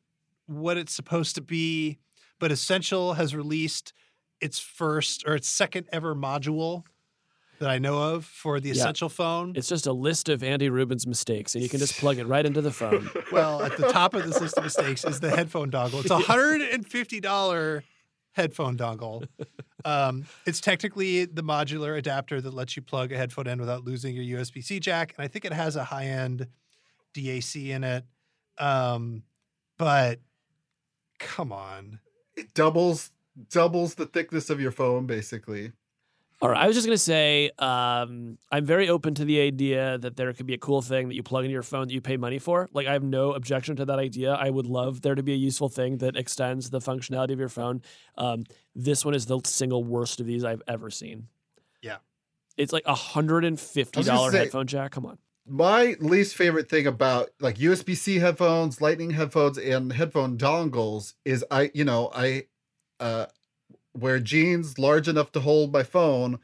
what 0.46 0.76
it's 0.76 0.92
supposed 0.92 1.34
to 1.36 1.40
be. 1.40 1.98
But 2.38 2.52
Essential 2.52 3.14
has 3.14 3.34
released 3.34 3.92
its 4.40 4.58
first 4.58 5.24
or 5.26 5.34
its 5.34 5.48
second 5.48 5.86
ever 5.92 6.14
module 6.14 6.84
that 7.62 7.70
I 7.70 7.78
know 7.78 8.14
of 8.14 8.24
for 8.24 8.58
the 8.58 8.70
Yeah. 8.70 8.74
Essential 8.74 9.08
phone. 9.08 9.52
It's 9.54 9.68
just 9.68 9.86
a 9.86 9.92
list 9.92 10.28
of 10.28 10.42
Andy 10.42 10.68
Rubin's 10.68 11.06
mistakes, 11.06 11.54
and 11.54 11.62
you 11.62 11.70
can 11.70 11.78
just 11.78 11.96
plug 11.96 12.18
it 12.18 12.26
right 12.26 12.44
into 12.44 12.60
the 12.60 12.72
phone. 12.72 13.08
well, 13.32 13.62
at 13.62 13.76
the 13.76 13.86
top 13.88 14.14
of 14.14 14.26
this 14.26 14.40
list 14.40 14.58
of 14.58 14.64
mistakes 14.64 15.04
is 15.04 15.20
the 15.20 15.30
headphone 15.30 15.70
dongle. 15.70 16.00
It's 16.00 16.10
a 16.10 16.18
hundred 16.32 16.62
and 16.62 16.84
fifty 16.84 17.20
dollar 17.20 17.84
headphone 18.32 18.76
dongle. 18.76 19.28
Um, 19.84 20.24
it's 20.44 20.60
technically 20.60 21.24
the 21.24 21.42
modular 21.44 21.96
adapter 21.96 22.40
that 22.40 22.52
lets 22.52 22.74
you 22.74 22.82
plug 22.82 23.12
a 23.12 23.16
headphone 23.16 23.46
in 23.46 23.60
without 23.60 23.84
losing 23.84 24.16
your 24.16 24.40
USB 24.40 24.62
C 24.64 24.80
jack, 24.80 25.14
and 25.16 25.24
I 25.24 25.28
think 25.28 25.44
it 25.44 25.52
has 25.52 25.76
a 25.76 25.84
high 25.84 26.06
end 26.06 26.48
DAC 27.14 27.68
in 27.70 27.84
it. 27.84 28.04
Um, 28.58 29.22
but 29.78 30.18
come 31.20 31.52
on, 31.52 32.00
it 32.36 32.54
doubles 32.54 33.12
doubles 33.50 33.94
the 33.94 34.06
thickness 34.06 34.50
of 34.50 34.60
your 34.60 34.72
phone, 34.72 35.06
basically. 35.06 35.70
All 36.42 36.50
right, 36.50 36.60
I 36.60 36.66
was 36.66 36.74
just 36.74 36.88
gonna 36.88 36.98
say, 36.98 37.52
um, 37.60 38.36
I'm 38.50 38.66
very 38.66 38.88
open 38.88 39.14
to 39.14 39.24
the 39.24 39.40
idea 39.40 39.96
that 39.98 40.16
there 40.16 40.32
could 40.32 40.44
be 40.44 40.54
a 40.54 40.58
cool 40.58 40.82
thing 40.82 41.06
that 41.08 41.14
you 41.14 41.22
plug 41.22 41.44
into 41.44 41.52
your 41.52 41.62
phone 41.62 41.86
that 41.86 41.94
you 41.94 42.00
pay 42.00 42.16
money 42.16 42.40
for. 42.40 42.68
Like, 42.72 42.88
I 42.88 42.94
have 42.94 43.04
no 43.04 43.32
objection 43.32 43.76
to 43.76 43.84
that 43.84 44.00
idea. 44.00 44.32
I 44.32 44.50
would 44.50 44.66
love 44.66 45.02
there 45.02 45.14
to 45.14 45.22
be 45.22 45.34
a 45.34 45.36
useful 45.36 45.68
thing 45.68 45.98
that 45.98 46.16
extends 46.16 46.68
the 46.70 46.80
functionality 46.80 47.30
of 47.30 47.38
your 47.38 47.48
phone. 47.48 47.80
Um, 48.18 48.42
this 48.74 49.04
one 49.04 49.14
is 49.14 49.26
the 49.26 49.40
single 49.44 49.84
worst 49.84 50.18
of 50.18 50.26
these 50.26 50.42
I've 50.42 50.62
ever 50.66 50.90
seen. 50.90 51.28
Yeah. 51.80 51.98
it's 52.56 52.72
like 52.72 52.82
a 52.86 52.94
hundred 52.94 53.44
and 53.44 53.58
fifty 53.58 54.08
I 54.10 54.16
was 54.16 54.32
say- 54.32 54.38
headphone 54.38 54.66
jack. 54.66 54.90
Come 54.90 55.06
on. 55.06 55.18
My 55.46 55.94
least 56.00 56.34
favorite 56.34 56.68
thing 56.68 56.88
about 56.88 57.30
like 57.40 57.58
USB 57.58 57.96
C 57.96 58.18
headphones, 58.18 58.80
Lightning 58.80 59.10
headphones, 59.10 59.58
and 59.58 59.92
headphone 59.92 60.38
dongles 60.38 61.14
is 61.24 61.44
I, 61.52 61.70
you 61.72 61.84
know, 61.84 62.10
I 62.12 62.46
uh 62.98 63.26
wear 63.94 64.18
jeans 64.18 64.78
large 64.78 65.08
enough 65.08 65.32
to 65.32 65.40
hold 65.40 65.72
my 65.72 65.82
phone, 65.82 66.38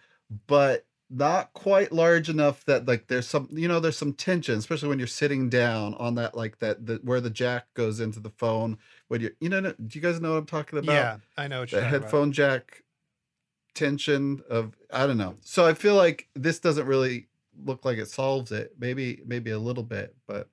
but 0.46 0.86
not 1.11 1.53
quite 1.55 1.90
large 1.90 2.28
enough 2.28 2.64
that 2.66 2.86
like 2.86 3.07
there's 3.07 3.26
some 3.26 3.49
you 3.51 3.66
know 3.66 3.80
there's 3.80 3.96
some 3.96 4.12
tension 4.12 4.59
especially 4.59 4.90
when 4.90 4.99
you're 4.99 5.09
sitting 5.09 5.49
down 5.49 5.94
on 5.94 6.16
that 6.16 6.36
like 6.36 6.59
that 6.59 6.84
the, 6.84 7.01
where 7.03 7.18
the 7.18 7.30
jack 7.30 7.64
goes 7.72 7.99
into 7.99 8.20
the 8.20 8.28
phone 8.28 8.76
when 9.07 9.22
you 9.22 9.30
you 9.40 9.49
know 9.49 9.62
do 9.62 9.74
you 9.92 10.03
guys 10.03 10.20
know 10.20 10.32
what 10.32 10.36
i'm 10.36 10.44
talking 10.44 10.78
about 10.78 10.92
yeah, 10.92 11.16
I 11.38 11.49
know 11.49 11.61
what 11.61 11.72
you're 11.72 11.80
the 11.80 11.86
talking 11.86 11.96
about. 11.96 12.05
headphone 12.05 12.32
jack 12.32 12.82
tension 13.78 14.42
of 14.51 14.74
I 14.92 15.07
don't 15.07 15.18
know. 15.18 15.36
So 15.40 15.64
I 15.64 15.72
feel 15.72 15.94
like 15.94 16.28
this 16.34 16.59
doesn't 16.59 16.86
really 16.86 17.28
look 17.64 17.84
like 17.84 17.99
it 17.99 18.09
solves 18.09 18.51
it. 18.51 18.72
Maybe 18.78 19.22
maybe 19.24 19.51
a 19.53 19.59
little 19.59 19.84
bit, 19.84 20.16
but 20.26 20.49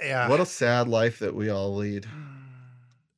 Yeah, 0.00 0.28
what 0.28 0.40
a 0.40 0.46
sad 0.46 0.86
life 0.88 1.18
that 1.18 1.34
we 1.34 1.50
all 1.50 1.74
lead. 1.74 2.06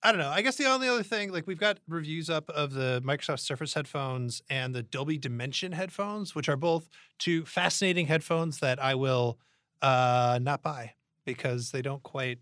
I 0.02 0.12
don't 0.12 0.18
know. 0.20 0.30
I 0.30 0.40
guess 0.40 0.56
the 0.56 0.64
only 0.64 0.88
other 0.88 1.02
thing, 1.02 1.30
like 1.30 1.46
we've 1.46 1.58
got 1.60 1.78
reviews 1.86 2.30
up 2.30 2.48
of 2.50 2.72
the 2.72 3.02
Microsoft 3.04 3.40
Surface 3.40 3.74
headphones 3.74 4.42
and 4.48 4.74
the 4.74 4.82
Dolby 4.82 5.18
Dimension 5.18 5.72
headphones, 5.72 6.34
which 6.34 6.48
are 6.48 6.56
both 6.56 6.88
two 7.18 7.44
fascinating 7.44 8.06
headphones 8.06 8.60
that 8.60 8.82
I 8.82 8.94
will 8.94 9.38
uh, 9.82 10.38
not 10.40 10.62
buy 10.62 10.94
because 11.26 11.70
they 11.70 11.82
don't 11.82 12.02
quite 12.02 12.38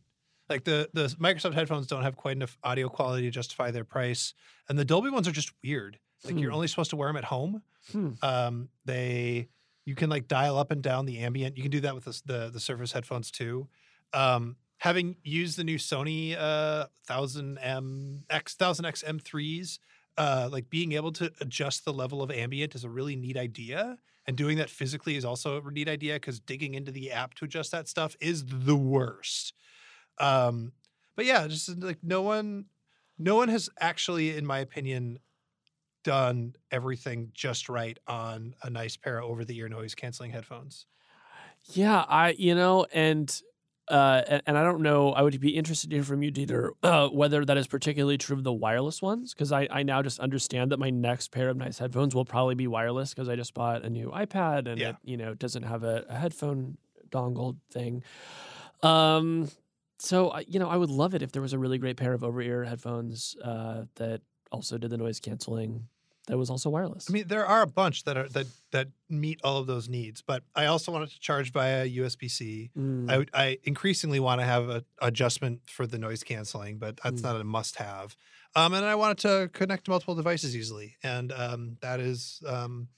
like 0.48 0.64
the 0.64 0.88
the 0.92 1.08
Microsoft 1.20 1.54
headphones 1.54 1.88
don't 1.88 2.02
have 2.04 2.16
quite 2.16 2.36
enough 2.36 2.56
audio 2.62 2.88
quality 2.88 3.22
to 3.24 3.30
justify 3.30 3.70
their 3.72 3.84
price, 3.84 4.34
and 4.68 4.78
the 4.78 4.84
Dolby 4.84 5.10
ones 5.10 5.26
are 5.26 5.32
just 5.32 5.52
weird. 5.64 5.98
Like 6.24 6.38
you're 6.38 6.50
Hmm. 6.50 6.56
only 6.56 6.68
supposed 6.68 6.90
to 6.90 6.96
wear 6.96 7.08
them 7.08 7.16
at 7.16 7.24
home. 7.24 7.62
Hmm. 7.92 8.10
Um, 8.22 8.68
they 8.84 9.48
you 9.84 9.94
can 9.96 10.10
like 10.10 10.28
dial 10.28 10.58
up 10.58 10.70
and 10.70 10.80
down 10.82 11.06
the 11.06 11.18
ambient. 11.18 11.56
You 11.56 11.62
can 11.64 11.70
do 11.72 11.80
that 11.80 11.94
with 11.94 12.04
the 12.04 12.22
the, 12.24 12.50
the 12.50 12.60
Surface 12.60 12.92
headphones 12.92 13.30
too. 13.32 13.68
Um, 14.12 14.56
having 14.78 15.16
used 15.22 15.58
the 15.58 15.64
new 15.64 15.76
Sony 15.76 16.36
uh, 16.38 16.86
1000M 17.08 18.22
X 18.30 18.56
1000X 18.56 19.04
M3s, 19.04 19.78
uh, 20.16 20.48
like 20.50 20.70
being 20.70 20.92
able 20.92 21.12
to 21.12 21.32
adjust 21.40 21.84
the 21.84 21.92
level 21.92 22.22
of 22.22 22.30
ambient 22.30 22.74
is 22.74 22.84
a 22.84 22.90
really 22.90 23.16
neat 23.16 23.36
idea. 23.36 23.98
And 24.26 24.36
doing 24.36 24.58
that 24.58 24.68
physically 24.68 25.16
is 25.16 25.24
also 25.24 25.60
a 25.60 25.70
neat 25.70 25.88
idea 25.88 26.14
because 26.14 26.38
digging 26.38 26.74
into 26.74 26.92
the 26.92 27.10
app 27.12 27.34
to 27.34 27.46
adjust 27.46 27.72
that 27.72 27.88
stuff 27.88 28.14
is 28.20 28.44
the 28.46 28.76
worst. 28.76 29.54
Um, 30.18 30.72
but 31.16 31.24
yeah, 31.24 31.46
just 31.48 31.78
like 31.78 31.98
no 32.02 32.22
one, 32.22 32.66
no 33.18 33.36
one 33.36 33.48
has 33.48 33.70
actually, 33.80 34.36
in 34.36 34.44
my 34.44 34.58
opinion, 34.58 35.18
done 36.04 36.54
everything 36.70 37.30
just 37.34 37.68
right 37.68 37.98
on 38.06 38.54
a 38.62 38.70
nice 38.70 38.96
pair 38.96 39.18
of 39.18 39.24
over-the-ear 39.24 39.68
noise 39.68 39.94
canceling 39.94 40.30
headphones. 40.30 40.86
Yeah, 41.72 42.04
I 42.08 42.30
you 42.38 42.54
know, 42.54 42.86
and 42.92 43.40
uh, 43.90 44.22
and, 44.28 44.42
and 44.46 44.58
I 44.58 44.62
don't 44.62 44.82
know. 44.82 45.12
I 45.12 45.22
would 45.22 45.38
be 45.40 45.56
interested 45.56 45.90
to 45.90 45.96
hear 45.96 46.04
from 46.04 46.22
you, 46.22 46.30
Dieter, 46.30 46.70
uh, 46.82 47.08
whether 47.08 47.44
that 47.44 47.56
is 47.56 47.66
particularly 47.66 48.18
true 48.18 48.36
of 48.36 48.44
the 48.44 48.52
wireless 48.52 49.00
ones, 49.02 49.32
because 49.34 49.50
I, 49.52 49.66
I 49.70 49.82
now 49.82 50.02
just 50.02 50.20
understand 50.20 50.70
that 50.72 50.78
my 50.78 50.90
next 50.90 51.30
pair 51.32 51.48
of 51.48 51.56
nice 51.56 51.78
headphones 51.78 52.14
will 52.14 52.24
probably 52.24 52.54
be 52.54 52.66
wireless 52.66 53.14
because 53.14 53.28
I 53.28 53.36
just 53.36 53.54
bought 53.54 53.84
a 53.84 53.90
new 53.90 54.10
iPad 54.10 54.66
and 54.68 54.78
Yeah. 54.78 54.90
it 54.90 54.96
you 55.04 55.16
know 55.16 55.34
doesn't 55.34 55.62
have 55.64 55.82
a, 55.84 56.04
a 56.08 56.14
headphone 56.16 56.76
dongle 57.10 57.56
thing. 57.72 58.02
Um, 58.82 59.48
so 59.98 60.30
I- 60.30 60.44
you 60.46 60.58
know, 60.60 60.68
I 60.68 60.76
would 60.76 60.90
love 60.90 61.14
it 61.14 61.22
if 61.22 61.32
there 61.32 61.42
was 61.42 61.52
a 61.52 61.58
really 61.58 61.78
great 61.78 61.96
pair 61.96 62.12
of 62.12 62.22
over 62.22 62.40
ear 62.40 62.64
headphones 62.64 63.36
uh, 63.42 63.84
that 63.96 64.20
also 64.52 64.78
did 64.78 64.90
the 64.90 64.96
noise 64.96 65.20
canceling. 65.20 65.88
That 66.28 66.38
was 66.38 66.50
also 66.50 66.70
wireless. 66.70 67.06
I 67.08 67.12
mean, 67.12 67.26
there 67.26 67.44
are 67.46 67.62
a 67.62 67.66
bunch 67.66 68.04
that 68.04 68.16
are 68.16 68.28
that 68.28 68.46
that 68.70 68.88
meet 69.08 69.40
all 69.42 69.56
of 69.58 69.66
those 69.66 69.88
needs, 69.88 70.22
but 70.22 70.42
I 70.54 70.66
also 70.66 70.92
wanted 70.92 71.10
to 71.10 71.18
charge 71.20 71.52
via 71.52 71.86
USB 71.86 72.30
C. 72.30 72.70
Mm. 72.78 73.10
I 73.10 73.26
I 73.46 73.58
increasingly 73.64 74.20
want 74.20 74.40
to 74.40 74.44
have 74.46 74.68
a 74.68 74.84
adjustment 75.00 75.60
for 75.66 75.86
the 75.86 75.98
noise 75.98 76.22
canceling, 76.22 76.78
but 76.78 77.00
that's 77.02 77.20
Mm. 77.22 77.24
not 77.24 77.40
a 77.40 77.44
must 77.44 77.76
have. 77.76 78.16
Um, 78.54 78.74
and 78.74 78.84
I 78.84 78.94
wanted 78.94 79.18
to 79.18 79.50
connect 79.52 79.86
to 79.86 79.90
multiple 79.90 80.14
devices 80.14 80.54
easily, 80.56 80.96
and 81.02 81.32
um, 81.32 81.76
that 81.80 81.98
is 82.00 82.42
um, 82.46 82.88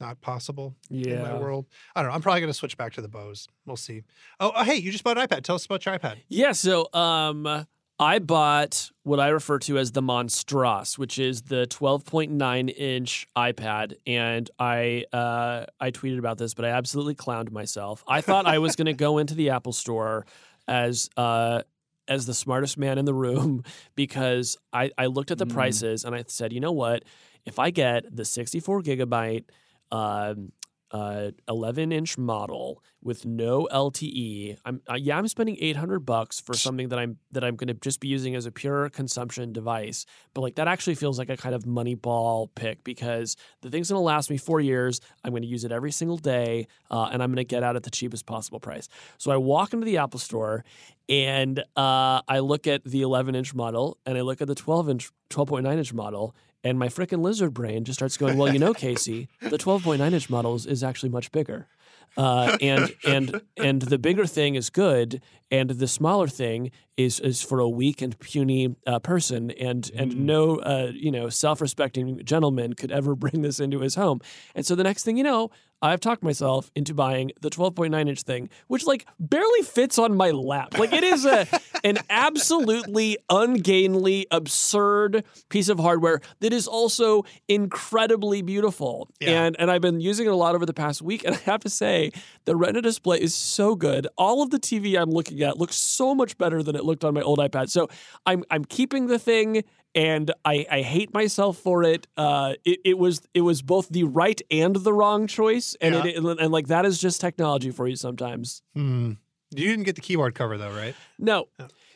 not 0.00 0.20
possible 0.20 0.74
in 0.90 1.22
my 1.22 1.38
world. 1.38 1.66
I 1.94 2.02
don't 2.02 2.10
know. 2.10 2.14
I'm 2.16 2.22
probably 2.22 2.40
going 2.40 2.52
to 2.52 2.58
switch 2.58 2.76
back 2.76 2.92
to 2.94 3.00
the 3.00 3.08
Bose. 3.08 3.46
We'll 3.66 3.76
see. 3.76 4.02
Oh, 4.40 4.52
oh, 4.56 4.64
hey, 4.64 4.76
you 4.76 4.90
just 4.90 5.04
bought 5.04 5.18
an 5.18 5.26
iPad. 5.26 5.42
Tell 5.42 5.56
us 5.56 5.66
about 5.66 5.84
your 5.86 5.98
iPad. 5.98 6.16
Yeah, 6.28 6.52
so 6.52 6.88
um 6.94 7.66
I 8.00 8.18
bought 8.18 8.90
what 9.02 9.20
I 9.20 9.28
refer 9.28 9.58
to 9.60 9.76
as 9.76 9.92
the 9.92 10.00
Monstros, 10.00 10.96
which 10.96 11.18
is 11.18 11.42
the 11.42 11.66
12.9 11.66 12.74
inch 12.74 13.26
iPad, 13.36 13.92
and 14.06 14.50
I 14.58 15.04
uh, 15.12 15.66
I 15.78 15.90
tweeted 15.90 16.18
about 16.18 16.38
this, 16.38 16.54
but 16.54 16.64
I 16.64 16.70
absolutely 16.70 17.14
clowned 17.14 17.52
myself. 17.52 18.02
I 18.08 18.22
thought 18.22 18.46
I 18.46 18.56
was 18.58 18.74
going 18.74 18.86
to 18.86 18.94
go 18.94 19.18
into 19.22 19.34
the 19.34 19.50
Apple 19.50 19.74
Store 19.74 20.24
as 20.66 21.10
uh, 21.18 21.60
as 22.08 22.24
the 22.24 22.32
smartest 22.32 22.78
man 22.78 22.96
in 22.96 23.04
the 23.04 23.12
room 23.12 23.64
because 23.94 24.56
I, 24.72 24.90
I 24.96 25.06
looked 25.06 25.30
at 25.30 25.36
the 25.36 25.46
Mm. 25.46 25.52
prices 25.52 26.04
and 26.06 26.14
I 26.14 26.24
said, 26.26 26.54
you 26.54 26.60
know 26.60 26.72
what, 26.72 27.04
if 27.44 27.58
I 27.58 27.68
get 27.70 28.16
the 28.16 28.24
64 28.24 28.80
gigabyte 28.82 29.44
um, 29.92 30.52
uh, 30.90 31.30
11 31.48 31.92
inch 31.92 32.18
model 32.18 32.82
with 33.02 33.24
no 33.24 33.68
LTE. 33.72 34.58
I'm 34.64 34.80
uh, 34.90 34.94
yeah, 34.94 35.16
I'm 35.16 35.28
spending 35.28 35.56
800 35.60 36.00
bucks 36.00 36.40
for 36.40 36.54
something 36.54 36.88
that 36.88 36.98
I'm 36.98 37.18
that 37.32 37.44
I'm 37.44 37.56
going 37.56 37.68
to 37.68 37.74
just 37.74 38.00
be 38.00 38.08
using 38.08 38.34
as 38.34 38.46
a 38.46 38.52
pure 38.52 38.90
consumption 38.90 39.52
device. 39.52 40.04
But 40.34 40.42
like 40.42 40.56
that 40.56 40.68
actually 40.68 40.96
feels 40.96 41.18
like 41.18 41.30
a 41.30 41.36
kind 41.36 41.54
of 41.54 41.64
money 41.64 41.94
ball 41.94 42.48
pick 42.54 42.82
because 42.84 43.36
the 43.62 43.70
thing's 43.70 43.90
going 43.90 43.98
to 43.98 44.04
last 44.04 44.30
me 44.30 44.36
four 44.36 44.60
years. 44.60 45.00
I'm 45.24 45.30
going 45.30 45.42
to 45.42 45.48
use 45.48 45.64
it 45.64 45.72
every 45.72 45.92
single 45.92 46.18
day, 46.18 46.66
uh, 46.90 47.08
and 47.12 47.22
I'm 47.22 47.30
going 47.30 47.36
to 47.36 47.44
get 47.44 47.62
out 47.62 47.76
at 47.76 47.84
the 47.84 47.90
cheapest 47.90 48.26
possible 48.26 48.60
price. 48.60 48.88
So 49.18 49.30
I 49.30 49.36
walk 49.36 49.72
into 49.72 49.86
the 49.86 49.98
Apple 49.98 50.20
Store 50.20 50.64
and 51.08 51.58
uh, 51.76 52.22
I 52.28 52.38
look 52.38 52.68
at 52.68 52.84
the 52.84 53.02
11 53.02 53.34
inch 53.34 53.52
model 53.52 53.98
and 54.06 54.16
I 54.16 54.20
look 54.20 54.40
at 54.40 54.46
the 54.46 54.54
12 54.54 54.88
inch, 54.88 55.10
12.9 55.30 55.76
inch 55.76 55.92
model, 55.92 56.36
and 56.62 56.78
my 56.78 56.88
freaking 56.88 57.22
lizard 57.22 57.54
brain 57.54 57.84
just 57.84 57.98
starts 57.98 58.16
going, 58.16 58.36
well, 58.36 58.52
you 58.52 58.58
know, 58.58 58.74
Casey, 58.74 59.28
the 59.40 59.58
12.9 59.58 60.12
inch 60.12 60.30
models 60.30 60.66
is, 60.66 60.82
actually 60.82 61.10
much 61.10 61.30
bigger. 61.30 61.68
Uh, 62.16 62.56
and 62.60 62.92
and 63.06 63.40
and 63.56 63.82
the 63.82 63.98
bigger 63.98 64.26
thing 64.26 64.56
is 64.56 64.68
good, 64.68 65.22
and 65.50 65.70
the 65.70 65.86
smaller 65.86 66.26
thing 66.26 66.72
is 66.96 67.20
is 67.20 67.40
for 67.40 67.60
a 67.60 67.68
weak 67.68 68.02
and 68.02 68.18
puny 68.18 68.74
uh, 68.86 68.98
person, 68.98 69.52
and 69.52 69.90
and 69.94 70.26
no 70.26 70.56
uh, 70.56 70.90
you 70.92 71.12
know 71.12 71.28
self 71.28 71.60
respecting 71.60 72.20
gentleman 72.24 72.72
could 72.72 72.90
ever 72.90 73.14
bring 73.14 73.42
this 73.42 73.60
into 73.60 73.80
his 73.80 73.94
home. 73.94 74.20
And 74.56 74.66
so 74.66 74.74
the 74.74 74.82
next 74.82 75.04
thing 75.04 75.16
you 75.18 75.22
know, 75.24 75.50
I've 75.82 76.00
talked 76.00 76.22
myself 76.22 76.70
into 76.74 76.94
buying 76.94 77.32
the 77.40 77.50
12.9 77.50 78.08
inch 78.08 78.22
thing, 78.22 78.48
which 78.68 78.86
like 78.86 79.06
barely 79.18 79.62
fits 79.62 79.98
on 79.98 80.14
my 80.14 80.30
lap. 80.30 80.78
Like 80.78 80.92
it 80.92 81.04
is 81.04 81.24
a 81.24 81.46
an 81.84 81.98
absolutely 82.10 83.16
ungainly, 83.30 84.26
absurd 84.30 85.24
piece 85.48 85.68
of 85.68 85.78
hardware 85.78 86.20
that 86.40 86.52
is 86.52 86.66
also 86.66 87.24
incredibly 87.48 88.42
beautiful. 88.42 89.08
Yeah. 89.20 89.44
And 89.44 89.56
and 89.58 89.70
I've 89.70 89.80
been 89.80 90.00
using 90.00 90.26
it 90.26 90.30
a 90.30 90.36
lot 90.36 90.54
over 90.54 90.66
the 90.66 90.74
past 90.74 91.02
week, 91.02 91.24
and 91.24 91.34
I 91.34 91.38
have 91.40 91.62
to 91.62 91.70
say 91.70 92.12
the 92.44 92.56
Retina 92.56 92.82
display 92.82 93.20
is 93.20 93.34
so 93.34 93.74
good. 93.74 94.06
All 94.18 94.42
of 94.42 94.50
the 94.50 94.58
TV 94.58 95.00
I'm 95.00 95.10
looking 95.10 95.42
at 95.42 95.58
looks 95.58 95.76
so 95.76 96.14
much 96.14 96.36
better 96.36 96.62
than 96.62 96.76
it 96.76 96.84
looked 96.84 97.04
on 97.04 97.14
my 97.14 97.22
old 97.22 97.38
iPad. 97.38 97.70
So 97.70 97.88
I'm 98.26 98.44
I'm 98.50 98.64
keeping 98.64 99.06
the 99.06 99.18
thing 99.18 99.64
and 99.94 100.32
I, 100.44 100.66
I 100.70 100.82
hate 100.82 101.12
myself 101.12 101.58
for 101.58 101.82
it. 101.82 102.06
Uh, 102.16 102.54
it. 102.64 102.80
It 102.84 102.98
was 102.98 103.22
it 103.34 103.40
was 103.42 103.62
both 103.62 103.88
the 103.88 104.04
right 104.04 104.40
and 104.50 104.76
the 104.76 104.92
wrong 104.92 105.26
choice, 105.26 105.76
and 105.80 105.94
Yeah. 105.94 106.04
it, 106.06 106.16
and 106.16 106.52
like 106.52 106.68
that 106.68 106.84
is 106.86 107.00
just 107.00 107.20
technology 107.20 107.70
for 107.70 107.86
you 107.88 107.96
sometimes. 107.96 108.62
Hmm. 108.74 109.12
You 109.52 109.66
didn't 109.68 109.84
get 109.84 109.96
the 109.96 110.00
keyboard 110.00 110.34
cover 110.36 110.56
though, 110.56 110.70
right? 110.70 110.94
No, 111.18 111.48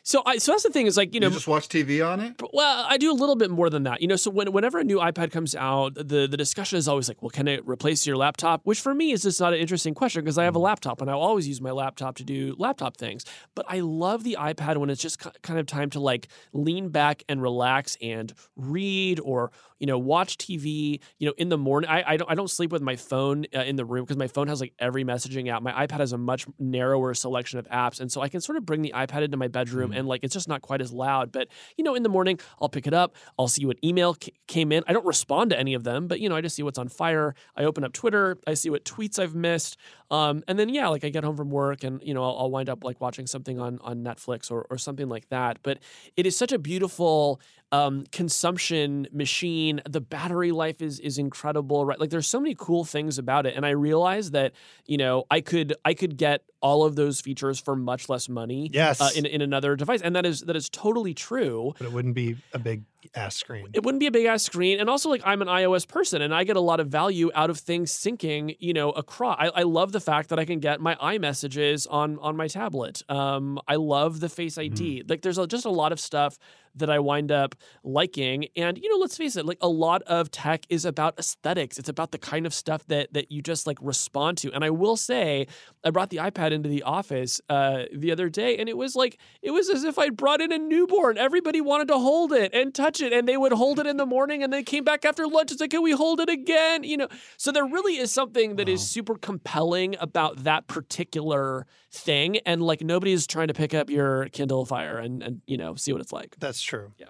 so 0.05 0.21
I 0.23 0.37
so 0.37 0.51
that's 0.51 0.61
the 0.61 0.69
thing 0.69 0.85
is 0.85 0.97
like 0.97 1.15
you 1.15 1.19
You, 1.19 1.21
know 1.21 1.29
just 1.31 1.47
watch 1.47 1.67
TV 1.67 2.07
on 2.07 2.19
it. 2.19 2.39
Well, 2.53 2.85
I 2.87 2.97
do 2.97 3.11
a 3.11 3.17
little 3.17 3.35
bit 3.35 3.49
more 3.49 3.71
than 3.71 3.83
that. 3.83 4.01
You 4.03 4.07
know, 4.07 4.15
so 4.15 4.29
when, 4.29 4.51
whenever 4.51 4.77
a 4.77 4.83
new 4.83 4.99
iPad 4.99 5.31
comes 5.31 5.55
out, 5.55 5.95
the, 5.95 6.27
the 6.27 6.37
discussion 6.37 6.77
is 6.77 6.87
always 6.87 7.07
like, 7.07 7.23
well, 7.23 7.31
can 7.31 7.47
it 7.47 7.65
replace 7.65 8.05
your 8.05 8.15
laptop? 8.15 8.61
Which 8.65 8.79
for 8.79 8.93
me 8.93 9.11
is 9.11 9.23
just 9.23 9.41
not 9.41 9.53
an 9.53 9.59
interesting 9.59 9.95
question 9.95 10.23
because 10.23 10.37
I 10.37 10.43
have 10.43 10.55
a 10.55 10.59
mm. 10.59 10.63
laptop 10.63 11.01
and 11.01 11.09
I 11.09 11.13
always 11.13 11.47
use 11.47 11.59
my 11.59 11.71
laptop 11.71 12.17
to 12.17 12.23
do 12.23 12.55
laptop 12.59 12.97
things. 12.97 13.25
But 13.55 13.65
I 13.67 13.79
love 13.79 14.23
the 14.23 14.37
iPad 14.39 14.77
when 14.77 14.91
it's 14.91 15.01
just 15.01 15.19
kind 15.41 15.59
of 15.59 15.65
time 15.65 15.89
to 15.89 15.99
like 15.99 16.27
lean 16.53 16.89
back 16.89 17.23
and 17.27 17.41
relax 17.41 17.97
and 17.99 18.31
read 18.55 19.19
or, 19.19 19.51
you 19.79 19.87
know, 19.87 19.97
watch 19.97 20.37
TV, 20.37 20.99
you 21.19 21.27
know, 21.27 21.33
in 21.37 21.49
the 21.49 21.57
morning. 21.57 21.89
I, 21.89 22.03
I, 22.13 22.17
don't, 22.17 22.31
I 22.31 22.35
don't 22.35 22.49
sleep 22.49 22.71
with 22.71 22.81
my 22.81 22.95
phone 22.95 23.45
uh, 23.55 23.59
in 23.59 23.75
the 23.75 23.85
room 23.85 24.05
because 24.05 24.17
my 24.17 24.27
phone 24.27 24.47
has 24.47 24.61
like 24.61 24.73
every 24.79 25.03
messaging 25.03 25.49
app. 25.49 25.61
My 25.61 25.85
iPad 25.85 25.99
has 25.99 26.13
a 26.13 26.17
much 26.17 26.45
narrower 26.59 27.13
selection 27.13 27.59
of 27.59 27.67
apps. 27.69 27.99
And 27.99 28.11
so 28.11 28.21
I 28.21 28.29
can 28.29 28.41
sort 28.41 28.57
of 28.57 28.65
bring 28.65 28.81
the 28.81 28.93
iPad 28.95 29.23
into 29.23 29.37
my 29.37 29.47
bedroom 29.47 29.91
and 29.91 30.07
like 30.07 30.23
it's 30.23 30.33
just 30.33 30.47
not 30.47 30.61
quite 30.61 30.81
as 30.81 30.91
loud. 30.91 31.31
But, 31.31 31.49
you 31.77 31.83
know, 31.83 31.95
in 31.95 32.03
the 32.03 32.09
morning, 32.09 32.39
I'll 32.61 32.69
pick 32.69 32.87
it 32.87 32.93
up. 32.93 33.15
I'll 33.37 33.47
see 33.47 33.65
what 33.65 33.77
email 33.83 34.15
c- 34.21 34.33
came 34.47 34.71
in. 34.71 34.83
I 34.87 34.93
don't 34.93 35.05
respond 35.05 35.51
to 35.51 35.59
any 35.59 35.73
of 35.73 35.83
them, 35.83 36.07
but, 36.07 36.19
you 36.19 36.29
know, 36.29 36.35
I 36.35 36.41
just 36.41 36.55
see 36.55 36.63
what's 36.63 36.77
on 36.79 36.87
fire. 36.87 37.35
I 37.55 37.63
open 37.63 37.83
up 37.83 37.93
Twitter. 37.93 38.37
I 38.47 38.53
see 38.53 38.69
what 38.69 38.85
tweets 38.85 39.19
I've 39.19 39.35
missed. 39.35 39.77
Um, 40.11 40.43
and 40.47 40.57
then, 40.57 40.69
yeah, 40.69 40.87
like 40.87 41.03
I 41.03 41.09
get 41.09 41.23
home 41.23 41.35
from 41.35 41.49
work 41.49 41.83
and, 41.83 42.01
you 42.03 42.13
know, 42.13 42.23
I'll, 42.23 42.37
I'll 42.39 42.51
wind 42.51 42.69
up 42.69 42.83
like 42.83 43.01
watching 43.01 43.27
something 43.27 43.59
on, 43.59 43.79
on 43.81 44.03
Netflix 44.03 44.51
or, 44.51 44.65
or 44.69 44.77
something 44.77 45.09
like 45.09 45.27
that. 45.29 45.59
But 45.63 45.79
it 46.15 46.25
is 46.25 46.37
such 46.37 46.51
a 46.51 46.59
beautiful 46.59 47.41
um, 47.71 48.05
consumption 48.11 49.07
machine. 49.11 49.81
The 49.89 50.01
battery 50.01 50.51
life 50.51 50.81
is 50.81 50.99
is 50.99 51.17
incredible, 51.17 51.85
right? 51.85 51.99
Like 51.99 52.09
there's 52.09 52.27
so 52.27 52.39
many 52.39 52.55
cool 52.57 52.85
things 52.85 53.17
about 53.17 53.45
it, 53.45 53.55
and 53.55 53.65
I 53.65 53.71
realized 53.71 54.33
that 54.33 54.53
you 54.85 54.97
know 54.97 55.25
I 55.29 55.41
could 55.41 55.73
I 55.83 55.93
could 55.93 56.17
get 56.17 56.43
all 56.65 56.83
of 56.83 56.95
those 56.95 57.21
features 57.21 57.59
for 57.59 57.75
much 57.75 58.09
less 58.09 58.27
money. 58.27 58.71
Yes. 58.73 58.99
uh, 58.99 59.09
in 59.15 59.27
in 59.27 59.41
another 59.41 59.75
device, 59.75 60.01
and 60.01 60.15
that 60.15 60.25
is 60.25 60.41
that 60.41 60.55
is 60.55 60.67
totally 60.67 61.13
true. 61.13 61.73
But 61.77 61.85
it 61.85 61.93
wouldn't 61.93 62.15
be 62.15 62.37
a 62.53 62.59
big 62.59 62.83
ass 63.13 63.35
screen. 63.35 63.67
It 63.73 63.83
wouldn't 63.83 63.99
be 63.99 64.07
a 64.07 64.11
big 64.11 64.25
ass 64.25 64.41
screen, 64.41 64.79
and 64.79 64.89
also 64.89 65.09
like 65.09 65.21
I'm 65.23 65.43
an 65.43 65.47
iOS 65.47 65.87
person, 65.87 66.23
and 66.23 66.33
I 66.33 66.43
get 66.43 66.55
a 66.55 66.61
lot 66.61 66.79
of 66.79 66.87
value 66.87 67.29
out 67.35 67.51
of 67.51 67.59
things 67.59 67.93
syncing. 67.93 68.55
You 68.59 68.73
know, 68.73 68.89
across. 68.89 69.37
I, 69.39 69.47
I 69.49 69.61
love 69.61 69.91
the 69.91 69.99
fact 69.99 70.29
that 70.29 70.39
I 70.39 70.45
can 70.45 70.59
get 70.59 70.81
my 70.81 70.95
iMessages 70.95 71.85
on 71.89 72.17
on 72.17 72.35
my 72.35 72.47
tablet. 72.47 73.03
Um, 73.09 73.59
I 73.67 73.75
love 73.75 74.19
the 74.19 74.29
Face 74.29 74.57
ID. 74.57 75.03
Like, 75.07 75.21
there's 75.21 75.37
a, 75.37 75.45
just 75.45 75.65
a 75.65 75.69
lot 75.69 75.91
of 75.91 75.99
stuff 75.99 76.39
that 76.77 76.89
I 76.89 76.99
wind 76.99 77.31
up 77.31 77.55
liking, 77.83 78.47
and 78.55 78.77
you 78.77 78.89
know, 78.89 78.97
let's 78.97 79.17
face 79.17 79.35
it, 79.35 79.45
like 79.45 79.59
a 79.61 79.69
lot 79.69 80.01
of 80.03 80.31
tech 80.31 80.65
is 80.69 80.83
about 80.83 81.17
aesthetics. 81.19 81.77
It's 81.77 81.89
about 81.89 82.11
the 82.11 82.17
kind 82.17 82.45
of 82.45 82.53
stuff 82.53 82.85
that 82.87 83.13
that 83.13 83.31
you 83.31 83.41
just 83.41 83.67
like 83.67 83.77
respond 83.81 84.39
to. 84.39 84.51
And 84.51 84.63
I 84.63 84.71
will 84.71 84.97
say, 84.97 85.47
I 85.83 85.91
brought 85.91 86.09
the 86.09 86.17
iPad 86.17 86.51
into 86.55 86.69
the 86.69 86.83
office 86.83 87.39
uh, 87.49 87.83
the 87.93 88.11
other 88.11 88.29
day, 88.29 88.57
and 88.57 88.67
it 88.67 88.77
was 88.77 88.95
like 88.95 89.19
it 89.41 89.51
was 89.51 89.69
as 89.69 89.83
if 89.83 89.99
I'd 89.99 90.17
brought 90.17 90.41
in 90.41 90.51
a 90.51 90.57
newborn. 90.57 91.17
Everybody 91.17 91.61
wanted 91.61 91.87
to 91.89 91.99
hold 91.99 92.31
it 92.31 92.53
and 92.53 92.73
touch 92.73 93.01
it, 93.01 93.13
and 93.13 93.27
they 93.27 93.37
would 93.37 93.51
hold 93.51 93.79
it 93.79 93.85
in 93.85 93.97
the 93.97 94.05
morning, 94.05 94.41
and 94.41 94.51
then 94.51 94.63
came 94.63 94.83
back 94.83 95.05
after 95.05 95.27
lunch 95.27 95.51
and 95.51 95.59
said, 95.59 95.69
"Can 95.69 95.83
we 95.83 95.91
hold 95.91 96.19
it 96.19 96.29
again?" 96.29 96.83
You 96.83 96.97
know, 96.97 97.07
so 97.37 97.51
there 97.51 97.65
really 97.65 97.97
is 97.97 98.11
something 98.11 98.55
that 98.55 98.67
is 98.67 98.87
super 98.87 99.15
compelling 99.15 99.95
about 99.99 100.43
that 100.43 100.67
particular 100.67 101.67
thing, 101.91 102.37
and 102.45 102.61
like 102.63 102.81
nobody 102.81 103.11
is 103.11 103.27
trying 103.27 103.49
to 103.49 103.53
pick 103.53 103.73
up 103.73 103.89
your 103.89 104.29
Kindle 104.29 104.65
Fire 104.65 104.97
and 104.97 105.21
and 105.21 105.41
you 105.45 105.57
know 105.57 105.75
see 105.75 105.91
what 105.91 106.01
it's 106.01 106.13
like. 106.13 106.35
That's 106.39 106.61
true. 106.61 106.93
Yeah. 106.97 107.07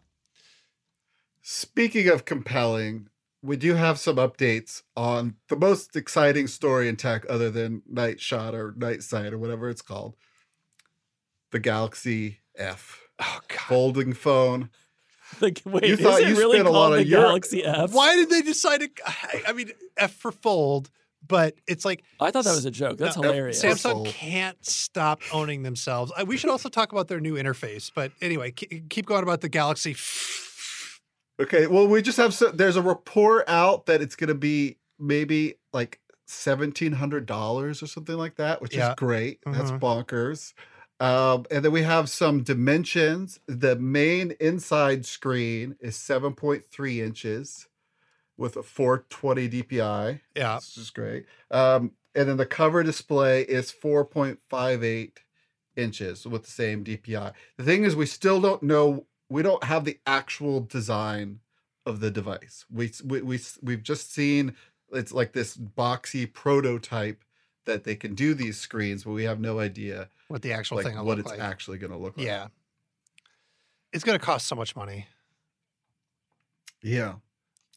Speaking 1.48 2.10
of 2.10 2.26
compelling, 2.26 3.08
we 3.46 3.58
do 3.58 3.76
have 3.76 4.00
some 4.00 4.16
updates 4.18 4.82
on 4.98 5.36
the 5.50 5.56
most 5.56 5.96
exciting 5.96 6.48
story 6.48 6.88
in 6.90 6.96
tech 6.96 7.26
other 7.30 7.50
than 7.52 7.82
Night 7.90 8.20
Shot 8.20 8.54
or 8.56 8.74
Night 8.78 9.04
Sight 9.04 9.34
or 9.34 9.38
whatever 9.38 9.70
it's 9.70 9.82
called. 9.82 10.16
The 11.52 11.60
Galaxy 11.60 12.40
F. 12.58 13.02
Oh 13.22 13.40
god. 13.48 13.60
Folding 13.60 14.14
phone. 14.14 14.70
Like, 15.42 15.60
wait, 15.66 15.86
You 15.86 15.96
is 15.96 16.00
thought 16.00 16.22
it 16.22 16.28
you 16.30 16.38
really 16.38 16.58
spent 16.60 16.68
a 16.68 16.72
called 16.72 16.92
lot 16.92 16.96
the 16.96 17.02
of 17.02 17.08
your- 17.08 17.22
Galaxy 17.24 17.64
F? 17.66 17.92
Why 17.94 18.16
did 18.16 18.30
they 18.30 18.44
decide 18.44 18.82
to? 18.82 18.90
I 19.08 19.42
I 19.48 19.54
mean, 19.54 19.72
F 19.98 20.14
for 20.14 20.32
fold, 20.32 20.92
but 21.28 21.56
it's 21.68 21.84
like 21.84 22.04
I 22.22 22.30
thought 22.30 22.44
that 22.46 22.54
was 22.54 22.66
a 22.66 22.72
joke. 22.72 23.00
That's 23.00 23.18
No, 23.18 23.24
hilarious. 23.24 23.62
Samsung 23.62 24.06
can't 24.06 24.64
stop 24.64 25.22
owning 25.34 25.64
themselves. 25.64 26.12
We 26.28 26.38
should 26.38 26.52
also 26.52 26.70
talk 26.70 26.92
about 26.92 27.08
their 27.08 27.20
new 27.20 27.34
interface. 27.34 27.92
But 27.94 28.12
anyway, 28.22 28.52
keep 28.52 29.08
going 29.08 29.24
about 29.24 29.42
the 29.42 29.50
Galaxy. 29.50 29.96
Okay, 31.40 31.68
well, 31.68 31.88
we 31.88 32.02
just 32.02 32.18
have 32.18 32.34
so, 32.34 32.50
there's 32.50 32.78
a 32.78 32.82
report 32.82 33.44
out 33.50 33.88
that 33.88 34.02
it's 34.02 34.16
going 34.16 34.30
to 34.30 34.34
be 34.36 34.78
maybe 35.00 35.56
like 35.74 36.00
seventeen 36.28 36.94
hundred 36.94 37.26
dollars 37.26 37.84
or 37.84 37.88
something 37.88 38.16
like 38.16 38.36
that, 38.36 38.62
which 38.62 38.76
Yeah. 38.76 38.90
is 38.92 38.96
great. 38.96 39.40
That's 39.46 39.72
Mhm. 39.72 39.80
bonkers. 39.80 40.54
Um, 41.02 41.46
and 41.52 41.64
then 41.66 41.74
we 41.74 41.82
have 41.84 42.10
some 42.10 42.42
dimensions. 42.42 43.40
The 43.48 43.76
main 43.76 44.32
inside 44.40 45.06
screen 45.06 45.76
is 45.82 45.98
seven 45.98 46.34
point 46.34 46.64
three 46.72 47.02
inches 47.02 47.68
with 48.38 48.56
a 48.56 48.64
four 48.64 49.06
twenty 49.10 49.50
DPI. 49.50 50.22
Yeah. 50.36 50.56
This 50.56 50.78
is 50.78 50.90
great. 50.90 51.26
Um, 51.52 51.92
and 52.16 52.30
then 52.30 52.38
the 52.38 52.46
cover 52.46 52.82
display 52.82 53.42
is 53.42 53.72
4.58 53.74 55.18
inches 55.76 56.26
with 56.26 56.44
the 56.46 56.52
same 56.52 56.82
DPI. 56.84 57.34
The 57.58 57.64
thing 57.66 57.84
is, 57.84 57.94
we 57.96 58.06
still 58.06 58.40
don't 58.40 58.64
know. 58.64 59.06
We 59.30 59.42
don't 59.42 59.64
have 59.64 59.86
the 59.86 60.00
actual 60.06 60.60
design 60.62 61.40
of 61.86 62.00
the 62.00 62.12
device. 62.12 62.66
We 62.72 62.92
we, 63.04 63.22
we 63.22 63.40
we've 63.62 63.84
just 63.84 64.14
seen 64.14 64.56
it's 64.92 65.12
like 65.12 65.34
this 65.34 65.58
boxy 65.58 66.32
prototype 66.32 67.24
that 67.66 67.84
they 67.84 67.96
can 67.96 68.14
do 68.14 68.34
these 68.36 68.60
screens, 68.60 69.04
but 69.04 69.12
we 69.12 69.24
have 69.24 69.40
no 69.40 69.60
idea 69.60 70.10
What 70.28 70.42
the 70.44 70.54
actual 70.54 70.78
like 70.78 70.86
thing 70.86 71.04
what 71.04 71.18
it's 71.20 71.30
like. 71.30 71.40
actually 71.40 71.80
going 71.80 71.92
to 71.92 71.98
look 71.98 72.16
like. 72.18 72.26
yeah. 72.26 72.48
It's 73.92 74.04
going 74.04 74.18
to 74.20 74.24
cost 74.24 74.46
so 74.48 74.56
much 74.56 74.76
money. 74.76 75.08
yeah. 76.84 77.16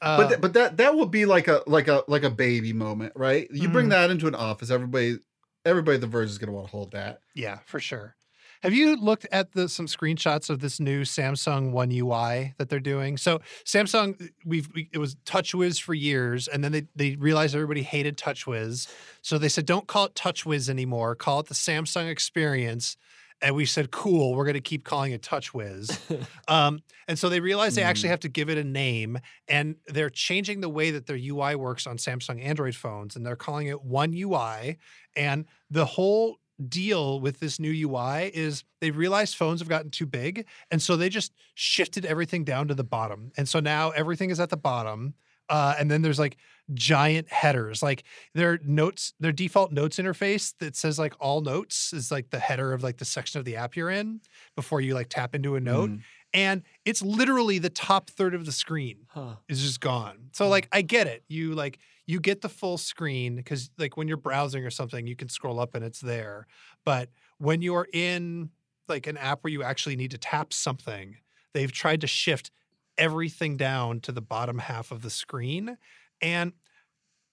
Uh, 0.00 0.16
but 0.16 0.28
th- 0.28 0.40
but 0.40 0.52
that 0.52 0.76
that 0.76 0.94
will 0.94 1.06
be 1.06 1.24
like 1.24 1.48
a 1.48 1.62
like 1.66 1.88
a 1.88 2.04
like 2.06 2.22
a 2.22 2.30
baby 2.30 2.72
moment, 2.72 3.12
right? 3.16 3.48
You 3.50 3.68
bring 3.68 3.86
Mhm. 3.86 3.90
that 3.90 4.10
into 4.10 4.28
an 4.28 4.34
office, 4.34 4.70
everybody 4.70 5.18
everybody 5.64 5.96
at 5.96 6.00
the 6.00 6.06
Verge 6.06 6.28
is 6.28 6.38
going 6.38 6.46
to 6.48 6.52
want 6.52 6.66
to 6.68 6.70
hold 6.70 6.92
that. 6.92 7.20
yeah, 7.34 7.58
for 7.66 7.80
sure. 7.80 8.14
Have 8.62 8.74
you 8.74 8.96
looked 8.96 9.26
at 9.30 9.52
the 9.52 9.68
some 9.68 9.86
screenshots 9.86 10.50
of 10.50 10.60
this 10.60 10.80
new 10.80 11.02
Samsung 11.02 11.70
One 11.70 11.90
UI 11.92 12.54
that 12.58 12.68
they're 12.68 12.80
doing? 12.80 13.16
So 13.16 13.40
Samsung, 13.64 14.30
we've 14.44 14.68
we, 14.74 14.88
it 14.92 14.98
was 14.98 15.14
TouchWiz 15.26 15.80
for 15.80 15.94
years, 15.94 16.48
and 16.48 16.62
then 16.64 16.72
they 16.72 16.82
they 16.96 17.16
realized 17.16 17.54
everybody 17.54 17.82
hated 17.82 18.16
TouchWiz, 18.16 18.88
so 19.22 19.38
they 19.38 19.48
said 19.48 19.66
don't 19.66 19.86
call 19.86 20.06
it 20.06 20.14
TouchWiz 20.14 20.68
anymore, 20.68 21.14
call 21.14 21.40
it 21.40 21.46
the 21.46 21.54
Samsung 21.54 22.08
Experience. 22.08 22.96
And 23.40 23.54
we 23.54 23.66
said, 23.66 23.92
cool, 23.92 24.34
we're 24.34 24.42
going 24.44 24.54
to 24.54 24.60
keep 24.60 24.82
calling 24.82 25.12
it 25.12 25.22
TouchWiz. 25.22 26.26
um, 26.48 26.80
and 27.06 27.16
so 27.16 27.28
they 27.28 27.38
realized 27.38 27.76
they 27.76 27.84
actually 27.84 28.08
Mm. 28.08 28.10
have 28.10 28.20
to 28.20 28.28
give 28.28 28.50
it 28.50 28.58
a 28.58 28.64
name. 28.64 29.20
And 29.46 29.76
they're 29.86 30.10
changing 30.10 30.60
the 30.60 30.68
way 30.68 30.90
that 30.90 31.06
their 31.06 31.16
UI 31.16 31.54
works 31.54 31.86
on 31.86 31.98
Samsung 31.98 32.44
Android 32.44 32.74
phones. 32.74 33.14
And 33.14 33.24
they're 33.24 33.36
calling 33.36 33.68
it 33.68 33.84
One 33.84 34.12
UI. 34.12 34.78
And 35.14 35.44
the 35.70 35.84
whole 35.84 36.40
deal 36.66 37.20
with 37.20 37.40
this 37.40 37.60
new 37.60 37.70
UI 37.88 38.30
is 38.34 38.64
they 38.80 38.90
realized 38.90 39.36
phones 39.36 39.60
have 39.60 39.68
gotten 39.68 39.90
too 39.90 40.06
big. 40.06 40.46
And 40.70 40.82
so 40.82 40.96
they 40.96 41.08
just 41.08 41.32
shifted 41.54 42.04
everything 42.04 42.44
down 42.44 42.68
to 42.68 42.74
the 42.74 42.84
bottom. 42.84 43.30
And 43.36 43.48
so 43.48 43.60
now 43.60 43.90
everything 43.90 44.30
is 44.30 44.40
at 44.40 44.50
the 44.50 44.56
bottom. 44.56 45.14
Uh, 45.48 45.74
and 45.78 45.90
then 45.90 46.02
there's 46.02 46.18
like 46.18 46.36
giant 46.74 47.28
headers, 47.30 47.82
like 47.82 48.04
their 48.34 48.58
notes, 48.62 49.14
their 49.18 49.32
default 49.32 49.72
notes 49.72 49.98
interface 49.98 50.52
that 50.58 50.76
says 50.76 50.98
like 50.98 51.14
all 51.20 51.40
notes 51.40 51.92
is 51.94 52.10
like 52.10 52.28
the 52.30 52.38
header 52.38 52.72
of 52.74 52.82
like 52.82 52.98
the 52.98 53.04
section 53.06 53.38
of 53.38 53.46
the 53.46 53.56
app 53.56 53.74
you're 53.74 53.88
in 53.88 54.20
before 54.56 54.80
you 54.82 54.92
like 54.94 55.08
tap 55.08 55.34
into 55.34 55.54
a 55.56 55.60
note. 55.60 55.90
Mm. 55.90 56.00
And 56.34 56.62
it's 56.84 57.00
literally 57.00 57.58
the 57.58 57.70
top 57.70 58.10
third 58.10 58.34
of 58.34 58.44
the 58.44 58.52
screen 58.52 59.06
Huh. 59.08 59.36
is 59.48 59.62
just 59.62 59.80
gone. 59.80 60.28
So 60.32 60.48
like 60.48 60.68
I 60.70 60.82
get 60.82 61.06
it. 61.06 61.24
You 61.28 61.54
like 61.54 61.78
you 62.08 62.20
get 62.20 62.40
the 62.40 62.48
full 62.48 62.78
screen 62.78 63.36
because 63.36 63.70
like 63.76 63.98
when 63.98 64.08
you're 64.08 64.16
browsing 64.16 64.64
or 64.64 64.70
something, 64.70 65.06
you 65.06 65.14
can 65.14 65.28
scroll 65.28 65.60
up 65.60 65.74
and 65.74 65.84
it's 65.84 66.00
there. 66.00 66.46
But 66.82 67.10
when 67.36 67.60
you're 67.60 67.86
in 67.92 68.48
like 68.88 69.06
an 69.06 69.18
app 69.18 69.44
where 69.44 69.52
you 69.52 69.62
actually 69.62 69.94
need 69.94 70.12
to 70.12 70.18
tap 70.18 70.54
something, 70.54 71.18
they've 71.52 71.70
tried 71.70 72.00
to 72.00 72.06
shift 72.06 72.50
everything 72.96 73.58
down 73.58 74.00
to 74.00 74.10
the 74.10 74.22
bottom 74.22 74.58
half 74.58 74.90
of 74.90 75.02
the 75.02 75.10
screen. 75.10 75.76
And 76.22 76.54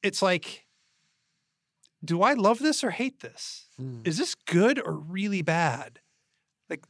it's 0.04 0.22
like, 0.22 0.66
do 2.04 2.22
I 2.22 2.34
love 2.34 2.60
this 2.60 2.84
or 2.84 2.92
hate 2.92 3.22
this? 3.22 3.70
Hmm. 3.78 4.02
Is 4.04 4.18
this 4.18 4.36
good 4.36 4.86
or 4.86 4.92
really 4.92 5.42
bad? 5.42 6.02
Like 6.70 6.84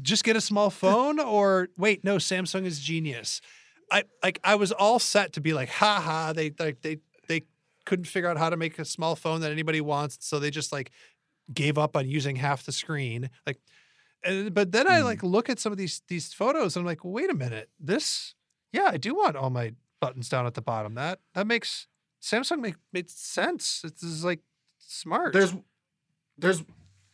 just 0.00 0.22
get 0.22 0.36
a 0.36 0.40
small 0.40 0.70
phone 0.70 1.18
or 1.18 1.70
wait, 1.76 2.04
no, 2.04 2.18
Samsung 2.18 2.66
is 2.66 2.78
genius. 2.78 3.40
I 3.90 4.04
like 4.22 4.38
I 4.44 4.54
was 4.54 4.70
all 4.70 5.00
set 5.00 5.32
to 5.32 5.40
be 5.40 5.52
like, 5.52 5.70
ha 5.70 6.00
ha, 6.00 6.32
they 6.32 6.52
like 6.60 6.82
they 6.82 6.98
they 7.11 7.11
couldn't 7.84 8.04
figure 8.06 8.28
out 8.28 8.36
how 8.38 8.50
to 8.50 8.56
make 8.56 8.78
a 8.78 8.84
small 8.84 9.16
phone 9.16 9.40
that 9.40 9.50
anybody 9.52 9.80
wants, 9.80 10.18
so 10.20 10.38
they 10.38 10.50
just 10.50 10.72
like 10.72 10.90
gave 11.52 11.76
up 11.78 11.96
on 11.96 12.08
using 12.08 12.36
half 12.36 12.64
the 12.64 12.72
screen. 12.72 13.30
Like 13.46 13.60
and, 14.24 14.54
but 14.54 14.70
then 14.72 14.86
I 14.86 15.00
Mm. 15.00 15.04
like 15.04 15.22
look 15.22 15.48
at 15.50 15.58
some 15.58 15.72
of 15.72 15.78
these 15.78 16.02
these 16.08 16.32
photos 16.32 16.76
and 16.76 16.82
I'm 16.82 16.86
like, 16.86 17.04
wait 17.04 17.30
a 17.30 17.34
minute, 17.34 17.68
this 17.80 18.34
yeah, 18.72 18.88
I 18.90 18.96
do 18.96 19.14
want 19.14 19.36
all 19.36 19.50
my 19.50 19.74
buttons 20.00 20.28
down 20.28 20.46
at 20.46 20.54
the 20.54 20.62
bottom. 20.62 20.94
That 20.94 21.20
that 21.34 21.46
makes 21.46 21.86
Samsung 22.22 22.60
make 22.60 22.76
made 22.92 23.10
sense. 23.10 23.82
It's, 23.84 24.02
it's 24.02 24.24
like 24.24 24.40
smart. 24.78 25.32
There's 25.32 25.54
there's 26.38 26.62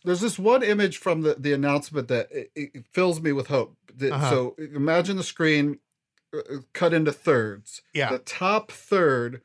there's 0.05 0.21
this 0.21 0.39
one 0.39 0.63
image 0.63 0.99
from 0.99 1.23
the, 1.23 1.35
the 1.39 1.53
announcement 1.53 2.09
that 2.09 2.29
it, 2.31 2.51
it 2.55 2.87
fills 2.93 3.21
me 3.21 3.33
with 3.33 3.49
hope. 3.49 3.77
That- 3.97 4.13
Uh-huh. 4.13 4.31
So 4.31 4.57
imagine 4.59 5.17
the 5.17 5.25
screen 5.25 5.79
uh, 6.33 6.39
uh, 6.39 6.43
cut 6.73 6.93
into 6.95 7.11
thirds. 7.13 7.83
yeah. 7.95 8.11
The 8.11 8.19
top 8.21 8.71
third 8.71 9.41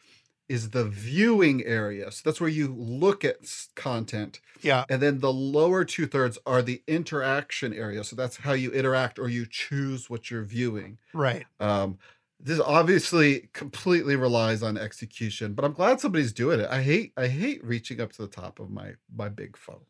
is 0.49 0.71
the 0.71 0.85
viewing 0.85 1.63
area. 1.63 2.11
So 2.11 2.21
that's 2.25 2.41
where 2.41 2.49
you 2.49 2.67
look 2.67 3.23
at 3.23 3.37
content. 3.75 4.39
Yeah. 4.61 4.85
And 4.89 5.01
then 5.01 5.19
the 5.19 5.33
lower 5.33 5.85
two 5.85 6.05
thirds 6.05 6.37
are 6.45 6.61
the 6.61 6.81
interaction 6.87 7.73
area. 7.73 8.03
So 8.03 8.15
that's 8.15 8.37
how 8.37 8.53
you 8.53 8.71
interact 8.71 9.19
or 9.19 9.29
you 9.29 9.45
choose 9.49 10.09
what 10.09 10.29
you're 10.29 10.43
viewing. 10.43 10.97
Right. 11.13 11.45
Um, 11.59 11.97
this 12.39 12.59
obviously 12.59 13.49
completely 13.53 14.17
relies 14.17 14.63
on 14.63 14.77
execution, 14.77 15.53
but 15.53 15.63
I'm 15.63 15.71
glad 15.71 16.01
somebody's 16.01 16.33
doing 16.33 16.59
it. 16.59 16.67
I 16.69 16.83
hate 16.83 17.13
I 17.15 17.27
hate 17.27 17.63
reaching 17.63 18.01
up 18.01 18.11
to 18.13 18.21
the 18.21 18.27
top 18.27 18.59
of 18.59 18.69
my 18.69 18.91
my 19.15 19.29
big 19.29 19.55
phone. 19.55 19.85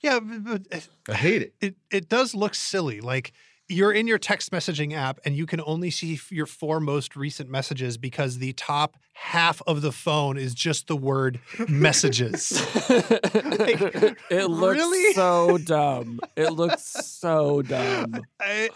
Yeah, 0.00 0.20
but, 0.20 0.70
but 0.70 0.88
I 1.08 1.14
hate 1.14 1.42
it. 1.42 1.54
it 1.60 1.76
it 1.90 2.08
does 2.08 2.34
look 2.34 2.54
silly. 2.54 3.00
Like 3.00 3.32
you're 3.68 3.92
in 3.92 4.06
your 4.06 4.18
text 4.18 4.50
messaging 4.50 4.94
app 4.94 5.20
and 5.24 5.36
you 5.36 5.44
can 5.44 5.60
only 5.66 5.90
see 5.90 6.18
your 6.30 6.46
four 6.46 6.80
most 6.80 7.16
recent 7.16 7.50
messages 7.50 7.98
because 7.98 8.38
the 8.38 8.54
top 8.54 8.96
half 9.12 9.60
of 9.66 9.82
the 9.82 9.92
phone 9.92 10.38
is 10.38 10.54
just 10.54 10.86
the 10.86 10.96
word 10.96 11.38
messages. 11.68 12.52
it 12.88 14.48
looks 14.48 14.78
really? 14.78 15.12
so 15.12 15.58
dumb. 15.58 16.20
It 16.34 16.50
looks 16.50 16.82
so 16.82 17.62
dumb. 17.62 18.22
I 18.40 18.70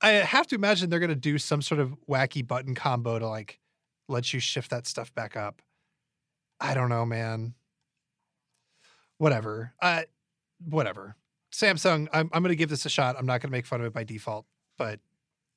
I 0.00 0.10
have 0.12 0.46
to 0.48 0.54
imagine 0.54 0.88
they're 0.88 0.98
gonna 0.98 1.14
do 1.14 1.38
some 1.38 1.60
sort 1.60 1.80
of 1.80 1.94
wacky 2.08 2.46
button 2.46 2.74
combo 2.74 3.18
to 3.18 3.28
like 3.28 3.60
let 4.08 4.32
you 4.32 4.40
shift 4.40 4.70
that 4.70 4.86
stuff 4.86 5.14
back 5.14 5.36
up. 5.36 5.60
I 6.58 6.74
don't 6.74 6.88
know, 6.88 7.04
man. 7.04 7.54
Whatever. 9.18 9.74
Uh 9.80 10.02
whatever. 10.64 11.16
Samsung, 11.52 12.08
I'm 12.12 12.30
I'm 12.32 12.42
gonna 12.42 12.54
give 12.54 12.70
this 12.70 12.86
a 12.86 12.90
shot. 12.90 13.16
I'm 13.18 13.26
not 13.26 13.40
gonna 13.40 13.52
make 13.52 13.66
fun 13.66 13.80
of 13.80 13.86
it 13.86 13.92
by 13.92 14.04
default, 14.04 14.46
but 14.78 15.00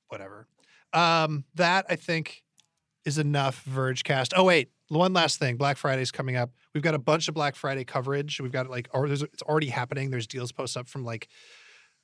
whatever. 0.09 0.47
Um, 0.93 1.45
that 1.55 1.85
I 1.89 1.95
think 1.95 2.43
is 3.05 3.17
enough 3.17 3.63
Vergecast. 3.65 4.33
Oh 4.35 4.43
wait, 4.43 4.71
one 4.89 5.13
last 5.13 5.39
thing. 5.39 5.57
Black 5.57 5.77
Friday's 5.77 6.11
coming 6.11 6.35
up. 6.35 6.51
We've 6.73 6.83
got 6.83 6.95
a 6.95 6.99
bunch 6.99 7.27
of 7.27 7.33
Black 7.33 7.55
Friday 7.55 7.83
coverage. 7.85 8.39
We've 8.41 8.51
got 8.51 8.69
like, 8.69 8.89
or 8.93 9.07
there's 9.07 9.21
it's 9.23 9.41
already 9.43 9.67
happening. 9.67 10.09
There's 10.09 10.27
deals 10.27 10.51
posts 10.51 10.75
up 10.75 10.87
from 10.87 11.03
like 11.05 11.27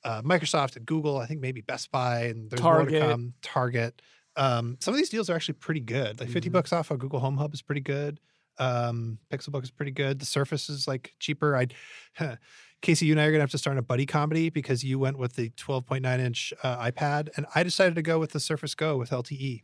uh, 0.04 0.22
Microsoft 0.22 0.76
and 0.76 0.86
Google. 0.86 1.18
I 1.18 1.26
think 1.26 1.40
maybe 1.40 1.60
Best 1.60 1.90
Buy 1.90 2.24
and 2.24 2.50
there's 2.50 2.62
more 2.62 2.76
Target. 2.78 3.02
to 3.02 3.08
come. 3.08 3.34
Target. 3.42 4.02
Um, 4.36 4.78
some 4.80 4.94
of 4.94 4.98
these 4.98 5.10
deals 5.10 5.28
are 5.28 5.34
actually 5.34 5.54
pretty 5.54 5.80
good. 5.80 6.18
Like 6.18 6.30
50 6.30 6.48
Mhm. 6.48 6.52
bucks 6.52 6.72
off 6.72 6.90
a 6.90 6.96
Google 6.96 7.20
Home 7.20 7.36
Hub 7.36 7.52
is 7.52 7.60
pretty 7.62 7.82
good. 7.82 8.18
Um, 8.58 9.18
Pixelbook 9.30 9.62
is 9.62 9.70
pretty 9.70 9.92
good. 9.92 10.18
The 10.18 10.26
Surface 10.26 10.68
is 10.70 10.88
like 10.88 11.14
cheaper. 11.18 11.54
I'd 11.56 11.74
Casey, 12.82 13.06
you 13.06 13.12
and 13.14 13.20
I 13.20 13.24
are 13.24 13.30
gonna 13.30 13.42
have 13.42 13.50
to 13.52 13.58
start 13.58 13.78
a 13.78 13.82
buddy 13.82 14.04
comedy 14.06 14.50
because 14.50 14.84
you 14.84 14.98
went 14.98 15.16
with 15.16 15.36
the 15.36 15.50
12.9 15.50 16.18
inch 16.18 16.52
uh, 16.62 16.90
iPad, 16.90 17.28
and 17.36 17.46
I 17.54 17.62
decided 17.62 17.94
to 17.94 18.02
go 18.02 18.18
with 18.18 18.32
the 18.32 18.40
Surface 18.40 18.74
Go 18.74 18.96
with 18.98 19.10
LTE. 19.10 19.62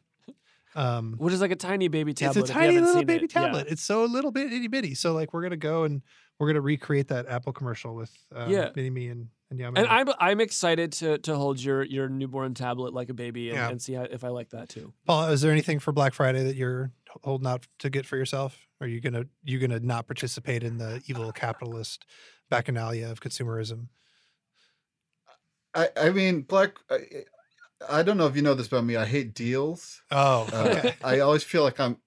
Um, 0.75 1.15
Which 1.19 1.35
is 1.35 1.41
like 1.41 1.51
a 1.51 1.57
tiny 1.57 1.89
baby 1.89 2.15
tablet. 2.15 2.41
it's 2.43 2.51
a 2.51 2.53
tiny 2.53 2.79
little 2.79 3.03
baby 3.05 3.25
it. 3.25 3.35
Yeah. 3.35 3.43
tablet. 3.47 3.67
It's 3.69 3.83
so 3.83 4.05
little 4.05 4.31
bit 4.31 4.53
itty 4.53 4.69
bitty. 4.69 4.95
So 4.95 5.13
like 5.13 5.33
we're 5.33 5.43
gonna 5.43 5.57
go 5.57 5.85
and 5.85 6.03
we're 6.39 6.47
gonna 6.47 6.61
recreate 6.61 7.09
that 7.09 7.27
Apple 7.29 7.53
commercial 7.53 7.95
with 7.95 8.13
um, 8.35 8.51
Yeah. 8.51 8.71
Mini 8.77 8.91
Me 8.91 9.09
and 9.09 9.29
and 9.51 9.59
Yao 9.59 9.71
Ming. 9.71 9.83
And 9.85 9.89
I'm 9.93 10.09
I'm 10.21 10.41
excited 10.41 10.93
to 10.93 11.19
to 11.19 11.35
hold 11.35 11.59
your 11.61 11.83
your 11.83 12.09
newborn 12.09 12.55
tablet 12.55 12.93
like 12.95 13.09
a 13.09 13.15
baby 13.15 13.49
and, 13.49 13.57
Yeah. 13.57 13.69
and 13.71 13.83
see 13.83 13.95
how, 13.95 14.03
if 14.03 14.23
I 14.23 14.29
like 14.29 14.51
that 14.51 14.69
too. 14.69 14.93
Paul, 15.07 15.31
is 15.31 15.41
there 15.41 15.51
anything 15.51 15.81
for 15.81 15.91
Black 15.91 16.13
Friday 16.15 16.45
that 16.45 16.55
you're 16.55 16.93
holding 17.25 17.49
out 17.49 17.67
to 17.81 17.91
get 17.91 18.07
for 18.07 18.17
yourself? 18.17 18.59
Are 18.81 18.87
you 18.87 19.01
gonna 19.01 19.25
you 19.43 19.59
gonna 19.59 19.81
not 19.81 20.07
participate 20.07 20.63
in 20.63 20.77
the 20.79 21.03
evil 21.09 21.33
capitalist 21.33 22.05
bacchanalia 22.51 23.11
of 23.11 23.21
consumerism? 23.21 23.89
I, 25.75 25.89
I 25.97 26.11
mean, 26.11 26.43
Black. 26.43 26.73
I, 26.91 26.99
I 27.89 28.03
don't 28.03 28.17
know 28.17 28.27
if 28.27 28.35
you 28.35 28.43
know 28.43 28.55
this 28.55 28.67
about 28.67 28.85
me. 28.85 28.97
I 28.97 29.05
hate 29.05 29.35
deals. 29.35 30.03
Oh, 30.11 30.49
Uh. 30.53 30.91
I 31.05 31.21
always 31.21 31.45
feel 31.45 31.63
like 31.63 31.79
I'm. 31.79 31.99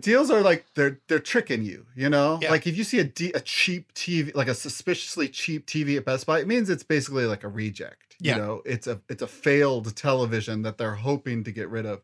Deals 0.00 0.30
are 0.32 0.40
like 0.40 0.66
they're 0.74 1.00
they're 1.06 1.20
tricking 1.20 1.62
you, 1.62 1.86
you 1.94 2.08
know. 2.08 2.40
Yeah. 2.42 2.50
Like 2.50 2.66
if 2.66 2.76
you 2.76 2.82
see 2.82 2.98
a 2.98 3.02
a 3.36 3.40
cheap 3.40 3.92
TV, 3.94 4.34
like 4.34 4.48
a 4.48 4.54
suspiciously 4.54 5.28
cheap 5.28 5.66
TV 5.66 5.96
at 5.96 6.04
Best 6.04 6.26
Buy, 6.26 6.40
it 6.40 6.48
means 6.48 6.70
it's 6.70 6.82
basically 6.82 7.26
like 7.26 7.44
a 7.44 7.48
reject. 7.48 8.16
Yeah. 8.20 8.36
You 8.36 8.42
know, 8.42 8.62
it's 8.64 8.86
a 8.86 9.00
it's 9.08 9.22
a 9.22 9.28
failed 9.28 9.94
television 9.94 10.62
that 10.62 10.78
they're 10.78 10.94
hoping 10.94 11.44
to 11.44 11.52
get 11.52 11.68
rid 11.68 11.86
of. 11.86 12.02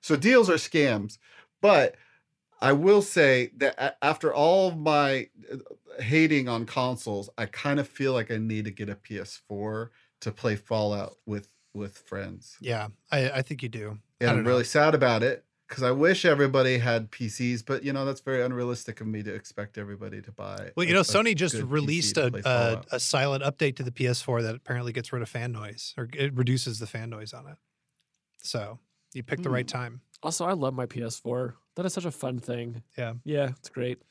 So 0.00 0.14
deals 0.14 0.48
are 0.48 0.54
scams, 0.54 1.18
but 1.60 1.96
I 2.60 2.72
will 2.72 3.02
say 3.02 3.50
that 3.56 3.96
after 4.02 4.32
all 4.34 4.68
of 4.68 4.76
my 4.78 5.28
uh, 5.50 5.56
hating 6.02 6.48
on 6.48 6.66
consoles, 6.66 7.30
I 7.38 7.46
kind 7.46 7.80
of 7.80 7.88
feel 7.88 8.12
like 8.12 8.30
I 8.30 8.36
need 8.36 8.66
to 8.66 8.70
get 8.70 8.88
a 8.90 8.96
PS4 8.96 9.90
to 10.20 10.32
play 10.32 10.56
Fallout 10.56 11.16
with 11.26 11.48
with 11.74 11.98
friends. 11.98 12.56
yeah, 12.60 12.88
I, 13.10 13.30
I 13.30 13.42
think 13.42 13.62
you 13.62 13.68
do. 13.68 13.98
And 14.20 14.30
I'm 14.30 14.36
know. 14.44 14.50
really 14.50 14.64
sad 14.64 14.94
about 14.94 15.22
it 15.22 15.44
because 15.68 15.82
I 15.82 15.92
wish 15.92 16.24
everybody 16.24 16.78
had 16.78 17.10
PCs, 17.10 17.64
but 17.64 17.84
you 17.84 17.92
know 17.92 18.04
that's 18.04 18.20
very 18.20 18.42
unrealistic 18.42 19.00
of 19.00 19.06
me 19.06 19.22
to 19.22 19.32
expect 19.32 19.78
everybody 19.78 20.20
to 20.20 20.32
buy. 20.32 20.72
Well, 20.76 20.84
you 20.84 20.92
a- 20.92 20.96
know, 20.96 21.00
Sony 21.02 21.34
just 21.34 21.54
released 21.54 22.18
a, 22.18 22.26
a 22.44 22.82
a 22.96 23.00
silent 23.00 23.42
update 23.44 23.76
to 23.76 23.82
the 23.82 23.92
PS4 23.92 24.42
that 24.42 24.54
apparently 24.54 24.92
gets 24.92 25.12
rid 25.12 25.22
of 25.22 25.28
fan 25.28 25.52
noise 25.52 25.94
or 25.96 26.08
it 26.12 26.34
reduces 26.34 26.78
the 26.80 26.86
fan 26.86 27.08
noise 27.08 27.32
on 27.32 27.46
it. 27.46 27.56
So 28.42 28.78
you 29.14 29.22
picked 29.22 29.42
the 29.42 29.50
right 29.50 29.66
Hmm. 29.66 29.78
time. 29.78 30.00
Also, 30.22 30.44
I 30.44 30.52
love 30.52 30.74
my 30.74 30.86
PS4. 30.86 31.54
That 31.76 31.86
is 31.86 31.94
such 31.94 32.04
a 32.04 32.10
fun 32.10 32.40
thing. 32.40 32.82
Yeah. 32.98 33.14
Yeah, 33.24 33.50
it's 33.58 33.70
great. 33.70 34.02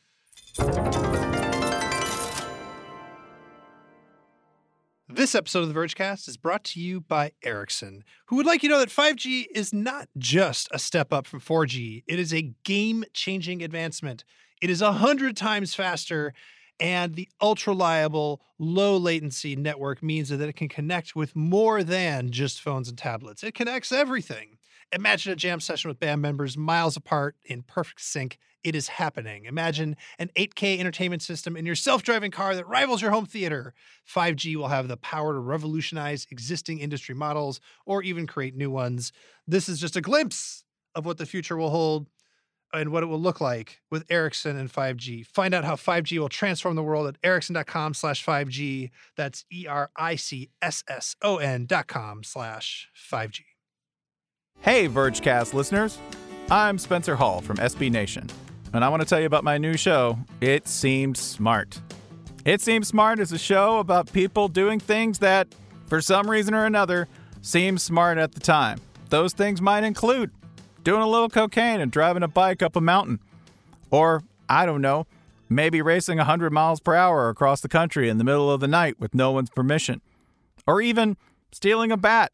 This 5.12 5.36
episode 5.36 5.62
of 5.62 5.74
the 5.74 5.80
Vergecast 5.80 6.28
is 6.28 6.38
brought 6.38 6.64
to 6.66 6.80
you 6.80 7.02
by 7.02 7.32
Ericsson, 7.44 8.04
who 8.28 8.38
would 8.38 8.46
like 8.46 8.64
you 8.64 8.70
to 8.70 8.76
know 8.76 8.80
that 8.80 8.90
5G 8.90 9.46
is 9.54 9.74
not 9.74 10.08
just 10.18 10.68
a 10.72 10.80
step 10.80 11.12
up 11.12 11.28
from 11.28 11.42
4G, 11.42 12.04
it 12.08 12.20
is 12.20 12.34
a 12.34 12.54
game 12.64 13.04
changing 13.14 13.62
advancement. 13.62 14.24
It 14.62 14.70
is 14.70 14.82
100 14.82 15.36
times 15.36 15.74
faster, 15.74 16.34
and 16.80 17.16
the 17.16 17.28
ultra 17.42 17.74
reliable, 17.74 18.42
low 18.60 18.98
latency 18.98 19.56
network 19.56 20.02
means 20.04 20.30
that 20.30 20.42
it 20.42 20.56
can 20.56 20.70
connect 20.70 21.16
with 21.16 21.36
more 21.36 21.84
than 21.84 22.32
just 22.32 22.62
phones 22.62 22.88
and 22.88 22.98
tablets. 22.98 23.44
It 23.44 23.56
connects 23.56 23.92
everything. 23.92 24.59
Imagine 24.92 25.34
a 25.34 25.36
jam 25.36 25.60
session 25.60 25.90
with 25.90 26.00
band 26.00 26.22
members 26.22 26.58
miles 26.58 26.98
apart 26.98 27.36
in 27.46 27.62
perfect 27.62 28.02
sync. 28.02 28.40
It 28.64 28.76
is 28.76 28.88
happening. 28.88 29.46
Imagine 29.46 29.96
an 30.18 30.32
8K 30.36 30.80
entertainment 30.80 31.22
system 31.22 31.56
in 31.56 31.66
your 31.66 31.76
self 31.76 32.04
driving 32.04 32.32
car 32.32 32.56
that 32.56 32.68
rivals 32.68 33.02
your 33.02 33.12
home 33.12 33.26
theater. 33.26 33.74
5G 34.08 34.56
will 34.56 34.68
have 34.68 34.88
the 34.88 34.98
power 34.98 35.34
to 35.34 35.40
revolutionize 35.40 36.28
existing 36.32 36.80
industry 36.80 37.16
models 37.16 37.62
or 37.86 38.02
even 38.04 38.28
create 38.28 38.56
new 38.56 38.72
ones. 38.72 39.14
This 39.48 39.70
is 39.70 39.80
just 39.80 39.96
a 39.96 40.02
glimpse 40.02 40.64
of 40.96 41.06
what 41.06 41.18
the 41.18 41.26
future 41.26 41.56
will 41.56 41.70
hold 41.70 42.08
and 42.74 42.92
what 42.92 43.04
it 43.04 43.08
will 43.08 43.20
look 43.20 43.40
like 43.40 43.80
with 43.90 44.06
Ericsson 44.10 44.58
and 44.58 44.72
5G. 44.72 45.26
Find 45.26 45.54
out 45.54 45.64
how 45.66 45.76
5G 45.76 46.20
will 46.20 46.30
transform 46.30 46.76
the 46.76 46.84
world 46.84 47.08
at 47.08 47.18
ericsson.com 47.24 47.94
slash 47.94 48.26
5G. 48.26 48.90
That's 49.16 49.46
E 49.52 49.68
R 49.68 49.92
I 49.96 50.16
C 50.16 50.50
S 50.62 50.84
S 50.88 51.16
O 51.22 51.38
N 51.38 51.66
dot 51.66 51.88
com 51.88 52.24
slash 52.24 52.90
5G. 52.96 53.49
Hey, 54.62 54.90
Vergecast 54.90 55.54
listeners. 55.54 55.98
I'm 56.52 56.78
Spencer 56.78 57.16
Hall 57.16 57.40
from 57.40 57.56
SB 57.58 57.90
Nation, 57.90 58.28
and 58.74 58.84
I 58.84 58.90
want 58.90 59.02
to 59.02 59.08
tell 59.08 59.20
you 59.20 59.26
about 59.26 59.46
my 59.46 59.58
new 59.58 59.78
show, 59.78 60.20
It 60.42 60.68
Seemed 60.68 61.16
Smart. 61.16 61.80
It 62.44 62.60
Seems 62.60 62.90
Smart 62.90 63.20
is 63.20 63.32
a 63.32 63.38
show 63.38 63.80
about 63.80 64.12
people 64.12 64.50
doing 64.50 64.82
things 64.82 65.20
that, 65.20 65.48
for 65.86 66.02
some 66.02 66.30
reason 66.30 66.54
or 66.54 66.66
another, 66.66 67.08
seem 67.42 67.78
smart 67.78 68.18
at 68.18 68.34
the 68.34 68.42
time. 68.42 68.82
Those 69.10 69.32
things 69.32 69.62
might 69.62 69.86
include 69.86 70.30
doing 70.84 71.02
a 71.04 71.08
little 71.08 71.30
cocaine 71.30 71.80
and 71.80 71.90
driving 71.90 72.22
a 72.22 72.28
bike 72.28 72.62
up 72.62 72.76
a 72.76 72.82
mountain. 72.82 73.22
Or, 73.92 74.24
I 74.50 74.66
don't 74.66 74.82
know, 74.82 75.08
maybe 75.48 75.82
racing 75.82 76.18
100 76.18 76.52
miles 76.52 76.82
per 76.82 76.96
hour 76.96 77.30
across 77.30 77.62
the 77.62 77.70
country 77.70 78.10
in 78.10 78.18
the 78.18 78.26
middle 78.26 78.52
of 78.52 78.60
the 78.60 78.68
night 78.68 79.00
with 79.00 79.16
no 79.16 79.32
one's 79.32 79.50
permission. 79.50 80.02
Or 80.68 80.82
even 80.82 81.16
stealing 81.54 81.94
a 81.94 81.98
bat 81.98 82.34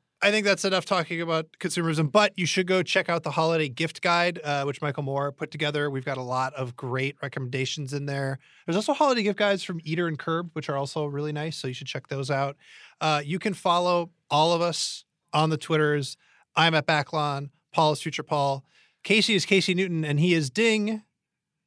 I 0.23 0.29
think 0.29 0.45
that's 0.45 0.65
enough 0.65 0.85
talking 0.85 1.19
about 1.19 1.47
consumerism, 1.59 2.11
but 2.11 2.37
you 2.37 2.45
should 2.45 2.67
go 2.67 2.83
check 2.83 3.09
out 3.09 3.23
the 3.23 3.31
holiday 3.31 3.67
gift 3.67 4.03
guide, 4.03 4.39
uh, 4.43 4.63
which 4.65 4.79
Michael 4.79 5.01
Moore 5.01 5.31
put 5.31 5.49
together. 5.49 5.89
We've 5.89 6.05
got 6.05 6.17
a 6.17 6.21
lot 6.23 6.53
of 6.53 6.75
great 6.75 7.15
recommendations 7.23 7.91
in 7.91 8.05
there. 8.05 8.37
There's 8.65 8.75
also 8.75 8.93
holiday 8.93 9.23
gift 9.23 9.39
guides 9.39 9.63
from 9.63 9.81
Eater 9.83 10.07
and 10.07 10.19
Curbed, 10.19 10.51
which 10.53 10.69
are 10.69 10.77
also 10.77 11.07
really 11.07 11.31
nice. 11.31 11.57
So 11.57 11.67
you 11.67 11.73
should 11.73 11.87
check 11.87 12.07
those 12.07 12.29
out. 12.29 12.55
Uh, 12.99 13.23
you 13.25 13.39
can 13.39 13.55
follow 13.55 14.11
all 14.29 14.53
of 14.53 14.61
us 14.61 15.05
on 15.33 15.49
the 15.49 15.57
Twitters. 15.57 16.17
I'm 16.55 16.75
at 16.75 16.85
Backlon. 16.85 17.49
Paul 17.73 17.93
is 17.93 18.01
Future 18.01 18.23
Paul. 18.23 18.63
Casey 19.03 19.33
is 19.33 19.45
Casey 19.45 19.73
Newton, 19.73 20.05
and 20.05 20.19
he 20.19 20.35
is 20.35 20.51
Ding, 20.51 21.01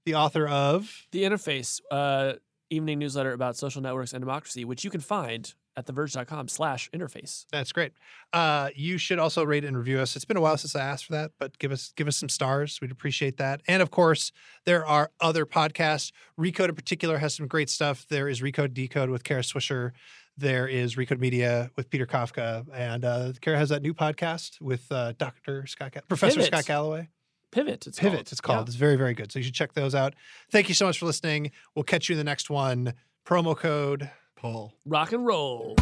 the 0.07 0.15
author 0.15 0.47
of 0.47 1.09
The 1.11 1.25
Interface, 1.25 1.81
uh, 1.91 2.35
evening 2.71 3.01
newsletter 3.01 3.33
about 3.33 3.57
social 3.57 3.83
networks 3.83 4.13
and 4.13 4.23
democracy, 4.23 4.65
which 4.65 4.85
you 4.85 4.91
can 4.91 5.01
find 5.01 5.55
at 5.77 5.87
theverge.com 5.87 6.49
slash 6.49 6.91
interface. 6.93 7.47
That's 7.51 7.73
great. 7.73 7.93
Uh, 8.33 8.71
you 8.75 8.99
should 8.99 9.19
also 9.19 9.45
rate 9.45 9.65
and 9.65 9.77
review 9.77 9.99
us. 9.99 10.17
It's 10.17 10.25
been 10.25 10.37
a 10.37 10.41
while 10.41 10.57
since 10.57 10.77
I 10.77 10.81
asked 10.81 11.07
for 11.07 11.13
that, 11.13 11.33
but 11.39 11.59
give 11.59 11.73
us 11.73 11.93
give 11.97 12.09
us 12.09 12.17
some 12.17 12.29
stars. 12.29 12.81
We'd 12.81 12.91
appreciate 12.91 13.37
that. 13.39 13.61
And 13.67 13.83
of 13.83 13.91
course, 13.91 14.33
there 14.65 14.87
are 14.87 15.11
other 15.21 15.47
podcasts. 15.47 16.13
Recode 16.39 16.69
in 16.69 16.75
particular 16.75 17.19
has 17.19 17.35
some 17.35 17.47
great 17.47 17.71
stuff. 17.71 18.07
There 18.09 18.29
is 18.29 18.41
Recode 18.41 18.75
Decode 18.75 19.11
with 19.11 19.25
Kara 19.25 19.43
Swisher. 19.43 19.93
There 20.37 20.67
is 20.67 20.97
Recode 20.97 21.21
Media 21.21 21.71
with 21.77 21.91
Peter 21.91 22.07
Kafka, 22.07 22.67
and 22.75 23.05
uh, 23.05 23.33
Kara 23.41 23.57
has 23.57 23.69
that 23.69 23.83
new 23.83 23.95
podcast 23.95 24.61
with 24.61 24.91
uh, 24.91 25.13
Doctor 25.17 25.67
Scott, 25.67 25.97
Professor 26.09 26.37
Pivot. 26.37 26.53
Scott 26.53 26.67
Galloway. 26.67 27.09
Pivot. 27.53 27.87
It's 27.87 28.01
Pivot. 28.01 28.17
called. 28.17 28.33
It's 28.33 28.41
called. 28.41 28.67
Yeah. 28.67 28.71
It's 28.71 28.75
very 28.77 28.97
very 28.97 29.15
good. 29.15 29.31
So 29.31 29.39
you 29.39 29.45
should 29.45 29.55
check 29.55 29.75
those 29.75 29.95
out. 29.95 30.15
Thank 30.51 30.69
you 30.69 30.75
so 30.75 30.87
much 30.87 30.99
for 30.99 31.07
listening. 31.07 31.53
We'll 31.77 31.85
catch 31.85 32.09
you 32.09 32.15
in 32.15 32.19
the 32.19 32.25
next 32.25 32.51
one. 32.51 32.95
Promo 33.25 33.57
code 33.57 34.11
Rock 34.85 35.13
and 35.13 35.25
roll. 35.25 35.75